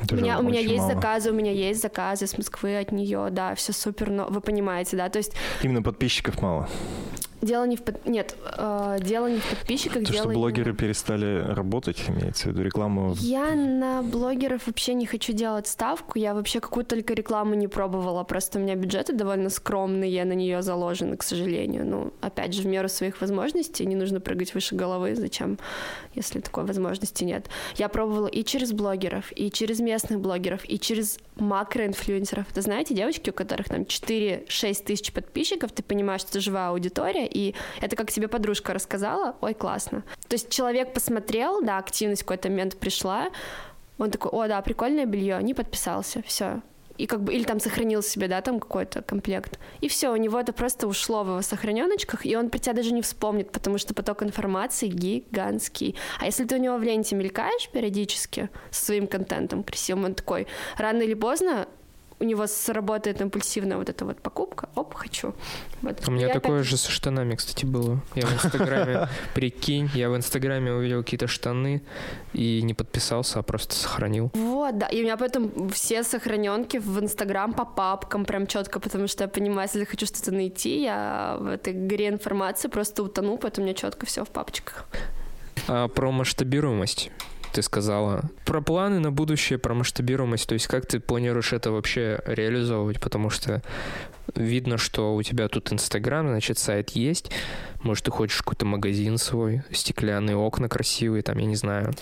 Это 0.00 0.14
У 0.14 0.18
меня, 0.18 0.38
у 0.38 0.42
меня 0.42 0.60
есть 0.60 0.78
мало. 0.82 0.94
заказы, 0.94 1.30
у 1.30 1.34
меня 1.34 1.52
есть 1.52 1.82
заказы 1.82 2.26
с 2.26 2.36
Москвы 2.38 2.78
от 2.78 2.92
нее, 2.92 3.28
да, 3.30 3.54
все 3.54 3.72
супер, 3.72 4.10
но 4.10 4.26
вы 4.26 4.40
понимаете, 4.40 4.96
да, 4.96 5.08
то 5.10 5.18
есть 5.18 5.34
Именно 5.62 5.82
подписчиков 5.82 6.40
мало. 6.40 6.68
Дело 7.42 7.64
не 7.64 7.76
в 7.76 7.82
под... 7.82 8.06
нет, 8.06 8.36
э, 8.44 8.98
дело 9.00 9.26
не 9.26 9.38
в 9.38 9.50
подписчиках, 9.50 10.04
То, 10.04 10.12
дело 10.12 10.24
что 10.24 10.32
блогеры 10.32 10.72
перестали 10.74 11.42
работать, 11.52 12.02
имеется 12.08 12.44
в 12.44 12.52
виду 12.52 12.62
рекламу. 12.62 13.14
Я 13.18 13.54
на 13.54 14.02
блогеров 14.02 14.66
вообще 14.66 14.94
не 14.94 15.06
хочу 15.06 15.32
делать 15.32 15.66
ставку. 15.66 16.18
Я 16.18 16.34
вообще 16.34 16.60
какую 16.60 16.84
только 16.84 17.14
рекламу 17.14 17.54
не 17.54 17.68
пробовала. 17.68 18.24
Просто 18.24 18.58
у 18.58 18.62
меня 18.62 18.74
бюджеты 18.74 19.12
довольно 19.12 19.50
скромные 19.50 20.24
на 20.24 20.32
нее 20.32 20.62
заложены, 20.62 21.16
к 21.16 21.22
сожалению. 21.22 21.84
Ну, 21.84 22.12
опять 22.20 22.54
же, 22.54 22.62
в 22.62 22.66
меру 22.66 22.88
своих 22.88 23.20
возможностей. 23.20 23.84
Не 23.86 23.96
нужно 23.96 24.20
прыгать 24.20 24.54
выше 24.54 24.74
головы. 24.74 25.14
Зачем, 25.14 25.58
если 26.14 26.40
такой 26.40 26.64
возможности 26.64 27.24
нет? 27.24 27.46
Я 27.76 27.88
пробовала 27.88 28.28
и 28.28 28.44
через 28.44 28.72
блогеров, 28.72 29.32
и 29.34 29.50
через 29.50 29.80
местных 29.80 30.20
блогеров, 30.20 30.60
и 30.68 30.78
через 30.78 31.18
макроинфлюенсеров. 31.36 32.50
Это 32.50 32.60
знаете, 32.60 32.94
девочки, 32.94 33.30
у 33.30 33.32
которых 33.32 33.68
там 33.68 33.82
4-6 33.82 34.84
тысяч 34.84 35.12
подписчиков, 35.12 35.72
ты 35.72 35.82
понимаешь, 35.82 36.20
что 36.20 36.30
это 36.30 36.40
живая 36.40 36.68
аудитория, 36.68 37.26
и 37.32 37.54
это 37.80 37.96
как 37.96 38.10
тебе 38.10 38.28
подружка 38.28 38.74
рассказала, 38.74 39.36
ой, 39.40 39.54
классно. 39.54 40.02
То 40.28 40.34
есть 40.34 40.50
человек 40.50 40.92
посмотрел, 40.92 41.62
да, 41.62 41.78
активность 41.78 42.22
в 42.22 42.24
какой-то 42.24 42.48
момент 42.48 42.76
пришла, 42.76 43.30
он 43.98 44.10
такой, 44.10 44.30
о, 44.30 44.48
да, 44.48 44.60
прикольное 44.62 45.06
белье, 45.06 45.42
не 45.42 45.54
подписался, 45.54 46.22
все. 46.22 46.60
И 46.98 47.06
как 47.06 47.22
бы, 47.22 47.32
или 47.32 47.44
там 47.44 47.58
сохранил 47.58 48.02
себе, 48.02 48.28
да, 48.28 48.40
там 48.42 48.60
какой-то 48.60 49.02
комплект. 49.02 49.58
И 49.80 49.88
все, 49.88 50.10
у 50.10 50.16
него 50.16 50.38
это 50.38 50.52
просто 50.52 50.86
ушло 50.86 51.24
в 51.24 51.28
его 51.28 51.42
сохраненочках, 51.42 52.26
и 52.26 52.36
он 52.36 52.50
про 52.50 52.58
тебя 52.58 52.74
даже 52.74 52.92
не 52.92 53.02
вспомнит, 53.02 53.50
потому 53.50 53.78
что 53.78 53.94
поток 53.94 54.22
информации 54.22 54.88
гигантский. 54.88 55.96
А 56.20 56.26
если 56.26 56.44
ты 56.44 56.56
у 56.56 56.58
него 56.58 56.76
в 56.76 56.82
ленте 56.82 57.16
мелькаешь 57.16 57.68
периодически 57.70 58.50
со 58.70 58.86
своим 58.86 59.06
контентом 59.06 59.62
красивым, 59.62 60.04
он 60.04 60.14
такой, 60.14 60.46
рано 60.76 61.02
или 61.02 61.14
поздно 61.14 61.66
у 62.22 62.24
него 62.24 62.46
сработает 62.46 63.20
импульсивная 63.20 63.76
вот 63.76 63.88
эта 63.88 64.04
вот 64.04 64.18
покупка, 64.18 64.68
оп, 64.76 64.94
хочу. 64.94 65.34
Вот. 65.82 66.08
У 66.08 66.12
меня 66.12 66.28
Я 66.28 66.32
такое 66.32 66.58
опять- 66.60 66.68
же 66.70 66.76
со 66.76 66.90
штанами, 66.92 67.34
кстати, 67.34 67.66
было. 67.66 68.00
Я 68.14 68.26
в 68.26 68.32
Инстаграме, 68.32 69.08
прикинь, 69.34 69.90
я 69.94 70.08
в 70.08 70.16
Инстаграме 70.16 70.72
увидел 70.72 71.02
какие-то 71.02 71.26
штаны 71.26 71.82
и 72.32 72.62
не 72.62 72.74
подписался, 72.74 73.40
а 73.40 73.42
просто 73.42 73.74
сохранил. 73.74 74.30
Вот, 74.34 74.78
да. 74.78 74.86
И 74.86 75.00
у 75.00 75.02
меня 75.02 75.16
поэтому 75.16 75.68
все 75.70 76.04
сохраненки 76.04 76.76
в 76.78 77.00
Инстаграм 77.00 77.52
по 77.52 77.64
папкам 77.64 78.24
прям 78.24 78.46
четко, 78.46 78.78
потому 78.78 79.08
что 79.08 79.24
я 79.24 79.28
понимаю, 79.28 79.68
если 79.68 79.84
хочу 79.84 80.06
что-то 80.06 80.30
найти, 80.32 80.82
я 80.82 81.38
в 81.40 81.46
этой 81.48 81.72
горе 81.72 82.08
информации 82.08 82.68
просто 82.68 83.02
утону, 83.02 83.36
поэтому 83.36 83.64
у 83.64 83.68
меня 83.68 83.74
четко 83.74 84.06
все 84.06 84.24
в 84.24 84.28
папочках. 84.28 84.86
А 85.66 85.88
про 85.88 86.12
масштабируемость 86.12 87.10
ты 87.52 87.62
сказала. 87.62 88.22
Про 88.44 88.60
планы 88.60 88.98
на 88.98 89.12
будущее, 89.12 89.58
про 89.58 89.74
масштабируемость. 89.74 90.48
То 90.48 90.54
есть 90.54 90.66
как 90.66 90.86
ты 90.86 91.00
планируешь 91.00 91.52
это 91.52 91.70
вообще 91.70 92.20
реализовывать? 92.26 93.00
Потому 93.00 93.30
что 93.30 93.62
видно, 94.34 94.78
что 94.78 95.14
у 95.14 95.22
тебя 95.22 95.48
тут 95.48 95.72
Инстаграм, 95.72 96.26
значит, 96.28 96.58
сайт 96.58 96.90
есть. 96.90 97.30
Может, 97.82 98.04
ты 98.04 98.10
хочешь 98.10 98.38
какой-то 98.38 98.64
магазин 98.64 99.18
свой, 99.18 99.62
стеклянные 99.72 100.36
окна 100.36 100.68
красивые, 100.68 101.22
там, 101.22 101.36
я 101.38 101.46
не 101.46 101.56
знаю, 101.56 101.92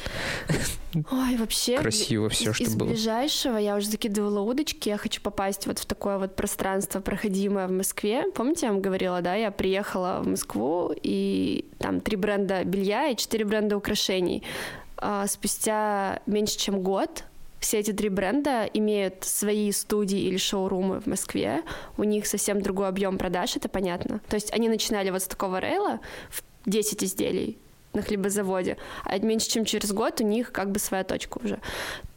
Ой, 1.11 1.37
вообще... 1.37 1.79
красиво 1.79 2.29
все, 2.29 2.51
из, 2.51 2.57
что 2.57 2.65
из 2.65 2.77
было. 2.77 2.89
ближайшего 2.89 3.57
я 3.57 3.77
уже 3.77 3.87
закидывала 3.87 4.41
удочки, 4.41 4.91
я 4.91 4.99
хочу 4.99 5.23
попасть 5.23 5.67
вот 5.67 5.79
в 5.79 5.87
такое 5.87 6.19
вот 6.19 6.37
пространство 6.37 7.01
проходимое 7.01 7.67
в 7.67 7.73
Москве. 7.73 8.25
Помните, 8.35 8.67
я 8.67 8.73
вам 8.73 8.83
говорила, 8.83 9.23
да, 9.23 9.35
я 9.37 9.51
приехала 9.51 10.21
в 10.23 10.29
Москву, 10.29 10.93
и 11.03 11.65
там 11.79 12.01
три 12.01 12.17
бренда 12.17 12.63
белья 12.65 13.09
и 13.09 13.17
четыре 13.17 13.47
бренда 13.47 13.77
украшений. 13.77 14.43
А 15.01 15.27
спустя 15.27 16.21
меньше 16.27 16.59
чем 16.59 16.83
год 16.83 17.25
все 17.59 17.79
эти 17.79 17.93
три 17.93 18.09
бренда 18.09 18.65
имеют 18.65 19.25
свои 19.25 19.71
студии 19.73 20.19
или 20.19 20.37
шоурумы 20.39 21.01
в 21.01 21.07
Москве. 21.07 21.63
У 21.97 22.05
них 22.05 22.27
совсем 22.27 22.63
другой 22.63 22.89
объем 22.89 23.19
продаж, 23.19 23.57
это 23.57 23.69
понятно. 23.69 24.21
То 24.29 24.35
есть 24.35 24.53
они 24.53 24.69
начинали 24.69 25.11
вот 25.11 25.23
с 25.23 25.27
такого 25.27 25.59
рейла 25.59 26.01
в 26.31 26.43
10 26.67 27.05
изделий 27.05 27.59
на 27.93 28.03
хлебозаводе, 28.03 28.77
а 29.05 29.19
меньше 29.19 29.51
чем 29.51 29.65
через 29.65 29.93
год 29.93 30.21
у 30.21 30.25
них 30.25 30.53
как 30.53 30.71
бы 30.71 30.79
своя 30.79 31.05
точка 31.05 31.39
уже. 31.39 31.61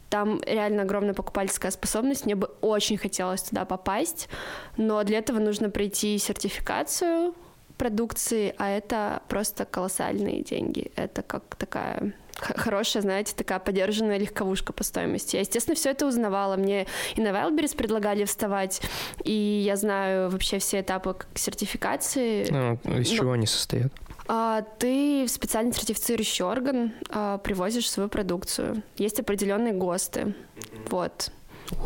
Там 0.08 0.40
реально 0.46 0.82
огромная 0.82 1.14
покупательская 1.14 1.72
способность. 1.72 2.24
Мне 2.24 2.36
бы 2.36 2.50
очень 2.60 2.96
хотелось 2.96 3.42
туда 3.42 3.64
попасть, 3.64 4.28
но 4.76 5.02
для 5.02 5.18
этого 5.18 5.40
нужно 5.40 5.70
пройти 5.70 6.16
сертификацию 6.18 7.34
продукции, 7.76 8.54
а 8.56 8.70
это 8.70 9.22
просто 9.28 9.64
колоссальные 9.64 10.42
деньги. 10.42 10.92
Это 10.94 11.22
как 11.22 11.56
такая 11.56 12.14
хорошая, 12.38 13.02
знаете, 13.02 13.34
такая 13.36 13.58
подержанная 13.58 14.18
легковушка 14.18 14.72
по 14.72 14.84
стоимости. 14.84 15.36
Я, 15.36 15.40
естественно, 15.40 15.74
все 15.76 15.90
это 15.90 16.06
узнавала. 16.06 16.56
Мне 16.56 16.86
и 17.14 17.20
на 17.20 17.28
Wildberries 17.28 17.76
предлагали 17.76 18.24
вставать, 18.24 18.80
и 19.22 19.32
я 19.32 19.76
знаю 19.76 20.30
вообще 20.30 20.58
все 20.58 20.80
этапы 20.80 21.16
сертификации. 21.34 22.46
Ну, 22.50 22.74
из 22.98 23.10
Ну, 23.10 23.16
чего 23.16 23.32
они 23.32 23.46
состоят? 23.46 23.92
А, 24.26 24.62
ты 24.78 25.24
в 25.26 25.28
специально 25.28 25.72
сертифицирующий 25.72 26.44
орган 26.44 26.92
а, 27.10 27.38
привозишь 27.38 27.90
свою 27.90 28.08
продукцию. 28.08 28.82
Есть 28.96 29.20
определенные 29.20 29.74
ГОСТы. 29.74 30.34
Вот. 30.88 31.30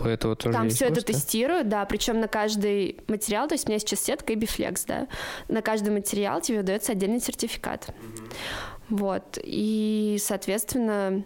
У 0.03 0.07
этого 0.07 0.35
тоже 0.37 0.53
Там 0.53 0.65
есть 0.65 0.77
все 0.77 0.87
это 0.87 0.97
ГОСТы? 0.97 1.13
тестируют, 1.13 1.69
да, 1.69 1.85
причем 1.85 2.21
на 2.21 2.29
каждый 2.29 2.99
материал, 3.09 3.49
то 3.49 3.55
есть 3.55 3.67
у 3.67 3.69
меня 3.71 3.79
сейчас 3.79 4.01
сетка 4.01 4.33
и 4.33 4.37
бифлекс, 4.37 4.85
да, 4.85 5.07
на 5.49 5.63
каждый 5.63 5.91
материал 5.91 6.41
тебе 6.41 6.63
дается 6.63 6.93
отдельный 6.93 7.21
сертификат. 7.21 7.89
Вот. 8.89 9.39
И, 9.43 10.17
соответственно, 10.21 11.25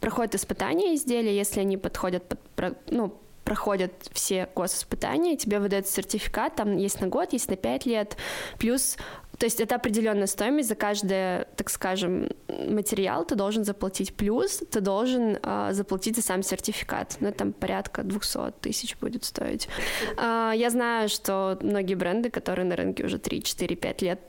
проходят 0.00 0.34
испытания 0.34 0.94
изделия, 0.94 1.36
если 1.36 1.60
они 1.60 1.76
подходят 1.76 2.36
под, 2.56 2.76
ну, 2.90 3.18
проходят 3.44 3.92
все 4.12 4.48
госиспытания, 4.54 5.36
тебе 5.36 5.58
выдается 5.58 5.92
сертификат, 5.92 6.56
там 6.56 6.76
есть 6.76 7.00
на 7.00 7.08
год, 7.08 7.32
есть 7.32 7.48
на 7.50 7.56
5 7.56 7.86
лет, 7.86 8.16
плюс, 8.58 8.96
то 9.38 9.46
есть 9.46 9.60
это 9.60 9.74
определенная 9.74 10.26
стоимость 10.26 10.68
за 10.68 10.74
каждый, 10.74 11.44
так 11.56 11.68
скажем, 11.68 12.28
материал 12.48 13.24
ты 13.24 13.34
должен 13.34 13.64
заплатить, 13.64 14.14
плюс 14.14 14.62
ты 14.70 14.80
должен 14.80 15.38
а, 15.42 15.72
заплатить 15.72 16.16
за 16.16 16.22
сам 16.22 16.42
сертификат, 16.42 17.16
ну, 17.20 17.32
там 17.32 17.52
порядка 17.52 18.02
200 18.02 18.52
тысяч 18.60 18.96
будет 18.96 19.24
стоить. 19.24 19.68
А, 20.16 20.52
я 20.52 20.70
знаю, 20.70 21.08
что 21.08 21.58
многие 21.60 21.94
бренды, 21.94 22.30
которые 22.30 22.64
на 22.64 22.76
рынке 22.76 23.04
уже 23.04 23.18
3, 23.18 23.42
4, 23.42 23.76
5 23.76 24.02
лет, 24.02 24.20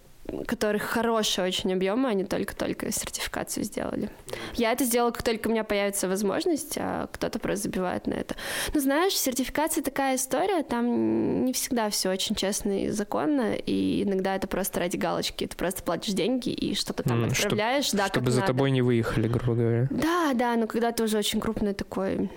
которых 0.47 0.83
хорошие 0.83 1.45
очень 1.45 1.73
объемы, 1.73 2.09
они 2.09 2.23
только-только 2.25 2.91
сертификацию 2.91 3.63
сделали. 3.63 4.09
Я 4.55 4.71
это 4.71 4.83
сделала, 4.83 5.11
как 5.11 5.23
только 5.23 5.47
у 5.47 5.51
меня 5.51 5.63
появится 5.63 6.07
возможность, 6.07 6.77
а 6.79 7.07
кто-то 7.11 7.39
просто 7.39 7.63
забивает 7.65 8.07
на 8.07 8.13
это. 8.15 8.35
Ну, 8.73 8.79
знаешь, 8.79 9.13
сертификация 9.13 9.83
такая 9.83 10.15
история, 10.15 10.63
там 10.63 11.45
не 11.45 11.53
всегда 11.53 11.89
все 11.89 12.09
очень 12.09 12.35
честно 12.35 12.85
и 12.85 12.89
законно, 12.89 13.53
и 13.55 14.03
иногда 14.03 14.35
это 14.35 14.47
просто 14.47 14.79
ради 14.79 14.97
галочки. 14.97 15.45
Ты 15.47 15.55
просто 15.55 15.83
платишь 15.83 16.13
деньги 16.13 16.49
и 16.49 16.75
что-то 16.75 17.03
там 17.03 17.29
чтоб- 17.33 17.45
отправляешь, 17.45 17.91
да, 17.91 18.03
как 18.03 18.13
Чтобы 18.13 18.31
за 18.31 18.41
надо. 18.41 18.53
тобой 18.53 18.71
не 18.71 18.81
выехали, 18.81 19.27
грубо 19.27 19.53
говоря. 19.53 19.87
Да, 19.91 20.33
да, 20.33 20.55
но 20.55 20.67
когда 20.67 20.91
ты 20.91 21.03
уже 21.03 21.17
очень 21.17 21.39
крупный 21.39 21.73
такой 21.73 22.29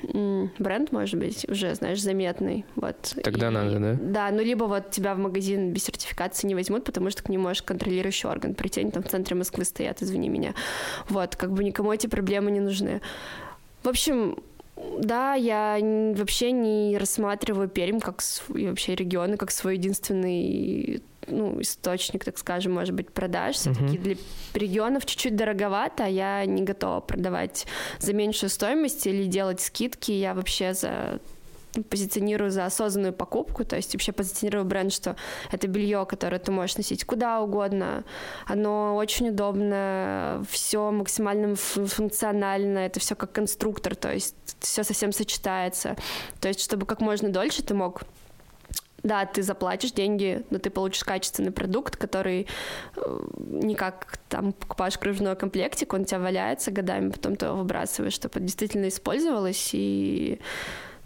бренд, 0.59 0.93
может 0.93 1.19
быть, 1.19 1.49
уже, 1.49 1.75
знаешь, 1.75 2.01
заметный, 2.01 2.65
вот. 2.77 3.15
Тогда 3.23 3.51
надо, 3.51 3.79
да? 3.79 3.97
Да, 4.01 4.31
ну 4.31 4.43
либо 4.43 4.65
вот 4.65 4.91
тебя 4.91 5.15
в 5.15 5.19
магазин 5.19 5.73
без 5.73 5.85
сертификации 5.85 6.47
не 6.47 6.55
возьмут, 6.55 6.85
потому 6.85 7.11
что 7.11 7.23
к 7.23 7.29
ним 7.29 7.43
может 7.43 7.65
контролирующий 7.79 8.29
орган 8.29 8.55
прийти, 8.55 8.81
они 8.81 8.91
там 8.91 9.03
в 9.03 9.09
центре 9.09 9.37
Москвы 9.37 9.65
стоят, 9.65 10.03
извини 10.03 10.29
меня. 10.29 10.55
Вот, 11.09 11.37
как 11.37 11.53
бы 11.53 11.65
никому 11.65 11.93
эти 11.93 12.07
проблемы 12.07 12.51
не 12.51 12.61
нужны. 12.61 13.01
В 13.83 13.89
общем, 13.89 14.37
да, 14.99 15.35
я 15.35 15.79
вообще 16.17 16.53
не 16.53 16.99
рассматриваю 16.99 17.69
Пермь 17.69 18.01
как 18.01 18.23
и 18.55 18.67
вообще 18.67 18.95
регионы 18.95 19.37
как 19.37 19.51
свой 19.51 19.77
единственный 19.77 21.03
ну, 21.27 21.61
источник, 21.61 22.25
так 22.25 22.39
скажем, 22.39 22.73
может 22.73 22.95
быть, 22.95 23.11
продаж. 23.11 23.57
Все-таки 23.57 23.99
Мгм. 23.99 24.03
для 24.03 24.17
регионов 24.55 25.05
чуть-чуть 25.05 25.37
дороговато, 25.37 26.05
а 26.05 26.09
я 26.09 26.45
не 26.47 26.63
готова 26.63 27.01
продавать 27.01 27.67
за 27.99 28.13
меньшую 28.13 28.51
стоимость 28.51 29.07
или 29.07 29.27
делать 29.27 29.61
скидки. 29.61 30.13
Я 30.13 30.35
вообще 30.35 30.75
за 30.75 31.21
позиционирую 31.83 32.51
за 32.51 32.67
осознанную 32.67 33.13
покупку, 33.13 33.65
то 33.65 33.77
есть 33.77 33.95
вообще 33.95 34.13
позиционирую 34.13 34.65
бренд, 34.65 34.93
что 34.93 35.17
это 35.53 35.69
белье, 35.69 36.07
которое 36.07 36.39
ты 36.39 36.51
можешь 36.53 36.77
носить 36.77 37.05
куда 37.05 37.41
угодно, 37.41 38.05
оно 38.47 38.97
очень 38.97 39.31
удобно, 39.31 40.45
все 40.51 40.91
максимально 40.91 41.57
функционально, 41.57 42.79
это 42.79 43.01
все 43.01 43.15
как 43.15 43.33
конструктор, 43.33 43.95
то 43.95 44.13
есть 44.13 44.35
все 44.61 44.85
совсем 44.85 45.13
сочетается, 45.13 45.97
то 46.41 46.49
есть 46.49 46.61
чтобы 46.61 46.87
как 46.87 47.01
можно 47.01 47.29
дольше 47.31 47.63
ты 47.63 47.75
мог 47.75 48.03
да, 49.03 49.25
ты 49.27 49.43
заплатишь 49.43 49.93
деньги, 49.93 50.45
но 50.51 50.59
ты 50.59 50.71
получишь 50.71 51.05
качественный 51.05 51.53
продукт, 51.53 51.97
который 51.97 52.49
э, 52.97 53.21
не 53.39 53.75
как 53.75 54.19
там 54.29 54.53
покупаешь 54.53 54.99
кружной 54.99 55.37
комплектик, 55.37 55.93
он 55.95 56.03
у 56.03 56.05
тебя 56.05 56.19
валяется 56.19 56.71
годами, 56.71 57.11
потом 57.11 57.37
ты 57.37 57.47
его 57.47 57.57
выбрасываешь, 57.57 58.15
чтобы 58.15 58.41
действительно 58.41 58.89
использовалось 58.89 59.71
и 59.73 60.41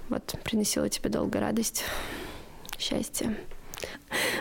вот 0.09 0.35
приносило 0.45 0.89
тебе 0.89 1.11
долго 1.11 1.41
радость, 1.41 1.85
счастье. 2.79 3.37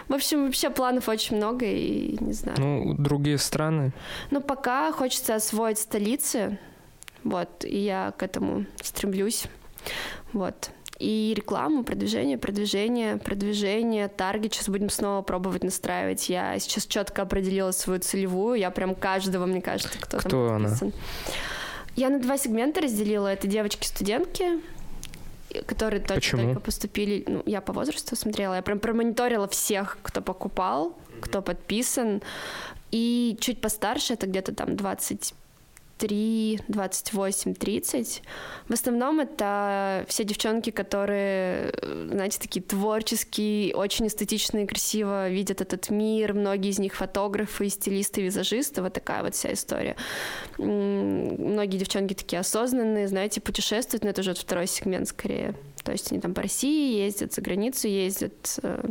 В 0.08 0.14
общем, 0.14 0.46
вообще 0.46 0.70
планов 0.70 1.08
очень 1.08 1.38
много, 1.38 1.66
и 1.66 2.18
не 2.20 2.34
знаю. 2.34 2.58
Ну, 2.60 2.94
другие 2.96 3.38
страны. 3.38 3.92
Но 4.30 4.42
пока 4.42 4.92
хочется 4.92 5.36
освоить 5.36 5.80
столицы, 5.80 6.60
вот, 7.24 7.64
и 7.64 7.78
я 7.78 8.14
к 8.18 8.24
этому 8.24 8.66
стремлюсь, 8.84 9.46
вот. 10.34 10.72
И 11.00 11.34
рекламу, 11.36 11.84
продвижение, 11.84 12.38
продвижение, 12.38 13.18
продвижение, 13.18 14.08
таргет 14.08 14.54
сейчас 14.54 14.70
будем 14.70 14.92
снова 14.92 15.24
пробовать 15.24 15.64
настраивать. 15.64 16.30
Я 16.30 16.60
сейчас 16.60 16.86
четко 16.86 17.24
определила 17.24 17.72
свою 17.72 18.00
целевую, 18.02 18.60
я 18.60 18.70
прям 18.70 18.94
каждого, 18.94 19.48
мне 19.48 19.62
кажется, 19.62 19.98
кто, 20.00 20.20
Кто 20.20 20.30
там 20.30 20.56
она? 20.58 20.70
подписан. 20.70 20.94
Я 21.96 22.10
на 22.10 22.20
два 22.20 22.38
сегмента 22.38 22.82
разделила. 22.82 23.28
Это 23.28 23.48
девочки-студентки, 23.48 24.62
которые 25.65 25.99
только, 25.99 26.15
Почему? 26.15 26.44
только 26.44 26.60
поступили. 26.60 27.23
Ну, 27.28 27.44
я 27.45 27.61
по 27.61 27.73
возрасту 27.73 28.15
смотрела, 28.15 28.56
я 28.56 28.61
прям 28.61 28.80
промониторила 28.80 29.48
всех, 29.48 29.98
кто 30.02 30.22
покупал, 30.22 30.98
кто 31.22 31.41
подписан. 31.41 32.22
И 32.91 33.38
чуть 33.40 33.61
постарше, 33.61 34.14
это 34.14 34.28
где-то 34.28 34.53
там 34.53 34.76
23, 36.02 36.60
28, 36.68 37.53
30. 37.53 38.23
В 38.68 38.73
основном 38.73 39.19
это 39.19 40.03
все 40.07 40.23
девчонки, 40.23 40.72
которые, 40.72 41.73
знаете, 41.82 42.40
такие 42.40 42.64
творческие, 42.64 43.76
очень 43.76 44.07
эстетичные, 44.07 44.65
красиво 44.65 45.30
видят 45.30 45.61
этот 45.61 45.90
мир. 45.90 46.34
Многие 46.34 46.69
из 46.69 46.80
них 46.80 46.95
фотографы, 46.95 47.69
стилисты, 47.69 48.22
визажисты. 48.23 48.82
Вот 48.82 48.94
такая 48.94 49.23
вот 49.23 49.36
вся 49.36 49.53
история. 49.53 49.95
Многие 50.57 51.78
девчонки 51.78 52.15
такие 52.15 52.40
осознанные, 52.40 53.07
знаете, 53.07 53.40
путешествуют, 53.40 54.03
но 54.03 54.10
это 54.10 54.22
уже 54.22 54.34
второй 54.34 54.68
сегмент 54.68 55.07
скорее. 55.07 55.53
То 55.84 55.91
есть 55.91 56.11
они 56.11 56.19
там 56.19 56.34
по 56.34 56.41
России 56.41 56.99
ездят, 56.99 57.34
за 57.34 57.41
границу 57.41 57.88
ездят. 57.88 58.60
э. 58.64 58.90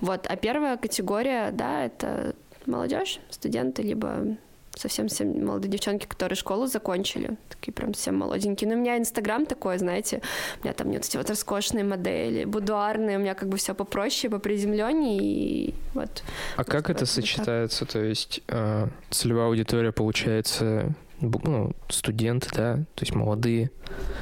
Вот. 0.00 0.26
А 0.26 0.36
первая 0.36 0.76
категория, 0.76 1.50
да, 1.52 1.84
это 1.84 2.34
молодежь, 2.66 3.20
студенты, 3.30 3.82
либо 3.82 4.36
совсем 4.78 5.08
все 5.08 5.24
молодые 5.24 5.70
девчонки, 5.70 6.06
которые 6.06 6.36
школу 6.36 6.66
закончили, 6.66 7.36
такие 7.48 7.72
прям 7.72 7.94
совсем 7.94 8.16
молоденькие. 8.16 8.70
Но 8.70 8.76
у 8.76 8.78
меня 8.78 8.98
Инстаграм 8.98 9.46
такой, 9.46 9.78
знаете, 9.78 10.22
у 10.60 10.64
меня 10.64 10.74
там 10.74 10.90
нет 10.90 11.04
эти 11.04 11.16
вот 11.16 11.28
роскошные 11.28 11.84
модели, 11.84 12.44
будуарные, 12.44 13.18
у 13.18 13.20
меня 13.20 13.34
как 13.34 13.48
бы 13.48 13.56
все 13.56 13.74
попроще, 13.74 14.30
поприземленнее, 14.30 15.18
и 15.20 15.74
вот. 15.94 16.22
А 16.56 16.64
как 16.64 16.90
это 16.90 17.06
сочетается? 17.06 17.84
То 17.84 18.02
есть 18.02 18.40
э, 18.48 18.88
целевая 19.10 19.46
аудитория 19.46 19.92
получается 19.92 20.94
ну, 21.20 21.72
студенты, 21.88 22.48
да, 22.54 22.76
то 22.94 23.02
есть 23.02 23.14
молодые. 23.14 23.70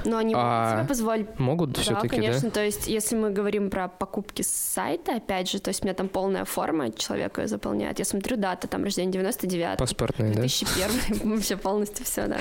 Но 0.05 0.19
они 0.19 0.35
А 0.37 0.65
могут 0.65 0.79
себе 0.79 0.89
позволить. 0.89 1.39
Могут 1.39 1.73
Да, 1.73 1.81
все-таки, 1.83 2.09
конечно. 2.09 2.49
да? 2.49 2.51
То 2.51 2.65
есть, 2.65 2.87
если 2.87 3.17
мы 3.17 3.31
говорим 3.31 3.71
про 3.71 3.89
покупки 3.89 4.43
с 4.43 4.51
сайта, 4.51 5.17
опять 5.17 5.51
же, 5.51 5.61
то 5.61 5.69
есть 5.69 5.83
у 5.83 5.85
меня 5.87 5.95
там 5.95 6.09
полная 6.09 6.45
форма, 6.45 6.91
человек 6.93 7.39
ее 7.39 7.49
заполняет. 7.49 7.99
Я 7.99 8.05
смотрю, 8.05 8.37
дата, 8.37 8.69
там 8.69 8.85
рождение 8.85 9.13
99 9.13 9.79
Паспортные, 9.79 10.33
да? 10.33 10.41
2001 10.41 11.31
вообще 11.37 11.57
полностью 11.57 12.05
все, 12.07 12.27
да. 12.27 12.39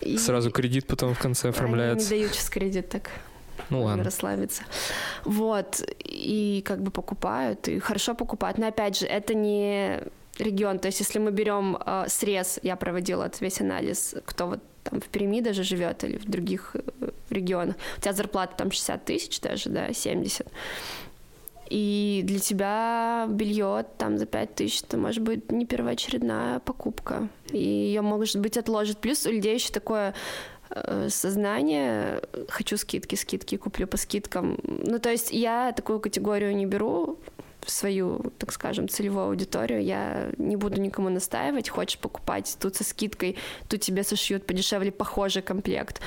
И 0.00 0.16
Сразу 0.18 0.50
кредит 0.50 0.86
потом 0.86 1.14
в 1.14 1.18
конце 1.18 1.48
они 1.48 1.56
оформляется. 1.56 2.14
не 2.14 2.20
дают 2.20 2.34
сейчас 2.34 2.50
кредит 2.50 2.88
так. 2.88 3.10
Ну 3.70 3.82
ладно. 3.82 4.04
расслабиться. 4.04 4.62
Вот, 5.24 5.82
и 6.04 6.62
как 6.66 6.82
бы 6.82 6.90
покупают, 6.90 7.68
и 7.68 7.78
хорошо 7.80 8.14
покупают. 8.14 8.56
Но 8.56 8.68
опять 8.68 8.98
же, 8.98 9.06
это 9.06 9.34
не 9.34 10.00
регион. 10.38 10.78
То 10.78 10.86
есть, 10.88 11.00
если 11.00 11.18
мы 11.18 11.30
берем 11.30 11.78
э, 11.84 12.04
срез, 12.08 12.58
я 12.62 12.76
проводила 12.76 13.24
этот 13.24 13.40
весь 13.40 13.60
анализ, 13.60 14.14
кто 14.24 14.46
вот 14.46 14.60
там 14.84 15.00
в 15.00 15.08
Перми 15.08 15.40
даже 15.40 15.62
живет 15.62 16.04
или 16.04 16.16
в 16.16 16.24
других 16.24 16.74
э, 16.74 17.10
регионах. 17.30 17.76
У 17.98 18.00
тебя 18.00 18.12
зарплата 18.12 18.54
там 18.56 18.70
60 18.70 19.04
тысяч 19.04 19.40
даже, 19.40 19.70
да, 19.70 19.92
70. 19.92 20.46
И 21.70 22.22
для 22.24 22.38
тебя 22.38 23.26
белье 23.28 23.84
там 23.98 24.18
за 24.18 24.26
5 24.26 24.54
тысяч, 24.54 24.82
это 24.82 24.96
может 24.96 25.22
быть 25.22 25.52
не 25.52 25.66
первоочередная 25.66 26.60
покупка. 26.60 27.28
И 27.52 27.58
ее, 27.58 28.00
может 28.00 28.40
быть, 28.40 28.56
отложит. 28.56 28.98
Плюс 28.98 29.26
у 29.26 29.30
людей 29.30 29.54
еще 29.54 29.70
такое 29.70 30.14
э, 30.70 31.08
сознание, 31.10 32.22
хочу 32.48 32.78
скидки, 32.78 33.16
скидки, 33.16 33.56
куплю 33.56 33.86
по 33.86 33.98
скидкам. 33.98 34.58
Ну, 34.62 34.98
то 34.98 35.10
есть 35.10 35.30
я 35.30 35.72
такую 35.72 36.00
категорию 36.00 36.56
не 36.56 36.64
беру 36.64 37.18
свою, 37.70 38.32
так 38.38 38.52
скажем, 38.52 38.88
целевую 38.88 39.26
аудиторию. 39.26 39.82
Я 39.82 40.30
не 40.38 40.56
буду 40.56 40.80
никому 40.80 41.08
настаивать. 41.08 41.68
Хочешь 41.68 41.98
покупать 41.98 42.56
тут 42.60 42.76
со 42.76 42.84
скидкой, 42.84 43.36
тут 43.68 43.80
тебе 43.80 44.02
сошьют 44.02 44.46
подешевле 44.46 44.90
похожий 44.90 45.42
комплект. 45.42 46.00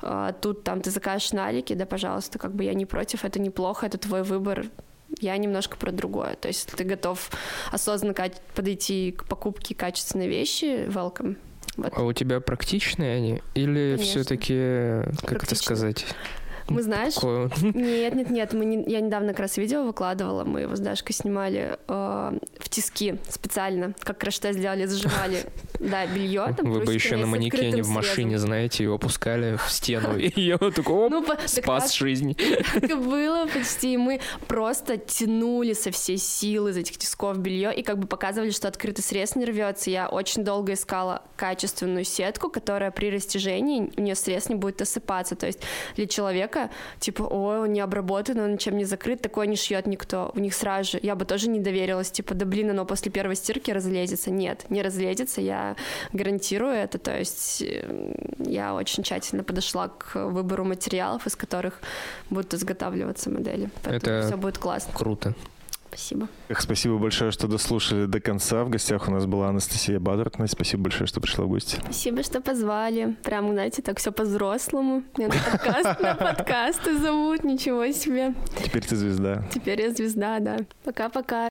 А 0.00 0.32
Тут 0.32 0.64
там 0.64 0.80
ты 0.80 0.90
закажешь 0.90 1.32
налики, 1.32 1.74
да, 1.74 1.86
пожалуйста, 1.86 2.38
как 2.38 2.54
бы 2.54 2.64
я 2.64 2.74
не 2.74 2.86
против, 2.86 3.24
это 3.24 3.40
неплохо, 3.40 3.86
это 3.86 3.98
твой 3.98 4.22
выбор. 4.22 4.66
Я 5.20 5.36
немножко 5.36 5.76
про 5.76 5.90
другое. 5.90 6.34
То 6.34 6.48
есть, 6.48 6.66
если 6.66 6.76
ты 6.76 6.84
готов 6.84 7.30
осознанно 7.72 8.14
подойти 8.54 9.12
к 9.12 9.24
покупке 9.24 9.74
качественной 9.74 10.28
вещи, 10.28 10.86
welcome. 10.86 11.36
Вот. 11.76 11.92
А 11.96 12.02
у 12.02 12.12
тебя 12.12 12.40
практичные 12.40 13.16
они? 13.16 13.42
Или 13.54 13.94
Конечно. 13.94 14.04
все-таки, 14.04 15.02
как 15.24 15.44
это 15.44 15.54
сказать? 15.54 16.06
Мы, 16.68 16.82
знаешь, 16.82 17.14
такое- 17.14 17.50
Нет, 17.62 18.14
нет, 18.14 18.30
нет. 18.30 18.52
Мы 18.52 18.64
не- 18.64 18.84
я 18.90 19.00
недавно 19.00 19.28
как 19.28 19.40
раз 19.40 19.56
видео 19.56 19.84
выкладывала. 19.84 20.44
Мы 20.44 20.62
его 20.62 20.76
с 20.76 20.80
Дашкой 20.80 21.14
снимали 21.14 21.78
э, 21.88 22.38
в 22.60 22.68
тиски 22.68 23.16
специально. 23.28 23.94
Как 24.00 24.18
краш-тест 24.18 24.58
сделали, 24.58 24.86
зажимали, 24.86 25.44
да, 25.80 26.06
белье. 26.06 26.54
Там 26.56 26.70
Вы 26.70 26.80
бы 26.80 26.94
еще 26.94 27.16
на 27.16 27.26
манекене 27.26 27.82
в 27.82 27.88
машине, 27.88 28.38
знаете, 28.38 28.84
его 28.84 28.96
опускали 28.96 29.56
в 29.56 29.70
стену. 29.70 30.16
И 30.18 30.40
я 30.40 30.56
вот 30.58 30.74
такой, 30.74 31.08
Ну, 31.10 31.22
так 31.24 31.40
спас 31.48 31.82
раз 31.84 31.94
жизнь. 31.94 32.34
так 32.74 32.90
и 32.90 32.94
было 32.94 33.46
почти. 33.46 33.96
Мы 33.96 34.20
просто 34.46 34.96
тянули 34.98 35.72
со 35.72 35.90
всей 35.90 36.18
силы 36.18 36.70
из 36.70 36.76
этих 36.76 36.98
тисков 36.98 37.38
белье 37.38 37.74
и 37.74 37.82
как 37.82 37.98
бы 37.98 38.06
показывали, 38.06 38.50
что 38.50 38.68
открытый 38.68 39.02
срез 39.04 39.36
не 39.36 39.44
рвется. 39.44 39.90
Я 39.90 40.08
очень 40.08 40.44
долго 40.44 40.72
искала 40.74 41.22
качественную 41.36 42.04
сетку, 42.04 42.48
которая 42.50 42.90
при 42.90 43.10
растяжении 43.10 43.90
у 43.96 44.00
нее 44.00 44.14
срез 44.14 44.48
не 44.48 44.54
будет 44.54 44.82
осыпаться. 44.82 45.34
То 45.36 45.46
есть 45.46 45.60
для 45.96 46.06
человека, 46.06 46.57
типа, 46.98 47.22
ой, 47.22 47.60
он 47.60 47.72
не 47.72 47.80
обработан, 47.80 48.38
он 48.40 48.52
ничем 48.52 48.76
не 48.76 48.84
закрыт, 48.84 49.22
такое 49.22 49.46
не 49.46 49.56
шьет 49.56 49.86
никто. 49.86 50.30
У 50.34 50.40
них 50.40 50.54
сразу 50.54 50.92
же, 50.92 51.00
я 51.02 51.14
бы 51.14 51.24
тоже 51.24 51.48
не 51.48 51.60
доверилась, 51.60 52.10
типа, 52.10 52.34
да 52.34 52.46
блин, 52.46 52.70
оно 52.70 52.84
после 52.84 53.10
первой 53.10 53.36
стирки 53.36 53.70
разлезется. 53.70 54.30
Нет, 54.30 54.66
не 54.70 54.82
разлезется, 54.82 55.40
я 55.40 55.76
гарантирую 56.12 56.72
это. 56.74 56.98
То 56.98 57.18
есть 57.18 57.62
э, 57.62 58.14
я 58.38 58.74
очень 58.74 59.02
тщательно 59.02 59.44
подошла 59.44 59.88
к 59.88 60.14
выбору 60.14 60.64
материалов, 60.64 61.26
из 61.26 61.36
которых 61.36 61.80
будут 62.30 62.54
изготавливаться 62.54 63.30
модели. 63.30 63.70
Поэтому 63.82 64.16
Это 64.16 64.26
все 64.26 64.36
будет 64.36 64.58
классно. 64.58 64.92
Круто. 64.94 65.34
Спасибо. 65.98 66.28
Эх, 66.48 66.60
Спасибо 66.60 66.96
большое, 66.96 67.32
что 67.32 67.48
дослушали 67.48 68.06
до 68.06 68.20
конца. 68.20 68.62
В 68.62 68.70
гостях 68.70 69.08
у 69.08 69.10
нас 69.10 69.26
была 69.26 69.48
Анастасия 69.48 69.98
Бадрат. 69.98 70.38
Настя, 70.38 70.54
спасибо 70.54 70.84
большое, 70.84 71.08
что 71.08 71.20
пришла 71.20 71.44
в 71.44 71.48
гости. 71.48 71.80
Спасибо, 71.82 72.22
что 72.22 72.40
позвали. 72.40 73.16
Прям, 73.24 73.50
знаете, 73.50 73.82
так 73.82 73.98
все 73.98 74.12
по-взрослому. 74.12 75.02
Меня 75.16 75.28
подкаст, 75.28 76.00
на 76.00 76.14
подкасты 76.14 76.98
зовут, 76.98 77.42
ничего 77.42 77.90
себе. 77.90 78.34
Теперь 78.64 78.86
ты 78.86 78.94
звезда. 78.94 79.42
Теперь 79.52 79.80
я 79.82 79.90
звезда, 79.90 80.38
да. 80.38 80.58
Пока-пока. 80.84 81.46